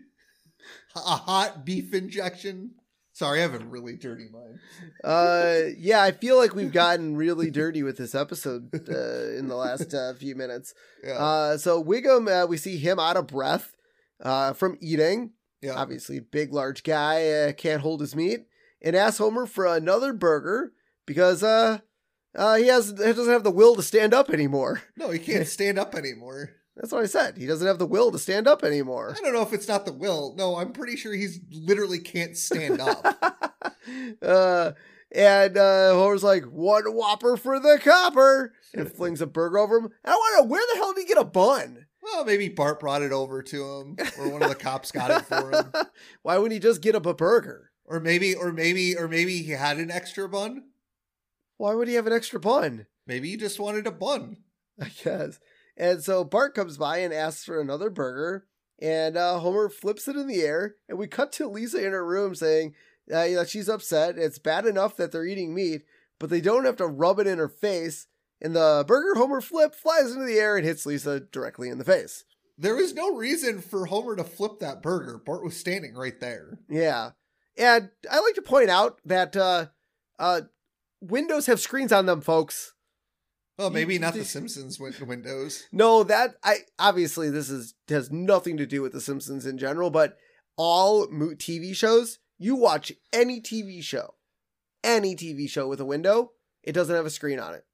A 0.97 1.01
hot 1.17 1.65
beef 1.67 1.93
injection? 1.93 2.77
Sorry, 3.13 3.39
I 3.39 3.43
have 3.43 3.55
a 3.55 3.65
really 3.65 3.97
dirty 3.97 4.29
mind. 4.33 4.59
Uh, 5.05 5.71
yeah, 5.79 6.03
I 6.03 6.11
feel 6.13 6.37
like 6.37 6.55
we've 6.55 6.73
gotten 6.73 7.17
really 7.17 7.51
dirty 7.51 7.83
with 7.83 7.97
this 7.97 8.15
episode 8.15 8.71
uh, 8.75 9.39
in 9.39 9.47
the 9.49 9.55
last 9.55 9.95
uh, 9.95 10.15
few 10.15 10.35
minutes. 10.35 10.75
Yeah. 11.05 11.13
Uh, 11.13 11.59
so 11.59 11.83
Wiggum, 11.83 12.29
uh, 12.29 12.47
we 12.47 12.57
see 12.57 12.77
him 12.77 12.99
out 12.99 13.17
of 13.17 13.29
breath 13.29 13.77
uh, 14.21 14.53
from 14.53 14.79
eating. 14.81 15.33
yeah. 15.63 15.75
Obviously, 15.75 16.19
big, 16.21 16.53
large 16.53 16.83
guy 16.83 17.29
uh, 17.31 17.53
can't 17.53 17.83
hold 17.83 18.01
his 18.01 18.17
meat, 18.17 18.47
and 18.85 18.95
asks 18.95 19.19
Homer 19.19 19.47
for 19.47 19.67
another 19.67 20.13
burger 20.13 20.73
because 21.07 21.43
uh, 21.43 21.79
uh, 22.37 22.55
he 22.55 22.69
has 22.69 22.91
he 22.91 22.95
doesn't 23.13 23.33
have 23.33 23.43
the 23.43 23.51
will 23.51 23.75
to 23.75 23.83
stand 23.83 24.15
up 24.15 24.31
anymore. 24.31 24.83
No, 24.97 25.11
he 25.11 25.19
can't 25.19 25.49
stand 25.49 25.79
up 25.79 25.97
anymore. 25.97 26.51
That's 26.77 26.93
what 26.93 27.03
I 27.03 27.07
said. 27.07 27.37
He 27.37 27.47
doesn't 27.47 27.67
have 27.67 27.79
the 27.79 27.87
will 27.87 28.13
to 28.13 28.19
stand 28.19 28.47
up 28.47 28.63
anymore. 28.63 29.15
I 29.17 29.21
don't 29.21 29.33
know 29.33 29.43
if 29.43 29.53
it's 29.53 29.69
not 29.69 29.87
the 29.87 29.93
will. 29.93 30.35
No, 30.37 30.57
I'm 30.57 30.73
pretty 30.73 30.97
sure 30.97 31.13
he's 31.13 31.41
literally 31.51 31.99
can't 31.99 32.37
stand 32.37 32.81
up. 32.81 33.05
uh, 34.23 34.73
and 35.13 35.57
uh, 35.57 35.95
Homer's 35.95 36.25
like, 36.25 36.45
one 36.45 36.85
whopper 36.87 37.37
for 37.37 37.61
the 37.61 37.79
copper, 37.83 38.55
and 38.73 38.91
flings 38.91 39.21
a 39.21 39.27
burger 39.27 39.59
over 39.59 39.79
him. 39.79 39.85
And 39.85 40.15
I 40.15 40.37
know 40.37 40.45
where 40.45 40.65
the 40.73 40.79
hell 40.79 40.93
did 40.95 41.03
he 41.03 41.07
get 41.07 41.19
a 41.19 41.25
bun? 41.25 41.87
well, 42.05 42.25
maybe 42.25 42.49
Bart 42.49 42.81
brought 42.81 43.03
it 43.03 43.13
over 43.13 43.43
to 43.43 43.65
him, 43.65 43.97
or 44.19 44.29
one 44.29 44.43
of 44.43 44.49
the 44.49 44.55
cops 44.55 44.93
got 44.93 45.11
it 45.11 45.25
for 45.27 45.51
him, 45.51 45.73
Why 46.23 46.37
wouldn't 46.37 46.53
he 46.53 46.59
just 46.59 46.83
get 46.83 46.95
up 46.95 47.07
a 47.07 47.15
burger? 47.15 47.71
Or 47.85 48.01
maybe, 48.01 48.35
or 48.35 48.53
maybe, 48.53 48.97
or 48.97 49.09
maybe 49.09 49.39
he 49.39 49.53
had 49.53 49.79
an 49.79 49.91
extra 49.91 50.29
bun. 50.29 50.65
Why 51.57 51.75
would 51.75 51.89
he 51.89 51.95
have 51.95 52.07
an 52.07 52.13
extra 52.13 52.41
bun? 52.41 52.87
Maybe 53.07 53.31
he 53.31 53.37
just 53.37 53.61
wanted 53.61 53.87
a 53.87 53.93
bun. 53.93 54.39
I 54.81 54.89
guess. 55.03 55.39
And 55.77 56.03
so 56.03 56.25
Bart 56.25 56.55
comes 56.55 56.77
by 56.77 56.99
and 56.99 57.13
asks 57.13 57.45
for 57.45 57.61
another 57.61 57.91
burger, 57.91 58.47
and 58.81 59.17
uh, 59.17 59.39
Homer 59.39 59.69
flips 59.69 60.09
it 60.09 60.17
in 60.17 60.27
the 60.27 60.43
air, 60.43 60.77
and 60.89 60.99
we 60.99 61.07
cut 61.07 61.33
to 61.33 61.49
Lisa 61.49 61.85
in 61.85 61.93
her 61.93 62.05
room 62.05 62.35
saying 62.35 62.75
uh, 63.13 63.27
that 63.29 63.49
she's 63.49 63.69
upset. 63.69 64.19
It's 64.19 64.39
bad 64.39 64.67
enough 64.67 64.97
that 64.97 65.13
they're 65.13 65.27
eating 65.27 65.55
meat, 65.55 65.83
but 66.19 66.31
they 66.31 66.41
don't 66.41 66.65
have 66.65 66.77
to 66.77 66.87
rub 66.87 67.19
it 67.19 67.27
in 67.27 67.39
her 67.39 67.49
face. 67.49 68.07
And 68.41 68.55
the 68.55 68.85
burger 68.87 69.19
Homer 69.19 69.41
flip 69.41 69.75
flies 69.75 70.13
into 70.13 70.27
the 70.27 70.39
air 70.39 70.57
and 70.57 70.67
hits 70.67 70.87
Lisa 70.87 71.21
directly 71.21 71.69
in 71.69 71.79
the 71.79 71.85
face. 71.85 72.25
There 72.57 72.77
was 72.77 72.95
no 72.95 73.15
reason 73.15 73.61
for 73.61 73.87
Homer 73.87 74.17
to 74.17 74.25
flip 74.25 74.61
that 74.61 74.83
burger. 74.83 75.19
Bart 75.25 75.43
was 75.43 75.57
standing 75.57 75.95
right 75.95 76.19
there. 76.21 76.59
Yeah. 76.69 77.11
And 77.57 77.91
I 78.11 78.21
like 78.21 78.35
to 78.35 78.43
point 78.43 78.71
out 78.71 78.99
that 79.05 79.37
uh, 79.37 79.67
uh, 80.19 80.43
windows 81.01 81.47
have 81.47 81.61
screens 81.61 81.93
on 81.93 82.07
them, 82.07 82.21
folks. 82.21 82.75
Well, 83.59 83.71
maybe 83.71 83.99
not 84.01 84.15
the 84.15 84.25
Simpsons 84.25 84.81
windows. 84.81 85.69
No, 85.71 86.03
that 86.03 86.35
I 86.43 86.59
obviously 86.79 87.31
this 87.31 87.51
is 87.51 87.75
has 87.89 88.11
nothing 88.11 88.57
to 88.57 88.67
do 88.67 88.83
with 88.83 88.93
the 88.93 89.01
Simpsons 89.01 89.47
in 89.47 89.59
general, 89.59 89.91
but 89.91 90.17
all 90.57 91.09
mo- 91.09 91.35
TV 91.37 91.75
shows, 91.75 92.19
you 92.37 92.57
watch 92.57 92.93
any 93.13 93.41
TV 93.41 93.81
show, 93.81 94.15
any 94.83 95.15
TV 95.15 95.49
show 95.49 95.69
with 95.69 95.81
a 95.81 95.85
window, 95.85 96.33
it 96.65 96.73
doesn't 96.73 96.97
have 96.97 97.07
a 97.07 97.11
screen 97.11 97.39
on 97.39 97.55
it. 97.55 97.65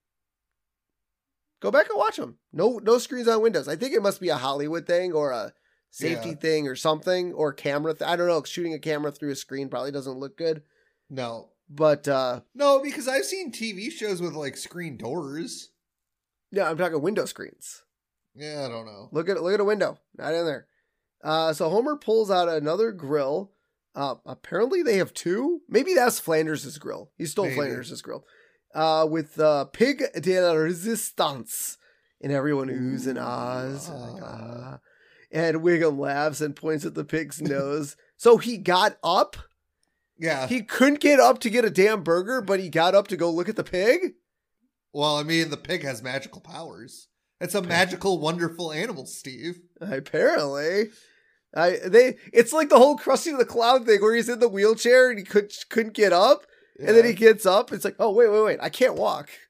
Go 1.61 1.71
back 1.71 1.89
and 1.89 1.99
watch 1.99 2.17
them. 2.17 2.39
No, 2.53 2.79
no 2.83 2.99
screens 2.99 3.29
on 3.29 3.41
windows. 3.43 3.69
I 3.69 3.77
think 3.77 3.95
it 3.95 4.03
must 4.03 4.21
be 4.21 4.29
a 4.29 4.37
Hollywood 4.37 4.87
thing 4.87 5.13
or 5.13 5.31
a 5.31 5.53
safety 5.91 6.31
Yeah. 6.31 6.35
thing 6.37 6.69
or 6.69 6.77
something 6.77 7.33
or 7.33 7.53
camera. 7.53 7.95
Th- 7.95 8.09
I 8.09 8.17
don't 8.17 8.29
know. 8.29 8.43
Shooting 8.45 8.75
a 8.75 8.79
camera 8.79 9.11
through 9.13 9.31
a 9.31 9.37
screen 9.37 9.69
probably 9.69 9.91
doesn't 9.93 10.19
look 10.19 10.37
good, 10.37 10.63
No, 11.09 11.51
but 11.69 12.07
uh 12.09 12.41
no, 12.55 12.81
because 12.81 13.09
I've 13.09 13.25
seen 13.25 13.53
TV 13.53 13.91
shows 13.91 14.21
with 14.23 14.35
like 14.35 14.57
screen 14.57 14.97
doors. 14.97 15.71
yeah, 16.53 16.69
I'm 16.71 16.77
talking 16.79 17.01
window 17.03 17.25
screens. 17.27 17.83
Yeah, 18.35 18.65
I 18.67 18.69
don't 18.69 18.87
know. 18.87 19.09
Look 19.13 19.29
at 19.29 19.43
look 19.43 19.55
at 19.55 19.61
a 19.61 19.65
window, 19.65 19.99
not 20.17 20.35
in 20.35 20.45
there. 20.47 20.67
Uh, 21.23 21.53
so 21.53 21.69
Homer 21.69 21.97
pulls 21.97 22.31
out 22.31 22.49
another 22.49 22.93
grill. 22.93 23.53
Uh, 23.95 24.15
apparently 24.25 24.83
they 24.83 24.97
have 24.99 25.13
two. 25.13 25.61
Maybe 25.69 25.93
that's 25.95 26.21
Flanders' 26.21 26.79
grill. 26.79 27.11
He 27.19 27.27
stole 27.27 27.47
Maybe. 27.47 27.57
Flanders' 27.57 28.01
grill. 28.01 28.25
Uh, 28.73 29.05
with 29.11 29.39
uh, 29.41 29.65
Pig 29.65 30.03
de 30.23 30.41
la 30.41 30.53
Resistance, 30.53 31.77
and 32.23 32.33
everyone 32.33 32.69
oohs 32.69 33.07
and 33.09 33.19
ahs. 33.19 33.89
Like, 33.91 34.23
Ah. 34.23 34.79
And 35.33 35.59
Wiggum 35.59 35.99
laughs 35.99 36.41
and 36.41 36.57
points 36.57 36.85
at 36.85 36.95
the 36.95 37.05
pig's 37.05 37.41
nose. 37.41 37.97
So 38.17 38.37
he 38.37 38.59
got 38.59 38.99
up. 39.03 39.37
Yeah. 40.19 40.47
He 40.47 40.61
couldn't 40.61 41.01
get 41.01 41.19
up 41.21 41.39
to 41.39 41.49
get 41.49 41.65
a 41.65 41.71
damn 41.71 42.03
burger, 42.03 42.43
but 42.43 42.61
he 42.61 42.69
got 42.69 42.95
up 42.95 43.09
to 43.09 43.17
go 43.17 43.31
look 43.31 43.49
at 43.49 43.57
the 43.57 43.65
pig. 43.65 44.13
well, 44.93 45.17
I 45.17 45.23
mean, 45.23 45.49
the 45.49 45.57
pig 45.57 45.83
has 45.85 46.03
magical 46.03 46.43
powers. 46.43 47.09
It's 47.41 47.55
a 47.55 47.63
magical, 47.63 48.19
wonderful 48.19 48.73
animal, 48.73 49.07
Steve. 49.07 49.61
Apparently. 49.81 50.91
I 51.57 51.79
they 51.87 52.17
it's 52.33 52.53
like 52.53 52.69
the 52.69 52.77
whole 52.79 52.99
Krusty 52.99 53.33
of 53.33 53.39
the 53.39 53.47
Clown 53.47 53.87
thing 53.87 54.03
where 54.03 54.15
he's 54.15 54.29
in 54.29 54.39
the 54.39 54.49
wheelchair 54.49 55.09
and 55.09 55.19
he 55.19 55.25
could 55.25 55.51
couldn't 55.71 55.95
get 55.95 56.13
up 56.13 56.45
and 56.79 56.89
then 56.97 57.07
he 57.07 57.15
gets 57.15 57.47
up. 57.47 57.73
It's 57.73 57.85
like, 57.87 57.97
oh 57.99 58.11
wait, 58.13 58.31
wait, 58.31 58.45
wait, 58.45 58.59
I 58.61 58.69
can't 58.69 58.97
walk. 58.97 59.31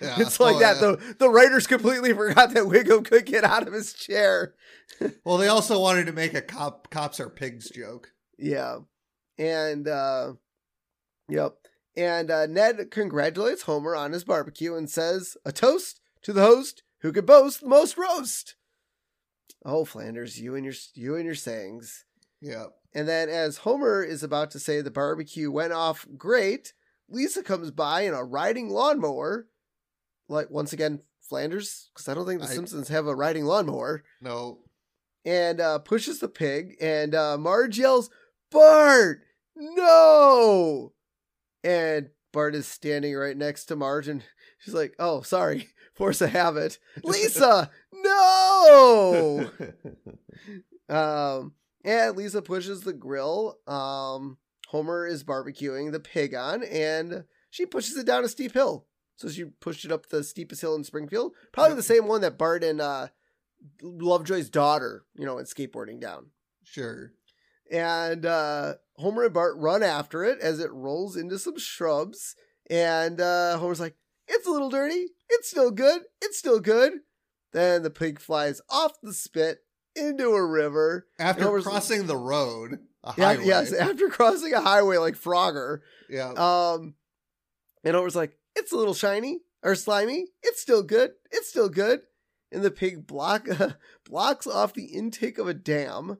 Yeah. 0.00 0.16
It's 0.18 0.38
like 0.38 0.56
Oh, 0.56 0.58
that. 0.60 0.76
yeah. 0.76 0.80
The 0.80 1.14
the 1.20 1.30
writers 1.30 1.66
completely 1.66 2.12
forgot 2.14 2.52
that 2.54 2.64
Wiggum 2.64 3.04
could 3.04 3.24
get 3.24 3.44
out 3.44 3.66
of 3.66 3.72
his 3.72 3.92
chair. 3.94 4.52
Well, 5.24 5.36
they 5.38 5.48
also 5.48 5.80
wanted 5.80 6.06
to 6.06 6.12
make 6.12 6.34
a 6.34 6.40
cop 6.40 6.90
cops 6.90 7.20
are 7.20 7.28
pigs 7.28 7.70
joke. 7.70 8.12
Yeah. 8.38 8.78
And 9.38 9.86
uh 9.88 10.34
Yep. 11.28 11.56
And 11.96 12.30
uh, 12.30 12.46
Ned 12.46 12.90
congratulates 12.90 13.62
Homer 13.62 13.96
on 13.96 14.12
his 14.12 14.22
barbecue 14.22 14.74
and 14.74 14.88
says, 14.88 15.36
A 15.44 15.50
toast 15.52 16.00
to 16.22 16.32
the 16.32 16.42
host 16.42 16.82
who 17.00 17.10
could 17.10 17.26
boast 17.26 17.62
the 17.62 17.68
most 17.68 17.96
roast. 17.96 18.54
Oh, 19.64 19.84
Flanders, 19.84 20.38
you 20.40 20.54
and 20.54 20.64
your 20.64 20.74
you 20.94 21.16
and 21.16 21.24
your 21.24 21.34
sayings. 21.34 22.04
Yeah. 22.40 22.66
And 22.94 23.08
then, 23.08 23.28
as 23.28 23.58
Homer 23.58 24.02
is 24.02 24.22
about 24.22 24.50
to 24.52 24.58
say 24.60 24.80
the 24.80 24.90
barbecue 24.90 25.50
went 25.50 25.72
off 25.72 26.06
great, 26.16 26.72
Lisa 27.08 27.42
comes 27.42 27.70
by 27.70 28.02
in 28.02 28.14
a 28.14 28.22
riding 28.24 28.68
lawnmower. 28.68 29.48
Like, 30.28 30.50
once 30.50 30.72
again, 30.72 31.00
Flanders, 31.20 31.90
because 31.94 32.08
I 32.08 32.14
don't 32.14 32.26
think 32.26 32.40
The 32.40 32.46
I- 32.48 32.50
Simpsons 32.50 32.88
have 32.88 33.06
a 33.06 33.14
riding 33.14 33.44
lawnmower, 33.44 34.04
No. 34.20 34.60
And 35.26 35.60
uh, 35.60 35.80
pushes 35.80 36.20
the 36.20 36.28
pig. 36.28 36.76
And 36.80 37.14
uh, 37.14 37.36
Marge 37.36 37.78
yells, 37.78 38.08
Bart, 38.50 39.22
no! 39.56 40.92
And 41.64 42.10
Bart 42.32 42.54
is 42.54 42.68
standing 42.68 43.14
right 43.16 43.36
next 43.36 43.66
to 43.66 43.76
Marge, 43.76 44.08
and 44.08 44.22
she's 44.58 44.74
like, 44.74 44.94
oh, 44.98 45.22
sorry, 45.22 45.68
force 45.94 46.20
a 46.20 46.28
habit. 46.28 46.78
Lisa, 47.02 47.70
no! 47.92 49.50
Um, 50.88 51.54
and 51.84 52.16
Lisa 52.16 52.42
pushes 52.42 52.82
the 52.82 52.92
grill. 52.92 53.58
Um, 53.66 54.38
Homer 54.68 55.06
is 55.06 55.24
barbecuing 55.24 55.90
the 55.90 56.00
pig 56.00 56.34
on, 56.34 56.62
and 56.62 57.24
she 57.50 57.66
pushes 57.66 57.96
it 57.96 58.06
down 58.06 58.24
a 58.24 58.28
steep 58.28 58.52
hill. 58.52 58.86
So 59.16 59.28
she 59.28 59.44
pushed 59.44 59.84
it 59.84 59.90
up 59.90 60.08
the 60.08 60.22
steepest 60.22 60.60
hill 60.60 60.74
in 60.74 60.84
Springfield, 60.84 61.32
probably 61.50 61.74
the 61.74 61.82
same 61.82 62.06
one 62.06 62.20
that 62.20 62.38
Bart 62.38 62.62
and 62.62 62.80
uh, 62.80 63.08
Lovejoy's 63.82 64.48
daughter, 64.50 65.04
you 65.14 65.24
know, 65.26 65.38
and 65.38 65.46
skateboarding 65.46 66.00
down. 66.00 66.26
Sure. 66.64 67.12
And 67.70 68.24
uh, 68.24 68.74
Homer 68.96 69.24
and 69.24 69.34
Bart 69.34 69.56
run 69.56 69.82
after 69.82 70.24
it 70.24 70.38
as 70.40 70.60
it 70.60 70.72
rolls 70.72 71.16
into 71.16 71.38
some 71.38 71.58
shrubs. 71.58 72.34
And 72.70 73.20
uh, 73.20 73.58
Homer's 73.58 73.80
like, 73.80 73.96
"It's 74.28 74.46
a 74.46 74.50
little 74.50 74.70
dirty. 74.70 75.06
It's 75.28 75.50
still 75.50 75.70
good. 75.70 76.02
It's 76.22 76.38
still 76.38 76.60
good." 76.60 76.92
Then 77.52 77.82
the 77.82 77.90
pig 77.90 78.20
flies 78.20 78.60
off 78.68 78.92
the 79.02 79.12
spit 79.12 79.58
into 79.94 80.30
a 80.30 80.44
river. 80.44 81.06
After 81.18 81.60
crossing 81.60 82.06
the 82.06 82.16
road, 82.16 82.78
a 83.02 83.14
Yeah, 83.16 83.24
highway. 83.34 83.46
yes, 83.46 83.72
after 83.72 84.08
crossing 84.08 84.52
a 84.52 84.60
highway 84.60 84.98
like 84.98 85.14
Frogger. 85.14 85.80
Yeah. 86.10 86.30
Um, 86.32 86.94
and 87.84 87.94
Homer's 87.96 88.16
like, 88.16 88.36
"It's 88.54 88.72
a 88.72 88.76
little 88.76 88.94
shiny 88.94 89.40
or 89.62 89.74
slimy. 89.74 90.26
It's 90.42 90.60
still 90.60 90.82
good. 90.82 91.12
It's 91.32 91.48
still 91.48 91.68
good." 91.68 92.00
And 92.52 92.62
the 92.62 92.70
pig 92.70 93.06
block 93.06 93.48
blocks 94.04 94.46
off 94.46 94.74
the 94.74 94.86
intake 94.86 95.38
of 95.38 95.48
a 95.48 95.54
dam. 95.54 96.18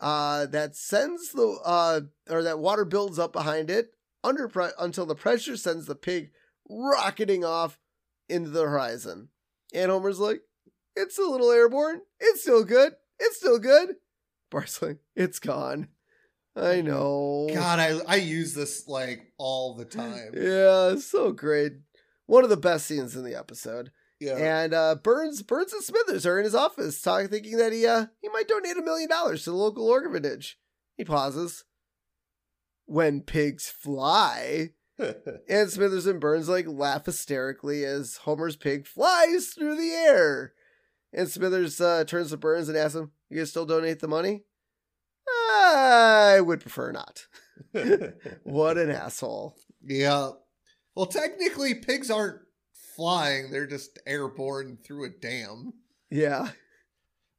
Uh, 0.00 0.46
that 0.46 0.76
sends 0.76 1.32
the 1.32 1.58
uh, 1.64 2.00
or 2.28 2.42
that 2.42 2.58
water 2.58 2.84
builds 2.84 3.18
up 3.18 3.32
behind 3.32 3.70
it 3.70 3.92
under 4.22 4.48
pre- 4.48 4.70
until 4.78 5.06
the 5.06 5.14
pressure 5.14 5.56
sends 5.56 5.86
the 5.86 5.94
pig 5.94 6.30
rocketing 6.68 7.44
off 7.44 7.78
into 8.28 8.50
the 8.50 8.62
horizon. 8.62 9.28
And 9.72 9.90
Homer's 9.90 10.18
like, 10.18 10.42
"It's 10.96 11.18
a 11.18 11.22
little 11.22 11.50
airborne. 11.50 12.02
It's 12.18 12.42
still 12.42 12.64
good. 12.64 12.94
It's 13.18 13.36
still 13.36 13.58
good." 13.58 13.96
Bart's 14.50 14.82
like, 14.82 14.98
"It's 15.14 15.38
gone." 15.38 15.88
I 16.56 16.80
know. 16.82 17.48
God, 17.52 17.78
I 17.78 17.98
I 18.06 18.16
use 18.16 18.54
this 18.54 18.86
like 18.88 19.32
all 19.38 19.74
the 19.74 19.84
time. 19.84 20.32
Yeah, 20.34 20.92
it's 20.92 21.06
so 21.06 21.32
great. 21.32 21.72
One 22.26 22.44
of 22.44 22.50
the 22.50 22.56
best 22.56 22.86
scenes 22.86 23.16
in 23.16 23.24
the 23.24 23.34
episode. 23.34 23.90
Yeah. 24.20 24.36
And 24.36 24.72
uh, 24.72 24.94
Burns, 24.96 25.42
Burns 25.42 25.72
and 25.72 25.82
Smithers 25.82 26.24
are 26.24 26.38
in 26.38 26.44
his 26.44 26.54
office, 26.54 27.00
talking, 27.02 27.28
thinking 27.28 27.56
that 27.58 27.72
he 27.72 27.86
uh, 27.86 28.06
he 28.20 28.28
might 28.28 28.48
donate 28.48 28.76
a 28.76 28.82
million 28.82 29.08
dollars 29.08 29.44
to 29.44 29.50
the 29.50 29.56
local 29.56 29.86
orphanage. 29.88 30.58
He 30.96 31.04
pauses. 31.04 31.64
When 32.86 33.22
pigs 33.22 33.68
fly, 33.68 34.70
and 35.48 35.70
Smithers 35.70 36.06
and 36.06 36.20
Burns 36.20 36.48
like 36.48 36.66
laugh 36.68 37.06
hysterically 37.06 37.84
as 37.84 38.18
Homer's 38.18 38.56
pig 38.56 38.86
flies 38.86 39.48
through 39.48 39.76
the 39.76 39.90
air. 39.90 40.52
And 41.12 41.28
Smithers 41.28 41.80
uh, 41.80 42.04
turns 42.04 42.30
to 42.30 42.36
Burns 42.36 42.68
and 42.68 42.76
asks 42.76 42.94
him, 42.94 43.12
"You 43.30 43.38
guys 43.38 43.50
still 43.50 43.66
donate 43.66 44.00
the 44.00 44.08
money?" 44.08 44.44
I 45.50 46.40
would 46.40 46.60
prefer 46.60 46.92
not. 46.92 47.26
What 48.42 48.78
an 48.78 48.90
asshole. 48.90 49.56
yeah. 49.82 50.30
Well, 50.94 51.06
technically, 51.06 51.74
pigs 51.74 52.10
aren't 52.10 52.40
flying; 52.96 53.50
they're 53.50 53.66
just 53.66 53.98
airborne 54.06 54.78
through 54.84 55.04
a 55.04 55.10
dam. 55.10 55.72
Yeah. 56.10 56.48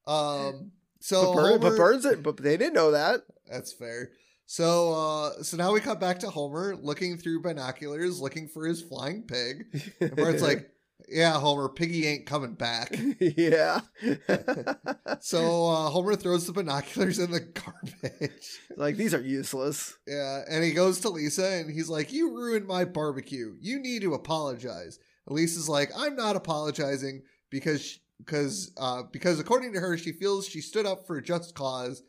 Um. 0.08 0.72
So 1.00 1.34
but, 1.34 1.42
Burns, 1.42 1.58
but 1.60 1.68
Homer- 1.70 1.78
Burns, 1.78 2.08
but 2.24 2.38
they 2.38 2.58
didn't 2.58 2.74
know 2.74 2.92
that. 2.92 3.22
That's 3.50 3.74
fair. 3.74 4.10
So, 4.48 4.94
uh, 4.94 5.44
so 5.44 5.58
now 5.58 5.74
we 5.74 5.80
cut 5.80 6.00
back 6.00 6.20
to 6.20 6.30
Homer 6.30 6.76
looking 6.76 7.18
through 7.18 7.42
binoculars, 7.42 8.22
looking 8.22 8.48
for 8.48 8.66
his 8.66 8.82
flying 8.82 9.24
pig. 9.24 9.66
And 10.00 10.16
Bart's 10.16 10.44
like, 10.44 10.70
"Yeah, 11.10 11.34
Homer, 11.34 11.70
Piggy 11.70 12.06
ain't 12.06 12.28
coming 12.28 12.54
back." 12.54 12.96
yeah. 13.20 13.82
So 15.22 15.68
uh, 15.68 15.90
Homer 15.90 16.16
throws 16.16 16.46
the 16.46 16.54
binoculars 16.54 17.18
in 17.18 17.32
the 17.32 17.40
garbage. 17.40 18.60
like 18.76 18.96
these 18.96 19.14
are 19.14 19.22
useless. 19.22 19.98
Yeah, 20.06 20.44
and 20.48 20.64
he 20.64 20.72
goes 20.72 21.00
to 21.00 21.10
Lisa 21.10 21.48
and 21.48 21.72
he's 21.72 21.90
like, 21.90 22.14
"You 22.14 22.36
ruined 22.36 22.68
my 22.68 22.86
barbecue. 22.86 23.56
You 23.60 23.80
need 23.80 24.04
to 24.04 24.14
apologize." 24.14 25.00
And 25.28 25.38
is 25.40 25.70
like, 25.70 25.92
"I'm 25.96 26.16
not 26.16 26.36
apologizing 26.36 27.24
because 27.50 28.00
because 28.18 28.72
uh, 28.78 29.04
because 29.12 29.40
according 29.40 29.74
to 29.74 29.80
her, 29.80 29.98
she 29.98 30.12
feels 30.12 30.48
she 30.48 30.62
stood 30.62 30.86
up 30.86 31.06
for 31.08 31.18
a 31.18 31.24
just 31.24 31.56
cause, 31.56 32.04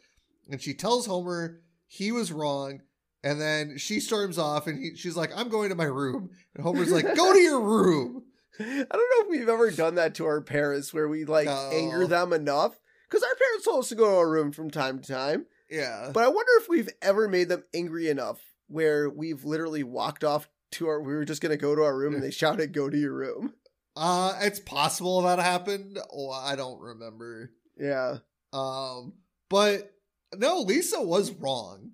and 0.51 0.61
she 0.61 0.75
tells 0.75 1.07
Homer 1.07 1.61
he 1.87 2.13
was 2.13 2.33
wrong." 2.33 2.83
And 3.25 3.41
then 3.41 3.77
she 3.77 3.99
storms 3.99 4.39
off, 4.39 4.69
and 4.69 4.79
he, 4.79 4.95
she's 4.95 5.17
like, 5.17 5.31
"I'm 5.37 5.49
going 5.49 5.71
to 5.71 5.75
my 5.75 5.85
room." 5.85 6.31
And 6.55 6.63
Homer's 6.63 6.93
like, 6.93 7.17
"Go 7.17 7.33
to 7.33 7.39
your 7.39 7.61
room." 7.61 8.25
I 8.61 8.65
don't 8.65 8.91
know 8.91 9.23
if 9.25 9.29
we've 9.29 9.49
ever 9.49 9.71
done 9.71 9.97
that 9.97 10.15
to 10.17 10.25
our 10.27 10.41
parents 10.41 10.95
where 10.95 11.09
we 11.09 11.25
like 11.25 11.47
No. 11.47 11.71
anger 11.73 12.07
them 12.07 12.33
enough. 12.33 12.79
Because 13.09 13.23
our 13.23 13.35
parents 13.35 13.65
told 13.65 13.81
us 13.81 13.89
to 13.91 13.95
go 13.95 14.07
to 14.11 14.17
our 14.17 14.29
room 14.31 14.51
from 14.51 14.71
time 14.71 14.99
to 15.01 15.13
time. 15.13 15.47
Yeah, 15.71 16.11
But 16.13 16.23
I 16.25 16.29
wonder 16.29 16.51
if 16.59 16.69
we've 16.69 16.89
ever 17.03 17.29
made 17.29 17.49
them 17.49 17.65
angry 17.75 18.09
enough 18.09 18.41
where 18.69 19.11
we've 19.11 19.45
literally 19.45 19.83
walked 19.83 20.25
off 20.25 20.49
to 20.73 20.89
our 20.89 21.01
we 21.01 21.15
were 21.15 21.25
just 21.25 21.43
gonna 21.43 21.57
go 21.57 21.75
to 21.75 21.83
our 21.83 21.97
room 21.97 22.15
and 22.15 22.23
they 22.23 22.31
shouted, 22.31 22.73
Go 22.73 22.89
to 22.91 22.97
your 22.99 23.15
room. 23.15 23.55
uh, 23.97 24.39
it's 24.43 24.61
possible 24.61 25.23
that 25.23 25.39
happened. 25.39 25.99
Oh, 26.13 26.31
I 26.31 26.57
don't 26.57 26.81
remember. 26.81 27.51
Yeah. 27.79 28.19
Um, 28.53 29.15
but 29.49 29.93
no, 30.35 30.61
Lisa 30.61 31.01
was 31.03 31.31
wrong. 31.33 31.93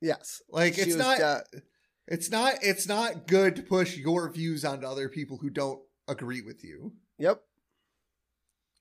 Yes. 0.00 0.40
Like 0.50 0.78
it's 0.78 0.96
not 0.96 1.18
de- 1.18 1.44
It's 2.08 2.30
not 2.30 2.54
it's 2.62 2.86
not 2.88 3.26
good 3.26 3.56
to 3.56 3.62
push 3.62 3.96
your 3.96 4.30
views 4.32 4.64
onto 4.64 4.86
other 4.86 5.08
people 5.08 5.38
who 5.38 5.50
don't 5.50 5.80
agree 6.08 6.40
with 6.42 6.64
you. 6.64 6.92
Yep. 7.18 7.40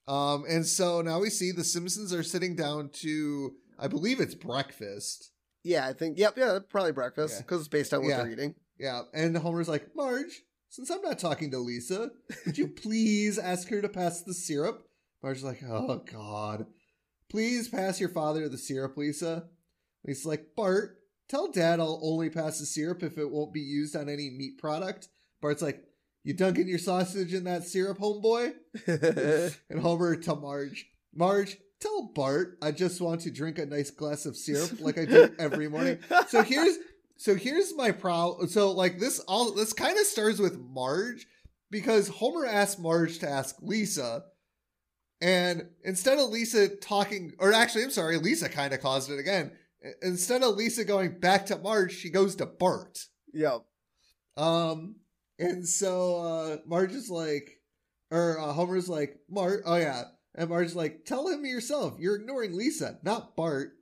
Um, 0.08 0.46
and 0.50 0.66
so 0.66 1.02
now 1.02 1.20
we 1.20 1.30
see 1.30 1.52
the 1.52 1.64
Simpsons 1.64 2.12
are 2.14 2.24
sitting 2.24 2.56
down 2.56 2.89
to, 3.02 3.54
I 3.78 3.88
believe 3.88 4.20
it's 4.20 4.36
breakfast. 4.36 5.32
Yeah, 5.64 5.86
I 5.86 5.94
think. 5.94 6.18
Yep. 6.18 6.34
Yeah, 6.38 6.60
probably 6.70 6.92
breakfast 6.92 7.36
Yeah. 7.36 7.42
because 7.42 7.60
it's 7.62 7.68
based 7.70 7.94
on 7.94 8.02
what 8.02 8.10
Yeah. 8.10 8.18
they're 8.18 8.32
eating. 8.32 8.56
Yeah, 8.82 9.03
and 9.13 9.38
Homer's 9.38 9.69
like, 9.69 9.95
Marge, 9.95 10.41
since 10.69 10.89
I'm 10.89 11.03
not 11.03 11.19
talking 11.19 11.51
to 11.51 11.59
Lisa, 11.59 12.09
would 12.47 12.57
you 12.57 12.67
please 12.84 13.38
ask 13.38 13.69
her 13.69 13.79
to 13.79 13.88
pass 13.88 14.23
the 14.23 14.34
syrup? 14.34 14.88
Marge's 15.21 15.43
like, 15.43 15.61
oh 15.63 16.03
god, 16.11 16.65
please 17.29 17.69
pass 17.69 17.99
your 17.99 18.09
father 18.09 18.49
the 18.49 18.57
syrup, 18.57 18.97
Lisa. 18.97 19.45
Lisa's 20.03 20.25
like, 20.25 20.55
Bart, 20.55 20.97
tell 21.29 21.51
Dad 21.51 21.79
I'll 21.79 21.99
only 22.01 22.32
pass 22.32 22.57
the 22.57 22.65
syrup 22.65 23.03
if 23.03 23.19
it 23.19 23.29
won't 23.29 23.53
be 23.53 23.61
used 23.61 23.95
on 23.95 24.09
any 24.09 24.32
meat 24.32 24.57
product. 24.57 25.09
Bart's 25.43 25.61
like, 25.61 25.84
you 26.23 26.34
dunking 26.34 26.67
your 26.67 26.79
sausage 26.79 27.36
in 27.36 27.43
that 27.43 27.65
syrup, 27.65 27.99
homeboy? 27.99 28.53
And 29.69 29.79
Homer 29.79 30.15
to 30.15 30.36
Marge, 30.36 30.88
Marge, 31.13 31.57
tell 31.79 32.11
Bart 32.15 32.57
I 32.63 32.71
just 32.71 32.99
want 32.99 33.21
to 33.21 33.32
drink 33.32 33.59
a 33.59 33.65
nice 33.67 33.91
glass 33.91 34.25
of 34.25 34.36
syrup 34.36 34.79
like 34.79 34.97
I 34.97 35.05
do 35.05 35.36
every 35.38 35.67
morning. 35.67 35.99
So 36.29 36.41
here's 36.41 36.77
so 37.22 37.36
here's 37.36 37.76
my 37.76 37.91
problem. 37.91 38.47
So 38.49 38.72
like 38.72 38.97
this 38.97 39.19
all 39.28 39.53
this 39.53 39.74
kind 39.74 39.95
of 39.99 40.07
starts 40.07 40.39
with 40.39 40.59
Marge 40.59 41.28
because 41.69 42.07
Homer 42.07 42.47
asked 42.47 42.80
Marge 42.80 43.19
to 43.19 43.30
ask 43.30 43.57
Lisa. 43.61 44.24
And 45.22 45.67
instead 45.84 46.17
of 46.17 46.32
Lisa 46.32 46.67
talking, 46.67 47.34
or 47.38 47.53
actually, 47.53 47.84
I'm 47.84 47.91
sorry, 47.91 48.17
Lisa 48.17 48.49
kind 48.49 48.74
of 48.74 48.82
caused 48.82 49.11
it 49.11 49.19
again. 49.19 49.51
Instead 50.01 50.41
of 50.41 50.55
Lisa 50.55 50.84
going 50.84 51.19
back 51.19 51.45
to 51.45 51.59
Marge, 51.59 51.93
she 51.93 52.09
goes 52.09 52.36
to 52.38 52.47
Bart. 52.47 53.05
Yep. 53.36 53.65
Um, 54.36 54.95
and 55.38 55.69
so 55.69 56.15
uh 56.15 56.57
Marge 56.65 56.93
is 56.93 57.11
like, 57.11 57.51
or 58.09 58.39
uh, 58.39 58.51
Homer's 58.51 58.89
like, 58.89 59.19
Marge, 59.30 59.61
oh 59.67 59.76
yeah, 59.76 60.05
and 60.34 60.49
Marge's 60.49 60.76
like, 60.76 61.05
tell 61.05 61.28
him 61.28 61.45
yourself. 61.45 61.97
You're 61.99 62.15
ignoring 62.15 62.57
Lisa, 62.57 62.97
not 63.03 63.36
Bart. 63.36 63.74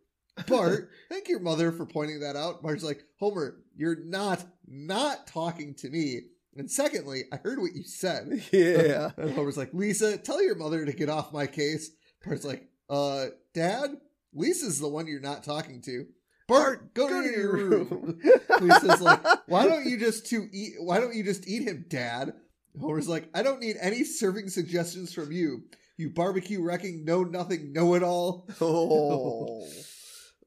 Bart, 0.48 0.90
thank 1.10 1.28
your 1.28 1.40
mother 1.40 1.72
for 1.72 1.86
pointing 1.86 2.20
that 2.22 2.36
out. 2.36 2.64
Marge's 2.64 2.84
like, 2.84 3.04
Homer, 3.20 3.58
you're 3.76 4.04
not 4.04 4.46
not 4.68 5.28
talking 5.28 5.74
to 5.76 5.90
me. 5.90 6.22
And 6.56 6.70
secondly, 6.70 7.24
I 7.32 7.38
heard 7.38 7.60
what 7.60 7.76
you 7.76 7.84
said. 7.84 8.44
Yeah. 8.52 9.12
And 9.18 9.32
Homer's 9.32 9.58
like, 9.58 9.74
Lisa, 9.74 10.18
tell 10.18 10.44
your 10.44 10.56
mother 10.56 10.86
to 10.86 10.94
get 10.94 11.10
off 11.10 11.34
my 11.34 11.48
case. 11.48 11.92
Bart's 12.26 12.46
like, 12.46 12.68
uh, 12.90 13.28
Dad, 13.54 13.92
Lisa's 14.34 14.80
the 14.80 14.88
one 14.90 15.08
you're 15.08 15.22
not 15.22 15.44
talking 15.44 15.82
to. 15.84 16.06
Bart, 16.48 16.94
go, 16.96 17.08
to, 17.08 17.30
your 17.30 17.54
room. 17.54 18.20
Lisa's 18.60 19.02
like, 19.02 19.24
why 19.48 19.68
don't 19.68 19.86
you 19.86 20.00
just 20.00 20.26
to 20.28 20.48
eat? 20.52 20.74
Why 20.80 21.00
don't 21.00 21.14
you 21.14 21.24
just 21.24 21.48
eat 21.48 21.68
him, 21.68 21.86
Dad? 21.88 22.34
Homer's 22.80 23.08
like, 23.08 23.30
I 23.36 23.44
don't 23.44 23.60
need 23.60 23.78
any 23.80 24.04
serving 24.04 24.50
suggestions 24.50 25.14
from 25.14 25.32
you. 25.32 25.64
You 25.98 26.10
barbecue 26.10 26.62
wrecking, 26.62 27.06
know 27.06 27.24
nothing, 27.24 27.72
know 27.72 27.94
it 27.94 28.04
all. 28.04 28.50
Oh. 28.62 29.68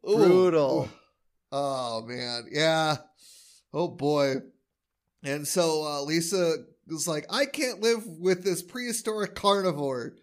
Ooh. 0.08 0.16
Brutal. 0.16 0.88
Oh 1.50 2.02
man, 2.02 2.46
yeah. 2.50 2.96
Oh 3.72 3.88
boy. 3.88 4.36
And 5.24 5.46
so 5.46 5.84
uh, 5.84 6.02
Lisa 6.02 6.56
was 6.88 7.06
like, 7.06 7.26
I 7.30 7.46
can't 7.46 7.80
live 7.80 8.04
with 8.06 8.42
this 8.42 8.62
prehistoric 8.62 9.34
carnivore, 9.34 10.14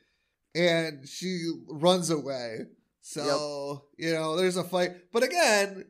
and 0.53 1.07
she 1.07 1.51
runs 1.67 2.09
away. 2.09 2.65
So 3.01 3.85
you 3.97 4.13
know, 4.13 4.35
there's 4.35 4.57
a 4.57 4.63
fight, 4.63 4.91
but 5.13 5.23
again, 5.23 5.85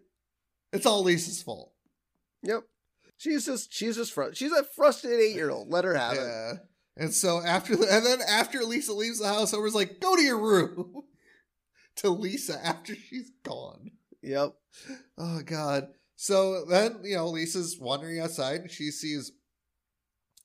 it's 0.72 0.86
all 0.86 1.04
Lisa's 1.04 1.42
fault. 1.42 1.74
Yep. 2.44 2.64
She's 3.18 3.46
just 3.46 3.74
she's 3.74 3.96
just 3.98 4.14
fr- 4.14 4.34
she's 4.34 4.52
a 4.52 4.64
frustrated 4.64 5.20
eight 5.20 5.36
year 5.36 5.50
old. 5.50 5.70
Let 5.70 5.84
her 5.84 5.96
have 5.96 6.14
it. 6.14 6.60
And 6.96 7.14
so 7.14 7.42
after 7.42 7.76
the, 7.76 7.88
and 7.94 8.06
then 8.06 8.20
after 8.28 8.60
Lisa 8.64 8.94
leaves 8.94 9.20
the 9.20 9.28
house, 9.28 9.52
Homer's 9.52 9.74
like, 9.74 10.00
go 10.00 10.16
to 10.16 10.22
your 10.22 10.38
room. 10.38 11.04
to 12.00 12.10
Lisa 12.10 12.60
after 12.66 12.96
she's 12.96 13.32
gone. 13.44 13.92
Yep. 14.22 14.54
Oh 15.18 15.42
God. 15.46 15.88
So 16.16 16.66
then, 16.66 17.00
you 17.04 17.16
know, 17.16 17.28
Lisa's 17.28 17.78
wandering 17.80 18.20
outside 18.20 18.62
and 18.62 18.72
she 18.72 18.92
sees 18.92 19.32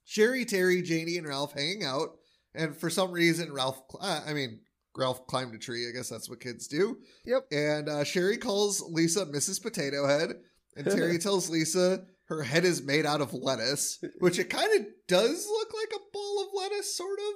Sherry, 0.04 0.44
Terry, 0.44 0.82
Janey, 0.82 1.16
and 1.16 1.26
Ralph 1.26 1.52
hanging 1.52 1.82
out. 1.84 2.10
And 2.54 2.76
for 2.76 2.90
some 2.90 3.10
reason, 3.10 3.52
Ralph, 3.52 3.82
uh, 4.00 4.20
I 4.26 4.32
mean, 4.32 4.60
Ralph 4.96 5.26
climbed 5.26 5.54
a 5.54 5.58
tree. 5.58 5.88
I 5.88 5.92
guess 5.92 6.08
that's 6.08 6.30
what 6.30 6.40
kids 6.40 6.68
do. 6.68 6.98
Yep. 7.24 7.46
And 7.50 7.88
uh, 7.88 8.04
Sherry 8.04 8.36
calls 8.36 8.80
Lisa 8.88 9.26
Mrs. 9.26 9.60
Potato 9.60 10.06
Head. 10.06 10.34
And 10.76 10.86
Terry 10.90 11.18
tells 11.18 11.50
Lisa 11.50 12.04
her 12.26 12.42
head 12.42 12.64
is 12.64 12.82
made 12.82 13.04
out 13.04 13.20
of 13.20 13.34
lettuce, 13.34 14.02
which 14.18 14.38
it 14.38 14.48
kind 14.50 14.80
of 14.80 14.86
does 15.08 15.46
look 15.46 15.74
like 15.74 15.92
a 15.94 16.04
ball 16.12 16.42
of 16.42 16.48
lettuce, 16.54 16.96
sort 16.96 17.18
of, 17.18 17.34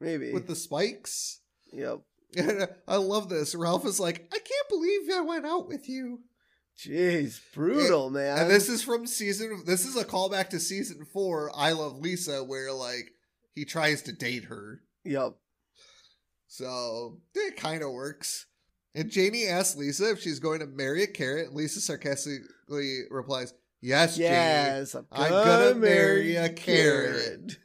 Maybe. 0.00 0.32
with 0.32 0.46
the 0.46 0.54
spikes. 0.54 1.40
yep. 1.72 2.00
And 2.36 2.68
I 2.86 2.96
love 2.96 3.28
this. 3.28 3.54
Ralph 3.54 3.86
is 3.86 3.98
like, 3.98 4.28
I 4.32 4.38
can't 4.38 4.68
believe 4.68 5.00
I 5.12 5.20
went 5.20 5.46
out 5.46 5.68
with 5.68 5.88
you. 5.88 6.20
Jeez, 6.78 7.40
brutal, 7.54 8.10
man. 8.10 8.38
And 8.38 8.50
this 8.50 8.68
is 8.68 8.82
from 8.82 9.06
season. 9.06 9.64
This 9.66 9.84
is 9.84 9.96
a 9.96 10.04
callback 10.04 10.50
to 10.50 10.60
season 10.60 11.04
four. 11.12 11.50
I 11.54 11.72
love 11.72 11.98
Lisa, 11.98 12.44
where 12.44 12.72
like 12.72 13.10
he 13.54 13.64
tries 13.64 14.02
to 14.02 14.12
date 14.12 14.44
her. 14.44 14.80
Yep. 15.04 15.34
So 16.46 17.18
it 17.34 17.56
kind 17.56 17.82
of 17.82 17.90
works. 17.90 18.46
And 18.94 19.10
Janey 19.10 19.46
asks 19.46 19.76
Lisa 19.76 20.10
if 20.10 20.20
she's 20.20 20.38
going 20.38 20.60
to 20.60 20.66
marry 20.66 21.02
a 21.02 21.08
carrot. 21.08 21.48
And 21.48 21.56
Lisa 21.56 21.80
sarcastically 21.80 23.02
replies, 23.10 23.54
"Yes, 23.80 24.16
Janey." 24.16 24.28
Yes, 24.28 24.94
I'm 24.94 25.06
I'm 25.10 25.30
gonna, 25.30 25.44
gonna 25.44 25.74
marry 25.74 26.34
marry 26.34 26.36
a 26.36 26.44
a 26.44 26.48
carrot. 26.50 27.58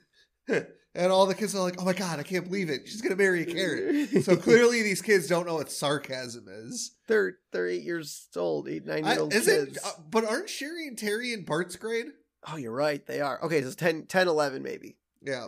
And 0.96 1.12
all 1.12 1.26
the 1.26 1.34
kids 1.34 1.56
are 1.56 1.62
like, 1.64 1.82
"Oh 1.82 1.86
my 1.86 1.94
god, 1.94 2.20
I 2.20 2.24
can't 2.24 2.46
believe 2.46 2.70
it! 2.70 2.88
She's 2.88 3.02
gonna 3.02 3.16
marry 3.16 3.42
a 3.42 3.46
carrot." 3.46 4.24
So 4.24 4.36
clearly, 4.48 4.84
these 4.84 5.02
kids 5.02 5.28
don't 5.28 5.48
know 5.48 5.56
what 5.56 5.72
sarcasm 5.72 6.46
is. 6.48 6.92
they're 7.08 7.38
they're 7.52 7.68
eight 7.68 7.82
years 7.84 8.28
old, 8.36 8.70
eight 8.70 8.86
nine 8.86 9.04
year 9.04 9.20
old 9.20 9.34
is 9.34 9.46
kids. 9.46 9.78
it? 9.78 9.84
Uh, 9.84 9.92
but 10.12 10.24
aren't 10.24 10.50
Sherry 10.50 10.88
and 10.88 10.96
Terry 10.98 11.34
in 11.34 11.44
Bart's 11.46 11.76
grade? 11.76 12.08
oh, 12.48 12.58
you're 12.58 12.72
right. 12.74 13.06
They 13.08 13.22
are. 13.22 13.42
Okay, 13.44 13.62
so 13.62 13.68
it's 13.68 13.76
10, 13.78 14.06
10 14.08 14.28
11 14.28 14.62
maybe. 14.62 14.98
Yeah, 15.22 15.48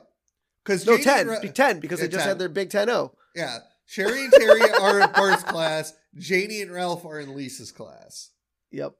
because 0.64 0.86
No, 0.86 0.98
10. 0.98 1.42
Be 1.42 1.50
10 1.50 1.80
because 1.82 2.00
Yeah, 2.00 2.06
they 2.06 2.12
just 2.12 2.22
10. 2.24 2.28
had 2.30 2.40
their 2.40 2.48
big 2.50 2.68
oh. 2.70 2.72
10 2.72 2.88
0. 2.88 3.12
Yeah, 3.36 3.58
Sherry 3.86 4.24
and 4.24 4.34
Terry 4.34 4.62
are 4.82 5.02
in 5.02 5.12
Bart's 5.12 5.44
class. 5.44 5.94
Janey 6.18 6.62
and 6.62 6.72
Ralph 6.72 7.06
are 7.06 7.20
in 7.20 7.36
Lisa's 7.36 7.72
class. 7.74 8.30
Yep. 8.72 8.94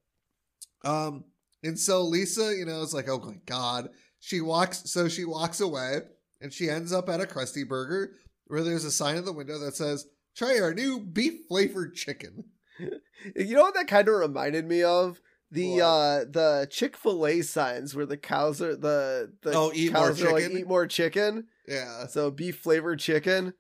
Um, 0.84 1.24
and 1.64 1.80
so 1.80 2.02
Lisa, 2.04 2.54
you 2.56 2.66
know, 2.66 2.82
is 2.82 2.94
like, 2.94 3.08
oh 3.10 3.20
my 3.20 3.38
god. 3.46 3.90
She 4.20 4.42
walks, 4.42 4.90
so 4.92 5.08
she 5.08 5.24
walks 5.24 5.62
away, 5.62 6.00
and 6.42 6.54
she 6.54 6.70
ends 6.70 6.92
up 6.94 7.10
at 7.10 7.22
a 7.22 7.26
Krusty 7.26 7.68
Burger 7.68 8.14
where 8.48 8.64
there's 8.64 8.86
a 8.86 8.92
sign 8.92 9.16
in 9.18 9.26
the 9.26 9.34
window 9.34 9.58
that 9.60 9.76
says, 9.76 10.06
"Try 10.36 10.60
our 10.60 10.74
new 10.74 11.00
beef 11.00 11.48
flavored 11.48 11.96
chicken." 11.96 12.46
You 13.36 13.56
know 13.56 13.62
what 13.62 13.74
that 13.76 13.88
kind 13.88 14.08
of 14.10 14.16
reminded 14.16 14.68
me 14.68 14.84
of? 14.84 15.20
The 15.50 15.76
What? 15.76 15.82
uh 15.82 16.20
the 16.30 16.68
Chick 16.70 16.98
Fil 16.98 17.26
A 17.26 17.42
signs 17.42 17.96
where 17.96 18.06
the 18.06 18.18
cows 18.18 18.62
are 18.62 18.76
the 18.76 19.32
the 19.42 19.54
Oh, 19.54 19.72
eat 19.74 19.94
more 19.94 20.10
cows 20.10 20.22
are 20.22 20.32
like 20.34 20.44
chicken? 20.44 20.58
eat 20.60 20.68
more 20.68 20.86
chicken. 20.86 21.48
Yeah. 21.68 22.08
So 22.08 22.30
beef 22.30 22.58
flavored 22.60 23.00
chicken. 23.00 23.54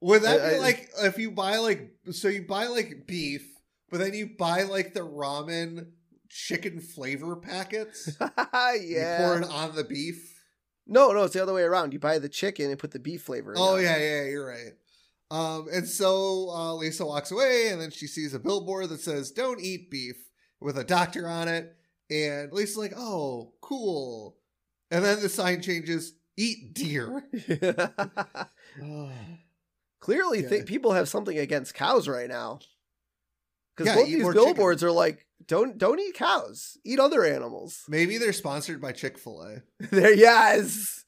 Would 0.00 0.22
that 0.22 0.40
I- 0.40 0.48
be 0.50 0.54
I- 0.54 0.58
like 0.60 0.88
if 1.02 1.18
you 1.18 1.32
buy 1.32 1.56
like 1.58 1.90
so 2.12 2.28
you 2.28 2.42
buy 2.46 2.68
like 2.68 3.06
beef, 3.08 3.44
but 3.90 3.98
then 3.98 4.14
you 4.14 4.30
buy 4.38 4.62
like 4.62 4.94
the 4.94 5.00
ramen 5.00 5.88
chicken 6.28 6.80
flavor 6.80 7.34
packets? 7.36 8.16
yeah. 8.20 8.74
You 8.76 9.24
pour 9.24 9.38
it 9.38 9.44
on 9.50 9.74
the 9.74 9.84
beef. 9.84 10.29
No, 10.92 11.12
no, 11.12 11.22
it's 11.22 11.34
the 11.34 11.42
other 11.42 11.54
way 11.54 11.62
around. 11.62 11.92
You 11.92 11.98
buy 12.00 12.18
the 12.18 12.28
chicken 12.28 12.68
and 12.68 12.78
put 12.78 12.90
the 12.90 12.98
beef 12.98 13.22
flavor. 13.22 13.52
in 13.52 13.58
it. 13.58 13.62
Oh 13.62 13.76
it. 13.76 13.84
yeah, 13.84 13.96
yeah, 13.96 14.24
you're 14.24 14.46
right. 14.46 14.72
Um, 15.30 15.68
and 15.72 15.86
so 15.88 16.50
uh, 16.50 16.74
Lisa 16.74 17.06
walks 17.06 17.30
away, 17.30 17.68
and 17.70 17.80
then 17.80 17.90
she 17.92 18.08
sees 18.08 18.34
a 18.34 18.40
billboard 18.40 18.88
that 18.88 19.00
says 19.00 19.30
"Don't 19.30 19.60
eat 19.60 19.90
beef" 19.90 20.16
with 20.60 20.76
a 20.76 20.82
doctor 20.84 21.28
on 21.28 21.46
it, 21.46 21.76
and 22.10 22.52
Lisa's 22.52 22.76
like, 22.76 22.92
"Oh, 22.96 23.52
cool." 23.60 24.36
And 24.90 25.04
then 25.04 25.20
the 25.22 25.28
sign 25.28 25.62
changes: 25.62 26.14
"Eat 26.36 26.74
deer." 26.74 27.22
Clearly, 30.00 30.42
Yeah. 30.42 30.48
think 30.48 30.66
people 30.66 30.92
have 30.92 31.08
something 31.08 31.38
against 31.38 31.74
cows 31.74 32.08
right 32.08 32.28
now. 32.28 32.58
Because 33.76 33.86
Yeah, 33.94 33.94
both 33.96 34.06
these 34.06 34.32
billboards 34.34 34.82
are 34.82 34.90
like, 34.90 35.26
don't 35.46 35.78
don't 35.78 36.00
eat 36.00 36.14
cows, 36.14 36.76
eat 36.84 36.98
other 37.00 37.24
animals. 37.24 37.84
Maybe 37.88 38.18
they're 38.18 38.32
sponsored 38.32 38.80
by 38.80 38.92
Chick 38.92 39.18
Fil 39.18 39.42
A. 39.42 39.62
there, 39.90 40.14
yes, 40.14 41.04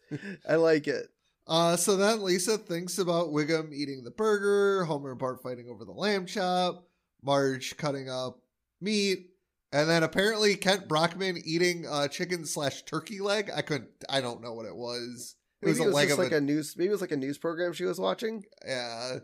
I 0.49 0.57
like 0.57 0.89
it. 0.89 1.07
Uh, 1.47 1.77
so 1.77 1.97
then 1.97 2.23
Lisa 2.23 2.57
thinks 2.57 2.99
about 2.99 3.29
Wiggum 3.29 3.73
eating 3.73 4.05
the 4.05 4.11
burger, 4.11 4.85
Homer 4.85 5.11
and 5.11 5.19
Bart 5.19 5.43
fighting 5.43 5.69
over 5.69 5.85
the 5.85 5.93
lamb 5.93 6.27
chop, 6.27 6.87
Marge 7.23 7.77
cutting 7.77 8.09
up 8.09 8.41
meat, 8.81 9.31
and 9.73 9.89
then 9.89 10.03
apparently 10.03 10.55
Kent 10.55 10.89
Brockman 10.89 11.39
eating 11.45 11.87
uh, 11.89 12.09
chicken 12.09 12.45
slash 12.45 12.83
turkey 12.85 13.21
leg. 13.21 13.51
I 13.55 13.63
couldn't. 13.63 13.91
I 14.09 14.21
don't 14.21 14.43
know 14.43 14.53
what 14.55 14.67
it 14.67 14.77
was. 14.77 15.35
It 15.61 15.67
Maybe 15.67 15.79
was 15.79 15.81
it 15.81 15.87
was 15.87 15.95
leg 15.95 16.09
just 16.09 16.19
of 16.19 16.25
like 16.25 16.33
a, 16.33 16.37
a 16.37 16.41
news. 16.41 16.75
Maybe 16.77 16.89
it 16.89 16.93
was 16.93 17.01
like 17.01 17.13
a 17.13 17.17
news 17.17 17.39
program 17.39 17.73
she 17.73 17.85
was 17.85 17.99
watching. 18.01 18.45
yeah. 18.67 19.19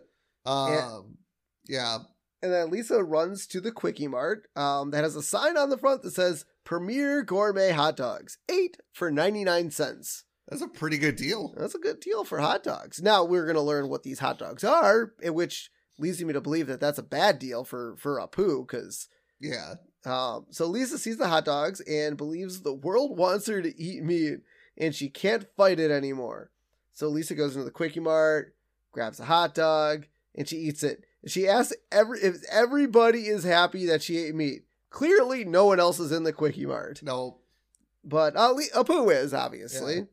Um, 0.47 1.19
yeah. 1.69 1.99
And 2.43 2.53
then 2.53 2.71
Lisa 2.71 3.03
runs 3.03 3.47
to 3.49 3.61
the 3.61 3.73
Quickie 3.73 4.07
Mart 4.09 4.47
um, 4.55 4.91
that 4.93 5.03
has 5.05 5.17
a 5.17 5.23
sign 5.23 5.57
on 5.57 5.71
the 5.71 5.79
front 5.79 6.03
that 6.03 6.13
says 6.13 6.45
Premier 6.65 7.23
Gourmet 7.23 7.71
Hot 7.73 7.97
Dogs, 7.97 8.39
eight 8.49 8.77
for 8.93 9.11
99 9.11 9.71
cents. 9.71 10.25
That's 10.49 10.63
a 10.63 10.69
pretty 10.69 10.99
good 10.99 11.17
deal. 11.17 11.53
That's 11.57 11.75
a 11.75 11.79
good 11.79 12.01
deal 12.01 12.25
for 12.25 12.39
hot 12.39 12.63
dogs. 12.63 13.03
Now 13.03 13.23
we're 13.25 13.45
going 13.45 13.57
to 13.57 13.61
learn 13.61 13.89
what 13.89 14.03
these 14.03 14.21
hot 14.21 14.39
dogs 14.39 14.65
are, 14.65 15.13
which 15.23 15.71
leads 15.99 16.23
me 16.25 16.33
to 16.33 16.41
believe 16.41 16.69
that 16.69 16.81
that's 16.81 16.99
a 16.99 17.03
bad 17.03 17.39
deal 17.39 17.65
for 17.65 17.97
for 17.99 18.19
Apu 18.21 18.67
because 18.67 19.09
Yeah. 19.41 19.75
um, 20.07 20.47
so 20.51 20.67
Lisa 20.67 20.97
sees 20.97 21.19
the 21.19 21.29
hot 21.29 21.45
dogs 21.45 21.81
and 21.83 22.17
believes 22.17 22.61
the 22.63 22.73
world 22.73 23.19
wants 23.19 23.47
her 23.49 23.61
to 23.61 23.79
eat 23.83 24.03
meat 24.03 24.39
and 24.79 24.95
she 24.95 25.09
can't 25.11 25.49
fight 25.57 25.81
it 25.81 25.91
anymore. 25.91 26.51
So 26.95 27.09
Lisa 27.09 27.35
goes 27.35 27.55
into 27.55 27.65
the 27.65 27.71
Quickie 27.71 28.01
Mart, 28.01 28.55
grabs 28.93 29.21
a 29.21 29.25
hot 29.25 29.55
dog, 29.55 30.07
and 30.35 30.49
she 30.49 30.57
eats 30.57 30.83
it. 30.83 31.05
She 31.31 31.47
asks 31.49 31.75
every 31.93 32.21
if 32.21 32.37
everybody 32.51 33.27
is 33.29 33.45
happy 33.45 33.87
that 33.87 34.03
she 34.03 34.19
ate 34.19 34.35
meat. 34.35 34.63
Clearly, 34.91 35.45
no 35.45 35.67
one 35.67 35.79
else 35.81 36.01
is 36.01 36.13
in 36.13 36.23
the 36.25 36.33
Quickie 36.33 36.65
Mart, 36.67 37.03
No. 37.03 37.39
but 38.03 38.35
uh, 38.37 38.53
Le- 38.53 38.85
Apu 38.85 39.15
is 39.15 39.35
obviously. 39.35 40.07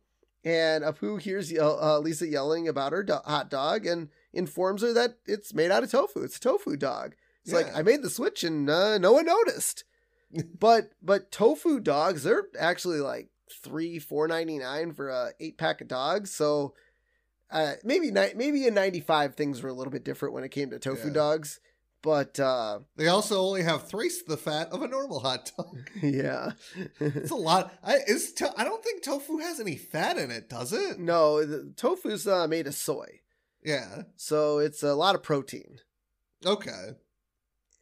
And 0.43 0.83
Apu 0.83 1.19
hears 1.19 1.51
uh, 1.57 1.97
Lisa 1.99 2.27
yelling 2.27 2.67
about 2.67 2.91
her 2.91 3.01
do- 3.01 3.13
hot 3.25 3.49
dog 3.49 3.85
and 3.87 4.09
informs 4.33 4.81
her 4.83 4.93
that 4.93 5.17
it's 5.25 5.53
made 5.53 5.71
out 5.71 5.83
of 5.83 5.89
tofu. 5.91 6.21
It's 6.23 6.37
a 6.37 6.41
tofu 6.41 6.75
dog. 6.77 7.15
It's 7.43 7.53
like 7.53 7.75
I 7.75 7.81
made 7.83 8.01
the 8.01 8.09
switch 8.09 8.43
and 8.43 8.69
uh, 8.69 8.97
no 8.97 9.13
one 9.13 9.25
noticed. 9.25 9.83
but 10.59 10.91
but 11.01 11.31
tofu 11.31 11.79
dogs 11.79 12.23
they're 12.23 12.47
actually 12.59 12.99
like 12.99 13.29
three 13.63 13.97
four 13.99 14.27
ninety 14.27 14.57
nine 14.59 14.91
for 14.91 15.09
a 15.09 15.31
eight 15.39 15.57
pack 15.57 15.79
of 15.81 15.87
dogs. 15.87 16.31
So 16.31 16.73
uh, 17.56 17.73
maybe 17.84 18.11
ni- 18.11 18.34
maybe 18.36 18.68
in 18.68 18.73
ninety 18.73 18.99
five 19.02 19.36
things 19.36 19.64
were 19.64 19.69
a 19.69 19.73
little 19.73 19.91
bit 19.91 20.03
different 20.06 20.34
when 20.36 20.44
it 20.44 20.49
came 20.52 20.69
to 20.69 20.80
tofu 20.80 21.07
Yeah. 21.07 21.14
dogs. 21.14 21.60
But 22.02 22.40
uh, 22.40 22.82
They 22.98 23.07
also 23.07 23.41
only 23.41 23.64
have 23.64 23.88
thrice 23.88 24.22
the 24.27 24.38
fat 24.38 24.69
of 24.72 24.84
a 24.84 24.88
normal 24.88 25.22
hot 25.22 25.52
dog. 25.57 25.90
yeah, 26.03 26.52
It's 26.99 27.32
a 27.32 27.36
lot. 27.36 27.73
I 27.84 27.95
is 28.07 28.32
to, 28.34 28.53
I 28.56 28.64
don't 28.64 28.84
think 28.84 29.02
tofu 29.02 29.40
has 29.40 29.60
any 29.60 29.76
fat 29.76 30.18
in 30.19 30.30
it, 30.30 30.48
does 30.48 30.72
it? 30.72 30.99
no, 30.99 31.44
the 31.44 31.73
tofu's 31.76 32.27
uh, 32.27 32.48
made 32.48 32.68
of 32.68 32.76
soy, 32.76 33.22
Yeah. 33.64 34.03
so 34.18 34.60
it's 34.60 34.84
a 34.84 34.94
lot 34.94 35.15
of 35.15 35.23
protein. 35.23 35.80
Okay. 36.45 36.90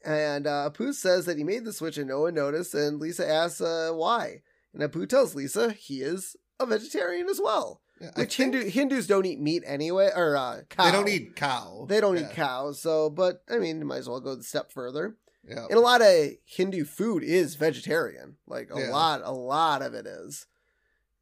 And 0.06 0.48
uh, 0.48 0.70
Apu 0.72 0.94
says 0.94 1.26
that 1.26 1.38
he 1.38 1.44
made 1.44 1.66
the 1.66 1.74
switch 1.74 1.98
and 1.98 2.08
no 2.08 2.22
one 2.22 2.34
noticed. 2.34 2.74
And 2.74 3.00
Lisa 3.00 3.30
asks 3.30 3.60
uh, 3.62 3.92
why. 3.94 4.42
And 4.74 4.82
Apu 4.84 5.08
tells 5.08 5.36
Lisa 5.36 5.72
he 5.74 6.02
is 6.02 6.36
a 6.62 6.66
vegetarian 6.66 7.28
as 7.30 7.40
well. 7.44 7.82
Yeah, 8.02 8.10
Which 8.16 8.36
think 8.36 8.54
Hindu 8.54 8.70
Hindus 8.70 9.08
don't 9.08 9.26
eat 9.26 9.40
meat 9.40 9.64
anyway, 9.66 10.10
or 10.16 10.36
uh, 10.36 10.62
cow. 10.70 10.86
They 10.86 10.92
don't 10.92 11.08
eat 11.10 11.36
cow. 11.36 11.86
They 11.88 12.02
don't 12.02 12.18
Yeah. 12.18 12.30
eat 12.30 12.36
cows. 12.36 12.80
So, 12.82 13.10
but 13.10 13.44
I 13.50 13.60
mean, 13.60 13.80
you 13.80 13.86
might 13.86 13.98
as 13.98 14.10
well 14.10 14.20
go 14.20 14.36
the 14.36 14.44
step 14.44 14.72
further. 14.72 15.16
Yeah. 15.48 15.66
And 15.70 15.74
a 15.78 15.80
lot 15.82 16.02
of 16.02 16.32
Hindu 16.46 16.86
food 16.86 17.24
is 17.24 17.56
vegetarian. 17.56 18.38
Like 18.48 18.70
a 18.74 18.80
Yeah. 18.80 18.90
lot, 18.92 19.22
a 19.24 19.32
lot 19.32 19.82
of 19.82 19.94
it 19.94 20.06
is. 20.08 20.48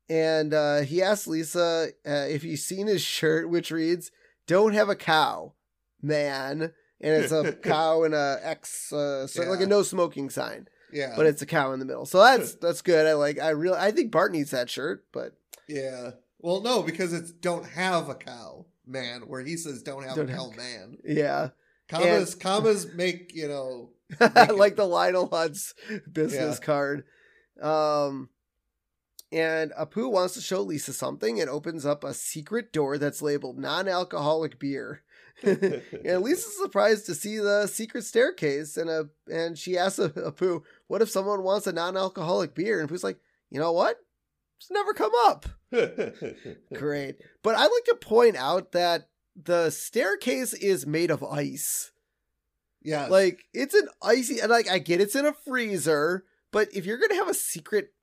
And 0.09 0.53
uh, 0.53 0.81
he 0.81 1.01
asked 1.01 1.27
Lisa 1.27 1.89
uh, 2.07 2.25
if 2.29 2.41
he's 2.41 2.65
seen 2.65 2.87
his 2.87 3.01
shirt, 3.01 3.49
which 3.49 3.71
reads, 3.71 4.11
"Don't 4.47 4.73
have 4.73 4.89
a 4.89 4.95
cow, 4.95 5.53
man." 6.01 6.73
And 6.99 7.23
it's 7.23 7.31
a 7.31 7.51
cow 7.63 8.03
and 8.03 8.13
a 8.13 8.39
X, 8.43 8.91
uh, 8.93 9.25
so 9.27 9.43
like 9.43 9.61
a 9.61 9.65
no 9.65 9.83
smoking 9.83 10.29
sign, 10.29 10.67
Yeah. 10.91 11.13
but 11.15 11.25
it's 11.25 11.41
a 11.41 11.45
cow 11.47 11.71
in 11.73 11.79
the 11.79 11.85
middle. 11.85 12.05
So 12.05 12.19
that's 12.19 12.55
that's 12.55 12.81
good. 12.81 13.07
I 13.07 13.13
like. 13.13 13.39
I 13.39 13.49
really. 13.49 13.77
I 13.77 13.91
think 13.91 14.11
Bart 14.11 14.31
needs 14.31 14.51
that 14.51 14.69
shirt, 14.69 15.05
but 15.11 15.33
yeah. 15.67 16.11
Well, 16.41 16.61
no, 16.61 16.81
because 16.83 17.13
it's 17.13 17.31
don't 17.31 17.65
have 17.65 18.09
a 18.09 18.15
cow, 18.15 18.65
man. 18.85 19.21
Where 19.27 19.41
he 19.41 19.57
says 19.57 19.81
don't 19.83 20.03
have 20.03 20.15
Don't 20.15 20.29
a 20.29 20.33
cow, 20.33 20.51
a- 20.51 20.55
man. 20.57 20.97
yeah, 21.05 21.49
Commas, 21.87 22.35
commas 22.39 22.93
make 22.93 23.31
you 23.33 23.47
know. 23.47 23.89
like 24.19 24.75
the 24.75 24.85
Lionel 24.85 25.29
Hutz 25.29 25.73
business 26.11 26.59
Yeah. 26.59 26.65
card. 26.65 27.03
Um, 27.61 28.29
and 29.31 29.71
Apu 29.79 30.11
wants 30.11 30.33
to 30.33 30.41
show 30.41 30.61
Lisa 30.61 30.91
something 30.91 31.39
and 31.39 31.49
opens 31.49 31.85
up 31.85 32.03
a 32.03 32.13
secret 32.13 32.73
door 32.73 32.97
that's 32.97 33.21
labeled 33.21 33.57
non-alcoholic 33.57 34.59
beer. 34.59 35.03
and 35.43 36.21
Lisa's 36.21 36.57
surprised 36.61 37.05
to 37.05 37.15
see 37.15 37.37
the 37.37 37.67
secret 37.67 38.03
staircase, 38.03 38.75
and 38.75 38.89
a 38.89 39.07
and 39.31 39.57
she 39.57 39.77
asks 39.77 39.99
Apu, 39.99 40.61
"What 40.87 41.01
if 41.01 41.09
someone 41.09 41.43
wants 41.43 41.65
a 41.67 41.71
non-alcoholic 41.71 42.53
beer?" 42.53 42.79
And 42.81 42.89
Apu's 42.89 43.03
like, 43.05 43.17
"You 43.49 43.59
know 43.61 43.71
what? 43.71 43.97
It's 44.59 44.69
never 44.69 44.93
come 44.93 45.13
up." 45.25 45.45
Great, 46.73 47.17
but 47.43 47.55
I'd 47.55 47.61
like 47.63 47.85
to 47.85 47.95
point 47.99 48.35
out 48.35 48.71
that 48.73 49.09
the 49.35 49.69
staircase 49.69 50.53
is 50.53 50.85
made 50.85 51.09
of 51.11 51.23
ice. 51.23 51.91
yeah. 52.81 53.07
Like 53.07 53.45
it's 53.53 53.73
an 53.73 53.87
icy, 54.01 54.39
and 54.39 54.49
like 54.49 54.69
I 54.69 54.79
get 54.79 55.01
it's 55.01 55.15
in 55.15 55.25
a 55.25 55.33
freezer, 55.33 56.25
but 56.51 56.67
if 56.73 56.85
you're 56.85 56.97
gonna 56.97 57.15
have 57.15 57.29
a 57.29 57.33
secret 57.33 57.93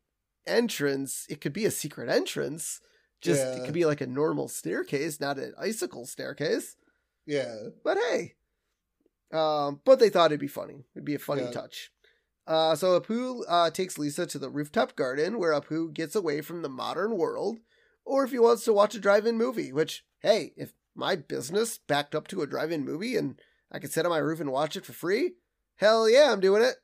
entrance, 0.47 1.27
it 1.29 1.41
could 1.41 1.53
be 1.53 1.65
a 1.67 1.71
secret 1.71 2.09
entrance. 2.09 2.81
Just 3.21 3.43
it 3.43 3.65
could 3.65 3.75
be 3.75 3.85
like 3.85 4.01
a 4.01 4.07
normal 4.07 4.49
staircase, 4.49 5.21
not 5.21 5.39
an 5.39 5.53
icicle 5.59 6.07
staircase. 6.07 6.77
yeah. 7.27 7.55
But 7.85 7.99
hey, 7.99 8.35
um, 9.33 9.81
but 9.85 9.99
they 9.99 10.09
thought 10.09 10.31
it'd 10.31 10.41
be 10.41 10.47
funny. 10.47 10.85
It'd 10.95 11.05
be 11.05 11.17
a 11.17 11.19
funny 11.19 11.43
Yeah. 11.43 11.51
touch. 11.51 11.91
Uh, 12.49 12.75
so 12.75 12.99
Apu 12.99 13.43
uh, 13.47 13.71
takes 13.71 13.99
Lisa 13.99 14.27
to 14.27 14.39
the 14.39 14.49
rooftop 14.49 14.97
garden 14.97 15.39
where 15.39 15.53
Apu 15.53 15.93
gets 15.93 16.17
away 16.17 16.41
from 16.41 16.63
the 16.63 16.69
modern 16.69 17.17
world, 17.19 17.59
or 18.07 18.25
if 18.25 18.31
he 18.31 18.39
wants 18.39 18.65
to 18.65 18.73
watch 18.73 18.95
a 18.95 18.99
drive-in 19.01 19.37
movie. 19.37 19.71
Which, 19.73 20.03
hey, 20.23 20.53
if 20.57 20.73
my 20.95 21.15
business 21.15 21.79
backed 21.87 22.15
up 22.15 22.27
to 22.29 22.41
a 22.41 22.47
drive-in 22.47 22.85
movie 22.87 23.17
and 23.17 23.39
I 23.71 23.79
could 23.79 23.93
sit 23.93 24.07
on 24.07 24.11
my 24.11 24.19
roof 24.19 24.41
and 24.41 24.51
watch 24.51 24.77
it 24.77 24.87
for 24.87 24.95
free, 24.95 25.33
hell 25.77 26.09
yeah, 26.09 26.33
I'm 26.33 26.41
doing 26.41 26.63
it. 26.63 26.77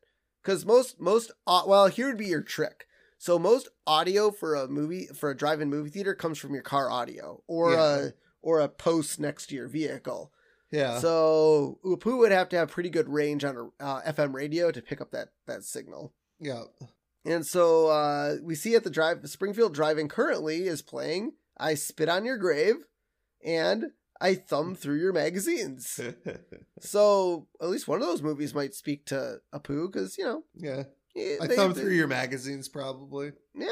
Because 0.42 0.66
most 0.66 1.00
most 1.00 1.32
au- 1.46 1.66
well, 1.66 1.86
here 1.86 2.08
would 2.08 2.18
be 2.18 2.26
your 2.26 2.42
trick. 2.42 2.86
So 3.16 3.38
most 3.38 3.70
audio 3.86 4.30
for 4.30 4.54
a 4.54 4.68
movie 4.68 5.06
for 5.14 5.30
a 5.30 5.36
drive-in 5.36 5.70
movie 5.70 5.88
theater 5.88 6.14
comes 6.14 6.36
from 6.38 6.52
your 6.52 6.62
car 6.62 6.90
audio 6.90 7.42
or 7.46 7.72
Yeah. 7.72 7.96
a 7.96 8.10
or 8.42 8.60
a 8.60 8.68
post 8.68 9.18
next 9.18 9.46
to 9.46 9.54
your 9.54 9.68
vehicle. 9.68 10.30
Yeah. 10.70 10.98
So 10.98 11.78
Apu 11.84 12.18
would 12.18 12.32
have 12.32 12.48
to 12.50 12.56
have 12.56 12.70
pretty 12.70 12.90
good 12.90 13.08
range 13.08 13.44
on 13.44 13.56
a 13.80 13.82
uh, 13.84 14.02
FM 14.12 14.32
radio 14.34 14.70
to 14.70 14.82
pick 14.82 15.00
up 15.00 15.10
that 15.12 15.28
that 15.46 15.64
signal. 15.64 16.12
yeah. 16.40 16.62
And 17.26 17.46
so 17.46 17.86
uh, 17.88 18.36
we 18.42 18.54
see 18.54 18.74
at 18.74 18.84
the 18.84 18.90
drive 18.90 19.26
Springfield 19.30 19.72
Drive-in 19.72 20.08
currently 20.08 20.64
is 20.66 20.82
playing 20.82 21.32
"I 21.56 21.74
Spit 21.74 22.08
on 22.10 22.24
Your 22.26 22.36
Grave" 22.36 22.74
and 23.42 23.92
"I 24.20 24.34
Thumb 24.34 24.74
Through 24.76 24.98
Your 25.00 25.12
Magazines." 25.14 25.98
so 26.80 27.46
at 27.62 27.68
least 27.68 27.88
one 27.88 28.00
of 28.02 28.06
those 28.06 28.20
movies 28.22 28.54
might 28.54 28.74
speak 28.74 29.06
to 29.06 29.38
Apu 29.54 29.90
because 29.90 30.18
you 30.18 30.24
know 30.24 30.42
yeah. 30.54 30.82
I 31.40 31.46
they- 31.46 31.56
thumb 31.56 31.72
they- 31.72 31.80
through 31.80 31.92
your 31.94 32.08
magazines, 32.08 32.68
probably. 32.68 33.32
yeah. 33.54 33.68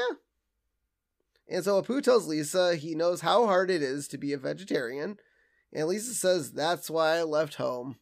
And 1.49 1.63
so 1.63 1.81
Apu 1.81 2.01
tells 2.01 2.25
Lisa 2.27 2.75
he 2.75 2.95
knows 2.95 3.21
how 3.21 3.45
hard 3.45 3.69
it 3.69 3.81
is 3.83 4.07
to 4.09 4.17
be 4.17 4.31
a 4.33 4.37
vegetarian, 4.37 5.17
and 5.73 5.87
Lisa 5.87 6.13
says 6.13 6.51
that's 6.51 6.89
why 6.89 7.17
I 7.17 7.23
left 7.23 7.55
home. 7.55 7.97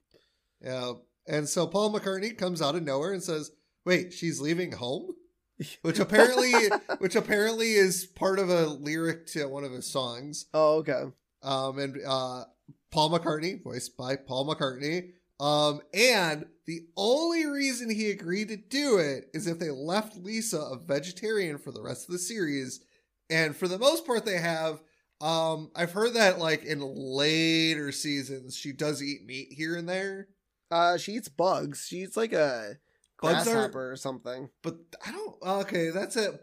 Yeah. 0.61 0.93
And 1.27 1.48
so 1.48 1.68
Paul 1.68 1.93
McCartney 1.93 2.38
comes 2.38 2.61
out 2.61 2.76
of 2.76 2.84
nowhere 2.84 3.14
and 3.14 3.23
says, 3.23 3.52
"Wait, 3.85 4.14
she's 4.14 4.41
leaving 4.41 4.73
home?" 4.73 5.15
Which 5.84 5.99
apparently 5.99 6.53
which 6.98 7.15
apparently 7.15 7.73
is 7.73 8.06
part 8.06 8.39
of 8.39 8.49
a 8.49 8.65
lyric 8.65 9.27
to 9.27 9.45
one 9.48 9.64
of 9.64 9.72
his 9.72 9.85
songs. 9.85 10.45
Oh, 10.53 10.77
okay. 10.77 11.03
Um 11.43 11.77
and 11.77 11.98
uh 12.06 12.45
Paul 12.91 13.11
McCartney, 13.11 13.64
voiced 13.64 13.95
by 13.95 14.15
Paul 14.15 14.48
McCartney. 14.48 15.11
Um 15.39 15.81
and 15.93 16.45
the 16.65 16.88
only 16.98 17.45
reason 17.45 17.89
he 17.91 18.10
agreed 18.10 18.48
to 18.48 18.57
do 18.57 18.98
it 18.98 19.26
is 19.34 19.45
if 19.45 19.60
they 19.60 19.69
left 19.69 20.18
Lisa 20.18 20.60
a 20.60 20.77
vegetarian 20.77 21.57
for 21.60 21.72
the 21.72 21.81
rest 21.81 22.07
of 22.07 22.14
the 22.14 22.19
series. 22.19 22.84
And 23.30 23.56
for 23.56 23.68
the 23.68 23.80
most 23.80 24.06
part 24.06 24.26
they 24.26 24.39
have 24.39 24.81
um 25.22 25.72
I've 25.76 25.91
heard 25.91 26.14
that 26.15 26.39
like 26.39 26.64
in 26.64 26.80
later 26.81 27.91
seasons 27.91 28.56
she 28.56 28.72
does 28.73 29.02
eat 29.03 29.26
meat 29.26 29.49
here 29.52 29.76
and 29.76 29.88
there. 29.88 30.27
Uh, 30.69 30.98
she 30.98 31.14
eats 31.14 31.27
bugs. 31.30 31.85
She 31.88 31.98
eats 31.98 32.15
like 32.15 32.31
a 32.34 32.77
Bugs 33.22 33.45
are- 33.48 33.53
grasshopper 33.53 33.91
or 33.91 33.95
something. 33.98 34.49
But 34.64 34.77
I 35.06 35.11
don't. 35.11 35.35
Okay, 35.43 35.89
that's 35.89 36.15
a. 36.15 36.39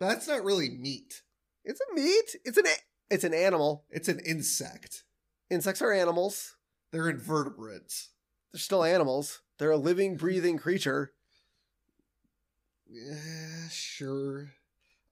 That's 0.00 0.26
not 0.26 0.44
really 0.44 0.70
meat. 0.70 1.22
It's 1.64 1.80
a 1.80 1.94
meat. 1.94 2.36
It's 2.44 2.56
an 2.56 2.64
it's 3.10 3.24
an 3.24 3.34
animal. 3.34 3.84
It's 3.90 4.08
an 4.08 4.18
insect. 4.26 5.04
Insects 5.50 5.82
are 5.82 5.92
animals. 5.92 6.56
They're 6.90 7.08
invertebrates. 7.08 8.10
They're 8.52 8.60
still 8.60 8.82
animals. 8.82 9.42
They're 9.58 9.70
a 9.70 9.76
living, 9.76 10.16
breathing 10.16 10.58
creature. 10.58 11.12
Yeah, 12.88 13.68
sure. 13.70 14.50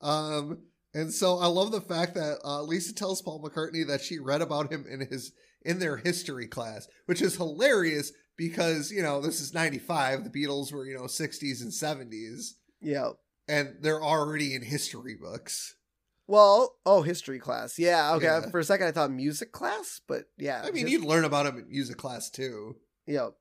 Um, 0.01 0.63
and 0.95 1.13
so 1.13 1.39
I 1.39 1.47
love 1.47 1.73
the 1.73 1.81
fact 1.81 2.15
that 2.15 2.39
uh, 2.45 2.63
Lisa 2.63 2.95
tells 2.95 3.23
Paul 3.23 3.43
McCartney 3.43 3.87
that 3.87 4.01
she 4.03 4.19
read 4.19 4.43
about 4.43 4.73
him 4.73 4.85
in 4.91 5.01
his 5.01 5.33
in 5.65 5.79
their 5.79 5.97
history 5.97 6.47
class, 6.49 6.89
which 7.07 7.23
is 7.23 7.37
hilarious 7.37 8.13
because 8.37 8.91
you 8.91 9.03
know 9.03 9.21
this 9.21 9.41
is 9.41 9.55
'95. 9.55 10.25
The 10.25 10.31
Beatles 10.31 10.73
were 10.73 10.87
you 10.87 10.95
know 10.95 11.03
'60s 11.05 11.63
and 11.63 11.71
'70s, 11.73 12.53
Yeah. 12.81 13.11
and 13.49 13.77
they're 13.81 14.03
already 14.03 14.55
in 14.55 14.63
history 14.63 15.15
books. 15.21 15.77
Well, 16.29 16.77
oh, 16.87 17.03
history 17.03 17.39
class. 17.41 17.79
Yeah. 17.79 18.15
Okay. 18.15 18.27
Yeah. 18.27 18.51
For 18.51 18.61
a 18.61 18.65
second, 18.65 18.87
I 18.87 18.93
thought 18.93 19.11
music 19.11 19.53
class, 19.53 20.01
but 20.07 20.25
yeah. 20.39 20.63
I 20.65 20.71
mean, 20.71 20.85
his- 20.87 20.93
you'd 20.93 21.05
learn 21.05 21.25
about 21.25 21.47
him 21.47 21.59
in 21.59 21.69
music 21.69 21.97
class 21.99 22.31
too. 22.31 22.77
Yep. 23.07 23.35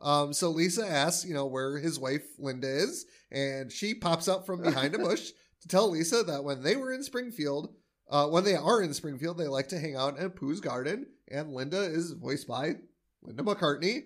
Um, 0.00 0.32
so 0.32 0.50
Lisa 0.50 0.86
asks, 0.86 1.24
you 1.24 1.34
know, 1.34 1.46
where 1.46 1.78
his 1.78 1.98
wife 1.98 2.22
Linda 2.38 2.68
is, 2.68 3.04
and 3.32 3.70
she 3.72 3.94
pops 3.94 4.28
up 4.28 4.46
from 4.46 4.62
behind 4.62 4.94
a 4.94 4.98
bush 5.08 5.30
to 5.62 5.68
tell 5.68 5.90
Lisa 5.90 6.22
that 6.24 6.44
when 6.44 6.62
they 6.62 6.76
were 6.76 6.92
in 6.92 7.02
Springfield, 7.02 7.74
uh, 8.10 8.26
when 8.28 8.44
they 8.44 8.54
are 8.54 8.82
in 8.82 8.94
Springfield, 8.94 9.38
they 9.38 9.48
like 9.48 9.68
to 9.68 9.78
hang 9.78 9.96
out 9.96 10.18
at 10.18 10.36
Pooh's 10.36 10.60
garden, 10.60 11.06
and 11.30 11.52
Linda 11.52 11.82
is 11.82 12.12
voiced 12.12 12.46
by 12.48 12.76
Linda 13.22 13.42
McCartney. 13.42 14.04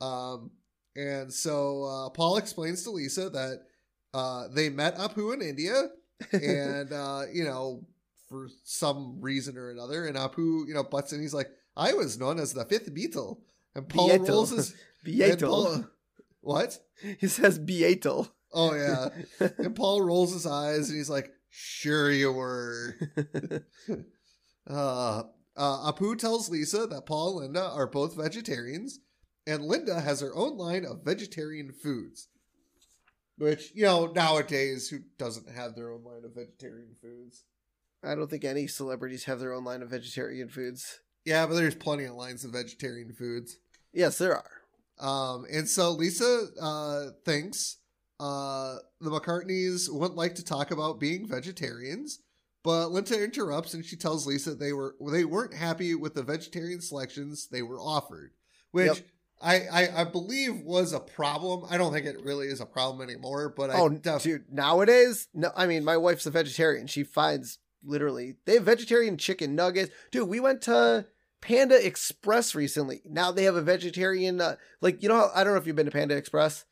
Um, 0.00 0.50
and 0.96 1.32
so 1.32 1.84
uh, 1.84 2.10
Paul 2.10 2.36
explains 2.36 2.82
to 2.82 2.90
Lisa 2.90 3.30
that 3.30 3.62
uh, 4.12 4.48
they 4.52 4.68
met 4.68 4.96
Apu 4.96 5.34
in 5.34 5.42
India, 5.42 5.88
and 6.32 6.92
uh, 6.92 7.22
you 7.32 7.44
know, 7.44 7.84
for 8.28 8.48
some 8.64 9.20
reason 9.20 9.56
or 9.56 9.70
another, 9.70 10.06
and 10.06 10.16
Apu, 10.16 10.66
you 10.66 10.74
know, 10.74 10.82
butts 10.82 11.12
in. 11.12 11.20
He's 11.20 11.34
like, 11.34 11.50
"I 11.76 11.92
was 11.94 12.18
known 12.18 12.38
as 12.38 12.52
the 12.52 12.64
fifth 12.64 12.92
Beatle," 12.94 13.38
and 13.74 13.88
Paul 13.88 14.10
Beatle. 14.10 14.28
rolls 14.28 14.50
his 14.50 14.74
and 15.04 15.14
Beatle. 15.14 15.40
Paul- 15.48 15.84
what? 16.40 16.78
He 17.18 17.26
says 17.26 17.58
Beatle. 17.58 18.30
Oh 18.54 18.74
yeah, 18.74 19.08
and 19.58 19.74
Paul 19.76 20.02
rolls 20.02 20.32
his 20.32 20.46
eyes 20.46 20.88
and 20.88 20.96
he's 20.96 21.10
like, 21.10 21.30
"Sure 21.50 22.10
you 22.10 22.32
were." 22.32 22.96
Uh, 24.66 25.24
uh, 25.56 25.92
Apu 25.92 26.16
tells 26.16 26.48
Lisa 26.48 26.86
that 26.86 27.04
Paul 27.04 27.40
and 27.40 27.52
Linda 27.52 27.68
are 27.70 27.86
both 27.86 28.16
vegetarians, 28.16 29.00
and 29.46 29.62
Linda 29.62 30.00
has 30.00 30.20
her 30.20 30.34
own 30.34 30.56
line 30.56 30.86
of 30.86 31.04
vegetarian 31.04 31.70
foods. 31.70 32.28
Which, 33.36 33.72
you 33.74 33.84
know, 33.84 34.06
nowadays, 34.06 34.88
who 34.88 35.00
doesn't 35.18 35.50
have 35.50 35.74
their 35.74 35.90
own 35.90 36.04
line 36.04 36.24
of 36.24 36.34
vegetarian 36.34 36.94
foods? 37.02 37.44
I 38.02 38.14
don't 38.14 38.30
think 38.30 38.44
any 38.44 38.66
celebrities 38.66 39.24
have 39.24 39.40
their 39.40 39.52
own 39.52 39.64
line 39.64 39.82
of 39.82 39.90
vegetarian 39.90 40.48
foods. 40.48 41.00
Yeah, 41.24 41.46
but 41.46 41.54
there's 41.54 41.74
plenty 41.74 42.04
of 42.04 42.14
lines 42.14 42.44
of 42.44 42.52
vegetarian 42.52 43.12
foods. 43.12 43.58
Yes, 43.92 44.18
there 44.18 44.36
are. 44.36 44.50
Um, 44.98 45.46
and 45.50 45.68
so 45.68 45.90
Lisa 45.90 46.46
uh, 46.60 47.06
thinks 47.24 47.78
uh, 48.20 48.76
the 49.00 49.10
McCartneys 49.10 49.88
wouldn't 49.92 50.16
like 50.16 50.36
to 50.36 50.44
talk 50.44 50.70
about 50.70 51.00
being 51.00 51.26
vegetarians, 51.28 52.20
but 52.62 52.90
Linda 52.90 53.22
interrupts 53.22 53.74
and 53.74 53.84
she 53.84 53.96
tells 53.96 54.26
Lisa 54.26 54.54
they 54.54 54.72
were 54.72 54.94
they 55.12 55.24
weren't 55.24 55.54
happy 55.54 55.94
with 55.94 56.14
the 56.14 56.22
vegetarian 56.22 56.80
selections 56.80 57.48
they 57.48 57.62
were 57.62 57.80
offered, 57.80 58.32
which 58.70 58.86
Yep. 58.86 58.98
I, 59.42 59.54
I 59.70 60.00
I 60.02 60.04
believe 60.04 60.60
was 60.62 60.92
a 60.92 61.00
problem. 61.00 61.66
I 61.68 61.76
don't 61.76 61.92
think 61.92 62.06
it 62.06 62.22
really 62.22 62.46
is 62.46 62.60
a 62.60 62.66
problem 62.66 63.06
anymore, 63.06 63.52
but 63.54 63.70
I 63.70 63.74
oh, 63.74 63.88
def- 63.88 64.22
dude, 64.22 64.50
nowadays, 64.50 65.28
no, 65.34 65.50
I 65.56 65.66
mean, 65.66 65.84
my 65.84 65.96
wife's 65.96 66.26
a 66.26 66.30
vegetarian. 66.30 66.86
She 66.86 67.02
finds 67.04 67.58
literally 67.82 68.36
they 68.46 68.54
have 68.54 68.62
vegetarian 68.64 69.18
chicken 69.18 69.54
nuggets. 69.54 69.90
Dude, 70.10 70.28
we 70.28 70.40
went 70.40 70.62
to 70.62 71.06
Panda 71.40 71.84
Express 71.84 72.54
recently. 72.54 73.02
Now 73.04 73.32
they 73.32 73.44
have 73.44 73.56
a 73.56 73.60
vegetarian, 73.60 74.40
uh, 74.40 74.56
like 74.80 75.02
you 75.02 75.08
know, 75.10 75.16
how, 75.16 75.30
I 75.34 75.44
don't 75.44 75.52
know 75.52 75.58
if 75.58 75.66
you've 75.66 75.76
been 75.76 75.84
to 75.86 75.92
Panda 75.92 76.16
Express. 76.16 76.64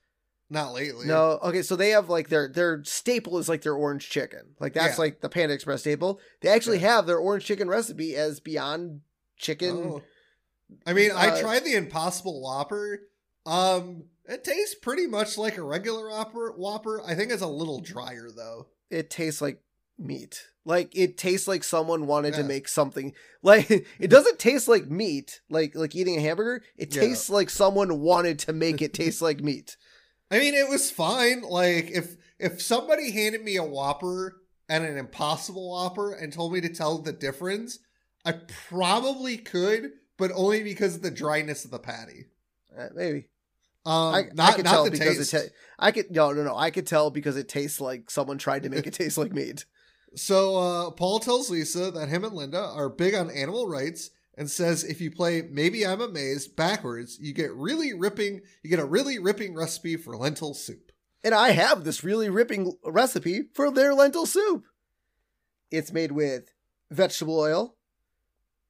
Not 0.53 0.75
lately. 0.75 1.07
No, 1.07 1.39
okay, 1.43 1.63
so 1.63 1.75
they 1.77 1.91
have 1.91 2.09
like 2.11 2.29
their 2.29 2.47
their 2.49 2.85
staple 2.85 3.39
is 3.39 3.49
like 3.49 3.63
their 3.63 3.75
orange 3.75 4.09
chicken. 4.11 4.55
Like 4.61 4.75
that's 4.75 4.99
Yeah. 4.99 5.03
like 5.03 5.21
the 5.21 5.29
Panda 5.29 5.55
Express 5.55 5.81
staple. 5.81 6.21
They 6.43 6.49
actually 6.51 6.79
Yeah. 6.79 6.95
have 6.97 7.07
their 7.07 7.19
orange 7.19 7.45
chicken 7.47 7.69
recipe 7.69 8.15
as 8.15 8.39
Beyond 8.39 9.01
Chicken. 9.37 9.77
Oh. 9.77 10.03
I 10.87 10.93
mean, 10.93 11.11
I 11.11 11.29
Uh, 11.31 11.41
tried 11.41 11.65
the 11.65 11.75
Impossible 11.75 12.41
Whopper. 12.41 13.01
Um, 13.47 14.05
it 14.27 14.45
tastes 14.45 14.75
pretty 14.75 15.07
much 15.07 15.37
like 15.37 15.57
a 15.57 15.63
regular 15.63 16.09
Whopper. 16.11 16.53
Whopper. 16.53 17.03
I 17.05 17.15
think 17.15 17.33
it's 17.33 17.43
a 17.43 17.47
little 17.49 17.81
drier 17.81 18.29
though. 18.31 18.69
It 18.91 19.11
tastes 19.11 19.41
like 19.41 19.63
meat. 19.99 20.45
Like 20.65 20.95
it 20.97 21.17
tastes 21.19 21.49
like 21.49 21.65
someone 21.65 22.07
wanted 22.07 22.35
to 22.35 22.45
make 22.45 22.69
something. 22.69 23.15
Like 23.45 23.69
it 23.71 24.09
doesn't 24.09 24.39
taste 24.39 24.69
like 24.69 24.89
meat. 24.89 25.41
Like 25.51 25.75
like 25.75 25.97
eating 25.97 26.17
a 26.19 26.21
hamburger. 26.21 26.63
It 26.77 26.95
Yeah. 26.95 27.01
tastes 27.03 27.29
like 27.29 27.51
someone 27.51 28.01
wanted 28.01 28.39
to 28.41 28.53
make 28.53 28.81
it 28.81 28.95
taste 28.95 29.21
like 29.21 29.41
meat. 29.41 29.77
I 30.33 30.39
mean, 30.39 30.55
it 30.55 30.69
was 30.69 30.91
fine. 30.91 31.43
Like 31.43 31.91
if 31.91 32.17
if 32.39 32.63
somebody 32.63 33.13
handed 33.13 33.45
me 33.45 33.57
a 33.57 33.65
Whopper 33.65 34.41
and 34.69 34.85
an 34.85 34.97
Impossible 34.97 35.71
Whopper 35.71 36.13
and 36.15 36.33
told 36.33 36.55
me 36.55 36.63
to 36.63 36.71
tell 36.71 36.99
the 36.99 37.13
difference, 37.13 37.79
I 38.25 38.33
probably 38.69 39.37
could, 39.37 39.91
but 40.17 40.31
only 40.35 40.63
because 40.63 40.97
of 40.97 41.03
the 41.03 41.11
dryness 41.11 41.67
of 41.67 41.71
the 41.71 41.79
patty. 41.79 42.29
Uh, 42.77 42.89
maybe. 42.95 43.29
Um, 43.85 44.15
I, 44.15 44.25
not 44.33 44.53
I 44.53 44.57
could 44.57 44.65
not 44.65 44.71
tell 44.71 44.85
the 44.85 44.91
because 44.93 45.19
taste. 45.19 45.35
it. 45.35 45.49
Ta- 45.49 45.55
I 45.79 45.93
could 45.93 46.11
no 46.11 46.33
no 46.33 46.43
no. 46.45 46.57
I 46.57 46.71
could 46.71 46.87
tell 46.87 47.11
because 47.11 47.37
it 47.37 47.49
tastes 47.49 47.81
like 47.81 48.11
someone 48.11 48.39
tried 48.39 48.63
to 48.63 48.71
make 48.71 48.87
it 48.87 48.95
taste 48.95 49.19
like 49.19 49.33
meat. 49.33 49.65
So 50.15 50.57
uh, 50.59 50.91
Paul 50.91 51.21
tells 51.21 51.49
Lisa 51.49 51.91
that 51.91 52.11
him 52.11 52.23
and 52.23 52.35
Linda 52.35 52.61
are 52.63 52.91
big 52.91 53.15
on 53.15 53.31
animal 53.31 53.67
rights 53.67 54.11
and 54.37 54.51
says 54.51 54.85
if 54.85 55.01
you 55.01 55.11
play 55.11 55.43
Maybe 55.43 55.87
I'm 55.87 56.01
Amazed 56.01 56.57
backwards, 56.57 57.19
you 57.21 57.33
get 57.33 57.53
really 57.55 57.93
ripping 57.93 58.43
you 58.63 58.71
get 58.71 58.79
a 58.79 58.85
really 58.85 59.19
ripping 59.19 59.55
recipe 59.55 59.97
for 59.97 60.17
lentil 60.17 60.55
soup. 60.55 60.93
And 61.25 61.35
I 61.35 61.51
have 61.51 61.85
this 61.85 62.03
really 62.03 62.29
ripping 62.29 62.77
recipe 62.85 63.45
for 63.55 63.71
their 63.71 63.95
lentil 63.95 64.27
soup. 64.27 64.65
It's 65.71 65.93
made 65.93 66.13
with 66.13 66.53
vegetable 66.91 67.39
oil, 67.39 67.77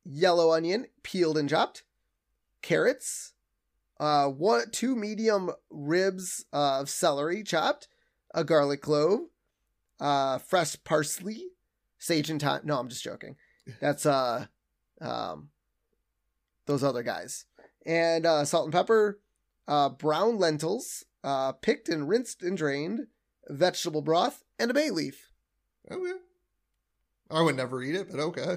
yellow 0.05 0.53
onion 0.53 0.87
peeled 1.03 1.39
and 1.39 1.49
chopped, 1.49 1.85
carrots, 2.61 3.33
uh, 3.99 4.29
one 4.29 4.71
two 4.71 4.95
medium 4.95 5.51
ribs 5.71 6.45
of 6.53 6.89
celery 6.89 7.43
chopped, 7.43 7.89
a 8.35 8.45
garlic 8.45 8.83
clove, 8.83 9.21
uh, 10.01 10.39
fresh 10.39 10.77
parsley, 10.85 11.49
sage 11.99 12.29
and 12.29 12.41
thyme. 12.41 12.63
No, 12.65 12.79
I'm 12.79 12.89
just 12.89 13.05
joking. 13.05 13.37
That's 13.81 14.05
uh, 14.05 14.47
um, 15.03 15.49
those 16.67 16.85
other 16.85 17.03
guys, 17.03 17.45
and 17.85 18.25
uh, 18.25 18.45
salt 18.45 18.65
and 18.65 18.73
pepper, 18.73 19.21
uh, 19.69 19.89
brown 19.89 20.39
lentils, 20.39 21.05
uh, 21.25 21.53
picked 21.53 21.89
and 21.89 22.09
rinsed 22.09 22.43
and 22.43 22.57
drained, 22.57 23.07
vegetable 23.49 24.03
broth, 24.03 24.45
and 24.59 24.71
a 24.71 24.75
bay 24.75 24.91
leaf. 24.91 25.33
Okay. 25.91 26.19
I 27.31 27.43
would 27.43 27.57
never 27.57 27.83
eat 27.83 27.95
it, 27.95 28.09
but 28.11 28.21
okay. 28.21 28.57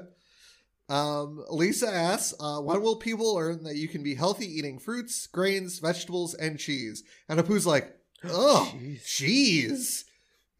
Um, 0.87 1.43
Lisa 1.49 1.87
asks, 1.87 2.33
uh, 2.39 2.59
when 2.59 2.81
will 2.81 2.97
people 2.97 3.35
learn 3.35 3.63
that 3.63 3.77
you 3.77 3.87
can 3.87 4.03
be 4.03 4.13
healthy 4.13 4.45
eating 4.45 4.77
fruits, 4.77 5.25
grains, 5.27 5.79
vegetables, 5.79 6.35
and 6.35 6.59
cheese? 6.59 7.03
And 7.27 7.39
Apu's 7.39 7.65
like, 7.65 7.95
oh, 8.23 8.71
cheese. 9.03 10.05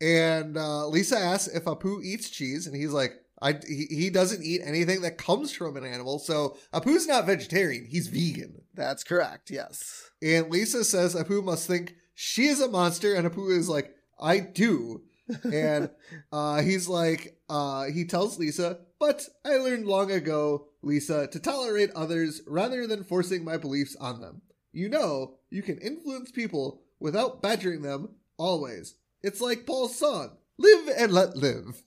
And 0.02 0.57
uh, 0.57 0.88
Lisa 0.88 1.18
asks 1.18 1.53
if 1.53 1.66
Apu 1.66 2.03
eats 2.03 2.30
cheese, 2.30 2.66
and 2.68 2.76
he's 2.76 2.91
like, 2.91 3.14
I, 3.41 3.60
he, 3.68 3.88
he 3.90 4.10
doesn't 4.10 4.44
eat 4.44 4.62
anything 4.64 5.02
that 5.02 5.18
comes 5.18 5.53
from 5.53 5.76
an 5.78 5.86
animal. 5.86 6.20
So 6.20 6.57
Apu's 6.74 7.07
not 7.07 7.26
vegetarian, 7.26 7.86
he's 7.86 8.07
vegan. 8.07 8.62
That's 8.74 9.03
correct. 9.03 9.52
Yes. 9.52 10.10
And 10.22 10.49
Lisa 10.49 10.84
says 10.84 11.16
Apu 11.16 11.44
must 11.44 11.68
think 11.68 11.95
she 12.14 12.45
is 12.45 12.62
a 12.62 12.70
monster, 12.70 13.14
and 13.14 13.30
Apu 13.30 13.56
is 13.56 13.68
like, 13.70 13.94
I 14.20 14.40
do. 14.40 15.03
And 15.44 15.90
uh, 16.32 16.62
he's 16.62 16.88
like, 16.88 17.38
uh, 17.49 17.86
he 17.86 18.06
tells 18.06 18.40
Lisa, 18.40 18.80
but 18.99 19.28
I 19.44 19.57
learned 19.57 19.86
long 19.86 20.12
ago, 20.12 20.68
Lisa, 20.82 21.28
to 21.28 21.40
tolerate 21.40 21.91
others 21.91 22.41
rather 22.48 22.88
than 22.88 23.03
forcing 23.03 23.44
my 23.44 23.57
beliefs 23.57 23.95
on 23.98 24.22
them. 24.22 24.41
You 24.72 24.90
know, 24.90 25.36
you 25.49 25.62
can 25.62 25.78
influence 25.80 26.32
people 26.32 26.82
without 26.99 27.41
badgering 27.41 27.82
them 27.82 28.10
always. 28.38 28.95
It's 29.22 29.41
like 29.41 29.66
Paul's 29.66 29.98
song, 29.98 30.38
Live 30.57 30.90
and 30.98 31.12
Let 31.12 31.36
Live. 31.36 31.84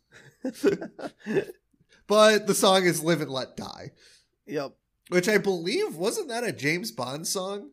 But 2.06 2.46
the 2.46 2.54
song 2.54 2.84
is 2.84 3.02
Live 3.02 3.20
and 3.20 3.30
Let 3.30 3.56
Die, 3.56 3.92
yep. 4.46 4.72
which 5.10 5.28
I 5.28 5.36
believe, 5.36 5.94
wasn't 5.94 6.28
that 6.28 6.42
a 6.42 6.52
James 6.52 6.90
Bond 6.90 7.26
song? 7.26 7.70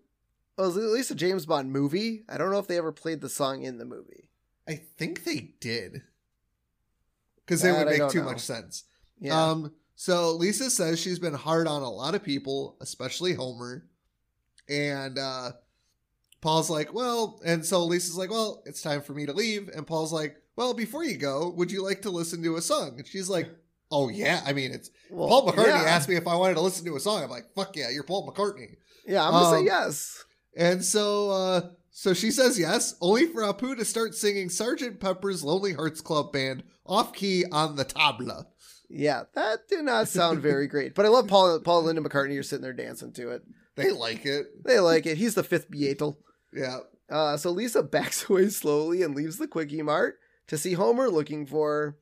Well, 0.58 0.68
it 0.68 0.76
was 0.76 0.78
at 0.78 0.92
least 0.92 1.12
a 1.12 1.16
James 1.16 1.46
Bond 1.46 1.72
movie. 1.72 2.26
I 2.28 2.38
don't 2.38 2.52
know 2.52 2.60
if 2.60 2.68
they 2.68 2.78
ever 2.78 2.92
played 2.92 3.22
the 3.22 3.30
song 3.30 3.64
in 3.64 3.78
the 3.78 3.86
movie. 3.86 4.30
I 4.68 4.76
think 4.76 5.24
they 5.24 5.54
did. 5.60 6.02
Because 7.46 7.64
it 7.64 7.72
would 7.72 7.88
make 7.88 8.10
too 8.10 8.20
know. 8.20 8.26
much 8.26 8.42
sense. 8.42 8.84
Yeah. 9.20 9.42
Um, 9.42 9.72
so 9.96 10.32
Lisa 10.32 10.70
says 10.70 11.00
she's 11.00 11.20
been 11.20 11.34
hard 11.34 11.68
on 11.68 11.82
a 11.82 11.90
lot 11.90 12.16
of 12.16 12.24
people, 12.24 12.76
especially 12.82 13.34
Homer. 13.34 13.86
And 14.68 15.18
uh 15.18 15.52
Paul's 16.42 16.70
like, 16.70 16.94
well, 16.94 17.40
and 17.44 17.66
so 17.66 17.86
Lisa's 17.86 18.18
like, 18.18 18.30
well, 18.30 18.62
it's 18.66 18.82
time 18.82 19.02
for 19.02 19.14
me 19.14 19.26
to 19.26 19.34
leave. 19.34 19.68
And 19.70 19.88
Paul's 19.88 20.14
like, 20.14 20.38
well, 20.56 20.74
before 20.74 21.04
you 21.04 21.18
go, 21.18 21.50
would 21.56 21.72
you 21.72 21.84
like 21.84 22.02
to 22.04 22.10
listen 22.10 22.42
to 22.44 22.56
a 22.56 22.62
song? 22.62 22.96
And 22.98 23.08
she's 23.08 23.30
like, 23.30 23.50
oh 23.92 24.10
yeah. 24.10 24.42
I 24.46 24.54
mean, 24.54 24.72
it's 24.72 24.90
Well, 25.10 25.28
Paul 25.28 25.52
McCartney 25.52 25.68
yeah. 25.68 25.84
asked 25.90 26.10
me 26.10 26.16
if 26.16 26.28
I 26.28 26.36
wanted 26.36 26.56
to 26.56 26.62
listen 26.62 26.86
to 26.86 26.96
a 26.96 27.00
song. 27.00 27.24
I'm 27.24 27.30
like, 27.30 27.46
fuck 27.56 27.76
yeah, 27.76 27.90
you're 27.90 28.04
Paul 28.04 28.30
McCartney. 28.32 28.76
Yeah, 29.08 29.24
I'm 29.26 29.32
gonna 29.32 29.46
Um, 29.48 29.54
say 29.62 29.66
yes. 29.66 30.24
And 30.58 30.84
so, 30.84 31.30
uh, 31.32 31.62
so 31.92 32.14
she 32.14 32.32
says 32.32 32.58
yes, 32.58 32.96
only 33.02 33.26
for 33.28 33.42
Apu 33.42 33.78
to 33.78 33.86
start 33.86 34.16
singing 34.16 34.50
Sergeant 34.50 35.00
Pepper's 35.00 35.44
Lonely 35.44 35.74
Hearts 35.74 36.02
Club 36.02 36.32
Band 36.34 36.64
off 36.86 37.14
key 37.14 37.46
on 37.52 37.76
the 37.76 37.86
tabla. 37.86 38.46
Yeah, 38.90 39.24
that 39.34 39.68
did 39.68 39.84
not 39.84 40.08
sound 40.08 40.42
very 40.42 40.68
great. 40.68 40.94
But 40.96 41.06
I 41.06 41.10
love 41.10 41.28
Paul 41.28 41.60
Paul 41.60 41.84
Linda 41.84 42.02
McCartney 42.02 42.34
You're 42.36 42.44
sitting 42.44 42.64
there 42.64 42.74
dancing 42.74 43.12
to 43.14 43.32
it. 43.32 43.44
They 43.76 43.92
like 43.92 44.26
it. 44.26 44.64
They 44.64 44.80
like 44.80 45.06
it. 45.06 45.18
He's 45.18 45.36
the 45.36 45.44
fifth 45.44 45.70
Beatle. 45.70 46.18
Yeah. 46.54 46.80
Uh, 47.10 47.36
so 47.38 47.52
Lisa 47.52 47.84
backs 47.84 48.26
away 48.30 48.50
slowly 48.50 49.02
and 49.04 49.14
leaves 49.16 49.38
the 49.38 49.48
Quickie 49.48 49.82
Mart 49.82 50.18
to 50.48 50.58
see 50.58 50.74
Homer 50.74 51.10
looking 51.10 51.46
for 51.46 51.72
her. 51.72 51.98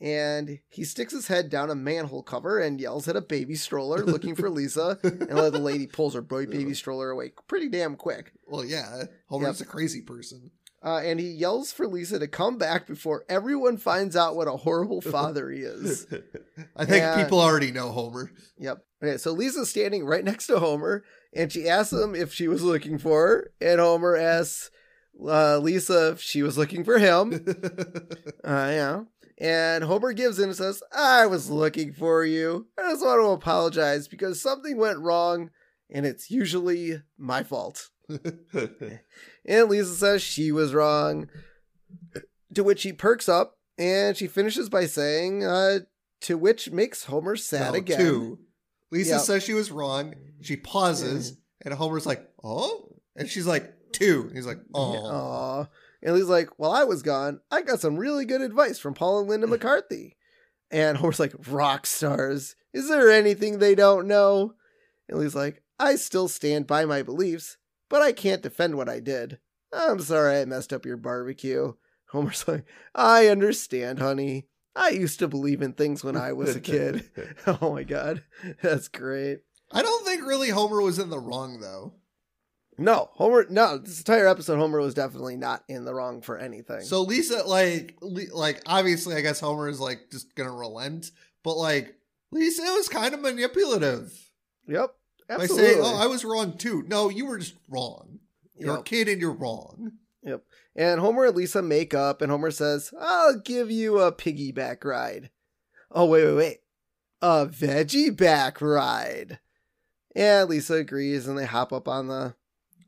and 0.00 0.60
he 0.68 0.82
sticks 0.84 1.12
his 1.12 1.26
head 1.28 1.50
down 1.50 1.70
a 1.70 1.74
manhole 1.74 2.22
cover 2.22 2.58
and 2.58 2.80
yells 2.80 3.06
at 3.08 3.16
a 3.16 3.20
baby 3.20 3.54
stroller 3.54 4.04
looking 4.04 4.34
for 4.34 4.48
Lisa, 4.48 4.98
and 5.02 5.20
the 5.20 5.58
lady 5.58 5.86
pulls 5.86 6.14
her 6.14 6.22
baby 6.22 6.72
stroller 6.74 7.10
away 7.10 7.32
pretty 7.48 7.68
damn 7.68 7.96
quick. 7.96 8.32
Well, 8.46 8.64
yeah, 8.64 9.04
Homer's 9.28 9.60
a 9.60 9.66
crazy 9.66 10.00
person. 10.02 10.50
Uh, 10.82 11.02
and 11.04 11.20
he 11.20 11.26
yells 11.28 11.70
for 11.72 11.86
Lisa 11.86 12.18
to 12.18 12.26
come 12.26 12.56
back 12.56 12.86
before 12.86 13.26
everyone 13.28 13.76
finds 13.76 14.16
out 14.16 14.34
what 14.34 14.48
a 14.48 14.52
horrible 14.56 15.02
father 15.02 15.50
he 15.50 15.60
is. 15.60 16.06
I 16.76 16.86
think 16.86 17.02
And- 17.04 17.22
people 17.22 17.38
already 17.38 17.70
know 17.70 17.90
Homer. 17.90 18.30
Yep. 18.58 18.82
Okay, 19.02 19.18
so 19.18 19.32
Lisa's 19.32 19.68
standing 19.68 20.06
right 20.06 20.24
next 20.24 20.46
to 20.46 20.58
Homer, 20.58 21.04
and 21.34 21.52
she 21.52 21.68
asks 21.68 21.92
him 21.92 22.14
if 22.14 22.32
she 22.32 22.48
was 22.48 22.62
looking 22.62 22.96
for 22.98 23.26
her, 23.26 23.52
and 23.60 23.78
Homer 23.80 24.16
asks 24.16 24.70
uh, 25.26 25.58
Lisa 25.58 26.16
she 26.18 26.42
was 26.42 26.56
looking 26.58 26.84
for 26.84 26.98
him. 26.98 27.32
Uh, 28.44 28.70
yeah. 28.72 29.00
And 29.38 29.84
Homer 29.84 30.12
gives 30.12 30.38
in 30.38 30.48
and 30.50 30.56
says, 30.56 30.82
I 30.94 31.26
was 31.26 31.50
looking 31.50 31.92
for 31.92 32.24
you. 32.24 32.66
I 32.78 32.90
just 32.92 33.04
want 33.04 33.20
to 33.22 33.28
apologize 33.30 34.08
because 34.08 34.40
something 34.42 34.76
went 34.76 34.98
wrong, 34.98 35.50
and 35.90 36.04
it's 36.06 36.30
usually 36.30 37.02
my 37.18 37.42
fault. 37.42 37.88
And 39.46 39.68
Lisa 39.68 39.94
says 39.94 40.22
she 40.22 40.52
was 40.52 40.74
wrong. 40.74 41.28
To 42.54 42.62
which 42.64 42.82
he 42.82 42.92
perks 42.92 43.28
up, 43.28 43.56
and 43.78 44.16
she 44.16 44.26
finishes 44.26 44.68
by 44.68 44.86
saying, 44.86 45.44
uh, 45.44 45.80
to 46.22 46.36
which 46.36 46.70
makes 46.70 47.04
Homer 47.04 47.36
sad 47.36 47.72
No, 47.72 47.78
again. 47.78 47.98
two. 47.98 48.38
Lisa 48.90 49.12
Yep. 49.12 49.20
says 49.20 49.42
she 49.42 49.54
was 49.54 49.70
wrong. 49.70 50.14
She 50.42 50.56
pauses, 50.56 51.36
and 51.62 51.72
Homer's 51.74 52.06
like, 52.06 52.28
"Oh," 52.42 52.96
and 53.16 53.28
she's 53.28 53.46
like, 53.46 53.72
two. 53.92 54.22
And 54.28 54.36
he's 54.36 54.46
like, 54.46 54.60
"Oh." 54.74 55.66
And 56.02 56.16
he's 56.16 56.26
like, 56.26 56.48
While 56.58 56.72
I 56.72 56.84
was 56.84 57.02
gone, 57.02 57.40
I 57.50 57.62
got 57.62 57.80
some 57.80 57.96
really 57.96 58.24
good 58.24 58.40
advice 58.40 58.78
from 58.78 58.94
Paul 58.94 59.20
and 59.20 59.28
Linda 59.28 59.46
McCarthy. 59.48 60.16
And 60.70 60.96
Homer's 60.98 61.20
like, 61.20 61.34
Rock 61.48 61.86
stars. 61.86 62.56
Is 62.72 62.88
there 62.88 63.10
anything 63.10 63.58
they 63.58 63.74
don't 63.74 64.06
know? 64.06 64.54
And 65.08 65.20
he's 65.20 65.34
like, 65.34 65.62
I 65.78 65.96
still 65.96 66.28
stand 66.28 66.66
by 66.66 66.84
my 66.84 67.02
beliefs, 67.02 67.56
but 67.88 68.02
I 68.02 68.12
can't 68.12 68.42
defend 68.42 68.76
what 68.76 68.88
I 68.88 69.00
did. 69.00 69.38
I'm 69.72 70.00
sorry 70.00 70.40
I 70.40 70.44
messed 70.44 70.72
up 70.72 70.86
your 70.86 70.96
barbecue. 70.96 71.74
Homer's 72.10 72.46
like, 72.46 72.64
I 72.94 73.28
understand, 73.28 73.98
honey. 73.98 74.46
I 74.74 74.90
used 74.90 75.18
to 75.18 75.28
believe 75.28 75.62
in 75.62 75.72
things 75.72 76.04
when 76.04 76.16
I 76.16 76.32
was 76.32 76.54
a 76.54 76.60
kid. 76.60 77.10
oh 77.46 77.72
my 77.72 77.82
god. 77.82 78.22
That's 78.62 78.88
great. 78.88 79.40
I 79.72 79.82
don't 79.82 80.04
think 80.04 80.24
really 80.24 80.48
Homer 80.48 80.80
was 80.80 80.98
in 80.98 81.10
the 81.10 81.18
wrong 81.18 81.60
though. 81.60 81.94
No, 82.80 83.10
Homer 83.12 83.46
no, 83.50 83.78
this 83.78 83.98
entire 83.98 84.26
episode 84.26 84.56
Homer 84.58 84.80
was 84.80 84.94
definitely 84.94 85.36
not 85.36 85.62
in 85.68 85.84
the 85.84 85.94
wrong 85.94 86.22
for 86.22 86.38
anything. 86.38 86.80
So 86.80 87.02
Lisa, 87.02 87.42
like, 87.46 87.98
like 88.00 88.62
obviously, 88.66 89.14
I 89.16 89.20
guess 89.20 89.38
Homer 89.38 89.68
is 89.68 89.80
like 89.80 90.10
just 90.10 90.34
gonna 90.34 90.52
relent, 90.52 91.10
but 91.44 91.56
like 91.56 91.94
Lisa 92.32 92.62
was 92.62 92.88
kind 92.88 93.12
of 93.14 93.20
manipulative 93.20 94.12
Yep. 94.66 94.94
Absolutely. 95.28 95.56
by 95.56 95.62
saying, 95.62 95.80
"Oh, 95.84 95.96
I 96.02 96.06
was 96.06 96.24
wrong 96.24 96.56
too." 96.56 96.82
No, 96.88 97.08
you 97.08 97.26
were 97.26 97.38
just 97.38 97.54
wrong. 97.68 98.20
You're 98.56 98.78
a 98.78 98.82
kid 98.82 99.08
and 99.08 99.20
you're 99.20 99.32
wrong. 99.32 99.92
Yep. 100.22 100.42
And 100.76 101.00
Homer 101.00 101.26
and 101.26 101.36
Lisa 101.36 101.62
make 101.62 101.94
up, 101.94 102.22
and 102.22 102.30
Homer 102.30 102.50
says, 102.50 102.92
I'll 102.98 103.38
give 103.38 103.70
you 103.70 103.98
a 103.98 104.12
piggyback 104.12 104.84
ride. 104.84 105.30
Oh, 105.90 106.06
wait, 106.06 106.24
wait, 106.26 106.34
wait. 106.36 106.58
A 107.22 107.46
veggie 107.46 108.16
back 108.16 108.60
ride. 108.60 109.40
And 110.14 110.48
Lisa 110.48 110.74
agrees, 110.74 111.26
and 111.26 111.38
they 111.38 111.46
hop 111.46 111.72
up 111.72 111.88
on 111.88 112.08
the 112.08 112.34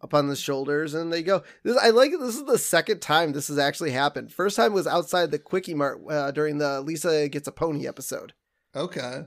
up 0.03 0.15
on 0.15 0.29
the 0.29 0.37
shoulders 0.37 0.95
and 0.95 1.13
they 1.13 1.23
go. 1.23 1.43
This, 1.63 1.77
I 1.77 1.91
like 1.91 2.13
it. 2.13 2.21
This 2.21 2.37
is 2.37 2.45
the 2.45 2.59
second 2.59 3.01
time 3.01 3.33
this 3.33 3.49
has 3.49 3.59
actually 3.59 3.93
happened. 3.93 4.33
First 4.33 4.57
time 4.57 4.73
was 4.73 4.87
outside 4.87 5.31
the 5.31 5.39
Quickie 5.39 5.75
Mart 5.75 6.01
uh, 6.11 6.31
during 6.33 6.59
the 6.59 6.81
Lisa 6.81 7.29
Gets 7.29 7.49
a 7.49 7.53
Pony 7.53 7.87
episode. 7.87 8.33
Okay, 8.75 9.25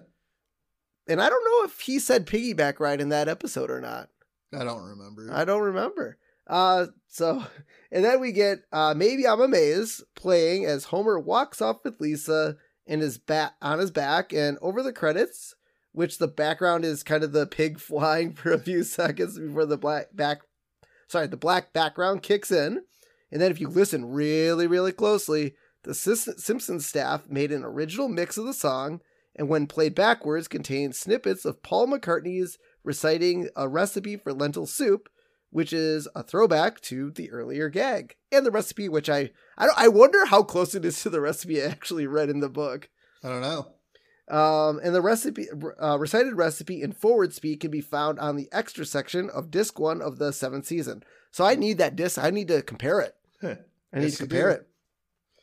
And 1.07 1.21
I 1.21 1.29
don't 1.29 1.45
know 1.45 1.69
if 1.69 1.81
he 1.81 1.99
said 1.99 2.25
piggyback 2.25 2.79
ride 2.79 2.99
in 2.99 3.09
that 3.09 3.27
episode 3.27 3.69
or 3.69 3.79
not. 3.79 4.09
I 4.53 4.63
don't 4.63 4.83
remember. 4.83 5.29
I 5.31 5.45
don't 5.45 5.61
remember. 5.61 6.17
Uh, 6.47 6.87
so, 7.07 7.43
and 7.91 8.03
then 8.03 8.19
we 8.19 8.31
get 8.31 8.59
uh, 8.71 8.93
maybe 8.95 9.27
I'm 9.27 9.41
amazed 9.41 10.03
playing 10.15 10.65
as 10.65 10.85
Homer 10.85 11.19
walks 11.19 11.61
off 11.61 11.77
with 11.83 12.01
Lisa 12.01 12.57
in 12.85 12.99
his 12.99 13.17
back 13.17 13.53
on 13.61 13.79
his 13.79 13.91
back, 13.91 14.33
and 14.33 14.57
over 14.61 14.83
the 14.83 14.93
credits, 14.93 15.55
which 15.91 16.17
the 16.17 16.27
background 16.27 16.85
is 16.85 17.03
kind 17.03 17.23
of 17.23 17.31
the 17.31 17.47
pig 17.47 17.79
flying 17.79 18.33
for 18.33 18.51
a 18.51 18.59
few 18.59 18.83
seconds 18.83 19.39
before 19.39 19.65
the 19.65 19.77
black 19.77 20.15
back, 20.15 20.41
sorry, 21.07 21.27
the 21.27 21.37
black 21.37 21.73
background 21.73 22.23
kicks 22.23 22.51
in, 22.51 22.81
and 23.31 23.41
then 23.41 23.51
if 23.51 23.59
you 23.59 23.67
listen 23.67 24.05
really, 24.05 24.67
really 24.67 24.91
closely, 24.91 25.55
the 25.83 25.93
Simpsons 25.93 26.85
staff 26.85 27.29
made 27.29 27.51
an 27.51 27.63
original 27.63 28.07
mix 28.07 28.37
of 28.37 28.45
the 28.45 28.53
song, 28.53 29.01
and 29.35 29.49
when 29.49 29.67
played 29.67 29.93
backwards, 29.93 30.47
contains 30.47 30.99
snippets 30.99 31.45
of 31.45 31.61
Paul 31.61 31.87
McCartney's 31.87 32.57
reciting 32.83 33.49
a 33.55 33.67
recipe 33.67 34.15
for 34.15 34.33
lentil 34.33 34.65
soup, 34.65 35.09
which 35.49 35.73
is 35.73 36.07
a 36.15 36.23
throwback 36.23 36.81
to 36.81 37.11
the 37.11 37.31
earlier 37.31 37.69
gag 37.69 38.15
and 38.31 38.45
the 38.45 38.51
recipe, 38.51 38.89
which 38.89 39.09
I 39.09 39.31
I, 39.57 39.67
I 39.77 39.87
wonder 39.87 40.25
how 40.25 40.43
close 40.43 40.75
it 40.75 40.85
is 40.85 41.01
to 41.03 41.09
the 41.09 41.21
recipe 41.21 41.61
I 41.61 41.67
actually 41.67 42.07
read 42.07 42.29
in 42.29 42.39
the 42.39 42.49
book. 42.49 42.89
I 43.23 43.29
don't 43.29 43.41
know. 43.41 43.74
Um, 44.27 44.79
and 44.83 44.95
the 44.95 45.01
recipe 45.01 45.47
uh, 45.79 45.99
recited 45.99 46.33
recipe 46.33 46.81
in 46.81 46.93
forward 46.93 47.33
speed 47.33 47.59
can 47.59 47.69
be 47.69 47.81
found 47.81 48.17
on 48.19 48.35
the 48.35 48.49
extra 48.51 48.83
section 48.85 49.29
of 49.29 49.51
disc 49.51 49.79
one 49.79 50.01
of 50.01 50.17
the 50.17 50.33
seventh 50.33 50.65
season. 50.65 51.03
So 51.31 51.45
I 51.45 51.55
need 51.55 51.77
that 51.77 51.95
disc. 51.95 52.17
I 52.17 52.31
need 52.31 52.47
to 52.47 52.61
compare 52.63 53.01
it. 53.01 53.15
Huh. 53.41 53.55
I 53.93 53.99
need 53.99 54.05
Yes, 54.05 54.13
to 54.13 54.23
compare 54.23 54.49
it. 54.49 54.67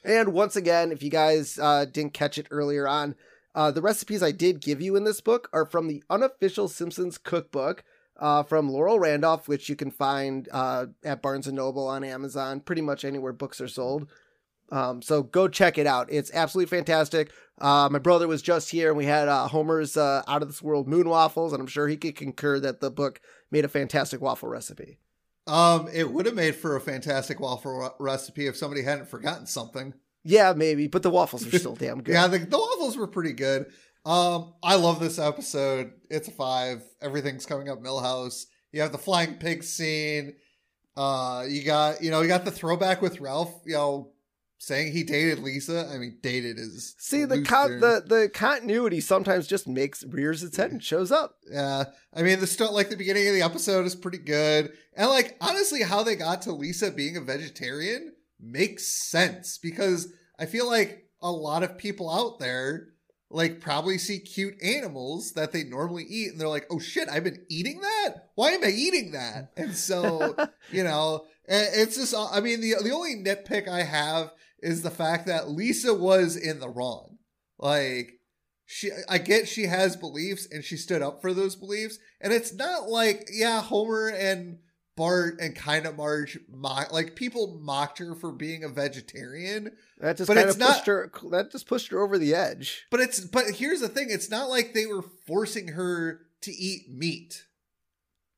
And 0.04 0.32
once 0.32 0.56
again, 0.56 0.90
if 0.90 1.02
you 1.02 1.10
guys 1.10 1.58
uh, 1.60 1.84
didn't 1.84 2.12
catch 2.14 2.38
it 2.38 2.48
earlier 2.50 2.88
on, 2.88 3.14
uh, 3.54 3.70
the 3.70 3.82
recipes 3.82 4.22
I 4.22 4.32
did 4.32 4.60
give 4.60 4.80
you 4.80 4.96
in 4.96 5.04
this 5.04 5.20
book 5.20 5.48
are 5.52 5.66
from 5.66 5.86
the 5.86 6.02
unofficial 6.10 6.66
Simpsons 6.66 7.18
cookbook 7.18 7.84
uh, 8.16 8.42
from 8.42 8.68
Laurel 8.68 8.98
Randolph, 8.98 9.46
which 9.46 9.68
you 9.68 9.76
can 9.76 9.90
find 9.90 10.48
uh, 10.50 10.86
at 11.04 11.22
Barnes 11.22 11.46
and 11.46 11.56
Noble 11.56 11.86
on 11.86 12.02
Amazon, 12.02 12.60
pretty 12.60 12.82
much 12.82 13.04
anywhere 13.04 13.32
books 13.32 13.60
are 13.60 13.68
sold. 13.68 14.08
Um, 14.72 15.02
so 15.02 15.22
go 15.22 15.48
check 15.48 15.76
it 15.76 15.86
out. 15.86 16.08
It's 16.10 16.30
absolutely 16.32 16.74
fantastic. 16.74 17.30
Uh, 17.60 17.88
my 17.92 17.98
brother 17.98 18.26
was 18.26 18.40
just 18.40 18.70
here, 18.70 18.88
and 18.88 18.96
we 18.96 19.04
had 19.04 19.28
uh, 19.28 19.46
Homer's 19.46 19.96
uh, 19.96 20.22
Out 20.26 20.40
of 20.40 20.48
This 20.48 20.62
World 20.62 20.88
Moon 20.88 21.08
Waffles, 21.08 21.52
and 21.52 21.60
I'm 21.60 21.66
sure 21.66 21.86
he 21.86 21.98
could 21.98 22.16
concur 22.16 22.58
that 22.60 22.80
the 22.80 22.90
book 22.90 23.20
made 23.50 23.66
a 23.66 23.68
fantastic 23.68 24.22
waffle 24.22 24.48
recipe. 24.48 24.98
Um, 25.46 25.88
it 25.92 26.10
would 26.10 26.24
have 26.26 26.34
made 26.34 26.56
for 26.56 26.74
a 26.74 26.80
fantastic 26.80 27.38
waffle 27.38 27.78
re- 27.78 27.88
recipe 28.00 28.46
if 28.46 28.56
somebody 28.56 28.82
hadn't 28.82 29.10
forgotten 29.10 29.46
something. 29.46 29.92
Yeah, 30.24 30.54
maybe, 30.56 30.86
but 30.86 31.02
the 31.02 31.10
waffles 31.10 31.46
are 31.46 31.58
still 31.58 31.74
damn 31.78 32.02
good. 32.02 32.14
Yeah, 32.14 32.28
the, 32.28 32.38
the 32.38 32.58
waffles 32.58 32.96
were 32.96 33.08
pretty 33.08 33.34
good. 33.34 33.66
Um, 34.06 34.54
I 34.62 34.76
love 34.76 35.00
this 35.00 35.18
episode. 35.18 35.92
It's 36.10 36.28
a 36.28 36.32
five. 36.32 36.82
Everything's 37.00 37.46
coming 37.46 37.68
up 37.68 37.82
Milhouse. 37.82 38.46
You 38.72 38.80
have 38.80 38.92
the 38.92 38.98
flying 38.98 39.34
pig 39.34 39.62
scene. 39.62 40.34
Uh, 40.96 41.44
you 41.48 41.62
got 41.62 42.02
you 42.02 42.10
know 42.10 42.20
you 42.20 42.28
got 42.28 42.44
the 42.44 42.50
throwback 42.50 43.00
with 43.02 43.20
Ralph. 43.20 43.62
You 43.64 43.74
know, 43.74 44.12
saying 44.62 44.92
he 44.92 45.02
dated 45.02 45.40
Lisa. 45.40 45.90
I 45.92 45.98
mean, 45.98 46.18
dated 46.22 46.56
is 46.56 46.94
See 46.96 47.24
the 47.24 47.42
con- 47.42 47.80
the 47.80 48.02
the 48.06 48.30
continuity 48.32 49.00
sometimes 49.00 49.48
just 49.48 49.66
makes 49.66 50.04
rears 50.04 50.44
its 50.44 50.56
head 50.56 50.70
and 50.70 50.82
shows 50.82 51.10
up. 51.10 51.36
Yeah, 51.50 51.84
I 52.14 52.22
mean 52.22 52.38
the 52.38 52.46
stuff 52.46 52.70
like 52.70 52.88
the 52.88 52.96
beginning 52.96 53.26
of 53.26 53.34
the 53.34 53.42
episode 53.42 53.86
is 53.86 53.96
pretty 53.96 54.18
good, 54.18 54.72
and 54.96 55.10
like 55.10 55.36
honestly, 55.40 55.82
how 55.82 56.04
they 56.04 56.14
got 56.14 56.42
to 56.42 56.52
Lisa 56.52 56.92
being 56.92 57.16
a 57.16 57.20
vegetarian 57.20 58.12
makes 58.40 58.86
sense 58.86 59.58
because 59.58 60.12
I 60.38 60.46
feel 60.46 60.68
like 60.68 61.08
a 61.20 61.30
lot 61.30 61.64
of 61.64 61.76
people 61.76 62.08
out 62.08 62.38
there 62.38 62.88
like 63.30 63.60
probably 63.60 63.98
see 63.98 64.20
cute 64.20 64.62
animals 64.62 65.32
that 65.32 65.52
they 65.52 65.64
normally 65.64 66.04
eat, 66.04 66.30
and 66.30 66.40
they're 66.40 66.48
like, 66.48 66.66
"Oh 66.70 66.78
shit, 66.78 67.08
I've 67.08 67.24
been 67.24 67.44
eating 67.48 67.80
that. 67.80 68.28
Why 68.36 68.52
am 68.52 68.62
I 68.62 68.68
eating 68.68 69.10
that?" 69.12 69.50
And 69.56 69.74
so 69.74 70.36
you 70.70 70.84
know, 70.84 71.24
it's 71.46 71.96
just 71.96 72.14
I 72.16 72.38
mean 72.40 72.60
the 72.60 72.76
the 72.80 72.92
only 72.92 73.16
nitpick 73.16 73.66
I 73.66 73.82
have 73.82 74.30
is 74.62 74.82
the 74.82 74.90
fact 74.90 75.26
that 75.26 75.50
Lisa 75.50 75.92
was 75.92 76.36
in 76.36 76.60
the 76.60 76.68
wrong, 76.68 77.18
like 77.58 78.14
she 78.64 78.90
I 79.08 79.18
get 79.18 79.48
she 79.48 79.64
has 79.66 79.96
beliefs 79.96 80.46
and 80.50 80.64
she 80.64 80.76
stood 80.76 81.02
up 81.02 81.20
for 81.20 81.32
those 81.34 81.56
beliefs. 81.56 81.98
And 82.20 82.32
it's 82.32 82.54
not 82.54 82.88
like, 82.88 83.28
yeah, 83.32 83.60
Homer 83.60 84.08
and 84.08 84.58
Bart 84.96 85.40
and 85.40 85.56
kind 85.56 85.86
of 85.86 85.96
Marge 85.96 86.38
mock 86.50 86.92
like 86.92 87.16
people 87.16 87.58
mocked 87.62 87.98
her 87.98 88.14
for 88.14 88.30
being 88.30 88.62
a 88.62 88.68
vegetarian. 88.68 89.72
That 89.98 90.16
just 90.16 90.28
But 90.28 90.34
kind 90.36 90.46
it's 90.48 90.56
of 90.56 90.60
not- 90.60 90.72
pushed 90.74 90.86
her. 90.86 91.10
That 91.30 91.50
just 91.50 91.66
pushed 91.66 91.90
her 91.90 92.00
over 92.00 92.18
the 92.18 92.34
edge. 92.34 92.86
But 92.90 93.00
it's 93.00 93.20
but 93.20 93.44
here's 93.56 93.80
the 93.80 93.88
thing, 93.88 94.08
it's 94.10 94.30
not 94.30 94.48
like 94.48 94.72
they 94.74 94.86
were 94.86 95.02
forcing 95.26 95.68
her 95.68 96.20
to 96.42 96.52
eat 96.52 96.90
meat. 96.90 97.44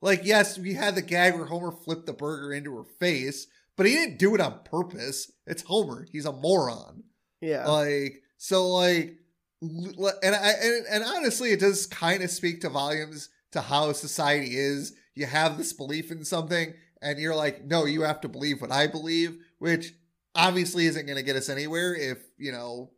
Like, 0.01 0.21
yes, 0.25 0.59
we 0.59 0.75
had 0.75 0.95
the 0.97 1.03
gag 1.03 1.35
where 1.35 1.47
Homer 1.47 1.73
flipped 1.73 2.05
the 2.07 2.13
burger 2.13 2.53
into 2.53 2.77
her 2.77 2.85
face, 2.85 3.47
but 3.77 3.87
he 3.87 3.93
didn't 3.93 4.19
do 4.19 4.35
it 4.35 4.41
on 4.41 4.61
purpose. 4.65 5.31
It's 5.47 5.63
Homer. 5.63 6.07
He's 6.13 6.27
a 6.27 6.33
moron. 6.33 7.05
Yeah, 7.41 7.67
Like 7.67 8.23
so, 8.39 8.69
like, 8.71 9.17
and 9.61 10.35
I 10.35 10.53
and, 10.63 10.87
and 10.91 11.05
honestly, 11.05 11.51
it 11.51 11.61
does 11.61 11.87
kind 11.87 12.23
of 12.23 12.31
speak 12.31 12.61
to 12.63 12.69
volumes 12.69 13.29
to 13.53 13.61
how 13.61 13.93
society 13.93 14.57
is. 14.57 14.93
You 15.15 15.27
have 15.27 15.57
this 15.59 15.73
belief 15.73 16.11
in 16.11 16.25
something, 16.25 16.75
and 17.01 17.19
you're 17.19 17.37
like, 17.37 17.65
no, 17.65 17.85
you 17.85 18.03
have 18.03 18.21
to 18.23 18.29
believe 18.29 18.61
what 18.61 18.73
I 18.73 18.87
believe, 18.87 19.37
which 19.59 19.93
obviously 20.35 20.87
isn't 20.87 21.07
going 21.07 21.17
to 21.19 21.23
get 21.23 21.37
us 21.37 21.49
anywhere. 21.49 21.95
If 21.95 22.19
you 22.39 22.51
know, 22.53 22.91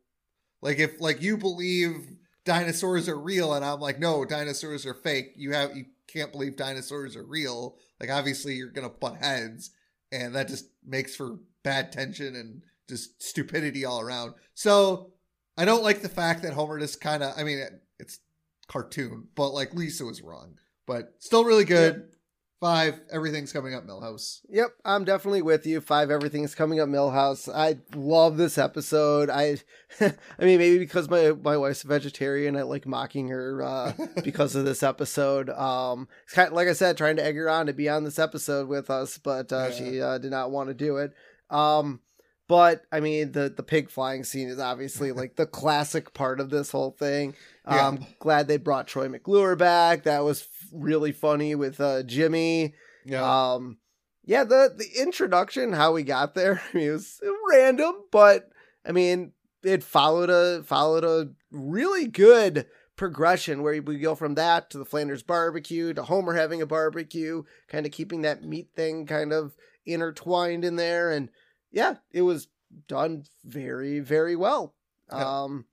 Like 0.63 0.79
if 0.79 1.01
like 1.01 1.21
you 1.23 1.37
believe 1.37 1.97
dinosaurs 2.45 3.09
are 3.09 3.19
real 3.19 3.53
and 3.55 3.65
I'm 3.65 3.81
like, 3.81 3.99
no, 3.99 4.25
dinosaurs 4.25 4.87
are 4.87 4.95
fake. 4.95 5.33
You 5.37 5.53
have 5.53 5.77
you 5.77 5.87
can't 6.09 6.33
believe 6.33 6.57
dinosaurs 6.57 7.17
are 7.17 7.25
real. 7.27 7.77
Like 8.01 8.11
obviously 8.11 8.55
you're 8.55 8.71
gonna 8.71 8.89
butt 8.89 9.17
heads, 9.17 9.71
and 10.13 10.35
that 10.35 10.49
just 10.49 10.67
makes 10.85 11.17
for 11.17 11.39
bad 11.63 11.93
tension 11.93 12.37
and 12.37 12.63
just 12.89 13.23
stupidity 13.23 13.85
all 13.85 14.01
around. 14.01 14.35
So 14.55 15.13
I 15.57 15.65
don't 15.65 15.83
like 15.83 16.03
the 16.03 16.09
fact 16.09 16.43
that 16.43 16.53
Homer 16.53 16.79
just 16.79 17.01
kind 17.01 17.23
of. 17.23 17.35
I 17.37 17.45
mean, 17.45 17.63
it's 17.99 18.21
cartoon, 18.69 19.29
but 19.35 19.51
like 19.51 19.75
Lisa 19.75 20.05
was 20.05 20.23
wrong, 20.23 20.55
but 20.87 21.15
still 21.19 21.45
really 21.45 21.65
good. 21.65 22.11
Five, 22.59 23.01
everything's 23.13 23.53
coming 23.53 23.75
up 23.75 23.87
Milhouse. 23.87 24.41
Yep, 24.49 24.69
I'm 24.85 25.05
definitely 25.05 25.43
with 25.43 25.67
you. 25.67 25.83
Five, 25.83 26.11
everything's 26.11 26.55
coming 26.55 26.81
up 26.81 26.89
Milhouse. 26.89 27.53
I 27.55 27.77
love 27.95 28.39
this 28.39 28.57
episode. 28.57 29.29
I, 29.29 29.59
I 30.01 30.13
mean, 30.41 30.59
maybe 30.59 30.79
because 30.79 31.11
my 31.11 31.33
my 31.33 31.59
wife's 31.59 31.85
a 31.85 31.87
vegetarian, 31.89 32.57
I 32.57 32.63
like 32.63 32.87
mocking 32.87 33.29
her 33.29 33.63
uh, 33.63 33.93
because 34.25 34.55
of 34.57 34.65
this 34.65 34.83
episode. 34.83 35.51
Um, 35.51 36.09
it's 36.25 36.33
kind 36.33 36.49
of, 36.49 36.55
like 36.55 36.69
I 36.69 36.73
said, 36.73 36.97
trying 36.97 37.17
to 37.17 37.25
egg 37.25 37.37
her 37.37 37.51
on 37.51 37.67
to 37.67 37.75
be 37.75 37.91
on 37.91 38.05
this 38.05 38.19
episode 38.19 38.69
with 38.69 38.89
us, 38.89 39.19
but 39.19 39.53
uh, 39.53 39.69
Yeah. 39.69 39.77
she 39.77 40.01
uh, 40.01 40.17
did 40.19 40.31
not 40.31 40.51
want 40.51 40.69
to 40.71 40.75
do 40.75 40.97
it. 40.97 41.13
Um, 41.51 42.01
but 42.49 42.83
I 42.93 43.01
mean, 43.01 43.33
the 43.33 43.53
the 43.55 43.65
pig 43.65 43.91
flying 43.91 44.25
scene 44.25 44.49
is 44.49 44.59
obviously 44.61 45.13
like 45.21 45.37
the 45.37 45.47
classic 45.47 46.15
part 46.15 46.41
of 46.41 46.49
this 46.49 46.71
whole 46.71 46.93
thing. 46.93 47.35
Yeah. 47.69 47.89
Um, 47.89 48.07
glad 48.21 48.47
they 48.47 48.59
brought 48.59 48.87
Troy 48.87 49.09
McClure 49.09 49.57
back. 49.57 50.05
That 50.05 50.25
was 50.25 50.43
f- 50.43 50.69
really 50.73 51.13
funny 51.13 51.55
with 51.55 51.81
uh, 51.81 52.03
Jimmy. 52.05 52.75
Yeah, 53.05 53.53
Um, 53.55 53.79
yeah, 54.25 54.45
the 54.45 54.73
the 54.77 55.01
introduction, 55.01 55.73
how 55.73 55.93
we 55.93 56.03
got 56.03 56.35
there, 56.35 56.61
I 56.73 56.77
mean, 56.77 56.89
it 56.89 56.93
was 56.93 57.21
random, 57.53 57.95
but 58.11 58.51
I 58.85 58.93
mean, 58.93 59.33
it 59.63 59.83
followed 59.83 60.31
a 60.31 60.63
followed 60.65 61.05
a 61.05 61.31
really 61.51 62.07
good 62.07 62.67
progression 62.97 63.63
where 63.63 63.81
we 63.83 63.99
go 63.99 64.15
from 64.15 64.35
that 64.37 64.71
to 64.71 64.79
the 64.79 64.85
Flanders 64.85 65.23
barbecue 65.23 65.93
to 65.93 66.03
Homer 66.03 66.35
having 66.35 66.63
a 66.63 66.67
barbecue, 66.67 67.43
kind 67.69 67.85
of 67.85 67.93
keeping 67.93 68.23
that 68.23 68.43
meat 68.43 68.71
thing 68.75 69.07
kind 69.07 69.33
of 69.33 69.55
intertwined 69.85 70.65
in 70.65 70.77
there, 70.77 71.11
and 71.11 71.31
yeah, 71.71 71.97
it 72.13 72.23
was 72.23 72.49
done 72.89 73.25
very 73.45 74.01
very 74.01 74.37
well. 74.37 74.75
Yeah. 75.11 75.43
Um, 75.43 75.65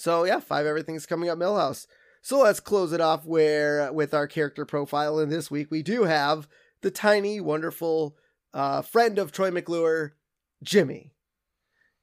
so 0.00 0.24
yeah, 0.24 0.40
five 0.40 0.64
everything's 0.64 1.04
coming 1.04 1.28
up 1.28 1.38
Milhouse. 1.38 1.86
So 2.22 2.40
let's 2.40 2.58
close 2.58 2.94
it 2.94 3.02
off 3.02 3.26
where 3.26 3.92
with 3.92 4.14
our 4.14 4.26
character 4.26 4.64
profile. 4.64 5.18
And 5.18 5.30
this 5.30 5.50
week 5.50 5.70
we 5.70 5.82
do 5.82 6.04
have 6.04 6.48
the 6.80 6.90
tiny, 6.90 7.38
wonderful 7.38 8.16
uh, 8.54 8.80
friend 8.80 9.18
of 9.18 9.30
Troy 9.30 9.50
McClure, 9.50 10.14
Jimmy. 10.62 11.12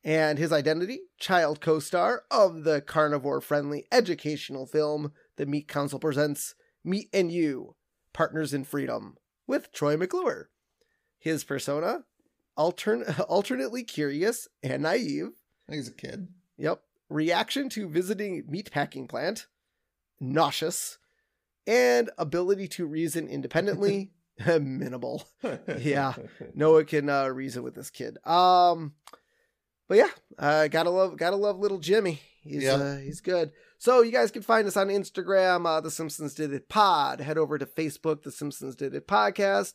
And 0.04 0.38
his 0.38 0.54
identity, 0.54 1.02
child 1.20 1.60
co 1.60 1.80
star 1.80 2.22
of 2.30 2.66
the 2.66 2.82
carnivore 2.82 3.42
friendly 3.42 3.88
educational 3.92 4.68
film 4.68 5.12
the 5.38 5.48
Meat 5.48 5.68
Council 5.68 5.98
presents 5.98 6.54
Meat 6.84 7.10
and 7.12 7.32
You 7.32 7.76
Partners 8.14 8.54
in 8.54 8.64
Freedom 8.64 9.18
with 9.48 9.72
Troy 9.72 9.98
McClure. 9.98 10.52
His 11.18 11.44
persona, 11.44 12.04
altern- 12.56 13.20
alternately 13.28 13.84
curious 13.84 14.48
and 14.62 14.84
naive. 14.84 15.32
I 15.68 15.72
think 15.72 15.82
he's 15.82 15.90
a 15.90 15.94
kid. 15.94 16.28
Yep. 16.60 16.82
Reaction 17.10 17.70
to 17.70 17.88
visiting 17.88 18.44
meatpacking 18.44 19.08
plant, 19.08 19.48
nauseous, 20.20 20.98
and 21.66 22.10
ability 22.18 22.68
to 22.70 22.86
reason 22.86 23.28
independently, 23.28 24.12
minimal. 24.60 25.28
Yeah. 25.80 26.14
Noah 26.54 26.84
can 26.86 27.10
uh, 27.10 27.28
reason 27.28 27.64
with 27.64 27.76
this 27.76 27.90
kid. 27.90 28.18
Um, 28.26 28.94
but 29.88 29.98
yeah, 29.98 30.10
uh, 30.38 30.68
gotta 30.68 30.90
love, 30.90 31.18
gotta 31.18 31.36
love 31.38 31.60
little 31.60 31.80
Jimmy. 31.80 32.22
He's 32.44 32.64
Yeah. 32.64 32.74
uh, 32.76 32.98
he's 32.98 33.22
good. 33.22 33.52
So 33.78 34.02
you 34.02 34.12
guys 34.12 34.32
can 34.32 34.42
find 34.42 34.68
us 34.68 34.76
on 34.78 34.88
Instagram, 34.88 35.66
uh, 35.66 35.80
The 35.82 35.92
Simpsons 35.92 36.34
Did 36.34 36.52
It 36.54 36.68
Pod. 36.68 37.20
Head 37.22 37.38
over 37.38 37.58
to 37.58 37.66
Facebook, 37.66 38.24
The 38.24 38.32
Simpsons 38.32 38.76
Did 38.76 38.96
It 38.96 39.08
Podcast. 39.08 39.74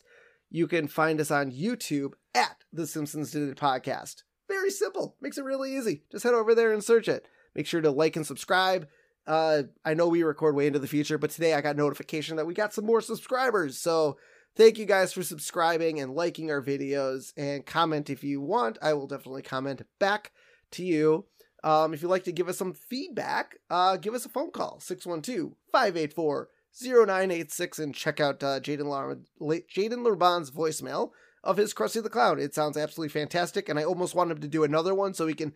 You 0.49 0.67
can 0.67 0.87
find 0.87 1.19
us 1.19 1.31
on 1.31 1.51
YouTube 1.51 2.13
at 2.35 2.57
The 2.71 2.85
Simpsons 2.85 3.31
Did 3.31 3.49
It 3.49 3.57
Podcast. 3.57 4.23
Very 4.53 4.69
simple. 4.69 5.15
Makes 5.19 5.39
it 5.39 5.45
really 5.45 5.75
easy. 5.75 6.03
Just 6.11 6.23
head 6.23 6.35
over 6.35 6.53
there 6.53 6.71
and 6.71 6.83
search 6.83 7.07
it. 7.07 7.27
Make 7.55 7.65
sure 7.65 7.81
to 7.81 7.89
like 7.89 8.15
and 8.15 8.25
subscribe. 8.25 8.87
Uh, 9.25 9.63
I 9.83 9.95
know 9.95 10.07
we 10.07 10.21
record 10.21 10.55
way 10.55 10.67
into 10.67 10.77
the 10.77 10.87
future, 10.87 11.17
but 11.17 11.31
today 11.31 11.55
I 11.55 11.61
got 11.61 11.75
notification 11.75 12.35
that 12.35 12.45
we 12.45 12.53
got 12.53 12.71
some 12.71 12.85
more 12.85 13.01
subscribers. 13.01 13.79
So 13.79 14.17
thank 14.55 14.77
you 14.77 14.85
guys 14.85 15.11
for 15.11 15.23
subscribing 15.23 15.99
and 15.99 16.13
liking 16.13 16.51
our 16.51 16.61
videos 16.61 17.33
and 17.35 17.65
comment 17.65 18.11
if 18.11 18.23
you 18.23 18.41
want. 18.41 18.77
I 18.79 18.93
will 18.93 19.07
definitely 19.07 19.41
comment 19.41 19.81
back 19.97 20.33
to 20.71 20.85
you. 20.85 21.25
Um, 21.63 21.95
if 21.95 22.03
you'd 22.03 22.09
like 22.09 22.25
to 22.25 22.31
give 22.31 22.47
us 22.47 22.59
some 22.59 22.73
feedback, 22.73 23.57
uh, 23.71 23.97
give 23.97 24.13
us 24.13 24.25
a 24.25 24.29
phone 24.29 24.51
call 24.51 24.79
612 24.81 25.53
584 25.71 26.49
0986 26.79 27.79
and 27.79 27.95
check 27.95 28.19
out 28.19 28.43
uh, 28.43 28.59
Jaden 28.59 28.85
Lar- 28.85 29.17
La- 29.39 29.55
Jaden 29.75 30.05
Lurbon's 30.05 30.51
voicemail 30.51 31.09
of 31.43 31.57
his 31.57 31.73
Krusty 31.73 32.01
the 32.01 32.09
Clown. 32.09 32.39
It 32.39 32.53
sounds 32.53 32.77
absolutely 32.77 33.09
fantastic, 33.09 33.69
and 33.69 33.77
I 33.77 33.83
almost 33.83 34.15
want 34.15 34.31
him 34.31 34.39
to 34.39 34.47
do 34.47 34.63
another 34.63 34.95
one 34.95 35.13
so 35.13 35.27
he 35.27 35.33
can 35.33 35.53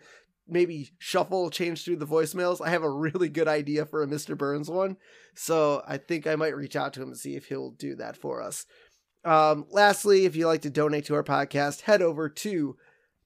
maybe 0.48 0.92
shuffle, 0.98 1.50
change 1.50 1.84
through 1.84 1.98
the 1.98 2.08
voicemails. 2.08 2.66
I 2.66 2.70
have 2.70 2.84
a 2.84 2.90
really 2.90 3.30
good 3.30 3.48
idea 3.48 3.86
for 3.86 4.02
a 4.02 4.08
Mr. 4.08 4.38
Burns 4.38 4.70
one, 4.70 4.98
so 5.36 5.84
I 5.88 5.98
think 5.98 6.28
I 6.28 6.36
might 6.36 6.56
reach 6.56 6.76
out 6.76 6.94
to 6.94 7.02
him 7.02 7.10
and 7.10 7.18
see 7.18 7.36
if 7.36 7.48
he'll 7.48 7.72
do 7.72 7.96
that 7.96 8.18
for 8.18 8.42
us. 8.42 8.66
Um, 9.24 9.66
lastly, 9.70 10.26
if 10.26 10.36
you'd 10.36 10.48
like 10.48 10.62
to 10.62 10.70
donate 10.70 11.06
to 11.06 11.16
our 11.16 11.24
podcast, 11.24 11.82
head 11.82 12.02
over 12.02 12.30
to 12.30 12.78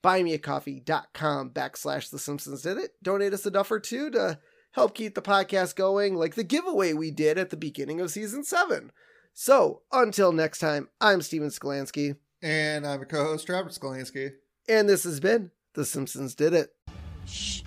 buymeacoffee.com 0.04 1.52
backslash 1.52 2.10
the 2.10 2.20
Simpsons 2.20 2.64
did 2.64 2.78
it. 2.78 2.92
Donate 3.04 3.34
us 3.34 3.46
a 3.46 3.52
duff 3.52 3.70
or 3.70 3.80
two 3.80 4.10
to 4.12 4.40
help 4.72 4.96
keep 4.96 5.16
the 5.16 5.22
podcast 5.22 5.76
going, 5.76 6.16
like 6.16 6.36
the 6.36 6.44
giveaway 6.44 6.94
we 6.94 7.12
did 7.12 7.38
at 7.38 7.50
the 7.50 7.58
beginning 7.58 8.02
of 8.02 8.10
season 8.10 8.44
seven. 8.44 8.92
So 9.34 9.82
until 9.92 10.32
next 10.32 10.60
time, 10.60 10.90
I'm 11.00 11.22
Steven 11.22 11.50
Skolansky, 11.50 12.16
And 12.42 12.86
I'm 12.88 13.02
a 13.02 13.06
co-host, 13.06 13.48
Robert 13.50 13.72
Skolansky. 13.72 14.32
and 14.68 14.90
this 14.90 15.04
has 15.04 15.20
been 15.20 15.52
The 15.74 15.86
Simpsons 15.86 16.36
Did 16.36 16.54
It. 16.54 16.70
Shh. 17.26 17.62